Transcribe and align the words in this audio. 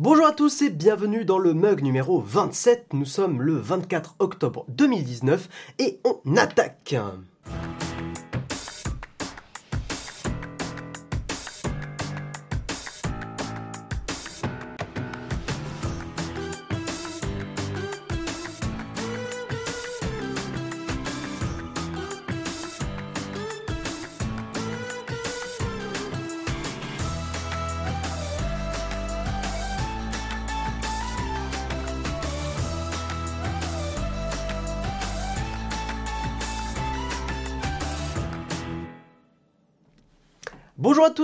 Bonjour 0.00 0.26
à 0.26 0.32
tous 0.32 0.62
et 0.62 0.70
bienvenue 0.70 1.24
dans 1.24 1.40
le 1.40 1.54
mug 1.54 1.82
numéro 1.82 2.20
27. 2.20 2.92
Nous 2.92 3.04
sommes 3.04 3.42
le 3.42 3.54
24 3.54 4.14
octobre 4.20 4.64
2019 4.68 5.48
et 5.80 5.98
on 6.04 6.36
attaque. 6.36 6.94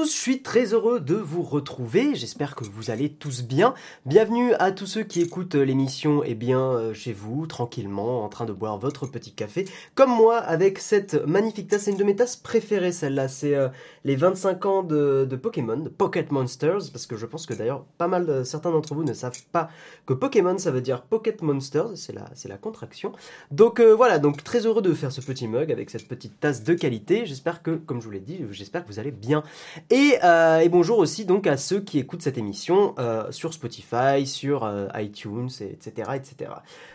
Je 0.02 0.08
suis 0.08 0.42
très 0.42 0.72
heureux 0.74 0.98
de 0.98 1.14
vous 1.14 1.42
retrouver. 1.42 2.14
J'espère 2.14 2.56
que 2.56 2.64
vous 2.64 2.90
allez 2.90 3.10
tous 3.10 3.42
bien. 3.42 3.74
Bienvenue 4.06 4.52
à 4.54 4.72
tous 4.72 4.86
ceux 4.86 5.04
qui 5.04 5.20
écoutent 5.20 5.54
l'émission 5.54 6.22
eh 6.24 6.34
bien 6.34 6.60
euh, 6.60 6.94
chez 6.94 7.12
vous, 7.12 7.46
tranquillement, 7.46 8.24
en 8.24 8.28
train 8.28 8.44
de 8.44 8.52
boire 8.52 8.76
votre 8.78 9.06
petit 9.06 9.32
café, 9.32 9.66
comme 9.94 10.10
moi, 10.10 10.38
avec 10.38 10.78
cette 10.80 11.14
magnifique 11.26 11.68
tasse. 11.68 11.82
C'est 11.82 11.92
une 11.92 11.96
de 11.96 12.04
mes 12.04 12.16
tasses 12.16 12.36
préférées, 12.36 12.90
celle-là. 12.90 13.28
C'est 13.28 13.54
euh, 13.54 13.68
les 14.04 14.16
25 14.16 14.66
ans 14.66 14.82
de, 14.82 15.38
Pokémon, 15.40 15.76
de 15.76 15.88
Pocket 15.88 16.32
Monsters, 16.32 16.90
parce 16.90 17.06
que 17.06 17.16
je 17.16 17.26
pense 17.26 17.46
que 17.46 17.54
d'ailleurs 17.54 17.84
pas 17.96 18.08
mal 18.08 18.26
de, 18.26 18.42
certains 18.42 18.72
d'entre 18.72 18.94
vous 18.94 19.04
ne 19.04 19.12
savent 19.12 19.42
pas 19.52 19.68
que 20.06 20.14
Pokémon 20.14 20.58
ça 20.58 20.70
veut 20.70 20.80
dire 20.80 21.02
Pocket 21.02 21.40
Monsters, 21.42 21.96
c'est 21.96 22.12
la, 22.12 22.28
c'est 22.34 22.48
la 22.48 22.56
contraction. 22.56 23.12
Donc 23.52 23.78
euh, 23.78 23.94
voilà, 23.94 24.18
donc 24.18 24.42
très 24.42 24.66
heureux 24.66 24.82
de 24.82 24.92
faire 24.92 25.12
ce 25.12 25.20
petit 25.20 25.46
mug 25.46 25.70
avec 25.70 25.90
cette 25.90 26.08
petite 26.08 26.40
tasse 26.40 26.64
de 26.64 26.74
qualité. 26.74 27.26
J'espère 27.26 27.62
que, 27.62 27.72
comme 27.72 28.00
je 28.00 28.06
vous 28.06 28.12
l'ai 28.12 28.20
dit, 28.20 28.40
j'espère 28.50 28.82
que 28.82 28.88
vous 28.88 28.98
allez 28.98 29.12
bien. 29.12 29.44
Euh, 29.92 30.60
et, 30.60 30.68
bonjour 30.68 30.98
aussi 30.98 31.24
donc 31.24 31.46
à 31.46 31.56
ceux 31.56 31.80
qui 31.80 31.98
écoutent 31.98 32.22
cette 32.22 32.38
émission 32.38 32.94
euh, 32.98 33.30
sur 33.30 33.52
Spotify, 33.52 34.26
sur 34.26 34.64
euh, 34.64 34.88
iTunes, 34.94 35.50
etc., 35.60 36.12
etc. 36.14 36.50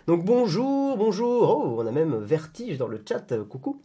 Donc 0.07 0.25
bonjour, 0.25 0.97
bonjour. 0.97 1.61
Oh, 1.63 1.75
on 1.79 1.85
a 1.85 1.91
même 1.91 2.17
Vertige 2.17 2.77
dans 2.77 2.87
le 2.87 3.01
chat. 3.07 3.33
coucou. 3.47 3.81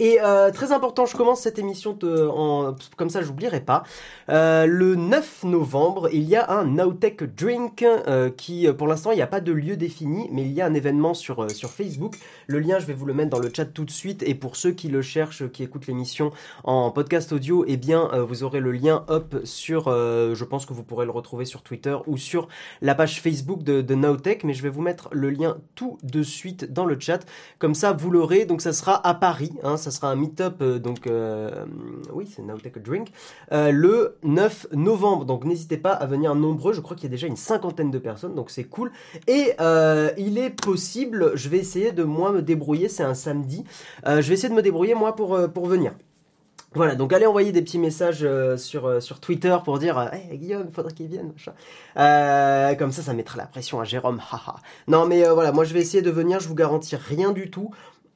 Et 0.00 0.18
euh, 0.20 0.50
très 0.50 0.72
important, 0.72 1.06
je 1.06 1.16
commence 1.16 1.40
cette 1.40 1.58
émission 1.58 1.98
en, 2.02 2.74
comme 2.96 3.10
ça, 3.10 3.22
j'oublierai 3.22 3.60
pas. 3.60 3.84
Euh, 4.28 4.66
le 4.66 4.96
9 4.96 5.44
novembre, 5.44 6.08
il 6.12 6.22
y 6.22 6.36
a 6.36 6.50
un 6.50 6.64
Nowtech 6.64 7.22
Drink 7.34 7.82
euh, 7.82 8.30
qui, 8.30 8.66
pour 8.72 8.86
l'instant, 8.86 9.12
il 9.12 9.16
n'y 9.16 9.22
a 9.22 9.26
pas 9.26 9.40
de 9.40 9.52
lieu 9.52 9.76
défini, 9.76 10.28
mais 10.30 10.42
il 10.42 10.52
y 10.52 10.60
a 10.60 10.66
un 10.66 10.74
événement 10.74 11.14
sur, 11.14 11.50
sur 11.50 11.70
Facebook. 11.70 12.16
Le 12.46 12.58
lien, 12.58 12.78
je 12.78 12.86
vais 12.86 12.94
vous 12.94 13.06
le 13.06 13.14
mettre 13.14 13.30
dans 13.30 13.38
le 13.38 13.50
chat 13.54 13.66
tout 13.66 13.84
de 13.84 13.90
suite. 13.90 14.22
Et 14.22 14.34
pour 14.34 14.56
ceux 14.56 14.72
qui 14.72 14.88
le 14.88 15.02
cherchent, 15.02 15.48
qui 15.50 15.62
écoutent 15.62 15.86
l'émission 15.86 16.32
en 16.64 16.90
podcast 16.90 17.32
audio, 17.32 17.64
eh 17.66 17.76
bien, 17.76 18.08
vous 18.28 18.42
aurez 18.42 18.60
le 18.60 18.72
lien 18.72 19.04
up 19.10 19.36
sur, 19.44 19.84
je 19.90 20.44
pense 20.44 20.66
que 20.66 20.72
vous 20.72 20.82
pourrez 20.82 21.04
le 21.04 21.10
retrouver 21.10 21.44
sur 21.44 21.62
Twitter 21.62 21.96
ou 22.06 22.16
sur 22.16 22.48
la 22.80 22.94
page 22.94 23.20
Facebook 23.20 23.62
de, 23.62 23.82
de 23.82 23.94
Nowtech, 23.94 24.44
mais 24.44 24.54
je 24.54 24.62
vais 24.62 24.68
vous 24.68 24.82
mettre 24.82 25.08
le 25.12 25.30
lien 25.30 25.58
tout 25.74 25.98
de 26.02 26.22
suite 26.22 26.72
dans 26.72 26.86
le 26.86 26.98
chat. 26.98 27.20
Comme 27.58 27.74
ça, 27.74 27.92
vous 27.92 28.10
l'aurez. 28.10 28.44
Donc, 28.44 28.62
ça 28.62 28.72
sera 28.72 29.06
à 29.06 29.14
Paris. 29.14 29.52
Hein, 29.62 29.76
ça 29.82 29.90
sera 29.90 30.10
un 30.10 30.16
meet-up, 30.16 30.56
euh, 30.60 30.78
donc 30.78 31.06
euh, 31.06 31.64
oui, 32.12 32.26
c'est 32.32 32.42
Now 32.42 32.58
Take 32.58 32.78
a 32.78 32.82
Drink, 32.82 33.08
euh, 33.52 33.70
le 33.70 34.16
9 34.22 34.68
novembre. 34.72 35.24
Donc 35.24 35.44
n'hésitez 35.44 35.76
pas 35.76 35.92
à 35.92 36.06
venir 36.06 36.34
nombreux. 36.34 36.72
Je 36.72 36.80
crois 36.80 36.96
qu'il 36.96 37.04
y 37.04 37.08
a 37.08 37.10
déjà 37.10 37.26
une 37.26 37.36
cinquantaine 37.36 37.90
de 37.90 37.98
personnes, 37.98 38.34
donc 38.34 38.50
c'est 38.50 38.64
cool. 38.64 38.92
Et 39.26 39.52
il 40.18 40.38
est 40.38 40.50
possible, 40.50 41.32
je 41.34 41.48
vais 41.48 41.58
essayer 41.58 41.92
de 41.92 42.04
moi 42.04 42.32
me 42.32 42.42
débrouiller. 42.42 42.88
C'est 42.88 43.02
un 43.02 43.14
samedi. 43.14 43.64
je 44.06 44.20
vais 44.20 44.34
essayer 44.34 44.48
de 44.48 44.54
me 44.54 44.62
débrouiller 44.62 44.94
moi 44.94 45.14
pour 45.16 45.38
pour 45.52 45.66
venir. 45.66 45.92
Voilà, 46.74 46.94
donc 46.94 47.12
allez 47.12 47.26
envoyer 47.26 47.52
des 47.52 47.60
petits 47.60 47.78
messages 47.78 48.26
sur, 48.56 49.02
sur 49.02 49.20
Twitter 49.20 49.54
pour 49.62 49.78
dire 49.78 50.08
Hey 50.12 50.38
Guillaume, 50.38 50.64
il 50.68 50.74
faudrait 50.74 50.92
qu'il 50.92 51.06
vienne, 51.08 51.32
comme 52.78 52.92
ça, 52.92 53.02
ça 53.02 53.12
mettra 53.12 53.36
la 53.36 53.46
pression 53.46 53.78
à 53.80 53.84
Jérôme, 53.84 54.20
non, 54.88 55.06
mais 55.06 55.22
voilà, 55.28 55.52
moi 55.52 55.64
je 55.64 55.74
vais 55.74 55.80
essayer 55.80 56.02
de 56.02 56.10
venir, 56.10 56.40
je 56.40 56.48
vous 56.48 56.54
garantis 56.54 56.96
rien 56.96 57.32
du 57.32 57.50
tout. 57.50 57.70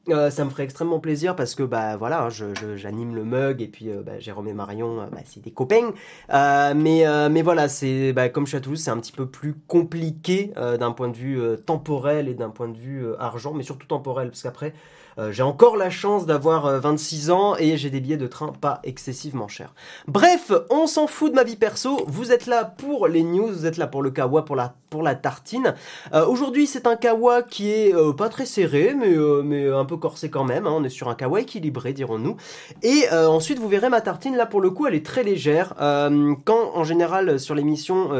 Euh, 0.09 0.31
ça 0.31 0.45
me 0.45 0.51
ferait 0.51 0.63
extrêmement 0.63 1.01
plaisir 1.01 1.35
parce 1.35 1.57
que 1.57 1.65
bah 1.65 1.97
voilà, 1.97 2.23
hein, 2.23 2.29
j'anime 2.77 3.17
le 3.17 3.25
mug 3.25 3.61
et 3.61 3.67
puis 3.67 3.91
euh, 3.91 4.03
bah, 4.03 4.21
Jérôme 4.21 4.47
et 4.47 4.53
Marion, 4.53 5.01
euh, 5.01 5.07
bah, 5.11 5.19
c'est 5.25 5.43
des 5.43 5.51
copains. 5.51 5.93
mais 6.31 7.05
mais 7.31 7.43
voilà, 7.43 7.69
c'est 7.69 8.13
bah, 8.13 8.29
comme 8.29 8.45
je 8.47 8.51
suis 8.51 8.59
à 8.59 8.61
Toulouse, 8.61 8.81
c'est 8.81 8.91
un 8.91 8.99
petit 8.99 9.13
peu 9.13 9.27
plus 9.27 9.55
compliqué 9.67 10.53
d'un 10.57 10.93
point 10.93 11.09
de 11.09 11.17
vue 11.17 11.41
temporel 11.65 12.29
et 12.29 12.35
d'un 12.35 12.51
point 12.51 12.69
de 12.69 12.77
vue 12.77 13.05
argent, 13.19 13.53
mais 13.53 13.63
surtout 13.63 13.87
temporel 13.87 14.29
parce 14.29 14.43
qu'après 14.43 14.75
euh, 15.19 15.33
j'ai 15.33 15.43
encore 15.43 15.77
la 15.77 15.91
chance 15.91 16.27
d'avoir 16.27 16.81
26 16.81 17.31
euh, 17.31 17.33
ans 17.33 17.57
et 17.57 17.77
j'ai 17.77 17.91
des 17.91 18.01
billets 18.01 18.17
de 18.17 18.27
train 18.27 18.53
pas 18.61 18.81
excessivement 18.85 19.49
chers. 19.49 19.75
Bref, 20.07 20.53
on 20.71 20.87
s'en 20.87 21.07
fout 21.07 21.31
de 21.31 21.37
ma 21.37 21.45
vie 21.45 21.57
perso. 21.57 22.05
Vous 22.07 22.33
êtes 22.33 22.47
là 22.47 22.65
pour 22.65 23.09
les 23.09 23.23
news, 23.23 23.49
vous 23.49 23.67
êtes 23.67 23.79
là 23.79 23.87
pour 23.87 24.03
le 24.03 24.11
kawa, 24.11 24.45
pour 24.45 24.57
la, 24.57 24.75
pour 24.91 25.03
la 25.03 25.15
tartine. 25.15 25.75
Euh, 26.13 26.27
aujourd'hui, 26.27 26.67
c'est 26.67 26.87
un 26.87 26.97
kawa 26.97 27.43
qui 27.43 27.71
est 27.71 27.95
pas 28.17 28.29
très 28.29 28.47
serré, 28.47 28.95
mais, 28.95 29.15
mais 29.45 29.69
un 29.69 29.85
peu 29.85 29.97
corsé 29.97 30.31
quand 30.31 30.45
même. 30.45 30.67
Hein. 30.67 30.73
On 30.75 30.85
est 30.85 30.91
sur 30.91 31.09
un 31.09 31.15
kawa 31.15 31.41
équilibré, 31.41 31.93
dirons-nous. 31.93 32.37
Et 32.83 33.09
ensuite, 33.11 33.59
vous 33.59 33.69
verrez 33.69 33.89
ma 33.89 34.01
tartine. 34.01 34.37
Là, 34.37 34.47
pour 34.47 34.61
le 34.61 34.71
coup, 34.71 34.87
elle 34.87 34.95
est 34.95 35.05
très 35.05 35.23
légère. 35.23 35.75
quand, 35.77 36.71
en 36.75 36.85
général, 36.85 37.41
sur 37.41 37.55
l'émission, 37.55 38.11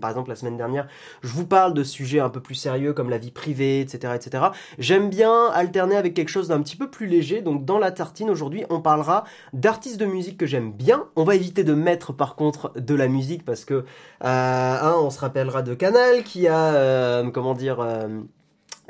par 0.00 0.10
exemple 0.10 0.30
la 0.30 0.36
semaine 0.36 0.56
dernière, 0.56 0.86
je 1.22 1.32
vous 1.32 1.46
parle 1.46 1.74
de 1.74 1.82
sujets 1.82 2.20
un 2.20 2.30
peu 2.30 2.40
plus 2.40 2.54
sérieux 2.54 2.92
comme 2.92 3.10
la 3.10 3.18
vie 3.18 3.30
privée, 3.30 3.80
etc., 3.80 4.14
etc. 4.14 4.44
J'aime 4.78 5.08
bien 5.08 5.46
alterner 5.46 5.96
avec 5.96 6.14
quelque 6.14 6.28
chose 6.28 6.33
d'un 6.42 6.62
petit 6.62 6.76
peu 6.76 6.90
plus 6.90 7.06
léger. 7.06 7.40
Donc 7.40 7.64
dans 7.64 7.78
la 7.78 7.90
tartine 7.90 8.30
aujourd'hui, 8.30 8.64
on 8.70 8.80
parlera 8.80 9.24
d'artistes 9.52 9.98
de 9.98 10.06
musique 10.06 10.36
que 10.36 10.46
j'aime 10.46 10.72
bien. 10.72 11.06
On 11.16 11.24
va 11.24 11.34
éviter 11.34 11.64
de 11.64 11.74
mettre 11.74 12.12
par 12.12 12.36
contre 12.36 12.72
de 12.76 12.94
la 12.94 13.08
musique 13.08 13.44
parce 13.44 13.64
que 13.64 13.84
euh, 14.24 14.92
on 14.98 15.10
se 15.10 15.20
rappellera 15.20 15.62
de 15.62 15.74
Canal 15.74 16.22
qui 16.24 16.48
a 16.48 16.74
euh, 16.74 17.30
comment 17.30 17.54
dire 17.54 17.80
euh, 17.80 18.20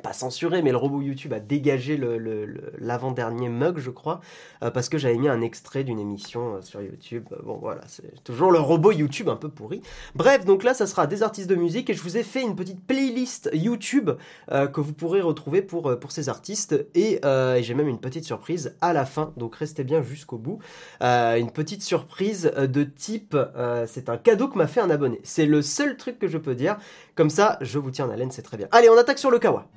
pas 0.04 0.12
censuré, 0.12 0.60
mais 0.60 0.70
le 0.70 0.76
robot 0.76 1.00
YouTube 1.00 1.32
a 1.32 1.40
dégagé 1.40 1.98
l'avant-dernier 2.78 3.48
mug, 3.48 3.78
je 3.78 3.90
crois, 3.90 4.20
euh, 4.62 4.70
parce 4.70 4.90
que 4.90 4.98
j'avais 4.98 5.16
mis 5.16 5.28
un 5.28 5.40
extrait 5.40 5.82
d'une 5.82 5.98
émission 5.98 6.56
euh, 6.56 6.62
sur 6.62 6.82
YouTube. 6.82 7.24
Euh, 7.32 7.36
bon, 7.42 7.56
voilà, 7.56 7.80
c'est 7.86 8.22
toujours 8.22 8.52
le 8.52 8.58
robot 8.58 8.92
YouTube 8.92 9.30
un 9.30 9.36
peu 9.36 9.48
pourri. 9.48 9.80
Bref, 10.14 10.44
donc 10.44 10.62
là, 10.62 10.74
ça 10.74 10.86
sera 10.86 11.06
des 11.06 11.22
artistes 11.22 11.48
de 11.48 11.54
musique 11.54 11.88
et 11.88 11.94
je 11.94 12.02
vous 12.02 12.18
ai 12.18 12.22
fait 12.22 12.42
une 12.42 12.54
petite 12.54 12.86
playlist 12.86 13.48
YouTube 13.54 14.10
que 14.50 14.80
vous 14.80 14.92
pourrez 14.92 15.22
retrouver 15.22 15.62
pour, 15.62 15.98
pour 15.98 16.12
ces 16.12 16.28
artistes. 16.28 16.86
Et, 16.94 17.20
j'ai 17.62 17.74
même 17.74 17.88
une 17.88 17.98
petite 17.98 18.24
surprise 18.24 18.76
à 18.82 18.92
la 18.92 19.06
fin, 19.06 19.32
donc 19.38 19.56
restez 19.56 19.84
bien 19.84 20.02
jusqu'au 20.02 20.36
bout. 20.36 20.58
une 21.00 21.50
petite 21.50 21.82
surprise 21.82 22.52
de 22.56 22.84
type, 22.84 23.36
c'est 23.86 24.10
un 24.10 24.18
cadeau 24.18 24.48
que 24.48 24.58
m'a 24.58 24.66
fait 24.66 24.80
un 24.80 24.90
abonné. 24.90 25.20
C'est 25.22 25.46
le 25.46 25.62
seul 25.62 25.96
truc 25.96 26.18
que 26.18 26.28
je 26.28 26.36
peux 26.36 26.54
dire. 26.54 26.76
Comme 27.14 27.30
ça, 27.30 27.58
je 27.60 27.78
vous 27.78 27.92
tiens 27.92 28.06
en 28.06 28.10
haleine, 28.10 28.32
c'est 28.32 28.42
très 28.42 28.56
bien. 28.56 28.66
Allez, 28.72 28.88
on 28.88 28.98
attaque 28.98 29.20
sur 29.20 29.30
le 29.30 29.38
kawa. 29.38 29.68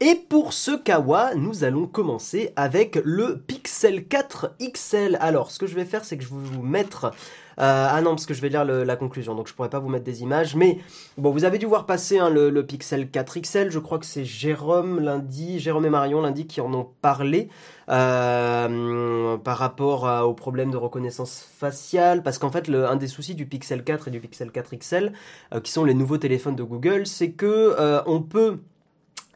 Et 0.00 0.14
pour 0.14 0.54
ce 0.54 0.70
kawa, 0.76 1.34
nous 1.34 1.64
allons 1.64 1.86
commencer 1.86 2.52
avec 2.56 2.98
le 3.04 3.42
Pixel 3.78 4.08
4 4.08 4.56
XL. 4.60 5.16
Alors, 5.20 5.52
ce 5.52 5.60
que 5.60 5.68
je 5.68 5.76
vais 5.76 5.84
faire, 5.84 6.04
c'est 6.04 6.18
que 6.18 6.24
je 6.24 6.30
vais 6.30 6.34
vous 6.34 6.62
mettre 6.62 7.12
euh, 7.60 7.86
ah 7.88 8.00
non, 8.02 8.10
parce 8.10 8.26
que 8.26 8.34
je 8.34 8.40
vais 8.40 8.48
lire 8.48 8.64
la 8.64 8.96
conclusion, 8.96 9.36
donc 9.36 9.46
je 9.46 9.54
pourrais 9.54 9.68
pas 9.68 9.78
vous 9.78 9.88
mettre 9.88 10.04
des 10.04 10.22
images. 10.22 10.56
Mais 10.56 10.78
bon, 11.16 11.30
vous 11.30 11.44
avez 11.44 11.58
dû 11.58 11.66
voir 11.66 11.86
passer 11.86 12.18
hein, 12.18 12.28
le, 12.28 12.66
Pixel 12.66 13.08
4 13.08 13.38
XL. 13.38 13.70
Je 13.70 13.78
crois 13.78 14.00
que 14.00 14.06
c'est 14.06 14.24
Jérôme 14.24 14.98
lundi, 14.98 15.60
Jérôme 15.60 15.86
et 15.86 15.90
Marion 15.90 16.20
lundi 16.22 16.48
qui 16.48 16.60
en 16.60 16.74
ont 16.74 16.88
parlé 17.02 17.50
euh, 17.88 19.36
par 19.36 19.58
rapport 19.58 20.26
au 20.28 20.34
problème 20.34 20.72
de 20.72 20.76
reconnaissance 20.76 21.46
faciale. 21.56 22.24
Parce 22.24 22.38
qu'en 22.38 22.50
fait, 22.50 22.68
un 22.68 22.96
des 22.96 23.06
soucis 23.06 23.36
du 23.36 23.46
Pixel 23.46 23.84
4 23.84 24.08
et 24.08 24.10
du 24.10 24.18
Pixel 24.18 24.50
4 24.50 24.74
XL, 24.74 25.12
euh, 25.54 25.60
qui 25.60 25.70
sont 25.70 25.84
les 25.84 25.94
nouveaux 25.94 26.18
téléphones 26.18 26.56
de 26.56 26.64
Google, 26.64 27.06
c'est 27.06 27.30
que 27.30 27.76
on 28.06 28.22
peut 28.22 28.58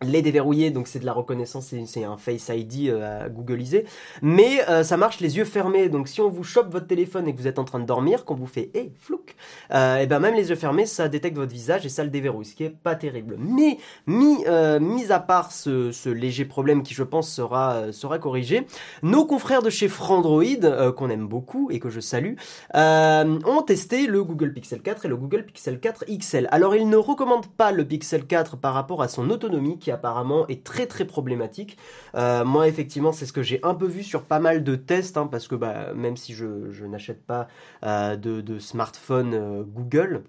les 0.02 0.22
déverrouiller, 0.22 0.70
donc 0.70 0.88
c'est 0.88 0.99
de 0.99 1.06
la 1.06 1.12
reconnaissance, 1.12 1.75
c'est 1.87 2.04
un 2.04 2.16
Face 2.16 2.50
ID 2.54 2.88
euh, 2.88 3.25
à 3.25 3.28
googliser, 3.28 3.84
mais 4.20 4.69
euh, 4.69 4.82
ça 4.82 4.96
marche 4.96 5.20
les 5.20 5.37
yeux 5.37 5.44
fermés, 5.44 5.88
donc 5.88 6.08
si 6.08 6.20
on 6.20 6.28
vous 6.28 6.44
chope 6.44 6.70
votre 6.72 6.87
téléphone 6.87 7.28
et 7.28 7.34
que 7.34 7.40
vous 7.40 7.46
êtes 7.46 7.58
en 7.58 7.64
train 7.64 7.81
de 7.81 7.84
dormir, 7.84 8.25
qu'on 8.25 8.34
vous 8.34 8.46
fait 8.46 8.70
«hé, 8.75 8.93
flouk 8.99 9.34
euh, 9.72 9.99
et 9.99 10.06
ben 10.06 10.20
même 10.20 10.34
les 10.34 10.50
yeux 10.50 10.56
fermés, 10.56 10.87
ça 10.87 11.08
détecte 11.08 11.37
votre 11.37 11.52
visage 11.52 11.87
et 11.87 11.88
ça 11.88 12.04
le 12.04 12.10
déverrouille, 12.10 12.44
ce 12.44 12.54
qui 12.54 12.64
est 12.64 12.70
pas 12.70 12.94
terrible. 12.94 13.37
Mais, 13.38 13.78
mis, 14.06 14.44
mis 14.81 15.12
à 15.12 15.20
part 15.20 15.52
ce, 15.52 16.08
léger 16.08 16.44
problème 16.44 16.82
qui 16.82 16.94
je 16.94 17.02
pense 17.02 17.31
sera, 17.31 18.19
corrigé, 18.20 18.66
nos 19.02 19.25
confrères 19.25 19.62
de 19.62 19.70
chez 19.70 19.88
Frandroid, 19.88 20.93
qu'on 20.96 21.10
aime 21.10 21.26
beaucoup 21.26 21.70
et 21.70 21.78
que 21.78 21.90
je 21.90 22.00
salue, 22.00 22.34
ont 22.75 23.62
testé 23.66 24.06
le 24.06 24.25
Google 24.25 24.52
Pixel 24.52 24.82
4 24.82 25.06
et 25.06 25.08
le 25.08 25.16
Google 25.16 25.44
Pixel 25.44 25.81
4 25.81 26.04
XL. 26.06 26.49
Alors 26.50 26.75
ils 26.76 26.88
ne 26.88 26.96
recommandent 26.96 27.46
pas 27.46 27.72
le 27.72 27.84
Pixel 27.84 28.26
4 28.26 28.56
par 28.56 28.75
rapport 28.75 29.02
à 29.02 29.08
son 29.08 29.31
autonomie 29.31 29.78
apparemment 29.92 30.46
est 30.48 30.64
très 30.64 30.86
très 30.86 31.04
problématique. 31.04 31.78
moi 32.14 32.68
effectivement 32.68 33.12
c'est 33.12 33.26
ce 33.26 33.32
que 33.32 33.42
j'ai 33.42 33.60
un 33.62 33.74
peu 33.74 33.86
vu 33.86 34.02
sur 34.02 34.24
pas 34.24 34.40
mal 34.40 34.64
de 34.64 34.76
tests 34.76 35.16
hein, 35.16 35.28
parce 35.30 35.48
que 35.48 35.54
bah, 35.54 35.94
même 35.94 36.16
si 36.16 36.34
je, 36.34 36.84
n'achète 36.84 37.24
pas 37.24 37.48
de, 37.82 38.16
de, 38.16 38.58
smartphone 38.58 39.62
Google, 39.62 40.24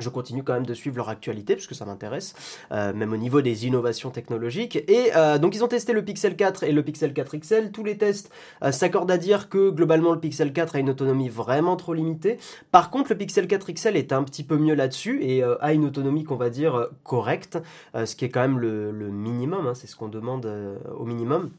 je 0.00 0.08
continue 0.08 0.42
quand 0.42 0.54
même 0.54 0.66
de 0.66 0.74
suivre 0.74 0.96
leur 0.96 1.08
actualité 1.08 1.54
puisque 1.54 1.74
ça 1.74 1.84
m'intéresse, 1.84 2.34
euh, 2.72 2.92
même 2.92 3.12
au 3.12 3.16
niveau 3.16 3.40
des 3.42 3.66
innovations 3.66 4.10
technologiques. 4.10 4.76
Et 4.88 5.10
euh, 5.16 5.38
donc 5.38 5.54
ils 5.54 5.64
ont 5.64 5.68
testé 5.68 5.92
le 5.92 6.04
Pixel 6.04 6.36
4 6.36 6.64
et 6.64 6.72
le 6.72 6.82
Pixel 6.82 7.12
4 7.12 7.36
XL. 7.36 7.72
Tous 7.72 7.84
les 7.84 7.96
tests 7.96 8.30
euh, 8.62 8.72
s'accordent 8.72 9.10
à 9.10 9.18
dire 9.18 9.48
que 9.48 9.70
globalement 9.70 10.12
le 10.12 10.20
Pixel 10.20 10.52
4 10.52 10.76
a 10.76 10.78
une 10.78 10.90
autonomie 10.90 11.28
vraiment 11.28 11.76
trop 11.76 11.94
limitée. 11.94 12.38
Par 12.70 12.90
contre 12.90 13.10
le 13.10 13.18
Pixel 13.18 13.46
4 13.46 13.72
XL 13.72 13.96
est 13.96 14.12
un 14.12 14.22
petit 14.24 14.44
peu 14.44 14.56
mieux 14.56 14.74
là-dessus 14.74 15.22
et 15.22 15.42
a 15.42 15.72
une 15.72 15.84
autonomie 15.84 16.24
qu'on 16.24 16.36
va 16.36 16.50
dire 16.50 16.88
correcte, 17.04 17.58
ce 17.94 18.14
qui 18.16 18.24
est 18.24 18.28
quand 18.28 18.40
même 18.40 18.58
le, 18.58 18.92
minimum, 18.92 19.66
hein, 19.66 19.74
c'est 19.74 19.86
ce 19.86 19.96
qu'on 19.96 20.08
demande 20.08 20.50
au 20.96 21.04
minimum 21.04 21.50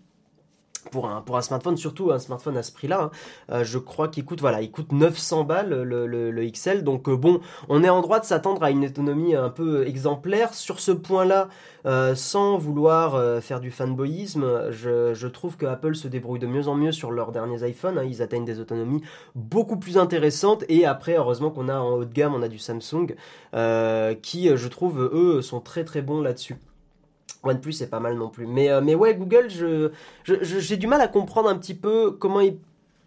pour 0.89 1.07
un, 1.07 1.41
smartphone, 1.41 1.77
surtout 1.77 2.11
un 2.11 2.19
smartphone 2.19 2.57
à 2.57 2.63
ce 2.63 2.71
prix-là, 2.71 3.03
hein. 3.03 3.11
euh, 3.51 3.63
je 3.63 3.77
crois 3.77 4.07
qu'il 4.07 4.25
coûte, 4.25 4.41
voilà, 4.41 4.61
il 4.61 4.71
coûte 4.71 4.91
900 4.91 5.43
balles 5.43 5.69
le, 5.69 6.49
XL. 6.49 6.83
Donc 6.83 7.07
euh, 7.07 7.15
bon, 7.15 7.39
on 7.69 7.83
est 7.83 7.89
en 7.89 8.01
droit 8.01 8.19
de 8.19 8.25
s'attendre 8.25 8.63
à 8.63 8.71
une 8.71 8.85
autonomie 8.85 9.35
un 9.35 9.49
peu 9.49 9.87
exemplaire. 9.87 10.53
Sur 10.53 10.79
ce 10.79 10.91
point-là, 10.91 11.49
euh, 11.85 12.15
sans 12.15 12.57
vouloir 12.57 13.41
faire 13.41 13.59
du 13.59 13.71
fanboyisme, 13.71 14.71
je, 14.71 15.13
je, 15.13 15.27
trouve 15.27 15.57
que 15.57 15.65
Apple 15.65 15.95
se 15.95 16.07
débrouille 16.07 16.39
de 16.39 16.47
mieux 16.47 16.67
en 16.67 16.75
mieux 16.75 16.91
sur 16.91 17.11
leurs 17.11 17.31
derniers 17.31 17.67
iPhones. 17.67 17.97
Hein. 17.97 18.05
ils 18.07 18.21
atteignent 18.21 18.45
des 18.45 18.59
autonomies 18.59 19.01
beaucoup 19.35 19.77
plus 19.77 19.97
intéressantes. 19.97 20.63
Et 20.69 20.85
après, 20.85 21.15
heureusement 21.15 21.51
qu'on 21.51 21.69
a 21.69 21.77
en 21.79 21.91
haut 21.91 22.05
de 22.05 22.13
gamme, 22.13 22.33
on 22.33 22.41
a 22.41 22.47
du 22.47 22.59
Samsung, 22.59 23.15
qui, 24.21 24.49
je 24.55 24.67
trouve, 24.67 25.01
eux, 25.13 25.41
sont 25.41 25.59
très 25.59 25.83
très 25.83 26.01
bons 26.01 26.21
là-dessus. 26.21 26.57
OnePlus 27.43 27.73
c'est 27.73 27.89
pas 27.89 27.99
mal 27.99 28.15
non 28.15 28.29
plus. 28.29 28.47
Mais, 28.47 28.69
euh, 28.69 28.81
ouais, 28.95 29.15
Google, 29.15 29.47
j'ai 30.25 30.77
du 30.77 30.87
mal 30.87 31.01
à 31.01 31.07
comprendre 31.07 31.49
un 31.49 31.57
petit 31.57 31.73
peu 31.73 32.11
comment 32.11 32.41
ils 32.41 32.57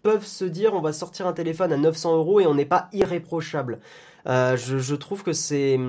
peuvent 0.03 0.25
se 0.25 0.45
dire 0.45 0.73
on 0.73 0.81
va 0.81 0.93
sortir 0.93 1.25
un 1.25 1.33
téléphone 1.33 1.73
à 1.73 1.77
900 1.77 2.17
euros 2.17 2.39
et 2.39 2.47
on 2.47 2.53
n'est 2.53 2.65
pas 2.65 2.89
irréprochable. 2.93 3.79
Euh, 4.27 4.57
je, 4.57 4.95
trouve 4.95 5.23
que 5.23 5.33
c'est 5.33 5.79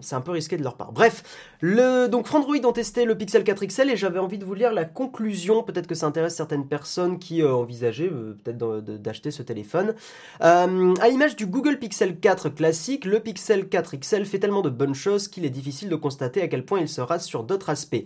c'est 0.00 0.14
un 0.14 0.20
peu 0.20 0.30
risqué 0.30 0.56
de 0.56 0.62
leur 0.62 0.76
part. 0.76 0.92
Bref, 0.92 1.22
donc 1.62 2.26
Frandroid 2.26 2.56
ont 2.64 2.72
testé 2.72 3.04
le 3.04 3.16
Pixel 3.16 3.44
4 3.44 3.66
XL 3.66 3.90
et 3.90 3.96
j'avais 3.96 4.18
envie 4.18 4.38
de 4.38 4.44
vous 4.44 4.54
lire 4.54 4.72
la 4.72 4.84
conclusion. 4.84 5.62
Peut-être 5.62 5.86
que 5.86 5.94
ça 5.94 6.06
intéresse 6.06 6.34
certaines 6.34 6.66
personnes 6.66 7.18
qui 7.18 7.42
euh, 7.42 7.52
envisageaient 7.52 8.10
euh, 8.10 8.36
peut-être 8.42 8.80
d'acheter 8.80 9.30
ce 9.30 9.42
téléphone. 9.42 9.94
à 10.40 10.66
l'image 11.08 11.36
du 11.36 11.46
Google 11.46 11.78
Pixel 11.78 12.18
4 12.18 12.48
classique, 12.50 13.04
le 13.04 13.20
Pixel 13.20 13.68
4 13.68 13.96
XL 13.96 14.24
fait 14.24 14.38
tellement 14.38 14.62
de 14.62 14.70
bonnes 14.70 14.94
choses 14.94 15.28
qu'il 15.28 15.44
est 15.44 15.50
difficile 15.50 15.88
de 15.88 15.96
constater 15.96 16.42
à 16.42 16.48
quel 16.48 16.64
point 16.64 16.80
il 16.80 16.88
se 16.88 17.00
rase 17.00 17.24
sur 17.24 17.42
d'autres 17.42 17.70
aspects. 17.70 18.04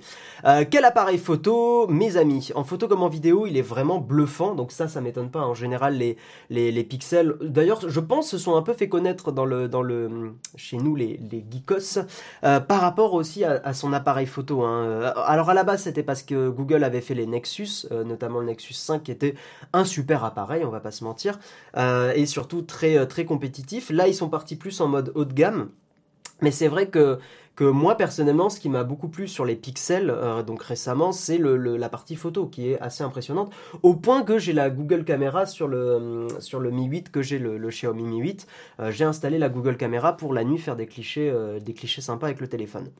quel 0.70 0.84
appareil 0.84 1.18
photo, 1.18 1.86
mes 1.88 2.16
amis? 2.16 2.50
En 2.54 2.64
photo 2.64 2.88
comme 2.88 3.02
en 3.02 3.08
vidéo, 3.08 3.46
il 3.46 3.56
est 3.56 3.62
vraiment 3.62 3.98
bluffant. 3.98 4.54
Donc 4.54 4.72
ça, 4.72 4.88
ça 4.88 5.00
m'étonne 5.00 5.30
pas. 5.30 5.42
En 5.42 5.54
général, 5.54 5.96
les, 5.96 6.16
les, 6.50 6.72
les 6.72 6.84
pixels, 6.84 7.36
d'ailleurs, 7.40 7.88
je 7.88 8.00
pense, 8.00 8.28
se 8.30 8.38
sont 8.38 8.56
un 8.56 8.62
peu 8.62 8.72
fait 8.72 8.88
connaître 8.88 9.32
dans 9.32 9.44
le 9.44 9.51
dans 9.68 9.82
le, 9.82 10.34
chez 10.56 10.76
nous 10.76 10.96
les, 10.96 11.18
les 11.30 11.44
geekos, 11.50 11.98
euh, 12.44 12.60
par 12.60 12.80
rapport 12.80 13.14
aussi 13.14 13.44
à, 13.44 13.72
son 13.74 13.92
appareil 13.92 14.26
photo. 14.26 14.62
Hein. 14.62 14.84
Euh, 14.84 15.12
alors 15.24 15.50
à 15.50 15.54
la 15.54 15.64
base 15.64 15.82
c'était 15.82 16.02
parce 16.02 16.22
que 16.22 16.48
Google 16.48 16.84
avait 16.84 17.00
fait 17.00 17.14
les 17.14 17.26
Nexus, 17.26 17.86
euh, 17.90 18.04
notamment 18.04 18.40
le 18.40 18.46
Nexus 18.46 18.74
5 18.74 19.02
qui 19.02 19.10
était 19.10 19.34
un 19.72 19.84
super 19.84 20.24
appareil, 20.24 20.64
on 20.64 20.70
va 20.70 20.80
pas 20.80 20.90
se 20.90 21.04
mentir, 21.04 21.38
et 21.76 22.26
surtout 22.26 22.62
très 22.62 23.06
très 23.06 23.24
compétitif. 23.24 23.90
Là 23.90 24.08
ils 24.08 24.14
sont 24.14 24.28
partis 24.28 24.56
plus 24.56 24.80
en 24.80 24.88
mode 24.88 25.12
haut 25.14 25.24
de 25.24 25.32
gamme. 25.32 25.70
Mais 26.40 26.50
c'est 26.50 26.68
vrai 26.68 26.88
que 26.88 27.20
moi 27.70 27.96
personnellement, 27.96 28.50
ce 28.50 28.60
qui 28.60 28.68
m'a 28.68 28.84
beaucoup 28.84 29.08
plu 29.08 29.28
sur 29.28 29.44
les 29.44 29.56
pixels, 29.56 30.10
euh, 30.10 30.42
donc 30.42 30.62
récemment, 30.62 31.12
c'est 31.12 31.38
la 31.38 31.88
partie 31.88 32.16
photo 32.16 32.46
qui 32.46 32.70
est 32.70 32.80
assez 32.80 33.04
impressionnante, 33.04 33.52
au 33.82 33.94
point 33.94 34.22
que 34.22 34.38
j'ai 34.38 34.52
la 34.52 34.70
Google 34.70 35.04
Caméra 35.04 35.46
sur 35.46 35.68
le, 35.68 36.28
euh, 36.54 36.70
Mi 36.70 36.86
8, 36.86 37.10
que 37.10 37.22
j'ai 37.22 37.38
le, 37.38 37.68
Xiaomi 37.68 38.02
Mi 38.02 38.18
8, 38.18 38.46
euh, 38.80 38.90
j'ai 38.90 39.04
installé 39.04 39.38
la 39.38 39.48
Google 39.48 39.76
Caméra 39.76 40.16
pour 40.16 40.32
la 40.32 40.44
nuit 40.44 40.58
faire 40.58 40.76
des 40.76 40.86
clichés, 40.86 41.32
des 41.64 41.74
clichés 41.74 42.00
sympas 42.00 42.26
avec 42.26 42.40
le 42.40 42.48
téléphone. 42.48 42.90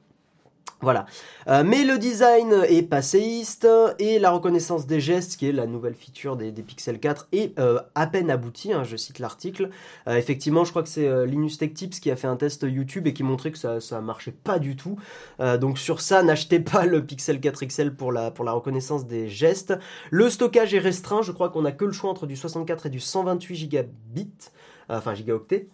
Voilà. 0.83 1.07
Euh, 1.47 1.63
mais 1.65 1.85
le 1.85 1.97
design 1.97 2.53
est 2.69 2.83
passéiste 2.83 3.69
et 4.01 4.19
la 4.19 4.33
reconnaissance 4.33 4.85
des 4.85 5.01
gestes, 5.01 5.37
qui 5.37 5.49
est 5.49 5.53
la 5.53 5.67
nouvelle 5.67 5.95
feature 5.95 6.37
des, 6.37 6.51
Pixel 6.51 6.99
4, 6.99 7.29
est 7.31 7.57
euh, 7.61 7.81
à 7.95 8.09
peine 8.09 8.31
aboutie. 8.31 8.73
Hein, 8.73 8.83
je 8.83 8.97
cite 8.97 9.21
l'article. 9.21 9.71
Euh, 10.09 10.17
effectivement, 10.17 10.65
je 10.65 10.71
crois 10.71 10.83
que 10.83 10.89
c'est 10.89 11.25
Linus 11.25 11.59
Tech 11.59 11.73
Tips 11.73 12.01
qui 12.01 12.11
a 12.11 12.17
fait 12.17 12.27
un 12.27 12.37
test 12.37 12.67
YouTube 12.69 13.07
et 13.07 13.15
qui 13.15 13.23
montrait 13.23 13.53
que 13.53 13.59
ça, 13.59 13.81
ça 13.81 14.01
marchait 14.01 14.33
pas 14.33 14.59
du 14.59 14.75
tout. 14.75 14.99
donc 15.39 15.79
sur 15.79 16.01
ça, 16.01 16.23
n'achetez 16.25 16.59
pas 16.59 16.85
le 16.85 17.05
Pixel 17.07 17.41
4 17.41 17.65
XL 17.65 17.95
pour 17.95 18.11
la, 18.11 18.31
reconnaissance 18.31 19.07
des 19.07 19.29
gestes. 19.29 19.75
Le 20.11 20.29
stockage 20.31 20.75
est 20.75 20.81
restreint. 20.81 21.23
Je 21.23 21.31
crois 21.31 21.51
qu'on 21.51 21.65
a 21.65 21.71
que 21.71 21.85
le 21.85 21.93
choix 21.93 22.11
entre 22.11 22.27
du 22.27 22.35
64 22.35 22.87
et 22.87 22.91
du 22.91 23.01
128 23.01 23.55
gigabits, 23.55 24.51
enfin 24.89 25.15
gigaoctets. 25.15 25.69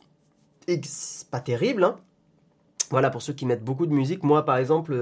Pas 1.30 1.40
terrible, 1.40 1.82
hein. 1.82 1.96
Voilà, 2.90 3.10
pour 3.10 3.20
ceux 3.20 3.34
qui 3.34 3.44
mettent 3.44 3.64
beaucoup 3.64 3.84
de 3.86 3.92
musique, 3.92 4.22
moi 4.22 4.44
par 4.44 4.56
exemple, 4.56 4.94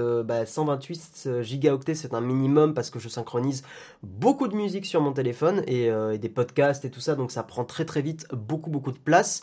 128 0.45 1.23
euh, 1.27 1.33
bah, 1.37 1.41
gigaoctets 1.41 1.95
c'est 1.95 2.13
un 2.13 2.19
minimum 2.19 2.73
parce 2.73 2.89
que 2.89 2.99
je 2.99 3.07
synchronise 3.07 3.63
beaucoup 4.03 4.49
de 4.49 4.55
musique 4.55 4.85
sur 4.85 4.99
mon 5.01 5.13
téléphone 5.13 5.63
et, 5.67 5.89
euh, 5.89 6.13
et, 6.13 6.17
des 6.17 6.27
podcasts 6.27 6.83
et 6.83 6.91
tout 6.91 6.99
ça, 6.99 7.15
donc 7.15 7.31
ça 7.31 7.43
prend 7.43 7.63
très 7.63 7.85
très 7.85 8.01
vite 8.01 8.27
beaucoup 8.33 8.69
beaucoup 8.69 8.91
de 8.91 8.97
place. 8.97 9.41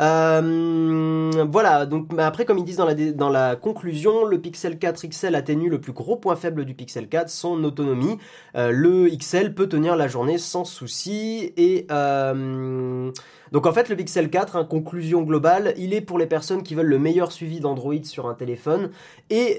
Euh, 0.00 1.44
voilà, 1.50 1.86
donc 1.86 2.08
après 2.18 2.44
comme 2.44 2.58
ils 2.58 2.64
disent 2.64 2.82
dans 3.16 3.28
la, 3.28 3.56
conclusion, 3.56 4.24
le 4.24 4.40
Pixel 4.40 4.78
4 4.78 5.06
XL 5.08 5.34
atténue 5.34 5.68
le 5.68 5.80
plus 5.80 5.92
gros 5.92 6.16
point 6.16 6.36
faible 6.36 6.64
du 6.64 6.74
Pixel 6.74 7.08
4, 7.08 7.28
son 7.28 7.62
autonomie. 7.64 8.18
Euh, 8.56 8.70
le 8.70 9.08
XL 9.08 9.54
peut 9.54 9.68
tenir 9.68 9.96
la 9.96 10.08
journée 10.08 10.38
sans 10.38 10.64
souci 10.64 11.52
et 11.56 11.86
euh, 11.90 13.10
donc 13.52 13.66
en 13.66 13.72
fait 13.72 13.88
le 13.88 13.96
Pixel 13.96 14.30
4, 14.30 14.56
hein, 14.56 14.64
conclusion 14.64 15.22
globale, 15.22 15.74
il 15.76 15.94
est 15.94 16.00
pour 16.00 16.18
les 16.18 16.26
personnes 16.26 16.62
qui 16.62 16.74
veulent 16.74 16.86
le 16.86 16.98
meilleur 16.98 17.30
suivi 17.30 17.60
d'Android 17.60 18.02
sur 18.02 18.26
un 18.26 18.34
téléphone 18.34 18.90
et 19.30 19.58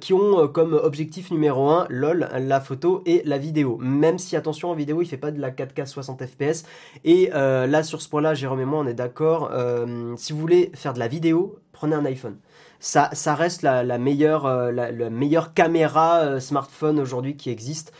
qui 0.00 0.12
ont 0.12 0.48
comme 0.48 0.74
objectif 0.74 1.30
numéro 1.30 1.68
1, 1.68 1.86
lol, 1.88 2.28
la 2.38 2.60
photo 2.60 3.02
et 3.06 3.22
la 3.24 3.38
vidéo. 3.38 3.78
Même 3.80 4.18
si 4.18 4.36
attention 4.36 4.70
en 4.70 4.74
vidéo 4.74 5.02
il 5.02 5.06
fait 5.06 5.16
pas 5.16 5.30
de 5.30 5.40
la 5.40 5.50
4K 5.50 5.86
60 5.86 6.22
fps 6.26 6.64
et 7.04 7.30
là 7.32 7.82
sur 7.82 8.00
ce 8.00 8.08
point 8.08 8.20
là 8.20 8.34
Jérôme 8.34 8.60
et 8.60 8.64
moi 8.64 8.78
on 8.78 8.86
est 8.86 8.94
d'accord 8.94 9.50
euh, 9.64 10.14
si 10.16 10.32
vous 10.32 10.38
voulez 10.38 10.70
faire 10.74 10.94
de 10.94 10.98
la 10.98 11.08
vidéo, 11.08 11.58
prenez 11.72 11.94
un 11.94 12.04
iPhone. 12.04 12.38
Ça, 12.80 13.08
reste 13.34 13.62
la, 13.62 13.98
meilleure, 13.98 14.44
euh, 14.44 14.70
la, 14.70 15.08
meilleure 15.08 15.54
caméra 15.54 16.18
euh, 16.18 16.40
smartphone 16.40 17.00
aujourd'hui 17.00 17.34
qui 17.36 17.48
existe. 17.48 17.92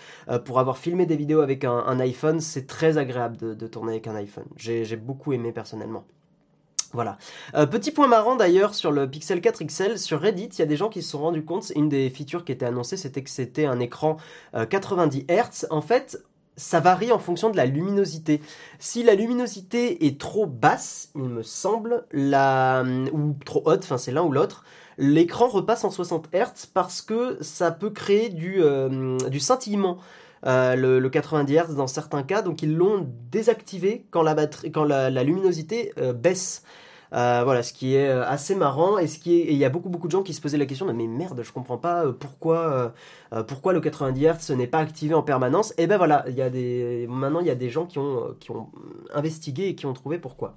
pour 0.44 0.58
avoir 0.60 0.76
filmé 0.76 1.06
des 1.06 1.16
vidéos 1.16 1.40
avec 1.40 1.64
un, 1.64 2.00
iPhone, 2.00 2.40
c'est 2.40 2.66
très 2.66 2.98
agréable 2.98 3.36
de, 3.56 3.66
tourner 3.66 3.92
avec 3.92 4.06
un 4.06 4.14
iPhone. 4.14 4.44
J'ai 4.56 4.96
beaucoup 4.96 5.32
aimé 5.32 5.52
personnellement. 5.52 6.04
Voilà. 6.92 7.18
petit 7.70 7.90
point 7.90 8.06
marrant 8.06 8.36
d'ailleurs 8.36 8.74
sur 8.74 8.92
le 8.92 9.10
Pixel 9.10 9.40
4 9.40 9.64
XL, 9.64 9.98
sur 9.98 10.20
Reddit, 10.20 10.50
il 10.52 10.58
y 10.60 10.62
a 10.62 10.66
des 10.66 10.76
gens 10.76 10.88
qui 10.88 11.02
se 11.02 11.10
sont 11.10 11.18
rendus 11.18 11.44
compte, 11.44 11.72
une 11.74 11.88
des 11.88 12.08
features 12.08 12.44
qui 12.44 12.52
était 12.52 12.66
annoncée, 12.66 12.96
c'était 12.96 13.22
que 13.22 13.30
c'était 13.30 13.66
un 13.66 13.80
écran 13.80 14.18
90 14.52 15.26
Hz. 15.28 15.66
En 15.70 15.80
fait, 15.80 16.22
ça 16.56 16.80
varie 16.80 17.12
en 17.12 17.18
fonction 17.18 17.50
de 17.50 17.56
la 17.56 17.66
luminosité. 17.66 18.40
Si 18.78 19.02
la 19.02 19.14
luminosité 19.14 20.06
est 20.06 20.20
trop 20.20 20.46
basse, 20.46 21.10
il 21.14 21.22
me 21.22 21.42
semble, 21.42 22.06
la, 22.12 22.84
ou 23.12 23.34
trop 23.44 23.62
haute, 23.64 23.84
enfin 23.84 23.98
c'est 23.98 24.12
l'un 24.12 24.22
ou 24.22 24.32
l'autre, 24.32 24.64
l'écran 24.98 25.48
repasse 25.48 25.84
en 25.84 25.90
60 25.90 26.28
Hz 26.32 26.66
parce 26.72 27.02
que 27.02 27.38
ça 27.40 27.70
peut 27.70 27.90
créer 27.90 28.28
du, 28.28 28.62
euh, 28.62 29.18
du 29.28 29.40
scintillement. 29.40 29.98
Euh, 30.46 30.76
le, 30.76 31.08
90 31.08 31.54
Hz 31.54 31.74
dans 31.74 31.86
certains 31.86 32.22
cas, 32.22 32.42
donc 32.42 32.62
ils 32.62 32.76
l'ont 32.76 33.08
désactivé 33.30 34.06
quand 34.10 34.22
la, 34.22 34.34
batterie, 34.34 34.70
quand 34.70 34.84
la, 34.84 35.10
luminosité 35.22 35.92
euh, 35.98 36.12
baisse. 36.12 36.62
Euh, 37.14 37.42
voilà, 37.44 37.62
ce 37.62 37.72
qui 37.72 37.94
est 37.94 38.08
euh, 38.08 38.26
assez 38.26 38.56
marrant 38.56 38.98
et 38.98 39.06
ce 39.06 39.20
qui 39.20 39.40
est, 39.40 39.52
il 39.52 39.56
y 39.56 39.64
a 39.64 39.68
beaucoup 39.68 40.06
de 40.06 40.10
gens 40.10 40.24
qui 40.24 40.34
se 40.34 40.40
posaient 40.40 40.58
la 40.58 40.66
question, 40.66 40.92
mais 40.92 41.06
merde, 41.06 41.40
je 41.42 41.52
comprends 41.52 41.78
pas 41.78 42.06
euh, 42.06 42.12
pourquoi, 42.12 42.92
pourquoi 43.46 43.72
le 43.72 43.80
90 43.80 44.26
Hz 44.26 44.56
n'est 44.56 44.66
pas 44.66 44.78
activé 44.78 45.14
en 45.14 45.22
permanence. 45.22 45.72
Et 45.78 45.86
ben 45.86 45.96
voilà, 45.96 46.24
il 46.28 46.34
y 46.34 46.42
a 46.42 46.50
des, 46.50 47.06
maintenant 47.08 47.40
il 47.40 47.46
y 47.46 47.50
a 47.50 47.54
des 47.54 47.70
gens 47.70 47.86
qui 47.86 47.98
ont, 47.98 48.34
qui 48.40 48.50
ont 48.50 48.68
investigué 49.12 49.68
et 49.68 49.74
qui 49.74 49.86
ont 49.86 49.92
trouvé 49.92 50.18
pourquoi. 50.18 50.56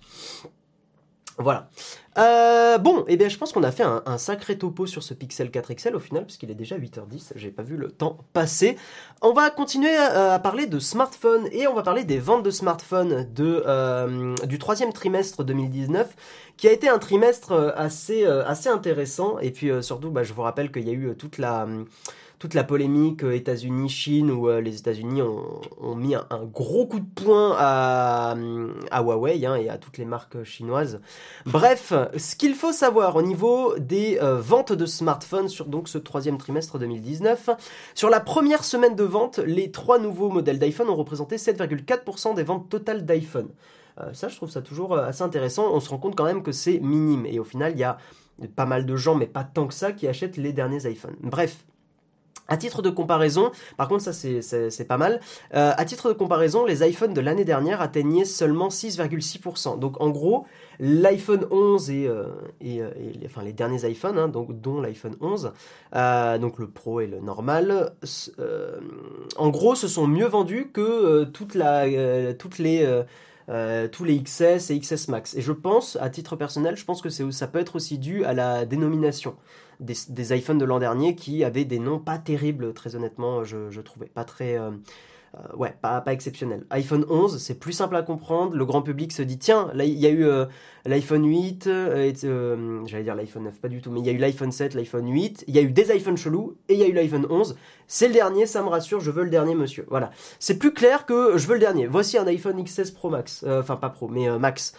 Voilà. 1.38 1.70
Euh, 2.18 2.80
bon, 2.80 3.02
et 3.02 3.14
eh 3.14 3.18
bien 3.18 3.30
je 3.30 3.38
pense 3.38 3.54
qu'on 3.54 3.62
a 3.62 3.72
fait 3.72 3.84
un, 3.84 4.18
sacré 4.18 4.58
topo 4.58 4.88
sur 4.88 5.04
ce 5.04 5.14
Pixel 5.14 5.52
4 5.52 5.74
XL 5.76 5.96
au 5.96 6.00
final, 6.00 6.26
puisqu'il 6.26 6.50
est 6.50 6.56
déjà 6.56 6.76
8h10, 6.78 7.34
j'ai 7.36 7.52
pas 7.52 7.62
vu 7.62 7.78
le 7.78 7.92
temps 7.92 8.18
passer. 8.34 8.76
On 9.22 9.34
va 9.34 9.52
continuer 9.52 9.96
à, 9.96 10.40
parler 10.40 10.66
de 10.66 10.80
smartphones 10.80 11.48
et 11.52 11.68
on 11.68 11.76
va 11.76 11.84
parler 11.84 12.04
des 12.06 12.18
ventes 12.18 12.42
de 12.42 12.50
smartphones 12.50 13.28
euh, 13.40 14.36
du 14.46 14.58
troisième 14.58 14.94
trimestre 14.94 15.44
2019, 15.44 16.16
qui 16.58 16.68
a 16.68 16.72
été 16.72 16.90
un 16.90 16.98
trimestre 16.98 17.74
assez, 17.76 18.26
euh, 18.26 18.44
assez 18.48 18.70
intéressant. 18.70 19.38
Et 19.38 19.52
puis 19.52 19.70
surtout, 19.82 20.10
bah, 20.10 20.24
je 20.24 20.34
vous 20.34 20.42
rappelle 20.42 20.72
qu'il 20.72 20.88
y 20.88 20.90
a 20.90 20.94
eu 20.94 21.16
toute 21.16 21.38
la 21.38 21.68
toute 22.40 22.54
la 22.54 22.64
polémique 22.64 23.24
États-Unis, 23.24 23.90
Chine, 23.90 24.32
où 24.32 24.50
les 24.50 24.78
États-Unis 24.78 25.22
ont, 25.22 25.96
mis 25.96 26.16
un, 26.16 26.26
gros 26.46 26.86
coup 26.86 27.00
de 27.00 27.06
poing 27.16 27.56
à, 27.58 28.36
à 28.92 29.02
Huawei 29.02 29.46
hein, 29.46 29.56
et 29.56 29.70
à 29.70 29.78
toutes 29.78 29.98
les 29.98 30.06
marques 30.06 30.44
chinoises. 30.44 31.00
Bref, 31.46 31.94
ce 32.16 32.36
qu'il 32.36 32.54
faut 32.54 32.72
savoir 32.72 33.16
au 33.16 33.22
niveau 33.22 33.78
des 33.80 34.20
ventes 34.22 34.74
de 34.74 34.86
smartphones 34.86 35.50
sur 35.50 35.66
donc 35.66 35.90
ce 35.90 35.98
troisième 35.98 36.38
trimestre 36.38 36.78
2019, 36.78 37.50
sur 37.96 38.10
la 38.10 38.20
première 38.20 38.64
semaine 38.64 38.96
de 38.96 39.04
vente, 39.04 39.40
les 39.40 39.72
trois 39.72 40.00
nouveaux 40.00 40.30
modèles 40.30 40.60
d'iPhone 40.60 40.90
ont 40.90 40.96
représenté 40.96 41.38
7,4% 41.38 42.36
des 42.36 42.44
ventes 42.44 42.70
totales 42.70 43.06
d'iPhone. 43.06 43.50
Euh, 44.00 44.14
ça, 44.14 44.28
je 44.28 44.36
trouve 44.36 44.50
ça 44.50 44.62
toujours 44.62 44.94
euh, 44.94 45.06
assez 45.06 45.24
intéressant. 45.24 45.74
On 45.74 45.80
se 45.80 45.90
rend 45.90 45.98
compte 45.98 46.16
quand 46.16 46.26
même 46.26 46.44
que 46.44 46.52
c'est 46.52 46.80
minime. 46.80 47.26
Et 47.26 47.40
au 47.40 47.44
final, 47.44 47.74
il 47.74 47.80
y 47.80 47.84
a 47.84 47.98
pas 48.56 48.66
mal 48.66 48.86
de 48.86 48.96
gens, 48.96 49.16
mais 49.16 49.26
pas 49.26 49.44
tant 49.44 49.68
que 49.68 49.74
ça, 49.74 49.92
qui 49.92 50.08
achètent 50.08 50.38
les 50.38 50.54
derniers 50.54 50.90
iPhones. 50.90 51.16
Bref, 51.22 51.66
à 52.48 52.58
titre 52.58 52.82
de 52.82 52.90
comparaison, 52.90 53.52
par 53.78 53.88
contre 53.88 54.04
ça 54.04 54.14
c'est 54.14 54.88
pas 54.88 54.98
mal, 54.98 55.20
euh, 55.54 55.72
à 55.76 55.86
titre 55.86 56.10
de 56.10 56.14
comparaison, 56.14 56.66
les 56.66 56.88
iPhones 56.88 57.14
de 57.14 57.22
l'année 57.22 57.46
dernière 57.46 57.82
atteignaient 57.82 58.26
seulement 58.26 58.70
6,6%. 58.70 59.80
Donc 59.80 60.00
en 60.02 60.10
gros, 60.10 60.46
l'iPhone 60.80 61.46
11 61.52 61.90
et, 61.90 62.10
et, 62.62 62.82
enfin, 63.26 63.44
les 63.44 63.54
derniers 63.54 63.90
iPhones, 63.90 64.18
hein, 64.18 64.28
donc, 64.28 64.60
dont 64.62 64.80
l'iPhone 64.80 65.16
11, 65.22 65.52
donc 66.40 66.60
le 66.60 66.68
Pro 66.68 67.02
et 67.02 67.08
le 67.08 67.20
normal, 67.20 67.94
en 69.38 69.50
gros 69.50 69.76
se 69.76 69.88
sont 69.88 70.08
mieux 70.08 70.28
vendus 70.28 70.70
que 70.72 71.24
toutes 71.26 71.56
les 72.60 73.04
euh, 73.50 73.88
tous 73.88 74.04
les 74.04 74.22
XS 74.22 74.70
et 74.72 74.80
XS 74.80 75.08
Max. 75.08 75.36
Et 75.36 75.42
je 75.42 75.52
pense, 75.52 75.98
à 76.02 76.10
titre 76.10 76.36
personnel, 76.36 76.76
je 76.76 76.86
pense 76.86 77.02
que 77.02 77.10
ça 77.10 77.48
peut 77.48 77.60
être 77.60 77.76
aussi 77.76 77.98
dû 77.98 78.26
à 78.26 78.34
la 78.34 78.66
dénomination 78.66 79.36
des, 79.80 79.94
des 80.10 80.38
iPhones 80.38 80.58
de 80.58 80.66
l'an 80.66 80.80
dernier 80.80 81.16
qui 81.16 81.44
avaient 81.44 81.66
des 81.66 81.80
noms 81.80 82.00
pas 82.00 82.18
terribles, 82.18 82.74
très 82.74 82.96
honnêtement, 82.96 83.44
je, 83.44 83.70
je 83.70 83.82
trouvais 83.82 84.08
pas 84.08 84.24
très... 84.24 84.60
Euh, 84.60 84.72
euh, 85.38 85.56
ouais, 85.56 85.74
pas, 85.82 86.02
pas 86.02 86.14
exceptionnel. 86.14 86.66
iPhone 86.70 87.06
11, 87.10 87.38
c'est 87.38 87.60
plus 87.60 87.74
simple 87.74 87.96
à 87.96 88.02
comprendre. 88.02 88.56
Le 88.56 88.66
grand 88.66 88.82
public 88.82 89.12
se 89.12 89.22
dit 89.22 89.38
tiens, 89.38 89.70
là 89.74 89.84
il 89.84 89.98
y 89.98 90.06
a 90.06 90.10
eu 90.10 90.26
euh, 90.26 90.46
l'iPhone 90.86 91.26
8, 91.26 91.68
euh, 91.68 92.82
j'allais 92.86 93.04
dire 93.04 93.16
l'iPhone 93.16 93.44
9, 93.44 93.60
pas 93.60 93.68
du 93.68 93.82
tout, 93.82 93.92
mais 93.92 94.00
il 94.00 94.06
y 94.06 94.10
a 94.10 94.14
eu 94.14 94.18
l'iPhone 94.18 94.52
7, 94.52 94.74
l'iPhone 94.74 95.08
8, 95.08 95.46
il 95.48 95.56
y 95.56 95.60
a 95.60 95.62
eu 95.62 95.72
des 95.72 95.96
iPhones 95.96 96.18
chelous 96.18 96.58
et 96.70 96.74
il 96.74 96.80
y 96.80 96.84
a 96.84 96.88
eu 96.88 96.94
l'iPhone 96.94 97.28
11. 97.30 97.58
C'est 97.88 98.08
le 98.08 98.14
dernier, 98.14 98.46
ça 98.46 98.64
me 98.64 98.70
rassure, 98.70 99.00
je 99.00 99.12
veux 99.12 99.24
le 99.24 99.30
dernier, 99.30 99.56
monsieur. 99.56 99.86
Voilà, 99.90 100.12
c'est 100.40 100.58
plus 100.58 100.74
clair 100.74 101.06
que 101.06 101.38
je 101.38 101.48
veux 101.48 101.54
le 101.54 101.60
dernier. 101.60 101.88
Voici 101.88 102.18
un 102.18 102.28
iPhone 102.28 102.64
XS 102.64 102.92
Pro 102.92 103.10
Max, 103.10 103.46
enfin 103.48 103.76
pas 103.76 103.90
Pro, 103.90 104.08
mais 104.08 104.30
Max. 104.40 104.74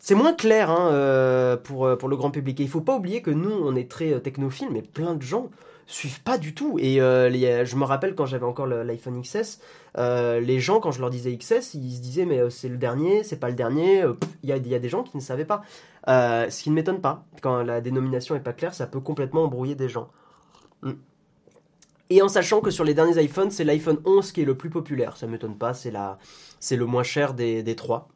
C'est 0.00 0.14
moins 0.14 0.32
clair 0.32 0.70
hein, 0.70 1.58
pour, 1.64 1.96
pour 1.98 2.08
le 2.08 2.16
grand 2.16 2.30
public. 2.30 2.60
Et 2.60 2.62
il 2.62 2.68
faut 2.68 2.80
pas 2.80 2.96
oublier 2.96 3.20
que 3.20 3.30
nous, 3.30 3.50
on 3.50 3.74
est 3.74 3.90
très 3.90 4.20
technophile, 4.20 4.68
mais 4.70 4.80
plein 4.80 5.14
de 5.14 5.22
gens 5.22 5.50
suivent 5.88 6.20
pas 6.22 6.38
du 6.38 6.54
tout. 6.54 6.78
Et 6.78 7.00
euh, 7.00 7.64
je 7.64 7.76
me 7.76 7.84
rappelle 7.84 8.14
quand 8.14 8.26
j'avais 8.26 8.44
encore 8.44 8.66
l'iPhone 8.66 9.20
XS, 9.20 9.58
euh, 9.96 10.38
les 10.38 10.60
gens, 10.60 10.80
quand 10.80 10.92
je 10.92 11.00
leur 11.00 11.10
disais 11.10 11.36
XS, 11.36 11.74
ils 11.74 11.96
se 11.96 12.00
disaient 12.00 12.26
mais 12.26 12.38
euh, 12.38 12.50
c'est 12.50 12.68
le 12.68 12.76
dernier, 12.76 13.24
c'est 13.24 13.40
pas 13.40 13.48
le 13.48 13.54
dernier. 13.54 14.04
Il 14.42 14.50
y, 14.50 14.52
a, 14.52 14.78
des 14.78 14.88
gens 14.88 15.02
qui 15.02 15.16
ne 15.16 15.22
savaient 15.22 15.46
pas. 15.46 15.62
ce 16.06 16.62
qui 16.62 16.70
ne 16.70 16.74
m'étonne 16.74 17.00
pas. 17.00 17.24
Quand 17.42 17.62
la 17.62 17.80
dénomination 17.80 18.36
est 18.36 18.40
pas 18.40 18.52
claire, 18.52 18.74
ça 18.74 18.86
peut 18.86 19.00
complètement 19.00 19.44
embrouiller 19.44 19.74
des 19.74 19.88
gens. 19.88 20.10
Mm. 20.82 20.92
Et 22.10 22.22
en 22.22 22.28
sachant 22.28 22.60
que 22.60 22.70
sur 22.70 22.84
les 22.84 22.94
derniers 22.94 23.22
iPhones, 23.22 23.50
c'est 23.50 23.64
l'iPhone 23.64 23.98
11 24.04 24.32
qui 24.32 24.42
est 24.42 24.46
le 24.46 24.56
plus 24.56 24.70
populaire. 24.70 25.16
Ça 25.16 25.26
m'étonne 25.26 25.58
pas, 25.58 25.74
c'est 25.74 26.76
le 26.76 26.86
moins 26.86 27.02
cher 27.02 27.34
des, 27.34 27.62
des 27.62 27.76
trois. 27.76 28.08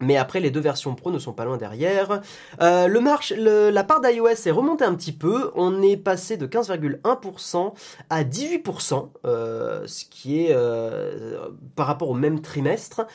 Mais 0.00 0.16
après, 0.16 0.40
les 0.40 0.50
deux 0.50 0.60
versions 0.60 0.94
Pro 0.94 1.10
ne 1.10 1.18
sont 1.18 1.32
pas 1.32 1.44
loin 1.44 1.56
derrière. 1.56 2.20
Euh, 2.60 2.88
le 2.88 3.00
marche, 3.00 3.32
la 3.32 3.84
part 3.84 4.00
d'iOS 4.00 4.46
est 4.46 4.50
remontée 4.50 4.84
un 4.84 4.94
petit 4.94 5.12
peu. 5.12 5.52
On 5.54 5.82
est 5.82 5.96
passé 5.96 6.36
de 6.36 6.46
15,1% 6.46 7.74
à 8.10 8.24
18%, 8.24 9.08
euh, 9.24 9.86
ce 9.86 10.04
qui 10.04 10.44
est 10.44 10.50
euh, 10.50 11.48
par 11.76 11.86
rapport 11.86 12.10
au 12.10 12.14
même 12.14 12.40
trimestre. 12.40 13.06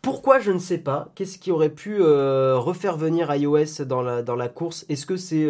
Pourquoi 0.00 0.40
je 0.40 0.50
ne 0.50 0.58
sais 0.58 0.78
pas. 0.78 1.10
Qu'est-ce 1.14 1.38
qui 1.38 1.52
aurait 1.52 1.68
pu 1.68 2.02
refaire 2.02 2.96
venir 2.96 3.32
iOS 3.32 3.84
dans 3.86 4.02
la, 4.02 4.22
dans 4.22 4.34
la 4.34 4.48
course? 4.48 4.84
Est-ce 4.88 5.06
que 5.06 5.16
c'est 5.16 5.48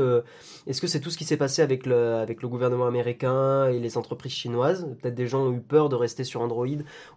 est-ce 0.66 0.82
que 0.82 0.86
c'est 0.86 1.00
tout 1.00 1.08
ce 1.08 1.16
qui 1.16 1.24
s'est 1.24 1.38
passé 1.38 1.62
avec 1.62 1.86
le, 1.86 2.16
avec 2.16 2.42
le 2.42 2.48
gouvernement 2.48 2.86
américain 2.86 3.68
et 3.68 3.78
les 3.78 3.96
entreprises 3.96 4.32
chinoises? 4.32 4.86
Peut-être 5.00 5.14
des 5.14 5.26
gens 5.26 5.46
ont 5.46 5.52
eu 5.54 5.60
peur 5.60 5.88
de 5.88 5.96
rester 5.96 6.22
sur 6.22 6.42
Android 6.42 6.66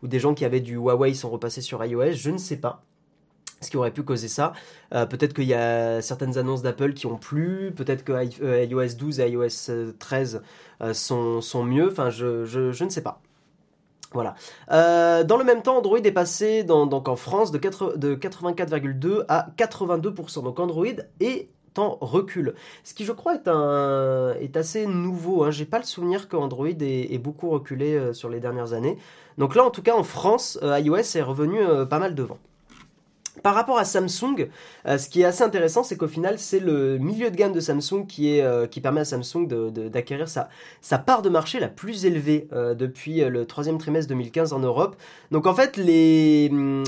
ou 0.01 0.07
des 0.07 0.19
gens 0.19 0.33
qui 0.33 0.45
avaient 0.45 0.61
du 0.61 0.75
Huawei 0.75 1.13
sont 1.13 1.29
repassés 1.29 1.59
sur 1.59 1.83
iOS. 1.83 2.13
Je 2.13 2.31
ne 2.31 2.37
sais 2.37 2.55
pas 2.55 2.85
ce 3.65 3.71
qui 3.71 3.77
aurait 3.77 3.91
pu 3.91 4.03
causer 4.03 4.27
ça. 4.27 4.53
Euh, 4.93 5.05
peut-être 5.05 5.33
qu'il 5.33 5.45
y 5.45 5.53
a 5.53 6.01
certaines 6.01 6.37
annonces 6.37 6.61
d'Apple 6.61 6.93
qui 6.93 7.07
ont 7.07 7.17
plu, 7.17 7.73
peut-être 7.75 8.03
que 8.03 8.13
euh, 8.13 8.63
iOS 8.63 8.95
12 8.97 9.19
et 9.19 9.29
iOS 9.29 9.93
13 9.99 10.41
euh, 10.81 10.93
sont, 10.93 11.41
sont 11.41 11.63
mieux, 11.63 11.89
enfin 11.91 12.09
je, 12.09 12.45
je, 12.45 12.83
ne 12.83 12.89
sais 12.89 13.03
pas. 13.03 13.21
Voilà. 14.13 14.35
dans 14.69 15.37
le 15.37 15.43
même 15.43 15.61
temps, 15.61 15.77
Android 15.77 15.97
est 15.97 16.11
passé 16.11 16.63
donc 16.63 17.09
en 17.09 17.17
France 17.17 17.51
de, 17.51 17.57
de 17.97 18.15
84,2 18.15 19.25
à 19.27 19.49
82%. 19.57 20.43
Donc 20.43 20.59
Android 20.59 20.85
est 21.19 21.49
en 21.77 21.97
recul. 21.99 22.55
Ce 22.85 22.93
qui 22.93 23.03
je 23.03 23.11
crois 23.11 23.35
est, 23.35 23.49
un, 23.49 24.33
est 24.39 24.55
assez 24.55 24.87
nouveau. 24.87 25.43
Hein. 25.43 25.51
J'ai 25.51 25.65
pas 25.65 25.79
le 25.79 25.83
souvenir 25.83 26.29
que 26.29 26.37
Android 26.37 26.69
ait, 26.69 27.17
beaucoup 27.17 27.49
reculé 27.49 28.13
sur 28.13 28.29
les 28.29 28.39
dernières 28.39 28.71
années. 28.71 28.97
Donc 29.37 29.53
là 29.53 29.65
en 29.65 29.69
tout 29.69 29.81
cas 29.81 29.95
en 29.95 30.03
France, 30.03 30.57
iOS 30.63 30.95
est 30.95 31.21
revenu 31.21 31.59
pas 31.89 31.99
mal 31.99 32.15
devant. 32.15 32.37
Par 33.45 33.53
rapport 33.53 33.77
à 33.77 33.85
Samsung, 33.85 34.47
euh, 34.87 34.97
ce 34.97 35.07
qui 35.07 35.21
est 35.21 35.23
assez 35.23 35.43
intéressant, 35.43 35.83
c'est 35.83 35.97
qu'au 35.97 36.07
final, 36.07 36.39
c'est 36.39 36.59
le 36.59 36.97
milieu 36.97 37.29
de 37.29 37.35
gamme 37.35 37.53
de 37.53 37.59
Samsung 37.59 38.07
qui, 38.07 38.41
euh, 38.41 38.65
permet 38.81 39.01
à 39.01 39.05
Samsung 39.05 39.45
d'acquérir 39.71 40.27
sa, 40.27 40.49
sa 40.81 40.97
part 40.97 41.21
de 41.21 41.29
marché 41.29 41.59
la 41.59 41.67
plus 41.67 42.07
élevée 42.07 42.47
euh, 42.53 42.73
depuis 42.73 43.19
le 43.19 43.45
troisième 43.45 43.77
trimestre 43.77 44.09
2015 44.09 44.51
en 44.51 44.57
Europe. 44.57 44.95
Donc 45.29 45.45
en 45.45 45.53
fait, 45.53 45.77
les, 45.77 46.49
hum, 46.51 46.85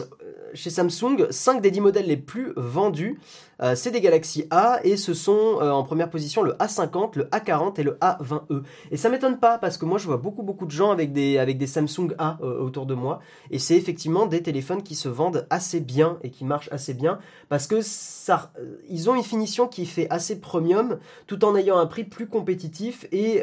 chez 0.53 0.69
Samsung, 0.69 1.27
5 1.29 1.61
des 1.61 1.71
10 1.71 1.81
modèles 1.81 2.07
les 2.07 2.17
plus 2.17 2.53
vendus 2.55 3.19
euh, 3.61 3.75
c'est 3.75 3.91
des 3.91 4.01
Galaxy 4.01 4.45
A 4.51 4.79
et 4.83 4.97
ce 4.97 5.13
sont 5.13 5.59
euh, 5.59 5.71
en 5.71 5.83
première 5.83 6.09
position 6.09 6.43
le 6.43 6.53
A50, 6.53 7.17
le 7.17 7.25
A40 7.25 7.79
et 7.79 7.83
le 7.83 7.93
A20e. 8.01 8.63
Et 8.91 8.97
ça 8.97 9.09
m'étonne 9.09 9.39
pas 9.39 9.57
parce 9.57 9.77
que 9.77 9.85
moi 9.85 9.97
je 9.97 10.05
vois 10.05 10.17
beaucoup 10.17 10.43
beaucoup 10.43 10.65
de 10.65 10.71
gens 10.71 10.91
avec 10.91 11.11
des, 11.11 11.67
Samsung 11.67 12.13
A 12.17 12.37
euh, 12.41 12.59
autour 12.59 12.85
de 12.85 12.93
moi 12.93 13.19
et 13.51 13.59
c'est 13.59 13.75
effectivement 13.75 14.25
des 14.25 14.41
téléphones 14.41 14.83
qui 14.83 14.95
se 14.95 15.09
vendent 15.09 15.47
assez 15.49 15.79
bien 15.79 16.17
et 16.23 16.29
qui 16.29 16.45
marchent 16.45 16.69
assez 16.71 16.93
bien 16.93 17.19
parce 17.49 17.67
que 17.67 17.81
ça, 17.81 18.51
ils 18.89 19.09
ont 19.09 19.15
une 19.15 19.23
finition 19.23 19.67
qui 19.67 19.85
fait 19.85 20.07
assez 20.09 20.39
premium 20.39 20.99
tout 21.25 21.43
en 21.43 21.55
ayant 21.55 21.77
un 21.77 21.85
prix 21.87 22.03
plus 22.03 22.27
compétitif 22.27 23.05
et 23.11 23.41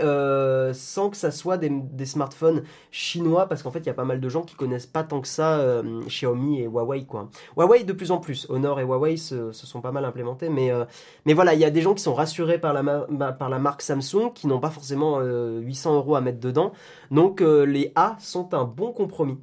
sans 0.73 1.11
que 1.11 1.17
ça 1.17 1.31
soit 1.31 1.59
des, 1.59 2.07
smartphones 2.07 2.62
chinois 2.91 3.47
parce 3.47 3.62
qu'en 3.62 3.71
fait 3.71 3.81
il 3.81 3.87
y 3.87 3.91
a 3.91 3.95
pas 3.95 4.05
mal 4.05 4.21
de 4.21 4.29
gens 4.29 4.43
qui 4.43 4.55
connaissent 4.55 4.87
pas 4.87 5.03
tant 5.03 5.21
que 5.21 5.29
ça 5.29 5.83
Xiaomi 6.07 6.61
et 6.61 6.67
Huawei 6.75 7.04
quoi. 7.04 7.28
Huawei 7.57 7.85
de 7.85 7.93
plus 7.93 8.11
en 8.11 8.19
plus, 8.19 8.47
Honor 8.50 8.81
et 8.81 8.85
Huawei 8.85 9.16
se, 9.16 9.52
sont 9.52 9.81
pas 9.81 9.93
mal 9.93 10.04
implémenté. 10.04 10.49
Mais, 10.49 10.71
euh, 10.71 10.85
mais 11.25 11.35
voilà, 11.35 11.54
il 11.54 11.61
y 11.61 11.64
a 11.64 11.71
des 11.71 11.81
gens 11.81 11.95
qui 11.95 12.02
sont 12.02 12.14
rassurés 12.14 12.59
par 12.59 12.73
la, 12.73 13.33
par 13.33 13.49
la 13.49 13.59
marque 13.59 13.83
Samsung, 13.83 14.33
qui 14.35 14.47
n'ont 14.47 14.61
pas 14.61 14.71
forcément 14.71 15.21
800 15.21 15.93
euh, 15.93 15.97
euros 15.97 16.16
à 16.16 16.21
mettre 16.21 16.40
dedans. 16.40 16.73
Donc 17.11 17.40
euh, 17.40 17.64
les 17.64 17.93
A 17.95 18.16
sont 18.21 18.54
un 18.54 18.64
bon 18.64 18.93
compromis. 18.93 19.38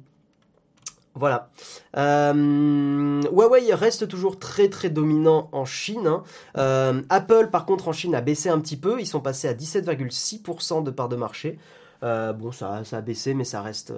Voilà. 1.14 1.50
Huawei 1.94 3.74
reste 3.74 4.08
toujours 4.08 4.38
très 4.38 4.70
très 4.70 4.88
dominant 4.88 5.50
en 5.52 5.66
Chine. 5.66 6.06
Hein. 6.06 7.02
Apple 7.10 7.48
par 7.50 7.66
contre 7.66 7.88
en 7.88 7.92
Chine 7.92 8.14
a 8.14 8.22
baissé 8.22 8.48
un 8.48 8.58
petit 8.60 8.78
peu. 8.78 8.98
Ils 8.98 9.06
sont 9.06 9.20
passés 9.20 9.46
à 9.46 9.52
17,6% 9.52 10.82
de 10.82 10.90
part 10.90 11.10
de 11.10 11.16
marché. 11.16 11.58
bon, 12.00 12.50
ça, 12.50 12.84
ça 12.84 12.96
a 12.96 13.00
baissé, 13.02 13.34
mais 13.34 13.44
ça 13.44 13.60
reste. 13.60 13.92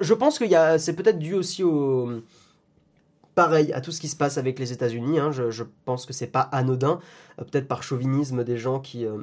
Je 0.00 0.14
pense 0.14 0.38
que 0.38 0.44
c'est 0.78 0.94
peut-être 0.94 1.18
dû 1.18 1.34
aussi 1.34 1.64
au, 1.64 2.22
pareil 3.34 3.72
à 3.72 3.80
tout 3.80 3.92
ce 3.92 4.00
qui 4.00 4.08
se 4.08 4.16
passe 4.16 4.38
avec 4.38 4.58
les 4.58 4.72
États-Unis. 4.72 5.18
Hein. 5.18 5.30
je, 5.30 5.64
pense 5.84 6.06
que 6.06 6.12
c'est 6.12 6.26
pas 6.26 6.40
anodin, 6.40 7.00
euh, 7.38 7.44
peut-être 7.44 7.68
par 7.68 7.82
chauvinisme 7.82 8.44
des 8.44 8.58
gens 8.58 8.80
qui, 8.80 9.06
euh, 9.06 9.18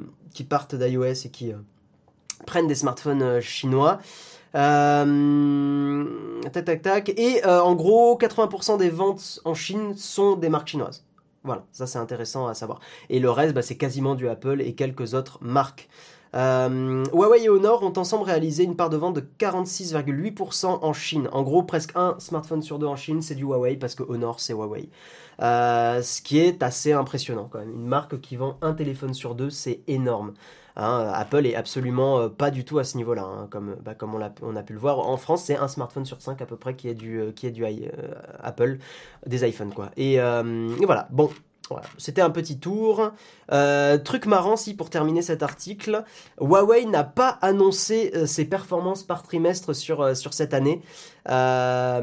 partent 0.48 0.74
d'iOS 0.74 1.26
et 1.26 1.30
qui 1.30 1.52
euh, 1.52 1.56
prennent 2.46 2.66
des 2.66 2.74
smartphones 2.74 3.40
chinois. 3.40 3.98
tac 4.52 5.06
tac 6.64 6.82
tac. 6.82 7.08
Et 7.10 7.44
en 7.44 7.74
gros, 7.74 8.18
80% 8.18 8.78
des 8.78 8.90
ventes 8.90 9.40
en 9.44 9.54
Chine 9.54 9.94
sont 9.96 10.36
des 10.36 10.48
marques 10.48 10.68
chinoises. 10.68 11.04
Voilà, 11.42 11.64
ça 11.72 11.86
c'est 11.86 11.98
intéressant 11.98 12.46
à 12.48 12.54
savoir. 12.54 12.80
Et 13.08 13.18
le 13.18 13.30
reste, 13.30 13.54
bah, 13.54 13.62
c'est 13.62 13.76
quasiment 13.76 14.14
du 14.14 14.28
Apple 14.28 14.60
et 14.60 14.74
quelques 14.74 15.14
autres 15.14 15.38
marques. 15.40 15.88
Euh, 16.34 17.04
Huawei 17.12 17.44
et 17.44 17.48
Honor 17.48 17.82
ont 17.82 17.92
ensemble 17.96 18.24
réalisé 18.24 18.62
une 18.62 18.76
part 18.76 18.90
de 18.90 18.96
vente 18.96 19.14
de 19.14 19.24
46,8% 19.38 20.66
en 20.66 20.92
Chine. 20.92 21.28
En 21.32 21.42
gros, 21.42 21.62
presque 21.62 21.92
un 21.96 22.14
smartphone 22.18 22.62
sur 22.62 22.78
deux 22.78 22.86
en 22.86 22.96
Chine, 22.96 23.22
c'est 23.22 23.34
du 23.34 23.44
Huawei 23.44 23.76
parce 23.76 23.94
que 23.94 24.04
Honor, 24.04 24.38
c'est 24.40 24.52
Huawei. 24.52 24.88
Euh, 25.42 26.02
ce 26.02 26.22
qui 26.22 26.38
est 26.38 26.62
assez 26.62 26.92
impressionnant 26.92 27.48
quand 27.50 27.58
même. 27.58 27.72
Une 27.72 27.86
marque 27.86 28.20
qui 28.20 28.36
vend 28.36 28.58
un 28.62 28.74
téléphone 28.74 29.14
sur 29.14 29.34
deux, 29.34 29.50
c'est 29.50 29.80
énorme. 29.88 30.34
Hein, 30.76 31.10
Apple 31.14 31.46
est 31.46 31.56
absolument 31.56 32.20
euh, 32.20 32.28
pas 32.28 32.50
du 32.50 32.64
tout 32.64 32.78
à 32.78 32.84
ce 32.84 32.96
niveau-là, 32.96 33.24
hein, 33.24 33.48
comme, 33.50 33.76
bah, 33.82 33.94
on, 34.02 34.56
a, 34.56 34.62
pu 34.62 34.72
le 34.72 34.78
voir. 34.78 35.00
En 35.00 35.16
France, 35.16 35.44
c'est 35.44 35.56
un 35.56 35.66
smartphone 35.66 36.04
sur 36.04 36.22
cinq 36.22 36.40
à 36.42 36.46
peu 36.46 36.56
près 36.56 36.74
qui 36.74 36.88
est 36.88 36.94
du, 36.94 37.20
Apple, 38.40 38.78
des 39.26 39.48
iPhones 39.48 39.74
quoi. 39.74 39.90
Et 39.96 40.18
voilà. 40.18 41.08
Bon, 41.10 41.28
c'était 41.98 42.22
un 42.22 42.30
petit 42.30 42.58
tour. 42.58 43.12
Euh, 43.52 43.98
truc 43.98 44.26
marrant, 44.26 44.56
si 44.56 44.74
pour 44.74 44.90
terminer 44.90 45.22
cet 45.22 45.42
article, 45.42 46.04
Huawei 46.40 46.84
n'a 46.86 47.04
pas 47.04 47.38
annoncé 47.42 48.12
euh, 48.14 48.26
ses 48.26 48.44
performances 48.44 49.02
par 49.02 49.22
trimestre 49.22 49.74
sur, 49.74 50.02
euh, 50.02 50.14
cette 50.14 50.54
année, 50.54 50.82
à 51.26 52.00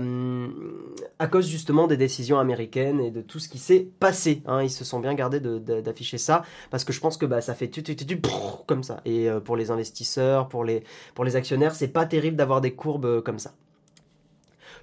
cause 1.30 1.48
justement 1.48 1.88
des 1.88 1.98
décisions 1.98 2.40
américaines 2.40 3.00
et 3.00 3.12
de 3.12 3.22
tout 3.22 3.40
ce 3.40 3.50
qui 3.50 3.58
s'est 3.58 3.88
passé. 4.00 4.42
Hein. 4.46 4.64
Ils 4.64 4.70
se 4.70 4.86
sont 4.86 5.00
bien 5.00 5.14
gardés 5.14 5.40
d'afficher 5.40 6.18
ça, 6.18 6.44
parce 6.70 6.84
que 6.84 6.94
je 6.94 7.00
pense 7.00 7.18
que 7.18 7.26
bah, 7.26 7.42
ça 7.42 7.54
fait 7.54 7.70
tu, 7.70 7.84
tu, 7.84 7.96
tu, 7.96 8.22
comme 8.66 8.84
ça. 8.84 9.02
Et 9.06 9.28
pour 9.44 9.56
les 9.56 9.72
investisseurs, 9.72 10.48
pour 10.48 10.64
les, 10.64 10.84
pour 11.16 11.26
les 11.26 11.36
actionnaires, 11.36 11.76
c'est 11.76 11.88
pas 11.88 12.06
terrible 12.06 12.38
d'avoir 12.38 12.62
des 12.62 12.74
courbes 12.74 13.22
comme 13.22 13.40
ça. 13.40 13.54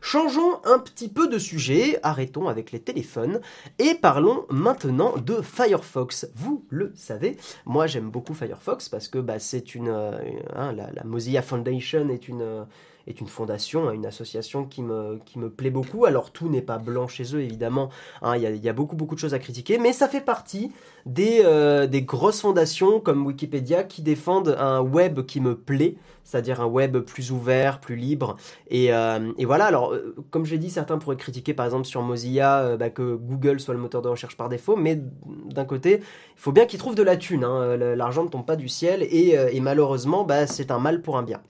Changeons 0.06 0.60
un 0.64 0.78
petit 0.78 1.08
peu 1.08 1.28
de 1.28 1.38
sujet, 1.38 1.98
arrêtons 2.02 2.48
avec 2.48 2.72
les 2.72 2.78
téléphones 2.78 3.40
et 3.78 3.94
parlons 3.94 4.44
maintenant 4.50 5.16
de 5.16 5.40
Firefox. 5.40 6.28
Vous 6.34 6.62
le 6.68 6.92
savez, 6.94 7.38
moi 7.64 7.86
j'aime 7.86 8.10
beaucoup 8.10 8.34
Firefox 8.34 8.90
parce 8.90 9.08
que 9.08 9.16
bah, 9.16 9.38
c'est 9.38 9.74
une, 9.74 9.88
euh, 9.88 10.12
hein, 10.54 10.72
la, 10.72 11.04
Mozilla 11.04 11.40
Foundation 11.40 12.10
est 12.10 12.28
une 12.28 12.42
euh, 12.42 12.64
est 13.06 13.20
une 13.20 13.28
fondation, 13.28 13.88
hein, 13.88 13.92
une 13.92 14.06
association 14.06 14.64
qui 14.64 14.82
me, 14.82 15.18
qui 15.24 15.38
me 15.38 15.50
plaît 15.50 15.70
beaucoup. 15.70 16.04
Alors 16.04 16.30
tout 16.30 16.48
n'est 16.48 16.62
pas 16.62 16.78
blanc 16.78 17.08
chez 17.08 17.34
eux, 17.34 17.40
évidemment. 17.40 17.90
Hein, 18.22 18.36
il 18.36 18.64
y, 18.64 18.68
a, 18.68 18.72
beaucoup, 18.72 18.96
beaucoup 18.96 19.14
de 19.14 19.20
choses 19.20 19.34
à 19.34 19.38
critiquer, 19.38 19.78
mais 19.78 19.92
ça 19.92 20.08
fait 20.08 20.20
partie 20.20 20.72
des, 21.06 21.42
euh, 21.44 21.86
des 21.86 22.02
grosses 22.02 22.40
fondations 22.40 23.00
comme 23.00 23.26
Wikipédia 23.26 23.84
qui 23.84 24.02
défendent 24.02 24.56
un 24.58 24.80
web 24.80 25.24
qui 25.26 25.40
me 25.40 25.54
plaît, 25.54 25.96
c'est-à-dire 26.24 26.60
un 26.60 26.66
web 26.66 26.98
plus 26.98 27.30
ouvert, 27.30 27.80
plus 27.80 27.96
libre. 27.96 28.36
Et, 28.68 28.92
euh, 28.92 29.32
voilà, 29.44 29.66
alors 29.66 29.92
euh, 29.92 30.14
comme 30.30 30.46
j'ai 30.46 30.58
dit, 30.58 30.70
certains 30.70 30.98
pourraient 30.98 31.16
critiquer 31.16 31.52
par 31.52 31.66
exemple 31.66 31.86
sur 31.86 32.02
Mozilla 32.02 32.76
bah, 32.76 32.90
que 32.90 33.14
Google 33.14 33.60
soit 33.60 33.74
le 33.74 33.80
moteur 33.80 34.02
de 34.02 34.08
recherche 34.08 34.36
par 34.36 34.48
défaut, 34.48 34.76
mais 34.76 34.98
d'un 35.26 35.64
côté, 35.64 36.00
il 36.00 36.40
faut 36.40 36.52
bien 36.52 36.66
qu'ils 36.66 36.78
trouvent 36.78 36.94
de 36.94 37.02
la 37.02 37.16
thune. 37.16 37.44
Hein. 37.44 37.76
L'argent 37.76 38.24
ne 38.24 38.28
tombe 38.28 38.46
pas 38.46 38.56
du 38.56 38.68
ciel 38.68 39.02
et, 39.02 39.60
malheureusement, 39.60 40.24
bah, 40.24 40.46
c'est 40.46 40.70
un 40.70 40.78
mal 40.78 41.02
pour 41.02 41.18
un 41.18 41.22
bien. 41.22 41.40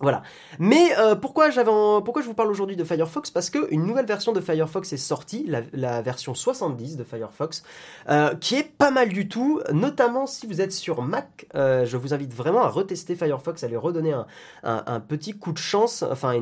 Voilà. 0.00 0.22
Mais 0.58 0.94
euh, 0.98 1.14
pourquoi, 1.14 1.50
je 1.50 1.60
vous 1.60 2.34
parle 2.34 2.50
aujourd'hui 2.50 2.76
de 2.76 2.84
Firefox? 2.84 3.30
Parce 3.30 3.48
qu'une 3.48 3.84
nouvelle 3.84 4.04
version 4.04 4.32
de 4.32 4.40
Firefox 4.40 4.92
est 4.92 4.98
sortie, 4.98 5.50
la, 5.72 6.02
version 6.02 6.34
70 6.34 6.96
de 6.96 7.04
Firefox, 7.04 7.62
euh, 8.10 8.34
qui 8.34 8.56
est 8.56 8.76
pas 8.76 8.90
mal 8.90 9.08
du 9.08 9.26
tout, 9.26 9.62
notamment 9.72 10.26
si 10.26 10.46
vous 10.46 10.60
êtes 10.60 10.72
sur 10.72 11.00
Mac. 11.00 11.46
Euh, 11.54 11.86
je 11.86 11.96
vous 11.96 12.12
invite 12.12 12.34
vraiment 12.34 12.62
à 12.62 12.68
retester 12.68 13.16
Firefox, 13.16 13.64
à 13.64 13.68
lui 13.68 13.76
redonner 13.76 14.14
un, 14.62 15.00
petit 15.00 15.32
coup 15.32 15.52
de 15.52 15.58
chance, 15.58 16.02
enfin 16.02 16.34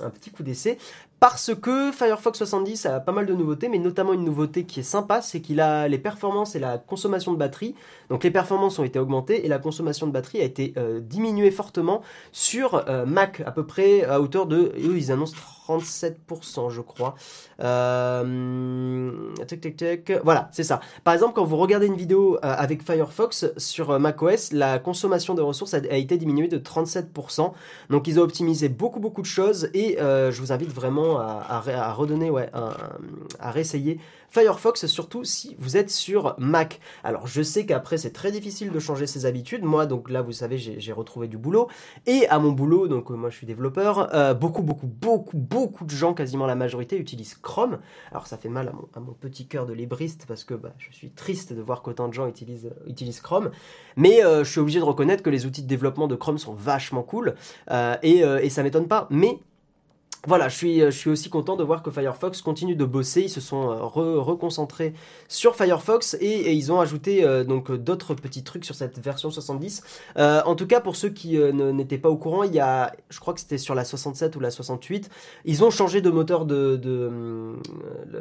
un 0.00 0.10
petit 0.10 0.30
coup 0.30 0.42
d'essai, 0.42 0.78
parce 1.26 1.54
que 1.54 1.90
Firefox 1.90 2.36
70 2.36 2.84
a 2.84 3.00
pas 3.00 3.12
mal 3.12 3.24
de 3.24 3.32
nouveautés, 3.32 3.70
mais 3.70 3.78
notamment 3.78 4.12
une 4.12 4.24
nouveauté 4.24 4.64
qui 4.64 4.80
est 4.80 4.82
sympa, 4.82 5.22
c'est 5.22 5.40
qu'il 5.40 5.58
a 5.58 5.88
les 5.88 5.96
performances 5.96 6.54
et 6.54 6.58
la 6.58 6.76
consommation 6.76 7.32
de 7.32 7.38
batterie. 7.38 7.74
Donc 8.10 8.24
les 8.24 8.30
performances 8.30 8.78
ont 8.78 8.84
été 8.84 8.98
augmentées 8.98 9.46
et 9.46 9.48
la 9.48 9.58
consommation 9.58 10.06
de 10.06 10.12
batterie 10.12 10.42
a 10.42 10.44
été 10.44 10.74
euh, 10.76 11.00
diminuée 11.00 11.50
fortement 11.50 12.02
sur 12.30 12.74
euh, 12.90 13.06
Mac, 13.06 13.40
à 13.46 13.52
peu 13.52 13.64
près 13.64 14.04
à 14.04 14.20
hauteur 14.20 14.44
de... 14.44 14.74
Eux, 14.76 14.98
ils 14.98 15.10
annoncent 15.12 15.34
37%, 15.68 16.70
je 16.70 16.80
crois. 16.80 17.14
Euh, 17.60 19.32
voilà, 20.22 20.48
c'est 20.52 20.62
ça. 20.62 20.80
Par 21.04 21.14
exemple, 21.14 21.34
quand 21.34 21.44
vous 21.44 21.56
regardez 21.56 21.86
une 21.86 21.96
vidéo 21.96 22.36
euh, 22.36 22.38
avec 22.42 22.82
Firefox 22.82 23.46
sur 23.56 23.90
euh, 23.90 23.98
macOS, 23.98 24.52
la 24.52 24.78
consommation 24.78 25.34
de 25.34 25.42
ressources 25.42 25.74
a, 25.74 25.78
été 25.78 26.16
diminuée 26.18 26.48
de 26.48 26.58
37%. 26.58 27.52
Donc, 27.90 28.08
ils 28.08 28.20
ont 28.20 28.22
optimisé 28.22 28.68
beaucoup, 28.68 29.00
beaucoup 29.00 29.22
de 29.22 29.26
choses 29.26 29.70
et 29.74 29.96
je 29.98 30.40
vous 30.40 30.52
invite 30.52 30.70
vraiment 30.70 31.18
à, 31.18 31.92
redonner, 31.92 32.30
ouais, 32.30 32.50
à 33.38 33.50
réessayer 33.50 33.98
Firefox, 34.34 34.86
surtout 34.86 35.22
si 35.22 35.54
vous 35.60 35.76
êtes 35.76 35.90
sur 35.90 36.34
Mac. 36.38 36.80
Alors 37.04 37.28
je 37.28 37.40
sais 37.40 37.66
qu'après 37.66 37.98
c'est 37.98 38.10
très 38.10 38.32
difficile 38.32 38.72
de 38.72 38.78
changer 38.80 39.06
ses 39.06 39.26
habitudes. 39.26 39.62
Moi, 39.62 39.86
donc 39.86 40.10
là, 40.10 40.22
vous 40.22 40.32
savez, 40.32 40.58
j'ai 40.58 40.92
retrouvé 40.92 41.28
du 41.28 41.38
boulot. 41.38 41.68
Et 42.06 42.26
à 42.26 42.40
mon 42.40 42.50
boulot, 42.50 42.88
donc 42.88 43.12
euh, 43.12 43.14
moi 43.14 43.30
je 43.30 43.36
suis 43.36 43.46
développeur, 43.46 44.12
euh, 44.12 44.34
beaucoup, 44.34 44.62
beaucoup, 44.62 44.88
beaucoup, 44.88 45.36
beaucoup 45.36 45.53
de 45.54 45.90
gens, 45.90 46.14
quasiment 46.14 46.46
la 46.46 46.54
majorité, 46.54 46.96
utilisent 46.96 47.34
Chrome. 47.34 47.78
Alors 48.10 48.26
ça 48.26 48.36
fait 48.36 48.48
mal 48.48 48.72
à 48.94 49.00
mon, 49.00 49.12
petit 49.12 49.46
cœur 49.46 49.66
de 49.66 49.72
libriste 49.72 50.24
parce 50.26 50.44
que 50.44 50.54
bah, 50.54 50.74
je 50.78 50.94
suis 50.94 51.10
triste 51.10 51.52
de 51.52 51.62
voir 51.62 51.82
qu'autant 51.82 52.08
de 52.08 52.14
gens 52.14 52.26
utilisent, 52.26 52.72
utilisent 52.86 53.20
Chrome. 53.20 53.50
Mais 53.96 54.24
euh, 54.24 54.44
je 54.44 54.50
suis 54.50 54.60
obligé 54.60 54.78
de 54.78 54.84
reconnaître 54.84 55.22
que 55.22 55.30
les 55.30 55.46
outils 55.46 55.62
de 55.62 55.68
développement 55.68 56.08
de 56.08 56.16
Chrome 56.16 56.38
sont 56.38 56.54
vachement 56.54 57.02
cool. 57.02 57.34
et, 58.02 58.18
et 58.18 58.50
ça 58.50 58.62
m'étonne 58.62 58.88
pas. 58.88 59.06
Mais 59.10 59.38
voilà, 60.26 60.48
je 60.48 60.56
suis, 60.56 60.80
je 60.80 60.90
suis 60.90 61.10
aussi 61.10 61.28
content 61.28 61.56
de 61.56 61.64
voir 61.64 61.82
que 61.82 61.90
Firefox 61.90 62.40
continue 62.40 62.76
de 62.76 62.84
bosser. 62.84 63.22
Ils 63.22 63.30
se 63.30 63.40
sont 63.40 63.70
euh, 63.70 64.20
reconcentrés 64.20 64.94
sur 65.28 65.54
Firefox 65.54 66.16
et, 66.20 66.52
ils 66.52 66.72
ont 66.72 66.80
ajouté 66.80 67.24
euh, 67.24 67.44
donc 67.44 67.70
d'autres 67.72 68.14
petits 68.14 68.42
trucs 68.42 68.64
sur 68.64 68.74
cette 68.74 68.98
version 68.98 69.30
70. 69.30 69.82
Euh, 70.16 70.42
en 70.44 70.54
tout 70.54 70.66
cas, 70.66 70.80
pour 70.80 70.96
ceux 70.96 71.10
qui 71.10 71.38
n'étaient 71.38 71.98
pas 71.98 72.08
au 72.08 72.16
courant, 72.16 72.42
il 72.42 72.54
y 72.54 72.60
a, 72.60 72.94
je 73.10 73.20
crois 73.20 73.34
que 73.34 73.40
c'était 73.40 73.58
sur 73.58 73.74
la 73.74 73.84
67 73.84 74.36
ou 74.36 74.40
la 74.40 74.50
68, 74.50 75.10
ils 75.44 75.64
ont 75.64 75.70
changé 75.70 76.00
de 76.00 76.10
moteur 76.10 76.46
de, 76.46 76.76
de 76.76 77.56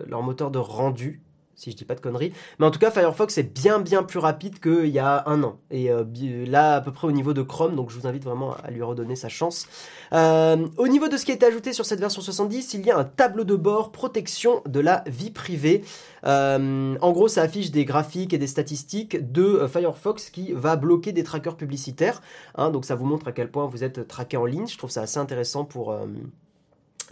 leur 0.08 0.24
moteur 0.24 0.52
de 0.52 0.60
rendu 0.60 1.22
si 1.56 1.72
je 1.72 1.76
dis 1.76 1.86
pas 1.86 1.96
de 1.96 2.00
conneries. 2.00 2.34
Mais 2.60 2.66
en 2.66 2.72
tout 2.72 2.80
cas, 2.80 2.92
Firefox 2.92 3.38
est 3.38 3.44
bien 3.44 3.80
bien 3.80 4.04
plus 4.04 4.20
rapide 4.20 4.60
qu'il 4.60 4.88
y 4.88 5.00
a 5.00 5.24
un 5.28 5.44
an. 5.44 5.60
Et 5.72 5.92
euh, 5.92 6.04
là, 6.46 6.76
à 6.76 6.82
peu 6.82 6.92
près 6.92 7.08
au 7.08 7.12
niveau 7.12 7.34
de 7.34 7.42
Chrome, 7.42 7.76
donc 7.76 7.90
je 7.90 8.00
vous 8.00 8.08
invite 8.08 8.24
vraiment 8.24 8.56
à 8.64 8.72
lui 8.72 8.82
redonner 8.82 9.16
sa 9.16 9.30
chance. 9.30 9.68
Euh, 10.14 10.68
au 10.78 10.88
niveau 10.88 11.08
de 11.08 11.18
ce 11.18 11.26
qui 11.26 11.32
a 11.32 11.36
été 11.36 11.46
ajouté 11.46 11.74
sur 11.74 11.86
cette 11.86 12.00
version 12.00 12.22
70, 12.22 12.74
il 12.74 12.86
y 12.86 12.92
a 12.92 12.98
un 12.98 13.04
tableau 13.04 13.44
de 13.44 13.56
bord 13.56 13.92
protection 13.92 14.62
de 14.66 14.80
la 14.80 15.04
vie 15.08 15.32
privée. 15.32 15.84
Euh, 16.26 16.96
en 17.00 17.12
gros, 17.12 17.28
ça 17.28 17.42
affiche 17.42 17.72
des 17.72 17.86
graphiques 17.86 18.34
et 18.34 18.38
des 18.38 18.48
statistiques 18.48 19.32
de 19.32 19.68
Firefox 19.68 20.30
qui 20.30 20.54
va 20.54 20.76
bloquer 20.76 21.12
des 21.12 21.24
trackers 21.24 21.58
publicitaires. 21.58 22.22
Hein. 22.56 22.70
donc 22.70 22.86
ça 22.86 22.96
vous 22.96 23.06
montre 23.06 23.28
à 23.28 23.32
quel 23.32 23.50
point 23.50 23.66
vous 23.68 23.84
êtes 23.84 24.08
traqué 24.08 24.38
en 24.38 24.46
ligne. 24.46 24.68
Je 24.68 24.78
trouve 24.78 24.90
ça 24.90 25.02
assez 25.02 25.20
intéressant 25.20 25.66
pour... 25.66 25.96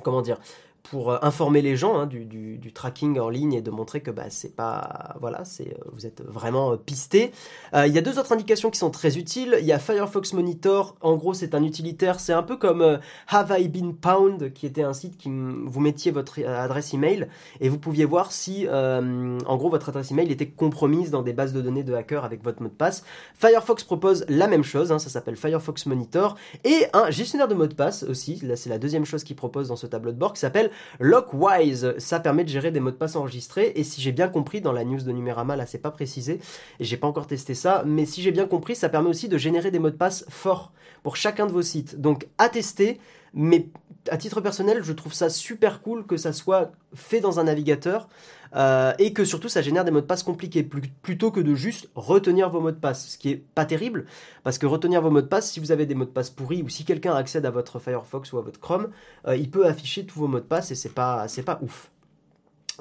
comment 0.03 0.21
dire 0.21 0.39
pour 0.83 1.11
euh, 1.11 1.17
informer 1.21 1.61
les 1.61 1.75
gens 1.75 1.99
hein, 1.99 2.07
du, 2.07 2.71
tracking 2.73 3.19
en 3.19 3.29
ligne 3.29 3.53
et 3.53 3.61
de 3.61 3.69
montrer 3.69 4.01
que 4.01 4.11
bah, 4.11 4.25
c'est 4.29 4.55
pas 4.55 5.15
voilà 5.19 5.43
c'est 5.43 5.73
euh, 5.73 5.89
vous 5.91 6.05
êtes 6.05 6.21
vraiment 6.25 6.71
euh, 6.71 6.77
pisté. 6.77 7.31
il 7.73 7.91
y 7.91 7.97
a 7.97 8.01
deux 8.01 8.17
autres 8.17 8.31
indications 8.31 8.69
qui 8.69 8.79
sont 8.79 8.91
très 8.91 9.17
utiles. 9.17 9.57
Il 9.59 9.65
y 9.65 9.73
a 9.73 9.79
Firefox 9.79 10.33
Monitor. 10.33 10.95
En 11.01 11.15
gros, 11.15 11.33
c'est 11.33 11.53
un 11.53 11.63
utilitaire. 11.63 12.19
C'est 12.19 12.33
un 12.33 12.43
peu 12.43 12.57
comme 12.57 12.99
Have 13.27 13.55
I 13.57 13.67
Been 13.67 13.95
Pound, 13.95 14.53
qui 14.53 14.65
était 14.65 14.83
un 14.83 14.93
site 14.93 15.17
qui 15.17 15.29
vous 15.29 15.79
mettiez 15.79 16.11
votre 16.11 16.43
adresse 16.45 16.93
email 16.93 17.27
et 17.59 17.69
vous 17.69 17.77
pouviez 17.77 18.05
voir 18.05 18.31
si 18.31 18.67
en 18.69 19.57
gros 19.57 19.69
votre 19.69 19.89
adresse 19.89 20.11
email 20.11 20.31
était 20.31 20.47
compromise 20.47 21.11
dans 21.11 21.21
des 21.21 21.33
bases 21.33 21.53
de 21.53 21.61
données 21.61 21.83
de 21.83 21.93
hackers 21.93 22.23
avec 22.23 22.43
votre 22.43 22.61
mot 22.61 22.69
de 22.69 22.73
passe. 22.73 23.03
Firefox 23.35 23.83
propose 23.83 24.25
la 24.29 24.47
même 24.47 24.63
chose. 24.63 24.91
Hein, 24.91 24.99
ça 24.99 25.09
s'appelle 25.09 25.35
Firefox 25.35 25.85
Monitor 25.85 26.35
et 26.63 26.85
un 26.93 27.09
gestionnaire 27.09 27.47
de 27.47 27.55
mot 27.55 27.67
de 27.67 27.73
passe 27.73 28.03
aussi. 28.03 28.39
Là, 28.43 28.55
c'est 28.55 28.69
la 28.69 28.77
deuxième 28.77 29.05
chose 29.05 29.23
qu'il 29.23 29.35
propose 29.35 29.67
dans 29.67 29.75
ce 29.75 29.87
tableau 29.87 30.11
de 30.11 30.17
bord 30.17 30.33
qui 30.33 30.39
s'appelle 30.39 30.70
Lockwise, 30.99 31.95
ça 31.97 32.19
permet 32.19 32.43
de 32.43 32.49
gérer 32.49 32.71
des 32.71 32.79
mots 32.79 32.91
de 32.91 32.95
passe 32.95 33.15
enregistrés. 33.15 33.71
Et 33.75 33.83
si 33.83 34.01
j'ai 34.01 34.11
bien 34.11 34.27
compris, 34.27 34.61
dans 34.61 34.71
la 34.71 34.83
news 34.83 35.01
de 35.01 35.11
Numérama, 35.11 35.55
là 35.55 35.65
c'est 35.65 35.77
pas 35.79 35.91
précisé, 35.91 36.39
et 36.79 36.83
j'ai 36.83 36.97
pas 36.97 37.07
encore 37.07 37.27
testé 37.27 37.53
ça, 37.53 37.83
mais 37.85 38.05
si 38.05 38.21
j'ai 38.21 38.31
bien 38.31 38.47
compris, 38.47 38.75
ça 38.75 38.89
permet 38.89 39.09
aussi 39.09 39.27
de 39.27 39.37
générer 39.37 39.71
des 39.71 39.79
mots 39.79 39.89
de 39.89 39.95
passe 39.95 40.25
forts 40.29 40.71
pour 41.03 41.15
chacun 41.15 41.47
de 41.47 41.51
vos 41.51 41.61
sites. 41.61 41.99
Donc 41.99 42.27
à 42.37 42.49
tester, 42.49 42.99
mais 43.33 43.67
à 44.09 44.17
titre 44.17 44.41
personnel, 44.41 44.83
je 44.83 44.93
trouve 44.93 45.13
ça 45.13 45.29
super 45.29 45.81
cool 45.81 46.05
que 46.05 46.17
ça 46.17 46.33
soit 46.33 46.71
fait 46.93 47.19
dans 47.19 47.39
un 47.39 47.43
navigateur 47.43 48.09
euh, 48.55 48.93
et 48.99 49.13
que 49.13 49.25
surtout 49.25 49.49
ça 49.49 49.61
génère 49.61 49.85
des 49.85 49.91
mots 49.91 50.01
de 50.01 50.05
passe 50.05 50.23
compliqués 50.23 50.63
plutôt 50.63 51.31
que 51.31 51.39
de 51.39 51.55
juste 51.55 51.89
retenir 51.95 52.49
vos 52.49 52.61
mots 52.61 52.71
de 52.71 52.75
passe, 52.75 53.09
ce 53.09 53.17
qui 53.17 53.29
est 53.29 53.43
pas 53.55 53.65
terrible 53.65 54.05
parce 54.43 54.57
que 54.57 54.65
retenir 54.65 55.01
vos 55.01 55.11
mots 55.11 55.21
de 55.21 55.27
passe, 55.27 55.51
si 55.51 55.59
vous 55.59 55.71
avez 55.71 55.85
des 55.85 55.95
mots 55.95 56.05
de 56.05 56.09
passe 56.09 56.29
pourris 56.29 56.61
ou 56.63 56.69
si 56.69 56.85
quelqu'un 56.85 57.15
accède 57.15 57.45
à 57.45 57.51
votre 57.51 57.79
Firefox 57.79 58.33
ou 58.33 58.37
à 58.37 58.41
votre 58.41 58.59
Chrome, 58.59 58.89
euh, 59.27 59.35
il 59.35 59.49
peut 59.49 59.65
afficher 59.65 60.05
tous 60.05 60.19
vos 60.19 60.27
mots 60.27 60.39
de 60.39 60.45
passe 60.45 60.71
et 60.71 60.75
c'est 60.75 60.93
pas 60.93 61.27
c'est 61.27 61.43
pas 61.43 61.59
ouf. 61.61 61.91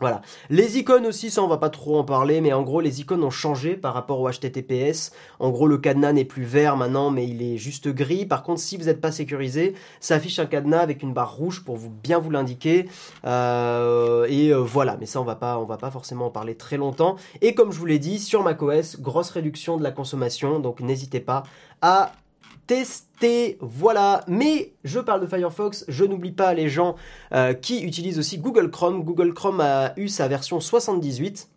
Voilà. 0.01 0.23
Les 0.49 0.79
icônes 0.79 1.07
aussi, 1.07 1.31
ça 1.31 1.43
on 1.43 1.47
va 1.47 1.59
pas 1.59 1.71
trop 1.71 1.99
en 1.99 2.05
parler, 2.05 2.41
mais 2.41 2.53
en 2.53 2.63
gros 2.63 2.81
les 2.81 3.01
icônes 3.01 3.23
ont 3.23 3.31
changé 3.31 3.77
par 3.77 3.95
rapport 3.95 4.21
au 4.21 4.31
HTTPS. 4.31 5.13
En 5.39 5.51
gros 5.51 5.67
le 5.67 5.79
cadenas 5.79 6.13
n'est 6.13 6.25
plus 6.25 6.45
vert 6.45 6.77
maintenant, 6.77 7.11
mais 7.11 7.29
il 7.29 7.43
est 7.43 7.59
juste 7.59 7.89
gris. 7.89 8.25
Par 8.25 8.43
contre, 8.43 8.61
si 8.61 8.77
vous 8.77 8.85
n'êtes 8.85 9.01
pas 9.01 9.13
sécurisé, 9.13 9.75
ça 10.01 10.15
affiche 10.15 10.39
un 10.39 10.47
cadenas 10.47 10.81
avec 10.81 11.03
une 11.03 11.13
barre 11.13 11.35
rouge 11.35 11.65
pour 11.65 11.77
vous 11.77 11.91
bien 11.91 12.19
vous 12.19 12.31
l'indiquer. 12.31 12.89
Euh, 13.27 14.27
et 14.29 14.53
euh, 14.53 14.59
voilà, 14.59 14.97
mais 14.99 15.07
ça 15.07 15.21
on 15.21 15.25
va 15.25 15.37
pas, 15.37 15.59
on 15.59 15.65
va 15.65 15.77
pas 15.77 15.91
forcément 15.91 16.27
en 16.27 16.31
parler 16.31 16.55
très 16.55 16.77
longtemps. 16.77 17.17
Et 17.43 17.55
comme 17.55 17.71
je 17.73 17.79
vous 17.79 17.87
l'ai 17.87 17.99
dit, 17.99 18.19
sur 18.19 18.43
macOS, 18.43 19.01
grosse 19.01 19.31
réduction 19.31 19.77
de 19.77 19.83
la 19.83 19.91
consommation, 19.91 20.61
donc 20.61 20.81
n'hésitez 20.81 21.21
pas 21.21 21.43
à 21.83 22.13
tester, 22.70 23.59
voilà. 23.61 24.22
Mais 24.28 24.74
je 24.85 25.00
parle 25.00 25.20
de 25.20 25.26
Firefox, 25.26 25.85
je 25.88 26.04
n'oublie 26.04 26.30
pas 26.30 26.54
les 26.54 26.68
gens 26.68 26.94
euh, 27.35 27.52
qui 27.52 27.83
utilisent 27.83 28.20
aussi 28.20 28.38
Google 28.38 28.70
Chrome. 28.70 29.02
Google 29.02 29.35
Chrome 29.35 29.61
a 29.61 29.92
eu 29.96 30.06
sa 30.06 30.28
version 30.28 30.61
78. 30.61 31.48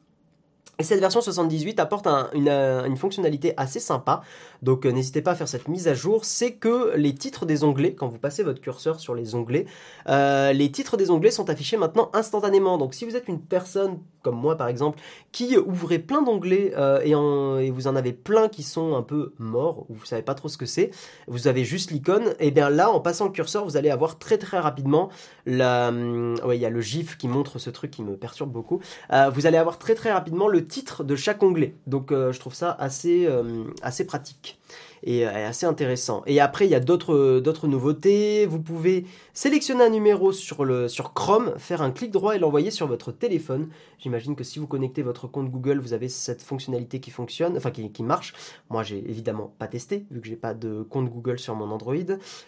Et 0.80 0.84
cette 0.84 1.00
version 1.00 1.22
78 1.22 1.80
apporte 1.80 2.08
une, 2.34 2.98
fonctionnalité 2.98 3.54
assez 3.58 3.80
sympa, 3.80 4.22
donc 4.64 4.86
euh, 4.86 4.92
n'hésitez 4.92 5.22
pas 5.22 5.32
à 5.32 5.36
faire 5.36 5.48
cette 5.48 5.68
mise 5.68 5.88
à 5.88 5.94
jour, 5.94 6.26
c'est 6.26 6.54
que 6.54 6.96
les 6.96 7.14
titres 7.14 7.46
des 7.46 7.64
onglets, 7.64 7.94
quand 7.94 8.08
vous 8.08 8.18
passez 8.18 8.42
votre 8.42 8.60
curseur 8.60 9.00
sur 9.00 9.14
les 9.14 9.36
onglets, 9.36 9.66
euh, 10.10 10.52
les 10.52 10.72
titres 10.72 10.98
des 10.98 11.12
onglets 11.12 11.30
sont 11.30 11.50
affichés 11.52 11.78
maintenant 11.78 12.10
instantanément. 12.14 12.80
Donc 12.80 12.96
si 12.96 13.06
vous 13.06 13.16
êtes 13.16 13.28
une 13.28 13.40
personne 13.40 14.00
comme 14.24 14.36
moi 14.36 14.56
par 14.56 14.68
exemple, 14.70 15.00
qui 15.32 15.58
ouvrez 15.58 16.00
plein 16.00 16.22
d'onglets 16.22 16.74
euh, 16.78 17.60
et, 17.60 17.70
vous 17.70 17.88
en 17.88 17.96
avez 17.96 18.14
plein 18.14 18.48
qui 18.48 18.64
sont 18.64 18.96
un 18.96 19.02
peu 19.04 19.34
morts, 19.38 19.86
ou 19.90 19.96
vous 19.96 20.06
savez 20.06 20.22
pas 20.22 20.34
trop 20.34 20.48
ce 20.48 20.58
que 20.58 20.66
c'est, 20.66 20.92
vous 21.28 21.48
avez 21.48 21.66
juste 21.66 21.92
l'icône, 21.92 22.34
et 22.40 22.50
bien 22.50 22.70
là 22.70 22.90
en 22.90 23.00
passant 23.00 23.26
le 23.26 23.32
curseur 23.32 23.66
vous 23.66 23.78
allez 23.78 23.90
avoir 23.92 24.18
très 24.18 24.38
très 24.38 24.60
rapidement. 24.60 25.10
Hum, 25.46 26.36
ouais 26.46 26.58
il 26.58 26.62
y 26.62 26.66
a 26.66 26.70
le 26.70 26.82
gif 26.82 27.18
qui 27.18 27.28
montre 27.28 27.60
ce 27.60 27.70
truc 27.70 27.92
qui 27.92 28.02
me 28.02 28.16
perturbe 28.16 28.52
beaucoup, 28.52 28.80
vous 29.12 29.46
allez 29.46 29.58
avoir 29.58 29.78
très 29.78 29.94
très 29.94 30.12
rapidement 30.12 30.48
le 30.48 30.64
titre 30.74 31.04
de 31.04 31.16
chaque 31.16 31.44
onglet. 31.44 31.76
Donc 31.86 32.12
euh, 32.12 32.32
je 32.34 32.40
trouve 32.40 32.56
ça 32.56 32.76
assez, 32.80 33.28
euh, 33.28 33.66
assez 33.84 34.06
pratique 34.06 34.60
et 35.04 35.28
euh, 35.28 35.48
assez 35.48 35.66
intéressant. 35.66 36.24
Et 36.26 36.40
après, 36.40 36.66
il 36.66 36.72
y 36.72 36.76
a 36.76 36.80
d'autres 36.80 37.40
d'autres 37.40 37.68
nouveautés. 37.68 38.46
Vous 38.46 38.60
pouvez 38.60 39.06
sélectionner 39.34 39.84
un 39.84 39.90
numéro 39.90 40.32
sur 40.32 40.66
le 40.66 40.88
sur 40.88 41.14
Chrome, 41.14 41.54
faire 41.58 41.82
un 41.82 41.92
clic 41.92 42.12
droit 42.12 42.36
et 42.36 42.40
l'envoyer 42.40 42.72
sur 42.72 42.88
votre 42.88 43.12
téléphone. 43.12 43.70
J'imagine 44.00 44.36
que 44.36 44.44
si 44.44 44.60
vous 44.60 44.68
connectez 44.68 45.02
votre 45.02 45.28
compte 45.28 45.50
Google, 45.50 45.80
vous 45.80 45.94
avez 45.94 46.10
cette 46.10 46.42
fonctionnalité 46.42 47.00
qui 47.00 47.10
fonctionne, 47.10 47.56
enfin 47.56 47.72
qui, 47.72 47.90
qui 47.92 48.04
marche. 48.04 48.34
Moi, 48.70 48.84
j'ai 48.84 48.98
évidemment 48.98 49.54
pas 49.60 49.68
testé 49.68 50.06
vu 50.12 50.20
que 50.20 50.28
j'ai 50.28 50.36
pas 50.36 50.54
de 50.54 50.84
compte 50.90 51.10
Google 51.10 51.40
sur 51.40 51.56
mon 51.56 51.72
Android. 51.72 51.96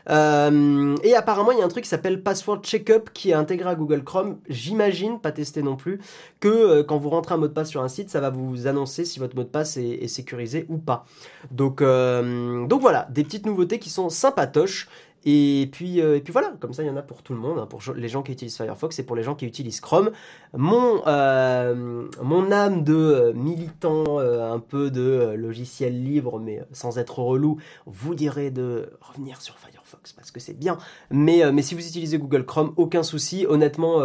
Euh, 0.10 0.96
et 1.04 1.16
apparemment, 1.16 1.52
il 1.52 1.60
y 1.60 1.62
a 1.62 1.66
un 1.66 1.70
truc 1.70 1.84
qui 1.84 1.90
s'appelle 1.90 2.22
Password 2.22 2.62
Checkup 2.64 3.10
qui 3.14 3.32
est 3.32 3.34
intégré 3.36 3.70
à 3.70 3.76
Google 3.76 4.04
Chrome. 4.04 4.38
J'imagine, 4.50 5.20
pas 5.20 5.32
testé 5.32 5.64
non 5.64 5.78
plus, 5.78 6.00
que 6.42 6.50
euh, 6.50 6.84
quand 6.84 6.98
vous 6.98 7.10
rentrez 7.10 7.36
un 7.36 7.38
mot 7.38 7.48
de 7.48 7.54
passe 7.54 7.70
sur 7.70 7.82
un 7.82 7.88
site, 7.88 8.10
ça 8.10 8.20
va 8.20 8.30
vous 8.30 8.68
annoncer 8.68 9.06
si 9.06 9.20
votre 9.20 9.36
mot 9.36 9.44
de 9.44 9.48
passe 9.48 9.78
est, 9.78 10.04
est 10.04 10.08
sécurisé 10.08 10.66
ou 10.70 10.78
pas. 10.78 11.06
Donc 11.52 11.82
euh, 11.82 12.45
donc 12.68 12.82
voilà, 12.82 13.08
des 13.12 13.24
petites 13.24 13.46
nouveautés 13.46 13.80
qui 13.80 13.90
sont 13.90 14.10
sympatoches. 14.10 14.88
Et 15.28 15.70
puis, 15.72 16.02
euh, 16.02 16.18
et 16.18 16.22
puis 16.22 16.32
voilà, 16.32 16.54
comme 16.60 16.74
ça 16.74 16.84
il 16.84 16.86
y 16.86 16.90
en 16.90 16.98
a 16.98 17.02
pour 17.02 17.24
tout 17.24 17.34
le 17.34 17.40
monde, 17.40 17.58
hein, 17.58 17.66
pour 17.66 17.82
les 17.96 18.08
gens 18.08 18.22
qui 18.22 18.32
utilisent 18.32 18.58
Firefox 18.58 19.00
et 19.00 19.04
pour 19.04 19.16
les 19.16 19.24
gens 19.24 19.34
qui 19.34 19.48
utilisent 19.48 19.82
Chrome. 19.82 20.12
Mon, 20.54 21.02
euh, 21.08 22.08
âme 22.52 22.84
de 22.84 23.34
militant 23.36 24.20
un 24.20 24.60
peu 24.60 24.92
de 24.92 25.34
logiciel 25.36 26.04
libre, 26.04 26.40
mais 26.40 26.62
sans 26.74 27.00
être 27.00 27.18
relou, 27.18 27.58
vous 27.88 28.14
dirait 28.14 28.52
de 28.52 28.92
revenir 29.02 29.42
sur 29.42 29.58
Firefox 29.58 30.14
parce 30.14 30.30
que 30.30 30.40
c'est 30.40 30.54
bien. 30.54 30.78
Mais, 31.10 31.42
si 31.64 31.74
vous 31.74 31.86
utilisez 31.86 32.20
Google 32.20 32.46
Chrome, 32.46 32.74
aucun 32.78 33.02
souci. 33.02 33.48
Honnêtement, 33.50 34.02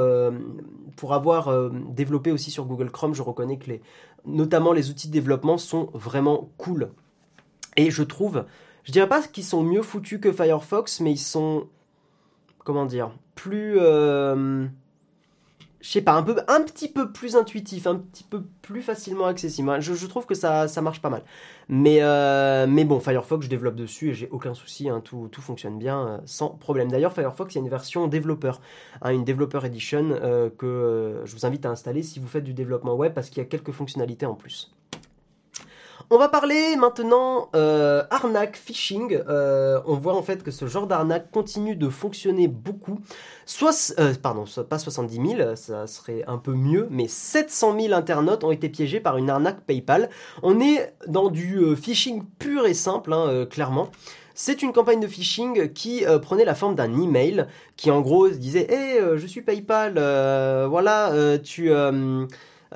pour 0.97 1.13
avoir 1.13 1.71
développé 1.71 2.33
aussi 2.33 2.51
sur 2.51 2.65
Google 2.65 2.91
Chrome, 2.91 3.15
je 3.15 3.23
reconnais 3.23 3.59
que 3.59 3.71
notamment 4.25 4.73
les 4.73 4.91
outils 4.91 5.09
de 5.09 5.13
développement 5.13 5.59
sont 5.59 5.91
vraiment 5.93 6.51
cool. 6.57 6.91
Et 7.81 7.91
je 7.91 8.03
trouve, 8.03 8.45
je 8.85 8.93
dirais 8.93 9.09
pas 9.09 9.23
qu'ils 9.23 9.43
sont 9.43 9.63
mieux 9.63 9.81
foutus 9.81 10.21
que 10.21 10.31
Firefox, 10.33 11.01
mais 11.01 11.13
ils 11.13 11.17
sont, 11.17 11.67
comment 12.59 12.85
dire, 12.85 13.11
plus, 13.35 13.79
euh, 13.79 14.67
je 15.81 15.89
sais 15.89 16.03
pas, 16.03 16.13
un 16.13 16.23
peu, 16.23 16.37
un 16.47 16.61
petit 16.61 16.89
peu 16.89 17.11
plus 17.11 17.37
intuitif, 17.37 17.87
un 17.87 17.97
petit 17.97 18.23
peu 18.23 18.43
plus 18.61 18.83
facilement 18.83 19.25
accessible. 19.25 19.81
Je, 19.81 20.07
trouve 20.07 20.27
que 20.27 20.35
ça, 20.35 20.69
ça 20.69 20.83
marche 20.83 21.01
pas 21.01 21.09
mal. 21.09 21.23
Mais, 21.71 22.03
euh, 22.03 22.67
mais 22.69 22.85
bon, 22.85 23.01
Firefox, 23.01 23.47
je 23.47 23.49
développe 23.49 23.77
dessus 23.77 24.11
et 24.11 24.13
j'ai 24.13 24.29
aucun 24.29 24.53
souci, 24.53 24.91
hein, 24.91 25.01
tout, 25.03 25.29
tout, 25.33 25.41
fonctionne 25.41 25.79
bien 25.79 26.07
euh, 26.07 26.19
sans 26.27 26.51
problème. 26.51 26.91
D'ailleurs, 26.91 27.15
Firefox, 27.15 27.55
il 27.55 27.57
y 27.57 27.61
a 27.63 27.65
une 27.65 27.71
version 27.71 28.09
développeur, 28.09 28.61
hein, 29.01 29.11
une 29.11 29.25
Developer 29.25 29.61
Edition 29.65 30.21
que 30.59 31.23
je 31.25 31.33
vous 31.35 31.47
invite 31.47 31.65
à 31.65 31.71
installer 31.71 32.03
si 32.03 32.21
vous 32.21 32.29
faites 32.29 32.45
du 32.45 32.53
développement 32.53 32.95
web 32.95 33.15
parce 33.15 33.31
qu'il 33.31 33.39
y 33.39 33.47
a 33.47 33.49
quelques 33.49 33.73
fonctionnalités 33.73 34.27
en 34.27 34.35
plus. 34.35 34.71
On 36.13 36.19
va 36.19 36.29
parler 36.29 36.75
maintenant 36.75 37.51
euh, 37.55 38.03
arnaque, 38.11 38.57
phishing. 38.57 39.17
Euh, 39.29 39.81
on 39.87 39.95
voit 39.95 40.17
en 40.17 40.23
fait 40.23 40.43
que 40.43 40.51
ce 40.51 40.67
genre 40.67 40.89
d'arnaque 40.89 41.31
continue 41.31 41.77
de 41.77 41.89
fonctionner 41.89 42.49
beaucoup. 42.49 42.99
Soit, 43.47 43.95
euh, 44.01 44.13
pardon, 44.21 44.45
pas 44.69 44.81
70 44.81 45.37
000, 45.37 45.55
ça 45.55 45.87
serait 45.87 46.25
un 46.27 46.39
peu 46.39 46.53
mieux, 46.53 46.89
mais 46.91 47.07
700 47.07 47.79
000 47.81 47.95
internautes 47.95 48.43
ont 48.43 48.51
été 48.51 48.69
piégés 48.69 48.99
par 48.99 49.19
une 49.19 49.31
arnaque 49.31 49.61
PayPal. 49.61 50.11
On 50.43 50.59
est 50.59 50.93
dans 51.07 51.31
du 51.31 51.77
phishing 51.77 52.25
pur 52.41 52.67
et 52.67 52.75
simple, 52.75 53.13
hein, 53.13 53.47
clairement. 53.49 53.89
C'est 54.35 54.63
une 54.63 54.73
campagne 54.73 54.99
de 54.99 55.07
phishing 55.07 55.73
qui 55.73 56.03
prenait 56.23 56.45
la 56.45 56.57
forme 56.57 56.75
d'un 56.75 56.93
email 57.01 57.47
qui 57.77 57.93
en 57.93 58.01
gros 58.01 58.29
disait 58.29 58.67
Hé, 58.69 59.01
je 59.17 59.27
suis 59.29 59.43
PayPal, 59.43 59.93
voilà, 60.69 61.39
tu 61.39 61.71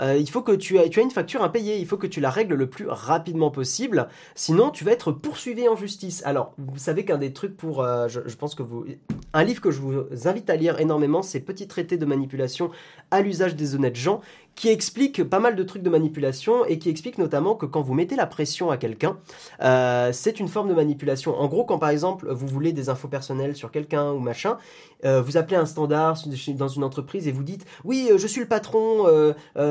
euh, 0.01 0.17
il 0.17 0.29
faut 0.29 0.43
que 0.43 0.53
tu 0.53 0.77
aies, 0.77 0.91
as 0.97 1.01
une 1.01 1.11
facture 1.11 1.43
impayée, 1.43 1.79
il 1.79 1.87
faut 1.87 1.97
que 1.97 2.07
tu 2.07 2.21
la 2.21 2.31
règles 2.31 2.55
le 2.55 2.69
plus 2.69 2.89
rapidement 2.89 3.51
possible, 3.51 4.09
sinon 4.35 4.71
tu 4.71 4.85
vas 4.85 4.93
être 4.93 5.13
poursuivi 5.13 5.69
en 5.69 5.77
justice. 5.77 6.23
Alors, 6.25 6.55
vous 6.59 6.79
savez 6.79 7.05
qu'un 7.05 7.19
des 7.19 7.33
trucs 7.33 7.57
pour, 7.57 7.83
euh, 7.83 8.09
je, 8.09 8.37
pense 8.37 8.55
que 8.55 8.63
vous, 8.63 8.85
un 9.33 9.45
livre 9.45 9.61
que 9.61 9.71
je 9.71 9.81
vous 9.81 10.05
invite 10.25 10.51
à 10.51 10.57
lire 10.57 10.81
énormément, 10.81 11.23
c'est 11.23 11.41
Petit 11.45 11.69
traité 11.69 11.97
de 11.97 12.07
manipulation 12.07 12.71
à 13.11 13.21
l'usage 13.21 13.55
des 13.55 13.75
honnêtes 13.75 13.97
gens, 13.97 14.21
qui 14.55 14.69
explique 14.69 15.25
pas 15.25 15.41
mal 15.41 15.57
de 15.57 15.63
trucs 15.63 15.83
de 15.83 15.91
manipulation 15.91 16.65
et 16.65 16.79
qui 16.79 16.89
explique 16.89 17.19
notamment 17.19 17.55
que 17.55 17.67
quand 17.67 17.83
vous 17.83 17.95
mettez 17.95 18.17
la 18.17 18.27
pression 18.27 18.71
à 18.71 18.77
quelqu'un, 18.77 19.19
euh, 19.63 20.11
c'est 20.13 20.41
une 20.41 20.49
forme 20.49 20.69
de 20.69 20.75
manipulation. 20.75 21.39
En 21.39 21.49
gros, 21.49 21.65
quand 21.65 21.79
par 21.79 21.91
exemple 21.91 22.31
vous 22.31 22.47
voulez 22.47 22.73
des 22.73 22.89
infos 22.89 23.09
personnelles 23.09 23.57
sur 23.57 23.71
quelqu'un 23.71 24.13
ou 24.13 24.19
machin, 24.19 24.59
euh, 25.05 25.21
vous 25.21 25.37
appelez 25.37 25.57
un 25.57 25.67
standard 25.67 26.19
dans 26.49 26.69
une 26.69 26.85
entreprise 26.85 27.27
et 27.29 27.33
vous 27.33 27.43
dites 27.43 27.65
oui, 27.85 28.09
euh, 28.11 28.19
je 28.19 28.27
suis 28.27 28.41
le 28.41 28.49
patron, 28.49 29.07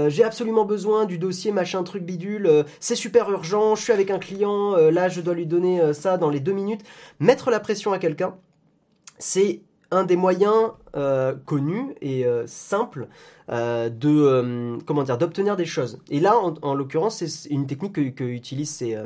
j'ai 0.08 0.24
absolument 0.24 0.66
besoin 0.66 1.06
du 1.06 1.18
dossier 1.18 1.52
machin 1.52 1.84
truc 1.84 2.04
bidule, 2.04 2.66
c'est 2.80 2.96
super 2.96 3.30
urgent, 3.32 3.76
je 3.76 3.84
suis 3.84 3.94
avec 3.94 4.12
un 4.12 4.20
client, 4.20 4.76
là 4.76 5.10
je 5.10 5.22
dois 5.22 5.34
lui 5.34 5.46
donner 5.46 5.94
ça 5.94 6.18
dans 6.18 6.30
les 6.30 6.40
deux 6.40 6.52
minutes. 6.52 6.82
Mettre 7.20 7.50
la 7.50 7.60
pression 7.60 7.94
à 7.94 8.00
quelqu'un, 8.00 8.36
c'est 9.18 9.62
un 9.92 10.04
des 10.04 10.16
moyens 10.16 10.72
connus 11.46 11.96
et 12.02 12.26
simples 12.46 13.08
euh, 13.50 13.90
de 13.90 14.10
euh, 14.10 14.78
comment 14.86 15.04
dire 15.04 15.18
d'obtenir 15.18 15.58
des 15.58 15.66
choses. 15.66 16.00
Et 16.10 16.22
là, 16.22 16.38
en, 16.62 16.74
l'occurrence, 16.74 17.18
c'est 17.18 17.50
une 17.50 17.68
technique 17.68 17.92
que, 17.92 18.10
que 18.10 18.24
utilisent 18.24 18.74
ces, 18.74 18.96
euh, 18.96 19.06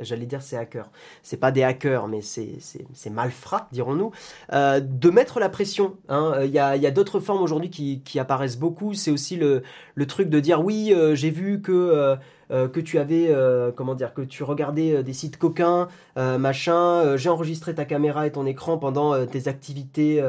j'allais 0.00 0.24
dire 0.24 0.40
ces 0.40 0.56
hackers. 0.56 0.90
C'est 1.22 1.36
pas 1.36 1.50
des 1.50 1.62
hackers, 1.62 2.08
mais 2.08 2.22
c'est 2.22 3.10
malfrats, 3.10 3.68
dirons-nous, 3.70 4.10
de 4.50 5.10
mettre 5.10 5.38
la 5.38 5.50
pression. 5.50 5.96
Hein. 6.08 6.32
Il 6.44 6.50
y 6.50 6.58
a, 6.58 6.76
y 6.76 6.86
a 6.86 6.90
d'autres 6.90 7.20
formes 7.20 7.42
aujourd'hui 7.42 7.68
qui, 7.68 8.00
qui, 8.00 8.18
apparaissent 8.18 8.58
beaucoup. 8.58 8.94
C'est 8.94 9.10
aussi 9.10 9.36
le, 9.36 9.62
le, 9.96 10.06
truc 10.06 10.30
de 10.30 10.40
dire 10.40 10.64
oui, 10.64 10.94
j'ai 11.12 11.30
vu 11.30 11.60
que 11.60 12.16
que 12.50 12.80
tu 12.80 12.98
avais, 12.98 13.34
comment 13.76 13.94
dire, 13.94 14.14
que 14.14 14.22
tu 14.22 14.44
regardais 14.44 15.02
des 15.02 15.12
sites 15.12 15.36
coquins, 15.36 15.88
machin, 16.16 17.16
j'ai 17.16 17.28
enregistré 17.28 17.74
ta 17.74 17.84
caméra 17.84 18.26
et 18.26 18.32
ton 18.32 18.46
écran 18.46 18.78
pendant 18.78 19.26
tes 19.26 19.48
activités 19.48 20.22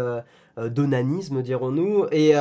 d'onanisme, 0.57 1.41
dirons-nous, 1.41 2.05
et 2.11 2.35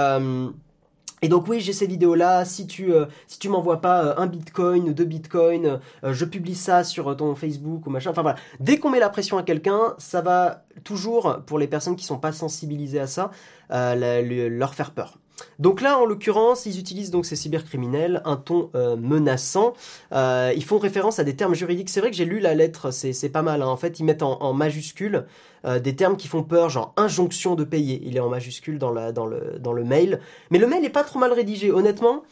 et 1.23 1.29
donc 1.29 1.47
oui, 1.49 1.61
j'ai 1.61 1.73
ces 1.73 1.87
vidéos-là. 1.87 2.45
Si 2.45 2.67
tu 2.67 2.93
euh, 2.93 3.07
si 3.29 3.39
tu 3.39 3.49
m'envoies 3.49 3.81
pas 3.81 4.05
euh, 4.05 4.15
un 4.17 4.27
bitcoin 4.27 4.89
ou 4.89 4.93
deux 4.93 5.05
bitcoins, 5.05 5.81
euh, 6.03 6.13
je 6.13 6.25
publie 6.25 6.57
ça 6.57 6.83
sur 6.83 7.17
ton 7.17 7.37
Facebook 7.37 7.87
ou 7.87 7.91
machin. 7.91 8.11
Enfin 8.11 8.23
voilà. 8.23 8.37
Dès 8.59 8.79
qu'on 8.79 8.91
met 8.91 8.99
la 8.99 9.09
pression 9.09 9.39
à 9.39 9.45
quelqu'un, 9.45 9.95
ça 9.99 10.21
va 10.21 10.65
toujours 10.83 11.39
pour 11.47 11.61
les 11.61 11.69
personnes 11.69 11.95
qui 11.95 12.05
sont 12.05 12.19
pas 12.19 12.33
sensibilisées 12.33 12.99
à 12.99 13.07
ça, 13.07 13.31
leur 13.71 14.75
faire 14.75 14.91
peur. 14.91 15.19
Donc 15.59 15.81
là, 15.81 15.99
en 15.99 16.05
l'occurrence, 16.05 16.67
ils 16.67 16.79
utilisent 16.79 17.11
donc 17.11 17.27
ces 17.27 17.37
cybercriminels 17.37 18.23
un 18.25 18.37
ton 18.37 18.71
euh, 18.75 18.97
menaçant. 18.97 19.75
Euh, 20.13 20.53
ils 20.57 20.65
font 20.65 20.79
référence 20.79 21.19
à 21.19 21.25
des 21.25 21.37
termes 21.37 21.55
juridiques. 21.55 21.89
C'est 21.89 22.01
vrai 22.01 22.11
que 22.11 22.17
j'ai 22.17 22.25
lu 22.25 22.41
la 22.41 22.55
lettre, 22.55 22.91
c'est 22.91 23.29
pas 23.29 23.43
mal. 23.43 23.63
Hein. 23.63 23.67
En 23.67 23.77
fait, 23.77 24.01
ils 24.01 24.05
mettent 24.05 24.23
en, 24.23 24.53
majuscule 24.53 25.27
euh, 25.65 25.79
des 25.79 25.97
termes 25.97 26.17
qui 26.17 26.29
font 26.29 26.43
peur, 26.43 26.69
genre 26.69 26.93
injonction 26.97 27.55
de 27.55 27.65
payer. 27.65 28.03
Il 28.05 28.17
est 28.17 28.21
en 28.21 28.29
majuscule 28.29 28.79
dans, 28.79 28.91
le, 28.91 29.85
mail. 29.85 30.21
Mais 30.51 30.59
le 30.59 30.67
mail 30.67 30.85
est 30.85 30.91
pas 30.91 31.05
trop 31.05 31.19
mal 31.19 31.33
rédigé. 31.33 31.71
Honnêtement, 31.71 32.23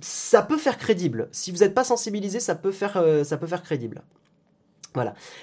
ça 0.00 0.42
peut 0.42 0.58
faire 0.58 0.78
crédible. 0.78 1.28
Si 1.32 1.50
vous 1.50 1.58
n'êtes 1.58 1.74
pas 1.74 1.84
sensibilisé, 1.84 2.40
ça 2.40 2.54
peut 2.54 2.72
faire 2.72 3.62
crédible. 3.62 4.02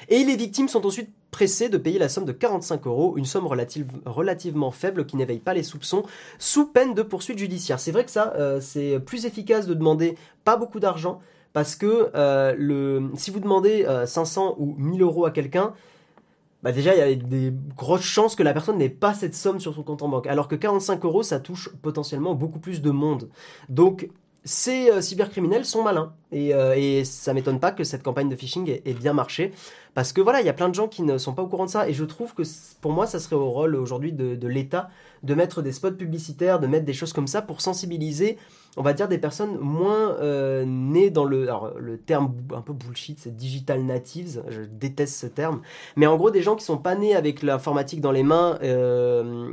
Et 0.07 0.23
les 0.23 0.35
victimes 0.35 0.67
sont 0.67 0.85
ensuite 0.85 1.09
pressées 1.31 1.69
de 1.69 1.77
payer 1.77 1.99
la 1.99 2.09
somme 2.09 2.25
de 2.25 2.31
45 2.31 2.88
euros, 2.88 3.15
une 3.17 3.25
somme 3.25 3.47
relativement 3.47 4.71
faible 4.71 5.05
qui 5.05 5.15
n'éveille 5.15 5.39
pas 5.39 5.53
les 5.53 5.63
soupçons, 5.63 6.03
sous 6.39 6.67
peine 6.67 6.93
de 6.93 7.01
poursuite 7.01 7.38
judiciaire. 7.38 7.79
C'est 7.79 7.91
vrai 7.91 8.05
que 8.05 8.12
ça, 8.12 8.33
euh, 8.38 8.59
c'est 8.62 8.99
plus 8.99 9.25
efficace 9.25 9.67
de 9.67 9.73
demander 9.73 10.17
pas 10.43 10.57
beaucoup 10.57 10.79
d'argent, 10.79 11.19
parce 11.53 11.75
que 11.75 12.09
euh, 12.15 13.07
si 13.15 13.31
vous 13.31 13.39
demandez 13.39 13.85
500 14.05 14.47
euh, 14.47 14.53
ou 14.57 14.75
1000 14.77 15.01
euros 15.01 15.25
à 15.25 15.31
quelqu'un, 15.31 15.73
bah 16.62 16.73
déjà, 16.73 16.93
il 16.93 16.99
y 16.99 17.01
a 17.01 17.15
des 17.15 17.53
grosses 17.77 18.01
chances 18.01 18.35
que 18.35 18.43
la 18.43 18.53
personne 18.53 18.77
n'ait 18.77 18.89
pas 18.89 19.13
cette 19.13 19.33
somme 19.33 19.62
sur 19.62 19.73
son 19.73 19.83
compte 19.83 20.01
en 20.01 20.09
banque. 20.09 20.27
Alors 20.27 20.49
que 20.49 20.55
45 20.55 21.05
euros, 21.05 21.23
ça 21.23 21.39
touche 21.39 21.69
potentiellement 21.81 22.35
beaucoup 22.35 22.59
plus 22.59 22.81
de 22.81 22.91
monde. 22.91 23.29
Donc, 23.69 24.09
ces 24.43 24.89
euh, 24.89 25.02
cybercriminels 25.02 25.65
sont 25.65 25.84
malins. 25.84 26.13
Et, 26.32 26.54
euh, 26.54 26.75
et 26.75 27.04
ça 27.06 27.34
m'étonne 27.34 27.60
pas 27.60 27.71
que 27.71 27.84
cette 27.84 28.04
campagne 28.04 28.30
de 28.30 28.36
phishing 28.36 28.69
ait, 28.86 28.93
bien 28.93 29.13
marché. 29.13 29.52
Parce 29.93 30.13
que 30.13 30.21
voilà, 30.21 30.41
il 30.41 30.45
y 30.45 30.49
a 30.49 30.54
plein 30.54 30.69
de 30.69 30.75
gens 30.75 30.88
qui 30.88 31.02
ne 31.02 31.17
sont 31.17 31.34
pas 31.34 31.41
au 31.41 31.47
courant 31.47 31.65
de 31.65 31.69
ça, 31.69 31.89
et 31.89 31.93
je 31.93 32.06
trouve 32.06 32.34
que 32.34 32.43
pour 32.82 32.91
moi, 32.91 33.08
ça 33.08 33.19
serait 33.19 33.36
au 33.36 33.49
rôle 33.49 33.75
aujourd'hui 33.75 34.13
de, 34.13 34.47
l'État 34.47 34.89
de 35.23 35.34
mettre 35.34 35.62
des 35.62 35.71
spots 35.71 35.91
publicitaires, 35.91 36.60
de 36.60 36.67
mettre 36.67 36.86
des 36.86 36.93
choses 36.93 37.12
comme 37.12 37.28
ça 37.28 37.41
pour 37.41 37.60
sensibiliser, 37.60 38.38
on 38.78 38.84
va 38.84 38.93
dire, 38.93 39.08
des 39.08 39.17
personnes 39.17 39.58
moins 39.58 40.15
euh, 40.21 40.63
nées 40.65 41.10
dans 41.10 41.25
le... 41.25 41.43
Alors, 41.43 41.73
le 41.78 41.97
terme 41.97 42.34
un 42.56 42.62
peu 42.62 42.71
bullshit, 42.71 43.19
c'est 43.19 43.36
digital 43.36 43.84
natives, 43.84 44.41
je 44.47 44.62
déteste 44.62 45.15
ce 45.15 45.28
terme, 45.28 45.62
mais 45.95 46.08
en 46.08 46.15
gros, 46.15 46.32
des 46.32 46.41
gens 46.41 46.56
qui 46.56 46.63
sont 46.63 46.78
pas 46.78 46.95
nés 46.95 47.15
avec 47.15 47.41
l'informatique 47.43 47.99
dans 47.99 48.12
les 48.12 48.23
mains, 48.23 48.58
euh, 48.63 49.49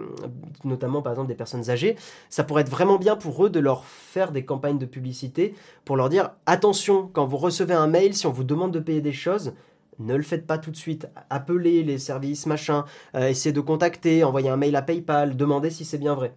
notamment 0.64 1.02
par 1.02 1.12
exemple 1.12 1.28
des 1.28 1.34
personnes 1.34 1.70
âgées, 1.70 1.96
ça 2.30 2.44
pourrait 2.44 2.62
être 2.62 2.70
vraiment 2.70 2.98
bien 2.98 3.16
pour 3.16 3.44
eux 3.44 3.50
de 3.50 3.58
leur 3.58 3.84
faire 3.84 4.30
des 4.30 4.44
campagnes 4.44 4.78
de 4.78 4.86
publicité 4.86 5.54
pour 5.84 5.96
leur 5.96 6.08
dire, 6.08 6.30
attention, 6.46 7.10
quand 7.12 7.26
vous 7.26 7.38
recevez 7.38 7.74
un 7.74 7.86
mail, 7.86 8.14
si 8.14 8.26
on 8.26 8.32
vous 8.32 8.44
demande 8.44 8.72
de 8.72 8.80
payer 8.80 9.00
des 9.00 9.12
choses, 9.12 9.54
ne 9.98 10.14
le 10.14 10.22
faites 10.22 10.46
pas 10.46 10.58
tout 10.58 10.70
de 10.70 10.76
suite. 10.76 11.08
Appelez 11.30 11.82
les 11.82 11.98
services, 11.98 12.46
machin, 12.46 12.84
euh, 13.14 13.28
essayez 13.28 13.52
de 13.52 13.60
contacter, 13.60 14.24
envoyez 14.24 14.48
un 14.48 14.56
mail 14.56 14.76
à 14.76 14.82
PayPal, 14.82 15.36
demandez 15.36 15.70
si 15.70 15.84
c'est 15.84 15.98
bien 15.98 16.14
vrai. 16.14 16.34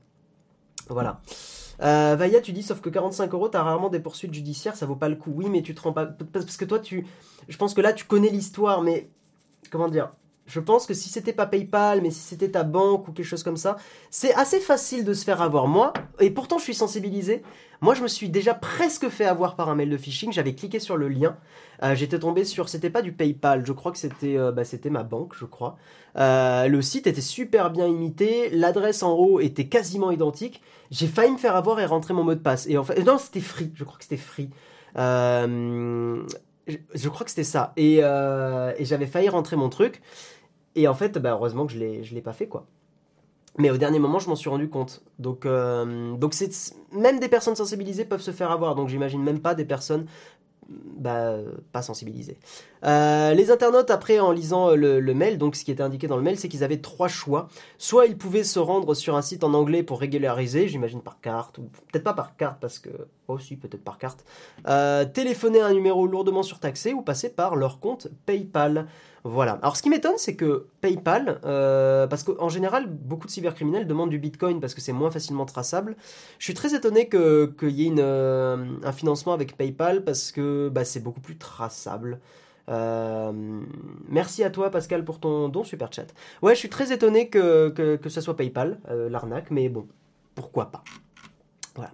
Voilà. 0.89 1.21
Euh, 1.81 2.15
Vaya, 2.17 2.41
tu 2.41 2.51
dis, 2.51 2.63
sauf 2.63 2.81
que 2.81 2.89
45 2.89 3.33
euros, 3.33 3.47
t'as 3.47 3.63
rarement 3.63 3.89
des 3.89 3.99
poursuites 3.99 4.33
judiciaires, 4.33 4.75
ça 4.75 4.85
vaut 4.85 4.95
pas 4.95 5.09
le 5.09 5.15
coup. 5.15 5.31
Oui, 5.33 5.49
mais 5.49 5.61
tu 5.61 5.73
te 5.73 5.81
rends 5.81 5.93
pas. 5.93 6.05
Parce 6.05 6.57
que 6.57 6.65
toi, 6.65 6.79
tu. 6.79 7.05
Je 7.47 7.57
pense 7.57 7.73
que 7.73 7.81
là, 7.81 7.93
tu 7.93 8.05
connais 8.05 8.29
l'histoire, 8.29 8.81
mais. 8.81 9.09
Comment 9.71 9.87
dire? 9.87 10.11
Je 10.49 10.59
pense 10.59 10.85
que 10.85 10.93
si 10.93 11.09
c'était 11.09 11.33
pas 11.33 11.45
PayPal, 11.45 12.01
mais 12.01 12.09
si 12.09 12.21
c'était 12.21 12.49
ta 12.49 12.63
banque 12.63 13.07
ou 13.07 13.11
quelque 13.11 13.25
chose 13.25 13.43
comme 13.43 13.57
ça, 13.57 13.77
c'est 14.09 14.33
assez 14.33 14.59
facile 14.59 15.05
de 15.05 15.13
se 15.13 15.23
faire 15.23 15.41
avoir. 15.41 15.67
Moi, 15.67 15.93
et 16.19 16.31
pourtant 16.31 16.57
je 16.57 16.63
suis 16.63 16.73
sensibilisé, 16.73 17.43
moi 17.81 17.93
je 17.93 18.01
me 18.01 18.07
suis 18.07 18.29
déjà 18.29 18.55
presque 18.55 19.09
fait 19.09 19.25
avoir 19.25 19.55
par 19.55 19.69
un 19.69 19.75
mail 19.75 19.89
de 19.89 19.97
phishing. 19.97 20.31
J'avais 20.31 20.55
cliqué 20.55 20.79
sur 20.79 20.97
le 20.97 21.07
lien, 21.07 21.37
euh, 21.83 21.95
j'étais 21.95 22.17
tombé 22.17 22.45
sur, 22.45 22.67
c'était 22.67 22.89
pas 22.89 23.03
du 23.03 23.11
PayPal, 23.11 23.63
je 23.65 23.73
crois 23.73 23.91
que 23.91 23.99
c'était, 23.99 24.37
euh, 24.37 24.51
bah, 24.51 24.63
ma 24.89 25.03
banque, 25.03 25.33
je 25.37 25.45
crois. 25.45 25.77
Euh, 26.17 26.67
le 26.67 26.81
site 26.81 27.05
était 27.05 27.21
super 27.21 27.69
bien 27.69 27.87
imité, 27.87 28.49
l'adresse 28.49 29.03
en 29.03 29.13
haut 29.13 29.39
était 29.39 29.67
quasiment 29.67 30.09
identique. 30.09 30.63
J'ai 30.89 31.07
failli 31.07 31.31
me 31.31 31.37
faire 31.37 31.55
avoir 31.55 31.79
et 31.79 31.85
rentrer 31.85 32.15
mon 32.15 32.23
mot 32.23 32.33
de 32.33 32.39
passe. 32.39 32.65
Et 32.67 32.77
en 32.77 32.83
fait, 32.83 33.03
non, 33.03 33.19
c'était 33.19 33.39
free. 33.39 33.71
Je 33.75 33.83
crois 33.83 33.99
que 33.99 34.03
c'était 34.03 34.17
free. 34.17 34.49
Je, 34.95 36.25
crois 37.09 37.23
que 37.23 37.29
c'était 37.29 37.43
ça. 37.43 37.73
Et 37.77 37.99
j'avais 38.79 39.05
failli 39.05 39.29
rentrer 39.29 39.55
mon 39.55 39.69
truc. 39.69 40.01
Et 40.75 40.87
en 40.87 40.93
fait, 40.93 41.17
bah, 41.17 41.31
heureusement 41.31 41.65
que 41.65 41.73
je 41.73 41.79
ne 41.79 42.15
l'ai 42.15 42.21
pas 42.21 42.33
fait, 42.33 42.47
quoi. 42.47 42.65
Mais 43.57 43.71
au 43.71 43.77
dernier 43.77 43.99
moment, 43.99 44.19
je 44.19 44.29
m'en 44.29 44.35
suis 44.35 44.49
rendu 44.49 44.69
compte. 44.69 45.03
Donc, 45.17 45.45
euh, 45.45 46.13
donc 46.15 46.33
même 46.91 47.19
des 47.19 47.27
personnes 47.27 47.55
sensibilisées 47.55 48.05
peuvent 48.05 48.21
se 48.21 48.31
faire 48.31 48.51
avoir. 48.51 48.75
Donc, 48.75 48.89
j'imagine 48.89 49.21
même 49.21 49.39
pas 49.39 49.55
des 49.55 49.65
personnes 49.65 50.05
bah, 50.69 51.37
pas 51.71 51.81
sensibilisées. 51.81 52.37
Euh, 52.85 53.33
les 53.33 53.51
internautes, 53.51 53.91
après, 53.91 54.19
en 54.19 54.31
lisant 54.31 54.75
le, 54.75 55.13
mail, 55.13 55.37
donc 55.37 55.55
ce 55.55 55.63
qui 55.63 55.71
était 55.71 55.83
indiqué 55.83 56.07
dans 56.07 56.17
le 56.17 56.23
mail, 56.23 56.39
c'est 56.39 56.47
qu'ils 56.47 56.63
avaient 56.63 56.81
trois 56.81 57.07
choix. 57.07 57.49
Soit 57.77 58.05
ils 58.05 58.17
pouvaient 58.17 58.43
se 58.43 58.59
rendre 58.59 58.93
sur 58.93 59.15
un 59.15 59.21
site 59.21 59.43
en 59.43 59.53
anglais 59.53 59.83
pour 59.83 59.99
régulariser, 59.99 60.67
j'imagine 60.67 61.01
par 61.01 61.19
carte, 61.19 61.57
ou 61.57 61.63
peut-être 61.91 62.03
pas 62.03 62.13
par 62.13 62.35
carte, 62.37 62.59
parce 62.59 62.79
que. 62.79 62.89
oh, 63.27 63.37
peut-être 63.37 63.83
par 63.83 63.97
carte. 63.97 64.23
Euh, 64.67 65.05
téléphoner 65.05 65.61
un 65.61 65.73
numéro 65.73 66.07
lourdement 66.07 66.43
surtaxé 66.43 66.93
ou 66.93 67.01
passer 67.01 67.29
par 67.29 67.55
leur 67.55 67.79
compte 67.79 68.07
PayPal. 68.25 68.87
Voilà. 69.23 69.59
Alors 69.61 69.75
ce 69.75 69.83
qui 69.83 69.89
m'étonne, 69.89 70.17
c'est 70.17 70.35
que 70.35 70.67
PayPal, 70.81 71.39
euh, 71.43 72.07
parce 72.07 72.23
qu'en 72.23 72.49
général, 72.49 72.87
beaucoup 72.87 73.27
de 73.27 73.31
cybercriminels 73.31 73.85
demandent 73.85 74.09
du 74.09 74.19
Bitcoin 74.19 74.61
parce 74.61 74.73
que 74.73 74.81
c'est 74.81 74.93
moins 74.93 75.11
facilement 75.11 75.45
traçable. 75.45 75.95
Je 76.37 76.45
suis 76.45 76.53
très 76.53 76.73
étonné 76.73 77.09
qu'il 77.09 77.71
y 77.71 77.87
ait 77.87 77.93
euh, 77.99 78.65
un 78.83 78.91
financement 78.91 79.33
avec 79.33 79.57
PayPal 79.57 80.03
parce 80.03 80.31
que 80.31 80.69
bah, 80.69 80.85
c'est 80.85 81.01
beaucoup 81.01 81.19
plus 81.19 81.37
traçable. 81.37 82.19
Euh, 82.69 83.31
merci 84.07 84.43
à 84.43 84.49
toi 84.49 84.69
Pascal 84.69 85.03
pour 85.03 85.19
ton 85.19 85.49
don 85.49 85.63
super 85.63 85.91
chat. 85.91 86.07
Ouais, 86.41 86.53
je 86.53 86.59
suis 86.59 86.69
très 86.69 86.91
étonné 86.91 87.29
que, 87.29 87.69
que, 87.69 88.09
ce 88.09 88.21
soit 88.21 88.37
PayPal, 88.37 88.79
l'arnaque, 89.09 89.51
mais 89.51 89.69
bon, 89.69 89.87
pourquoi 90.35 90.71
pas. 90.71 90.83
Voilà. 91.75 91.91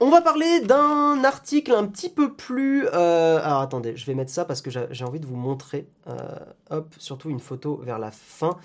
On 0.00 0.10
va 0.10 0.20
parler 0.20 0.60
d'un 0.60 1.24
article 1.24 1.72
un 1.72 1.86
petit 1.86 2.10
peu 2.10 2.34
plus... 2.34 2.86
Euh, 2.92 3.38
alors 3.42 3.60
attendez, 3.60 3.96
je 3.96 4.04
vais 4.06 4.14
mettre 4.14 4.30
ça 4.30 4.44
parce 4.44 4.60
que 4.60 4.70
j'ai 4.70 5.04
envie 5.04 5.20
de 5.20 5.26
vous 5.26 5.36
montrer. 5.36 5.88
Euh, 6.08 6.14
hop, 6.70 6.94
surtout 6.98 7.30
une 7.30 7.40
photo 7.40 7.80
vers 7.82 7.98
la 7.98 8.10
fin. 8.10 8.58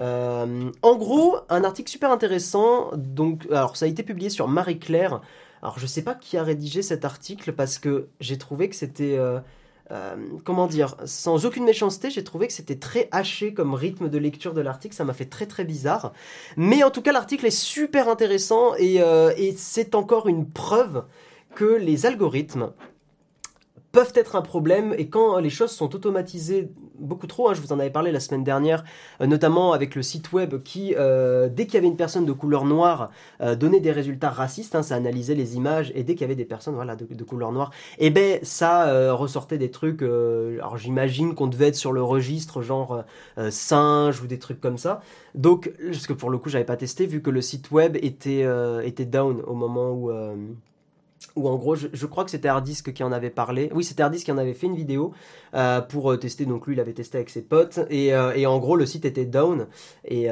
Euh, 0.00 0.70
en 0.82 0.96
gros, 0.96 1.36
un 1.50 1.62
article 1.64 1.90
super 1.90 2.10
intéressant. 2.10 2.90
Donc, 2.94 3.46
alors 3.50 3.76
ça 3.76 3.84
a 3.84 3.88
été 3.88 4.02
publié 4.02 4.30
sur 4.30 4.48
Marie 4.48 4.78
Claire. 4.78 5.20
Alors 5.62 5.78
je 5.78 5.86
sais 5.86 6.02
pas 6.02 6.14
qui 6.14 6.38
a 6.38 6.42
rédigé 6.42 6.82
cet 6.82 7.04
article 7.04 7.52
parce 7.52 7.78
que 7.78 8.08
j'ai 8.20 8.38
trouvé 8.38 8.68
que 8.68 8.76
c'était 8.76 9.18
euh, 9.90 10.16
comment 10.44 10.66
dire, 10.66 10.96
sans 11.06 11.46
aucune 11.46 11.64
méchanceté, 11.64 12.10
j'ai 12.10 12.24
trouvé 12.24 12.46
que 12.46 12.52
c'était 12.52 12.76
très 12.76 13.08
haché 13.10 13.54
comme 13.54 13.74
rythme 13.74 14.08
de 14.08 14.18
lecture 14.18 14.52
de 14.52 14.60
l'article, 14.60 14.94
ça 14.94 15.04
m'a 15.04 15.14
fait 15.14 15.24
très 15.24 15.46
très 15.46 15.64
bizarre. 15.64 16.12
Mais 16.56 16.82
en 16.82 16.90
tout 16.90 17.02
cas, 17.02 17.12
l'article 17.12 17.46
est 17.46 17.50
super 17.50 18.08
intéressant 18.08 18.74
et, 18.76 19.00
euh, 19.00 19.32
et 19.36 19.54
c'est 19.56 19.94
encore 19.94 20.28
une 20.28 20.48
preuve 20.48 21.04
que 21.54 21.64
les 21.64 22.06
algorithmes 22.06 22.72
peuvent 23.92 24.12
être 24.14 24.36
un 24.36 24.42
problème 24.42 24.94
et 24.98 25.08
quand 25.08 25.38
les 25.38 25.50
choses 25.50 25.70
sont 25.70 25.94
automatisées 25.94 26.70
beaucoup 26.98 27.26
trop, 27.26 27.48
hein, 27.48 27.54
je 27.54 27.60
vous 27.60 27.72
en 27.72 27.78
avais 27.78 27.90
parlé 27.90 28.12
la 28.12 28.20
semaine 28.20 28.44
dernière, 28.44 28.84
euh, 29.20 29.26
notamment 29.26 29.72
avec 29.72 29.94
le 29.94 30.02
site 30.02 30.32
web 30.32 30.62
qui, 30.62 30.94
euh, 30.96 31.48
dès 31.48 31.64
qu'il 31.64 31.74
y 31.74 31.76
avait 31.78 31.86
une 31.86 31.96
personne 31.96 32.26
de 32.26 32.32
couleur 32.32 32.64
noire, 32.64 33.10
euh, 33.40 33.54
donnait 33.54 33.80
des 33.80 33.92
résultats 33.92 34.30
racistes, 34.30 34.74
hein, 34.74 34.82
ça 34.82 34.96
analysait 34.96 35.34
les 35.34 35.56
images 35.56 35.92
et 35.94 36.02
dès 36.02 36.14
qu'il 36.14 36.22
y 36.22 36.24
avait 36.24 36.34
des 36.34 36.44
personnes 36.44 36.74
voilà, 36.74 36.96
de, 36.96 37.24
couleur 37.24 37.52
noire, 37.52 37.70
eh 37.98 38.10
ben 38.10 38.38
ça 38.42 39.12
ressortait 39.12 39.58
des 39.58 39.70
trucs, 39.70 40.02
alors 40.02 40.76
j'imagine 40.76 41.34
qu'on 41.34 41.46
devait 41.46 41.68
être 41.68 41.76
sur 41.76 41.92
le 41.92 42.02
registre 42.02 42.62
genre 42.62 43.04
singe 43.50 44.22
ou 44.22 44.26
des 44.26 44.38
trucs 44.38 44.60
comme 44.60 44.78
ça. 44.78 45.00
Donc, 45.34 45.72
parce 45.90 46.06
que 46.06 46.12
pour 46.12 46.30
le 46.30 46.38
coup 46.38 46.48
j'avais 46.48 46.64
pas 46.64 46.76
testé 46.76 47.06
vu 47.06 47.20
que 47.22 47.30
le 47.30 47.42
site 47.42 47.70
web 47.70 47.96
était, 47.96 48.46
était 48.84 49.04
down 49.04 49.42
au 49.46 49.54
moment 49.54 49.90
où 49.92 50.10
où 51.36 51.48
en 51.48 51.56
gros, 51.56 51.74
je, 51.74 52.06
crois 52.06 52.24
que 52.24 52.30
c'était 52.30 52.48
Hardisk 52.48 52.92
qui 52.92 53.02
en 53.02 53.12
avait 53.12 53.30
parlé. 53.30 53.70
Oui, 53.74 53.84
c'était 53.84 54.02
Hardisk 54.02 54.26
qui 54.26 54.32
en 54.32 54.38
avait 54.38 54.54
fait 54.54 54.66
une 54.66 54.76
vidéo 54.76 55.12
euh, 55.54 55.80
pour 55.80 56.12
euh, 56.12 56.16
tester. 56.16 56.46
Donc 56.46 56.66
lui, 56.66 56.74
il 56.74 56.80
avait 56.80 56.92
testé 56.92 57.18
avec 57.18 57.30
ses 57.30 57.42
potes. 57.42 57.80
Et, 57.90 58.14
euh, 58.14 58.48
en 58.48 58.58
gros, 58.58 58.76
le 58.76 58.86
site 58.86 59.04
était 59.04 59.24
down. 59.24 59.66
Et, 60.04 60.28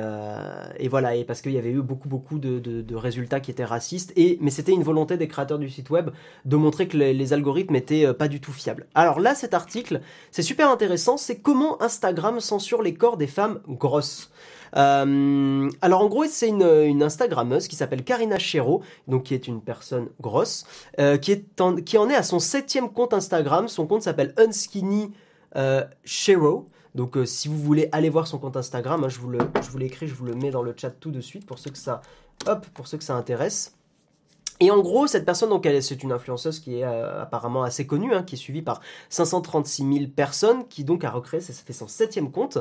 voilà, 0.88 1.16
et 1.16 1.24
parce 1.24 1.42
qu'il 1.42 1.52
y 1.52 1.58
avait 1.58 1.70
eu 1.70 1.82
beaucoup, 1.82 2.08
beaucoup 2.08 2.38
de, 2.38 2.58
de, 2.58 2.94
résultats 2.94 3.40
qui 3.40 3.50
étaient 3.50 3.64
racistes. 3.64 4.12
Et, 4.16 4.38
mais 4.40 4.50
c'était 4.50 4.72
une 4.72 4.82
volonté 4.82 5.16
des 5.16 5.28
créateurs 5.28 5.58
du 5.58 5.68
site 5.68 5.90
web 5.90 6.10
de 6.44 6.56
montrer 6.56 6.88
que 6.88 6.96
les, 6.96 7.12
les 7.12 7.32
algorithmes 7.32 7.76
étaient 7.76 8.12
pas 8.14 8.28
du 8.28 8.40
tout 8.40 8.52
fiables. 8.52 8.86
Alors 8.94 9.20
là, 9.20 9.34
cet 9.34 9.54
article, 9.54 10.00
c'est 10.30 10.42
super 10.42 10.70
intéressant. 10.70 11.16
C'est 11.16 11.38
comment 11.38 11.82
Instagram 11.82 12.40
censure 12.40 12.82
les 12.82 12.94
corps 12.94 13.16
des 13.16 13.26
femmes 13.26 13.60
grosses. 13.68 14.30
Euh, 14.76 15.70
alors 15.80 16.00
en 16.00 16.08
gros, 16.08 16.24
c'est 16.26 16.48
une, 16.48 17.02
Instagrammeuse 17.02 17.68
qui 17.68 17.76
s'appelle 17.76 18.02
Karina 18.02 18.38
Chero, 18.38 18.82
donc 19.06 19.24
qui 19.24 19.34
est 19.34 19.46
une 19.46 19.60
personne 19.60 20.08
grosse, 20.20 20.66
euh, 20.98 21.18
qui, 21.18 21.32
est 21.32 21.60
en, 21.60 21.76
qui 21.76 21.98
en 21.98 22.08
est 22.08 22.14
à 22.14 22.22
son 22.22 22.38
septième 22.38 22.90
compte 22.90 23.14
Instagram. 23.14 23.68
Son 23.68 23.86
compte 23.86 24.02
s'appelle 24.02 24.34
Unskinny 24.38 25.12
euh. 25.56 25.84
Donc 26.94 27.18
si 27.26 27.48
vous 27.48 27.58
voulez 27.58 27.90
aller 27.92 28.08
voir 28.08 28.26
son 28.26 28.38
compte 28.38 28.56
Instagram, 28.56 29.04
hein, 29.04 29.08
je 29.08 29.18
vous 29.18 29.28
le, 29.28 29.38
je 29.62 29.70
vous 29.70 29.78
l'écris, 29.78 30.08
je 30.08 30.14
vous 30.14 30.24
le 30.24 30.34
mets 30.34 30.50
dans 30.50 30.62
le 30.62 30.74
chat 30.74 30.90
tout 30.90 31.10
de 31.10 31.20
suite 31.20 31.44
pour 31.44 31.58
ceux 31.58 31.70
que 31.70 31.78
ça, 31.78 32.00
hop, 32.46 32.66
pour 32.72 32.86
ceux 32.86 32.96
que 32.96 33.04
ça 33.04 33.14
intéresse. 33.16 33.76
Et 34.60 34.70
en 34.70 34.80
gros, 34.80 35.06
cette 35.06 35.24
personne, 35.24 35.50
donc, 35.50 35.68
c'est 35.80 36.02
une 36.02 36.12
influenceuse 36.12 36.60
qui 36.60 36.78
est 36.78 36.84
euh, 36.84 37.22
apparemment 37.22 37.62
assez 37.62 37.86
connue, 37.86 38.14
hein, 38.14 38.22
qui 38.22 38.36
est 38.36 38.38
suivie 38.38 38.62
par 38.62 38.80
536 39.10 39.82
000 39.82 40.10
personnes, 40.14 40.66
qui 40.68 40.84
donc 40.84 41.04
a 41.04 41.10
recréé, 41.10 41.40
ça, 41.40 41.52
fait 41.52 41.72
son 41.72 41.88
septième 41.88 42.30
compte. 42.30 42.58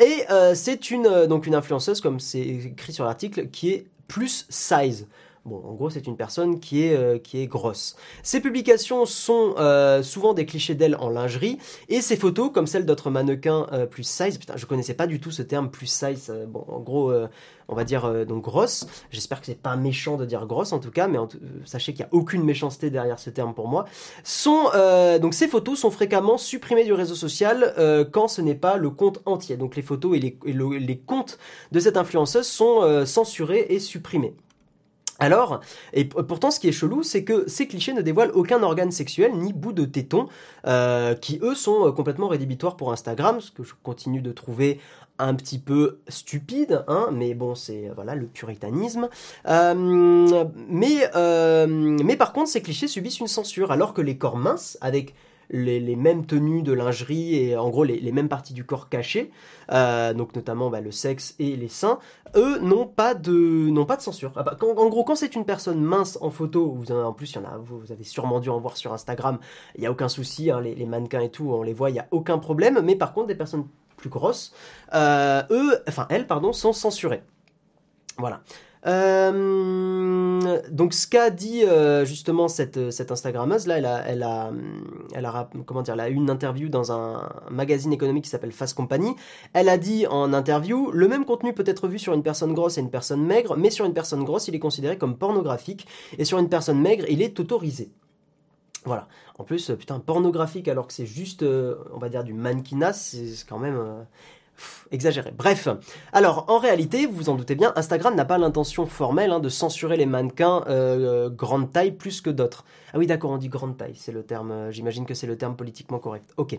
Et 0.00 0.24
euh, 0.30 0.54
c'est 0.54 0.80
euh, 0.92 1.26
donc 1.26 1.46
une 1.46 1.54
influenceuse, 1.54 2.00
comme 2.00 2.20
c'est 2.20 2.40
écrit 2.40 2.92
sur 2.92 3.04
l'article, 3.04 3.48
qui 3.48 3.70
est 3.70 3.86
plus 4.08 4.46
size. 4.48 5.06
Bon, 5.46 5.62
en 5.64 5.74
gros, 5.74 5.90
c'est 5.90 6.08
une 6.08 6.16
personne 6.16 6.58
qui 6.58 6.82
est, 6.82 6.96
euh, 6.96 7.18
qui 7.18 7.40
est 7.40 7.46
grosse. 7.46 7.94
Ses 8.24 8.40
publications 8.40 9.06
sont 9.06 9.54
euh, 9.58 10.02
souvent 10.02 10.34
des 10.34 10.44
clichés 10.44 10.74
d'elle 10.74 10.96
en 10.96 11.08
lingerie, 11.08 11.58
et 11.88 12.00
ses 12.00 12.16
photos, 12.16 12.50
comme 12.52 12.66
celles 12.66 12.84
d'autres 12.84 13.10
mannequins 13.10 13.68
euh, 13.72 13.86
plus 13.86 14.02
size, 14.02 14.38
putain, 14.38 14.56
je 14.56 14.66
connaissais 14.66 14.94
pas 14.94 15.06
du 15.06 15.20
tout 15.20 15.30
ce 15.30 15.42
terme 15.42 15.70
plus 15.70 15.86
size, 15.86 16.32
bon, 16.48 16.64
en 16.66 16.80
gros, 16.80 17.12
on 17.68 17.74
va 17.74 17.84
dire 17.84 18.26
donc 18.26 18.42
grosse. 18.42 18.86
J'espère 19.10 19.40
que 19.40 19.46
c'est 19.46 19.60
pas 19.60 19.76
méchant 19.76 20.16
de 20.16 20.24
dire 20.24 20.46
grosse 20.46 20.72
en 20.72 20.80
tout 20.80 20.90
cas, 20.90 21.06
mais 21.06 21.18
sachez 21.64 21.92
qu'il 21.92 22.00
y 22.00 22.04
a 22.04 22.08
aucune 22.10 22.42
méchanceté 22.42 22.90
derrière 22.90 23.18
ce 23.18 23.30
terme 23.30 23.54
pour 23.54 23.68
moi. 23.68 23.86
Sont, 24.24 24.70
donc 25.20 25.34
ces 25.34 25.48
photos 25.48 25.78
sont 25.78 25.90
fréquemment 25.90 26.38
supprimées 26.38 26.84
du 26.84 26.92
réseau 26.92 27.14
social 27.14 28.06
quand 28.12 28.28
ce 28.28 28.40
n'est 28.40 28.54
pas 28.54 28.76
le 28.76 28.90
compte 28.90 29.20
entier. 29.26 29.56
Donc 29.56 29.76
les 29.76 29.82
photos 29.82 30.16
et 30.16 30.20
les, 30.20 30.38
les 30.78 30.98
comptes 30.98 31.38
de 31.72 31.80
cette 31.80 31.96
influenceuse 31.96 32.46
sont 32.46 33.04
censurés 33.04 33.66
et 33.70 33.80
supprimés. 33.80 34.34
Alors, 35.18 35.60
et 35.92 36.04
pourtant 36.04 36.50
ce 36.50 36.60
qui 36.60 36.68
est 36.68 36.72
chelou, 36.72 37.02
c'est 37.02 37.24
que 37.24 37.48
ces 37.48 37.66
clichés 37.66 37.92
ne 37.94 38.02
dévoilent 38.02 38.32
aucun 38.34 38.62
organe 38.62 38.90
sexuel 38.90 39.32
ni 39.34 39.52
bout 39.52 39.72
de 39.72 39.84
téton, 39.84 40.28
euh, 40.66 41.14
qui 41.14 41.38
eux 41.42 41.54
sont 41.54 41.86
euh, 41.86 41.92
complètement 41.92 42.28
rédhibitoires 42.28 42.76
pour 42.76 42.92
Instagram, 42.92 43.40
ce 43.40 43.50
que 43.50 43.62
je 43.62 43.72
continue 43.82 44.20
de 44.20 44.32
trouver 44.32 44.80
un 45.18 45.34
petit 45.34 45.58
peu 45.58 46.00
stupide, 46.08 46.84
hein, 46.88 47.08
mais 47.10 47.32
bon, 47.32 47.54
c'est 47.54 47.90
voilà 47.94 48.14
le 48.14 48.26
puritanisme. 48.26 49.08
Euh, 49.48 50.44
mais, 50.68 51.10
mais 52.04 52.16
par 52.16 52.34
contre, 52.34 52.50
ces 52.50 52.60
clichés 52.60 52.88
subissent 52.88 53.20
une 53.20 53.26
censure, 53.26 53.72
alors 53.72 53.94
que 53.94 54.02
les 54.02 54.18
corps 54.18 54.36
minces, 54.36 54.76
avec 54.82 55.14
les, 55.50 55.96
mêmes 55.96 56.26
tenues 56.26 56.62
de 56.62 56.72
lingerie 56.72 57.36
et 57.36 57.56
en 57.56 57.68
gros 57.70 57.84
les, 57.84 58.12
mêmes 58.12 58.28
parties 58.28 58.54
du 58.54 58.64
corps 58.64 58.88
cachées, 58.88 59.30
euh, 59.72 60.14
donc 60.14 60.34
notamment 60.34 60.70
bah, 60.70 60.80
le 60.80 60.90
sexe 60.90 61.34
et 61.38 61.56
les 61.56 61.68
seins, 61.68 61.98
eux 62.34 62.58
n'ont 62.58 62.86
pas 62.86 63.14
de 63.14 63.68
n'ont 63.70 63.86
pas 63.86 63.96
de 63.96 64.02
censure. 64.02 64.32
Ah 64.36 64.42
bah, 64.42 64.56
en 64.60 64.88
gros, 64.88 65.04
quand 65.04 65.16
c'est 65.16 65.34
une 65.34 65.44
personne 65.44 65.80
mince 65.80 66.18
en 66.20 66.30
photo, 66.30 66.70
vous 66.70 66.92
en, 66.92 67.12
plus 67.12 67.32
il 67.32 67.36
y 67.36 67.38
en 67.38 67.44
a, 67.44 67.56
vous, 67.58 67.92
avez 67.92 68.04
sûrement 68.04 68.40
dû 68.40 68.48
en 68.50 68.58
voir 68.58 68.76
sur 68.76 68.92
Instagram, 68.92 69.38
il 69.76 69.82
y 69.82 69.86
a 69.86 69.90
aucun 69.90 70.08
souci, 70.08 70.50
hein, 70.50 70.60
les, 70.60 70.86
mannequins 70.86 71.20
et 71.20 71.30
tout, 71.30 71.50
on 71.50 71.62
les 71.62 71.72
voit, 71.72 71.90
il 71.90 71.96
y 71.96 72.00
a 72.00 72.08
aucun 72.10 72.38
problème. 72.38 72.80
Mais 72.82 72.96
par 72.96 73.12
contre, 73.12 73.28
des 73.28 73.34
personnes 73.34 73.66
plus 73.96 74.10
grosses, 74.10 74.52
euh, 74.94 75.42
eux, 75.50 75.82
enfin 75.88 76.06
elles, 76.10 76.26
pardon, 76.26 76.52
sont 76.52 76.72
censurées. 76.72 77.22
Voilà. 78.18 78.40
Euh, 78.86 80.60
donc 80.70 80.92
ce 80.92 81.06
qu'a 81.06 81.30
dit 81.30 81.64
euh, 81.64 82.04
justement 82.04 82.46
cette, 82.46 82.90
cette 82.90 83.10
Instagrammeuse 83.10 83.66
là, 83.66 83.78
elle 83.78 83.86
a, 83.86 84.02
elle 84.06 84.22
a, 84.22 84.52
elle 85.14 85.26
a, 85.26 85.50
comment 85.64 85.82
dire, 85.82 85.96
eu 85.96 86.12
une 86.12 86.30
interview 86.30 86.68
dans 86.68 86.92
un 86.92 87.28
magazine 87.50 87.92
économique 87.92 88.24
qui 88.24 88.30
s'appelle 88.30 88.52
Fast 88.52 88.76
Company. 88.76 89.16
Elle 89.54 89.68
a 89.68 89.78
dit 89.78 90.06
en 90.06 90.32
interview 90.32 90.90
le 90.92 91.08
même 91.08 91.24
contenu 91.24 91.52
peut 91.52 91.64
être 91.66 91.88
vu 91.88 91.98
sur 91.98 92.12
une 92.12 92.22
personne 92.22 92.54
grosse 92.54 92.78
et 92.78 92.80
une 92.80 92.90
personne 92.90 93.24
maigre, 93.24 93.56
mais 93.56 93.70
sur 93.70 93.84
une 93.84 93.94
personne 93.94 94.24
grosse 94.24 94.48
il 94.48 94.54
est 94.54 94.60
considéré 94.60 94.98
comme 94.98 95.16
pornographique 95.16 95.86
et 96.18 96.24
sur 96.24 96.38
une 96.38 96.48
personne 96.48 96.80
maigre 96.80 97.04
il 97.08 97.22
est 97.22 97.38
autorisé. 97.40 97.90
Voilà. 98.84 99.08
En 99.38 99.44
plus, 99.44 99.72
putain, 99.76 99.98
pornographique 99.98 100.68
alors 100.68 100.86
que 100.86 100.92
c'est 100.92 101.06
juste, 101.06 101.42
euh, 101.42 101.74
on 101.92 101.98
va 101.98 102.08
dire, 102.08 102.22
du 102.22 102.32
mannequinat, 102.32 102.92
c'est 102.92 103.44
quand 103.46 103.58
même 103.58 104.06
exagéré. 104.90 105.32
Bref, 105.36 105.68
alors 106.12 106.44
en 106.48 106.58
réalité, 106.58 107.06
vous 107.06 107.16
vous 107.16 107.28
en 107.28 107.34
doutez 107.34 107.54
bien, 107.54 107.72
Instagram 107.76 108.14
n'a 108.14 108.24
pas 108.24 108.38
l'intention 108.38 108.86
formelle 108.86 109.30
hein, 109.30 109.40
de 109.40 109.48
censurer 109.48 109.96
les 109.96 110.06
mannequins 110.06 110.62
euh, 110.68 111.30
grande 111.30 111.72
taille 111.72 111.92
plus 111.92 112.20
que 112.20 112.30
d'autres. 112.30 112.64
Ah 112.92 112.98
oui, 112.98 113.06
d'accord, 113.06 113.30
on 113.30 113.36
dit 113.36 113.48
grande 113.48 113.76
taille, 113.76 113.94
c'est 113.96 114.12
le 114.12 114.22
terme. 114.22 114.52
Euh, 114.52 114.70
j'imagine 114.70 115.06
que 115.06 115.14
c'est 115.14 115.26
le 115.26 115.36
terme 115.36 115.56
politiquement 115.56 115.98
correct. 115.98 116.32
Ok. 116.36 116.58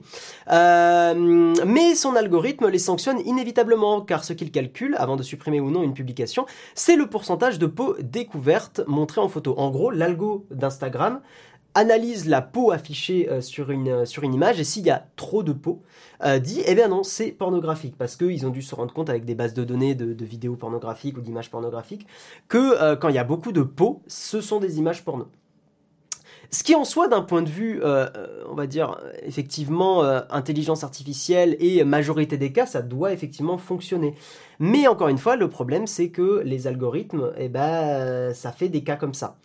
Euh, 0.51 1.55
mais 1.65 1.95
son 1.95 2.15
algorithme 2.15 2.67
les 2.67 2.79
sanctionne 2.79 3.19
inévitablement, 3.25 4.01
car 4.01 4.23
ce 4.23 4.33
qu'il 4.33 4.51
calcule 4.51 4.95
avant 4.99 5.15
de 5.15 5.23
supprimer 5.23 5.60
ou 5.60 5.71
non 5.71 5.83
une 5.83 5.93
publication, 5.93 6.45
c'est 6.75 6.95
le 6.95 7.07
pourcentage 7.07 7.60
de 7.60 7.65
peau 7.65 7.95
découverte 8.01 8.81
montrée 8.88 9.21
en 9.21 9.29
photo. 9.29 9.55
En 9.57 9.69
gros, 9.71 9.89
l'algo 9.89 10.45
d'Instagram 10.51 11.21
analyse 11.77 12.27
la 12.27 12.41
peau 12.41 12.71
affichée 12.71 13.29
euh, 13.29 13.39
sur, 13.39 13.69
une, 13.69 13.89
euh, 13.89 14.05
sur 14.05 14.23
une 14.23 14.33
image 14.33 14.59
et 14.59 14.63
s'il 14.63 14.85
y 14.85 14.89
a 14.89 15.05
trop 15.15 15.43
de 15.43 15.53
peau, 15.53 15.83
euh, 16.25 16.39
dit 16.39 16.63
eh 16.65 16.73
bien 16.73 16.87
non, 16.87 17.03
c'est 17.03 17.31
pornographique 17.31 17.95
parce 17.97 18.15
qu'ils 18.15 18.45
ont 18.47 18.49
dû 18.49 18.63
se 18.63 18.73
rendre 18.73 18.93
compte 18.93 19.09
avec 19.09 19.25
des 19.25 19.35
bases 19.35 19.53
de 19.53 19.63
données 19.63 19.93
de, 19.93 20.25
vidéos 20.25 20.55
pornographiques 20.55 21.17
ou 21.17 21.21
d'images 21.21 21.51
pornographiques 21.51 22.07
que 22.47 22.95
quand 22.95 23.09
il 23.09 23.15
y 23.15 23.19
a 23.19 23.23
beaucoup 23.23 23.51
de 23.51 23.61
peau, 23.61 24.01
ce 24.07 24.41
sont 24.41 24.59
des 24.59 24.77
images 24.79 25.05
porno. 25.05 25.27
Ce 26.49 26.63
qui 26.63 26.75
en 26.75 26.83
soi, 26.83 27.07
d'un 27.07 27.21
point 27.21 27.41
de 27.41 27.49
vue, 27.49 27.81
on 27.83 28.55
va 28.55 28.67
dire, 28.67 28.99
effectivement, 29.23 30.03
intelligence 30.29 30.83
artificielle 30.83 31.55
et 31.59 31.83
majorité 31.85 32.37
des 32.37 32.51
cas, 32.51 32.65
ça 32.65 32.81
doit 32.81 33.13
effectivement 33.13 33.57
fonctionner. 33.57 34.15
Mais 34.59 34.87
encore 34.87 35.07
une 35.07 35.17
fois, 35.17 35.37
le 35.37 35.49
problème, 35.49 35.87
c'est 35.87 36.09
que 36.09 36.41
les 36.43 36.67
algorithmes, 36.67 37.31
eh 37.37 37.47
ben, 37.47 38.33
ça 38.33 38.51
fait 38.51 38.69
des 38.69 38.83
cas 38.83 38.97
comme 38.97 39.13
ça. 39.13 39.37